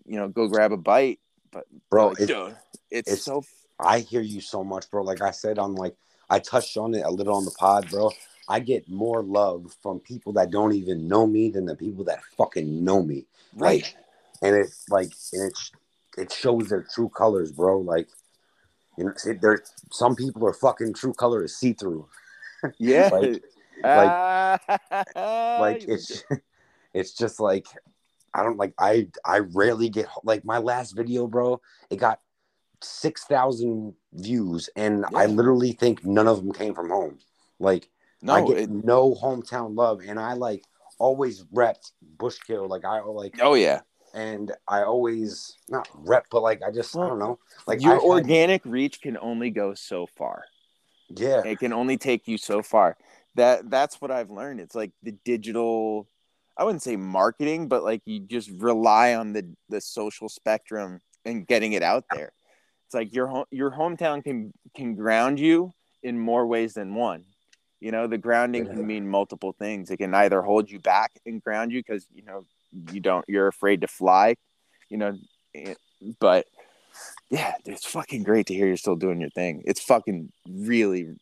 you 0.05 0.17
know, 0.17 0.27
go 0.27 0.47
grab 0.47 0.71
a 0.71 0.77
bite. 0.77 1.19
But 1.51 1.65
Bro, 1.89 2.09
like, 2.09 2.19
it's, 2.19 2.27
dude, 2.27 2.55
it's, 2.91 3.07
it's- 3.11 3.23
so 3.23 3.43
I 3.79 3.99
hear 3.99 4.21
you 4.21 4.41
so 4.41 4.63
much, 4.63 4.89
bro. 4.89 5.03
Like 5.03 5.21
I 5.21 5.31
said 5.31 5.59
on 5.59 5.75
like 5.75 5.95
I 6.29 6.39
touched 6.39 6.77
on 6.77 6.93
it 6.95 7.05
a 7.05 7.09
little 7.11 7.35
on 7.35 7.45
the 7.45 7.51
pod, 7.51 7.89
bro. 7.89 8.11
I 8.49 8.59
get 8.59 8.89
more 8.89 9.21
love 9.23 9.75
from 9.83 9.99
people 9.99 10.33
that 10.33 10.51
don't 10.51 10.73
even 10.73 11.07
know 11.07 11.27
me 11.27 11.49
than 11.49 11.65
the 11.65 11.75
people 11.75 12.03
that 12.05 12.23
fucking 12.37 12.83
know 12.83 13.03
me. 13.03 13.25
right. 13.55 13.93
And 14.41 14.55
it's 14.55 14.87
like 14.89 15.11
and 15.33 15.49
it's 15.51 15.71
it 16.17 16.31
shows 16.31 16.69
their 16.69 16.83
true 16.93 17.09
colors, 17.09 17.51
bro. 17.51 17.79
Like 17.79 18.07
you 18.97 19.05
know, 19.05 19.13
it, 19.25 19.41
there's 19.41 19.61
some 19.91 20.15
people 20.15 20.45
are 20.47 20.53
fucking 20.53 20.93
true 20.93 21.13
color 21.13 21.43
is 21.43 21.55
see 21.57 21.73
through. 21.73 22.07
Yeah. 22.79 23.09
Like- 23.11 23.43
Ah, 23.83 24.57
like 25.59 25.83
it's 25.87 26.23
it's 26.95 27.13
just 27.13 27.39
like 27.39 27.67
I 28.37 28.43
don't 28.43 28.57
like 28.57 28.73
I 28.77 29.07
I 29.25 29.39
rarely 29.39 29.89
get 29.89 30.07
like 30.23 30.45
my 30.45 30.59
last 30.59 30.91
video, 30.95 31.27
bro. 31.27 31.59
It 31.89 31.97
got 31.97 32.21
six 32.81 33.23
thousand 33.25 33.95
views, 34.13 34.69
and 34.75 35.05
I 35.15 35.25
literally 35.25 35.71
think 35.73 36.05
none 36.05 36.27
of 36.27 36.37
them 36.37 36.53
came 36.53 36.75
from 36.75 36.89
home. 36.89 37.17
Like 37.59 37.89
no, 38.21 38.33
I 38.33 38.47
get 38.47 38.57
it- 38.57 38.69
no 38.69 39.15
hometown 39.15 39.75
love, 39.75 40.01
and 40.07 40.19
I 40.19 40.33
like 40.33 40.63
always 40.99 41.43
repped 41.45 41.91
Bushkill. 42.17 42.69
Like 42.69 42.85
I 42.85 42.99
like, 43.01 43.39
oh 43.41 43.55
yeah. 43.55 43.81
and 44.13 44.51
I 44.67 44.83
always 44.83 45.57
not 45.67 45.89
rep, 45.95 46.27
but 46.29 46.43
like 46.43 46.61
I 46.61 46.71
just 46.71 46.95
I 46.95 47.07
don't 47.07 47.19
know. 47.19 47.39
Like 47.65 47.81
Your 47.81 47.95
I've 47.95 48.01
had- 48.01 48.07
organic 48.07 48.63
reach 48.65 49.01
can 49.01 49.17
only 49.17 49.49
go 49.49 49.73
so 49.73 50.05
far. 50.05 50.43
yeah, 51.09 51.41
It 51.43 51.57
can 51.59 51.73
only 51.73 51.97
take 51.97 52.27
you 52.27 52.37
so 52.37 52.61
far. 52.61 52.97
That 53.35 53.69
that's 53.71 53.99
what 54.01 54.11
I've 54.11 54.29
learned. 54.31 54.59
It's 54.59 54.75
like 54.75 54.91
the 55.03 55.11
digital 55.25 56.07
I 56.57 56.63
wouldn't 56.63 56.83
say 56.83 56.95
marketing, 56.95 57.67
but 57.67 57.83
like 57.83 58.01
you 58.05 58.19
just 58.19 58.49
rely 58.49 59.15
on 59.15 59.33
the 59.33 59.53
the 59.69 59.81
social 59.81 60.29
spectrum 60.29 61.01
and 61.25 61.45
getting 61.45 61.73
it 61.73 61.83
out 61.83 62.05
there. 62.11 62.31
It's 62.85 62.95
like 62.95 63.13
your 63.13 63.27
home 63.27 63.45
your 63.51 63.71
hometown 63.71 64.23
can 64.23 64.53
can 64.75 64.95
ground 64.95 65.39
you 65.39 65.73
in 66.03 66.17
more 66.17 66.47
ways 66.47 66.73
than 66.73 66.95
one. 66.95 67.25
You 67.79 67.91
know, 67.91 68.07
the 68.07 68.17
grounding 68.17 68.65
can 68.65 68.87
mean 68.87 69.07
multiple 69.07 69.53
things. 69.53 69.91
It 69.91 69.97
can 69.97 70.13
either 70.15 70.41
hold 70.41 70.71
you 70.71 70.79
back 70.79 71.11
and 71.25 71.43
ground 71.43 71.71
you 71.71 71.79
because 71.79 72.07
you 72.11 72.23
know 72.23 72.45
you 72.91 72.99
don't 72.99 73.25
you're 73.27 73.47
afraid 73.47 73.81
to 73.81 73.87
fly, 73.87 74.35
you 74.89 74.97
know, 74.97 75.15
eh, 75.53 75.75
but 76.19 76.47
yeah, 77.29 77.53
it's 77.65 77.85
fucking 77.85 78.23
great 78.23 78.47
to 78.47 78.55
hear 78.55 78.65
you're 78.65 78.77
still 78.77 78.95
doing 78.95 79.21
your 79.21 79.29
thing. 79.29 79.61
It's 79.65 79.81
fucking 79.81 80.31
really 80.49 81.17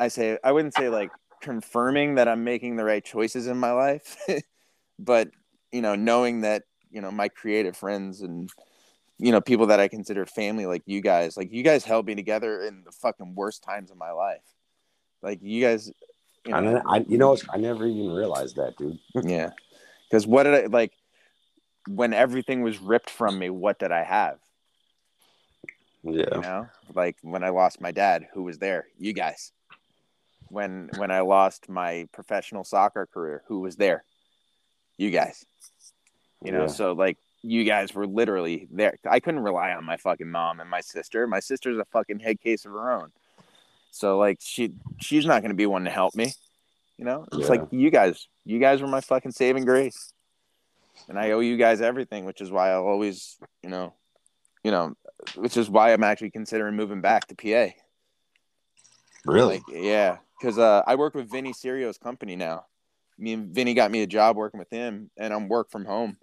I 0.00 0.08
say 0.08 0.38
I 0.42 0.52
wouldn't 0.52 0.74
say 0.74 0.88
like 0.88 1.10
confirming 1.40 2.16
that 2.16 2.28
I'm 2.28 2.44
making 2.44 2.76
the 2.76 2.84
right 2.84 3.04
choices 3.04 3.46
in 3.46 3.56
my 3.56 3.72
life, 3.72 4.16
but 4.98 5.30
you 5.72 5.82
know, 5.82 5.94
knowing 5.94 6.42
that 6.42 6.64
you 6.90 7.00
know 7.00 7.10
my 7.10 7.28
creative 7.28 7.76
friends 7.76 8.22
and 8.22 8.50
you 9.18 9.32
know 9.32 9.40
people 9.40 9.66
that 9.66 9.80
I 9.80 9.88
consider 9.88 10.26
family, 10.26 10.66
like 10.66 10.82
you 10.86 11.00
guys, 11.00 11.36
like 11.36 11.52
you 11.52 11.62
guys 11.62 11.84
held 11.84 12.06
me 12.06 12.14
together 12.14 12.62
in 12.62 12.84
the 12.84 12.92
fucking 12.92 13.34
worst 13.34 13.62
times 13.62 13.90
of 13.90 13.96
my 13.96 14.12
life. 14.12 14.54
Like 15.22 15.40
you 15.42 15.62
guys, 15.62 15.90
you 16.46 16.54
I, 16.54 16.60
know, 16.60 16.74
ne- 16.74 16.82
I 16.86 17.04
you 17.08 17.18
know 17.18 17.36
I 17.50 17.58
never 17.58 17.86
even 17.86 18.10
realized 18.10 18.56
that, 18.56 18.76
dude. 18.76 18.98
yeah. 19.22 19.50
Because 20.08 20.26
what 20.26 20.44
did 20.44 20.54
I 20.54 20.66
like 20.66 20.92
when 21.88 22.12
everything 22.12 22.62
was 22.62 22.78
ripped 22.78 23.10
from 23.10 23.38
me? 23.38 23.50
What 23.50 23.78
did 23.78 23.92
I 23.92 24.02
have? 24.02 24.38
Yeah, 26.02 26.34
you 26.34 26.40
know 26.40 26.68
like 26.94 27.16
when 27.22 27.44
i 27.44 27.50
lost 27.50 27.80
my 27.80 27.90
dad 27.90 28.26
who 28.32 28.42
was 28.42 28.58
there 28.58 28.86
you 28.98 29.12
guys 29.12 29.52
when 30.50 30.90
when 30.96 31.10
i 31.10 31.20
lost 31.20 31.68
my 31.68 32.06
professional 32.12 32.64
soccer 32.64 33.06
career 33.06 33.42
who 33.46 33.60
was 33.60 33.76
there? 33.76 34.04
You 34.98 35.10
guys. 35.10 35.44
You 36.44 36.52
know 36.52 36.62
Yeah. 36.62 36.66
so 36.68 36.92
like 36.92 37.18
you 37.42 37.64
guys 37.64 37.94
were 37.94 38.06
literally 38.06 38.68
there. 38.70 38.98
I 39.08 39.18
couldn't 39.20 39.40
rely 39.40 39.72
on 39.72 39.84
my 39.84 39.96
fucking 39.96 40.30
mom 40.30 40.60
and 40.60 40.68
my 40.68 40.82
sister. 40.82 41.26
My 41.26 41.40
sister's 41.40 41.78
a 41.78 41.86
fucking 41.86 42.18
head 42.20 42.38
case 42.40 42.66
of 42.66 42.72
her 42.72 42.90
own. 42.92 43.12
So 43.90 44.18
like 44.18 44.38
she 44.40 44.72
she's 45.00 45.24
not 45.24 45.40
going 45.42 45.50
to 45.50 45.56
be 45.56 45.66
one 45.66 45.84
to 45.84 45.90
help 45.90 46.14
me 46.14 46.32
you 47.00 47.06
know? 47.06 47.24
It's 47.32 47.44
Yeah. 47.48 47.48
like 47.48 47.62
you 47.70 47.90
guys 47.90 48.28
you 48.44 48.58
guys 48.58 48.82
were 48.82 48.88
my 48.88 49.00
fucking 49.00 49.32
saving 49.32 49.64
grace. 49.64 50.12
And 51.08 51.18
i 51.18 51.30
owe 51.30 51.40
you 51.40 51.56
guys 51.56 51.80
everything 51.80 52.26
which 52.26 52.42
is 52.42 52.50
why 52.50 52.70
i'll 52.70 52.86
always 52.86 53.38
you 53.62 53.70
know 53.70 53.94
you 54.62 54.70
know 54.70 54.94
which 55.34 55.56
is 55.56 55.70
why 55.70 55.92
i'm 55.94 56.04
actually 56.04 56.30
considering 56.30 56.76
moving 56.76 57.00
back 57.00 57.26
to 57.28 57.34
pa 57.34 57.72
really. 59.24 59.54
like, 59.56 59.62
yeah, 59.72 60.18
because 60.40 60.58
uh, 60.58 60.82
I 60.86 60.94
work 60.94 61.14
with 61.14 61.30
Vinny 61.30 61.52
Serio's 61.52 61.98
company 61.98 62.34
now. 62.34 62.64
Me 63.18 63.34
and 63.34 63.54
Vinny 63.54 63.74
got 63.74 63.90
me 63.90 64.02
a 64.02 64.06
job 64.06 64.36
working 64.36 64.58
with 64.58 64.70
him, 64.70 65.10
and 65.16 65.34
I'm 65.34 65.48
work 65.48 65.70
from 65.70 65.84
home. 65.84 66.16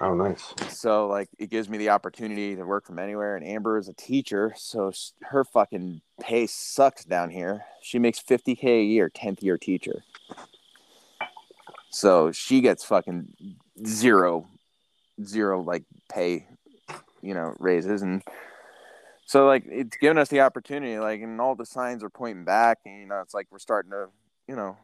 oh, 0.00 0.14
nice. 0.14 0.54
So 0.68 1.08
like, 1.08 1.28
it 1.38 1.50
gives 1.50 1.68
me 1.68 1.78
the 1.78 1.90
opportunity 1.90 2.54
to 2.54 2.64
work 2.64 2.86
from 2.86 3.00
anywhere. 3.00 3.36
And 3.36 3.44
Amber 3.44 3.78
is 3.78 3.88
a 3.88 3.92
teacher, 3.94 4.54
so 4.56 4.92
her 5.22 5.44
fucking 5.44 6.02
pay 6.20 6.46
sucks 6.46 7.04
down 7.04 7.30
here. 7.30 7.64
She 7.82 7.98
makes 7.98 8.20
50k 8.20 8.64
a 8.64 8.84
year, 8.84 9.10
10th 9.10 9.42
year 9.42 9.58
teacher. 9.58 10.04
So 11.90 12.30
she 12.30 12.60
gets 12.60 12.84
fucking 12.84 13.56
zero, 13.84 14.46
zero 15.24 15.60
like 15.60 15.84
pay, 16.08 16.46
you 17.20 17.34
know, 17.34 17.54
raises 17.58 18.02
and. 18.02 18.22
So 19.26 19.46
like 19.46 19.64
it's 19.66 19.96
given 19.96 20.18
us 20.18 20.28
the 20.28 20.40
opportunity, 20.40 20.98
like, 20.98 21.20
and 21.22 21.40
all 21.40 21.54
the 21.54 21.66
signs 21.66 22.04
are 22.04 22.10
pointing 22.10 22.44
back, 22.44 22.78
and 22.84 23.00
you 23.00 23.06
know, 23.06 23.20
it's 23.20 23.34
like 23.34 23.46
we're 23.50 23.58
starting 23.58 23.90
to, 23.90 24.08
you 24.46 24.54
know, 24.56 24.76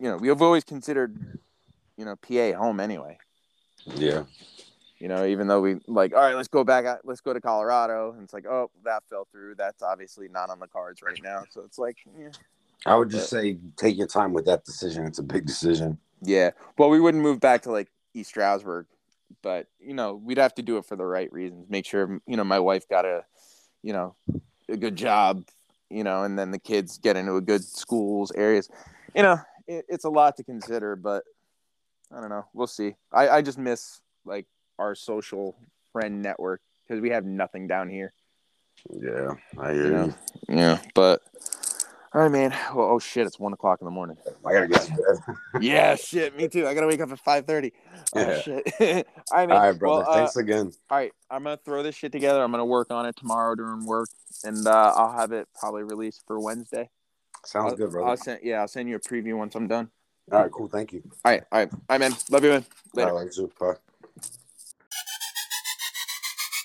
you 0.00 0.08
know, 0.10 0.16
we've 0.16 0.40
always 0.40 0.64
considered, 0.64 1.38
you 1.96 2.04
know, 2.04 2.16
PA 2.16 2.58
home 2.58 2.80
anyway. 2.80 3.18
Yeah, 3.86 4.24
You 4.98 5.08
know, 5.08 5.26
even 5.26 5.46
though 5.46 5.60
we 5.60 5.76
like, 5.86 6.14
all 6.14 6.22
right, 6.22 6.34
let's 6.34 6.48
go 6.48 6.64
back, 6.64 6.86
let's 7.04 7.20
go 7.20 7.34
to 7.34 7.40
Colorado, 7.40 8.12
and 8.12 8.22
it's 8.24 8.32
like, 8.32 8.46
oh, 8.46 8.70
that 8.84 9.02
fell 9.10 9.28
through. 9.30 9.56
That's 9.56 9.82
obviously 9.82 10.28
not 10.28 10.48
on 10.48 10.58
the 10.58 10.66
cards 10.66 11.02
right 11.02 11.20
now. 11.22 11.44
So 11.50 11.60
it's 11.60 11.78
like, 11.78 11.98
yeah, 12.18 12.30
I 12.86 12.96
would 12.96 13.10
just 13.10 13.28
say 13.28 13.58
take 13.76 13.98
your 13.98 14.06
time 14.06 14.32
with 14.32 14.46
that 14.46 14.64
decision. 14.64 15.04
It's 15.04 15.18
a 15.18 15.22
big 15.22 15.44
decision. 15.46 15.98
yeah. 16.22 16.50
Well, 16.78 16.88
we 16.88 17.00
wouldn't 17.00 17.22
move 17.22 17.40
back 17.40 17.60
to 17.62 17.70
like 17.70 17.88
East 18.14 18.30
Stroudsburg, 18.30 18.86
but 19.42 19.66
you 19.78 19.94
know, 19.94 20.14
we'd 20.14 20.38
have 20.38 20.54
to 20.54 20.62
do 20.62 20.76
it 20.78 20.86
for 20.86 20.96
the 20.96 21.04
right 21.04 21.32
reasons. 21.32 21.66
Make 21.68 21.86
sure 21.86 22.20
you 22.26 22.36
know 22.36 22.44
my 22.44 22.58
wife 22.58 22.88
got 22.88 23.04
a, 23.04 23.24
you 23.82 23.92
know, 23.92 24.14
a 24.68 24.76
good 24.76 24.96
job, 24.96 25.44
you 25.90 26.04
know, 26.04 26.22
and 26.24 26.38
then 26.38 26.50
the 26.50 26.58
kids 26.58 26.98
get 26.98 27.16
into 27.16 27.36
a 27.36 27.40
good 27.40 27.64
schools 27.64 28.32
areas. 28.32 28.68
You 29.14 29.22
know, 29.22 29.38
it, 29.66 29.84
it's 29.88 30.04
a 30.04 30.10
lot 30.10 30.36
to 30.36 30.44
consider, 30.44 30.96
but 30.96 31.24
I 32.12 32.20
don't 32.20 32.30
know. 32.30 32.46
We'll 32.52 32.66
see. 32.66 32.94
I 33.12 33.28
I 33.28 33.42
just 33.42 33.58
miss 33.58 34.00
like 34.24 34.46
our 34.78 34.94
social 34.94 35.56
friend 35.92 36.22
network 36.22 36.60
because 36.86 37.00
we 37.00 37.10
have 37.10 37.24
nothing 37.24 37.66
down 37.66 37.88
here. 37.88 38.12
Yeah, 38.90 39.34
I 39.58 39.72
hear 39.72 39.86
You 39.86 40.04
you. 40.04 40.14
Yeah, 40.48 40.78
but. 40.94 41.22
All 42.14 42.20
right, 42.20 42.30
man. 42.30 42.54
Well, 42.72 42.90
oh 42.92 42.98
shit! 43.00 43.26
It's 43.26 43.40
one 43.40 43.52
o'clock 43.52 43.80
in 43.80 43.86
the 43.86 43.90
morning. 43.90 44.16
I 44.46 44.52
gotta 44.52 44.68
get 44.68 44.82
to 44.82 44.92
bed. 44.92 45.36
yeah, 45.60 45.96
shit. 45.96 46.36
Me 46.36 46.46
too. 46.46 46.64
I 46.64 46.72
gotta 46.72 46.86
wake 46.86 47.00
up 47.00 47.10
at 47.10 47.18
five 47.18 47.44
thirty. 47.44 47.72
Oh 48.14 48.40
shit. 48.40 48.72
all 48.80 48.86
right, 48.86 49.48
man. 49.48 49.50
All 49.50 49.58
right, 49.58 49.72
brother. 49.76 49.96
Well, 50.02 50.10
uh, 50.10 50.14
Thanks 50.18 50.36
again. 50.36 50.72
all 50.90 50.98
right, 50.98 51.10
I'm 51.28 51.42
gonna 51.42 51.58
throw 51.64 51.82
this 51.82 51.96
shit 51.96 52.12
together. 52.12 52.40
I'm 52.40 52.52
gonna 52.52 52.64
work 52.64 52.92
on 52.92 53.04
it 53.04 53.16
tomorrow 53.16 53.56
during 53.56 53.84
work, 53.84 54.10
and 54.44 54.64
uh, 54.64 54.92
I'll 54.94 55.12
have 55.12 55.32
it 55.32 55.48
probably 55.58 55.82
released 55.82 56.22
for 56.24 56.38
Wednesday. 56.38 56.88
Sounds 57.44 57.72
I'll, 57.72 57.76
good, 57.76 57.90
brother. 57.90 58.10
I'll 58.10 58.16
send 58.16 58.40
yeah, 58.44 58.60
I'll 58.60 58.68
send 58.68 58.88
you 58.88 58.94
a 58.94 59.00
preview 59.00 59.36
once 59.36 59.56
I'm 59.56 59.66
done. 59.66 59.90
All 60.30 60.42
right, 60.42 60.52
cool. 60.52 60.68
Thank 60.68 60.92
you. 60.92 61.02
All 61.24 61.32
right, 61.32 61.42
all 61.50 61.58
right, 61.58 61.72
all 61.72 61.80
right, 61.90 62.00
man. 62.00 62.12
Love 62.30 62.44
you, 62.44 62.50
man. 62.50 62.64
Later. 62.94 63.10
All 63.10 63.24
right. 63.24 63.58
Bye. 63.58 63.74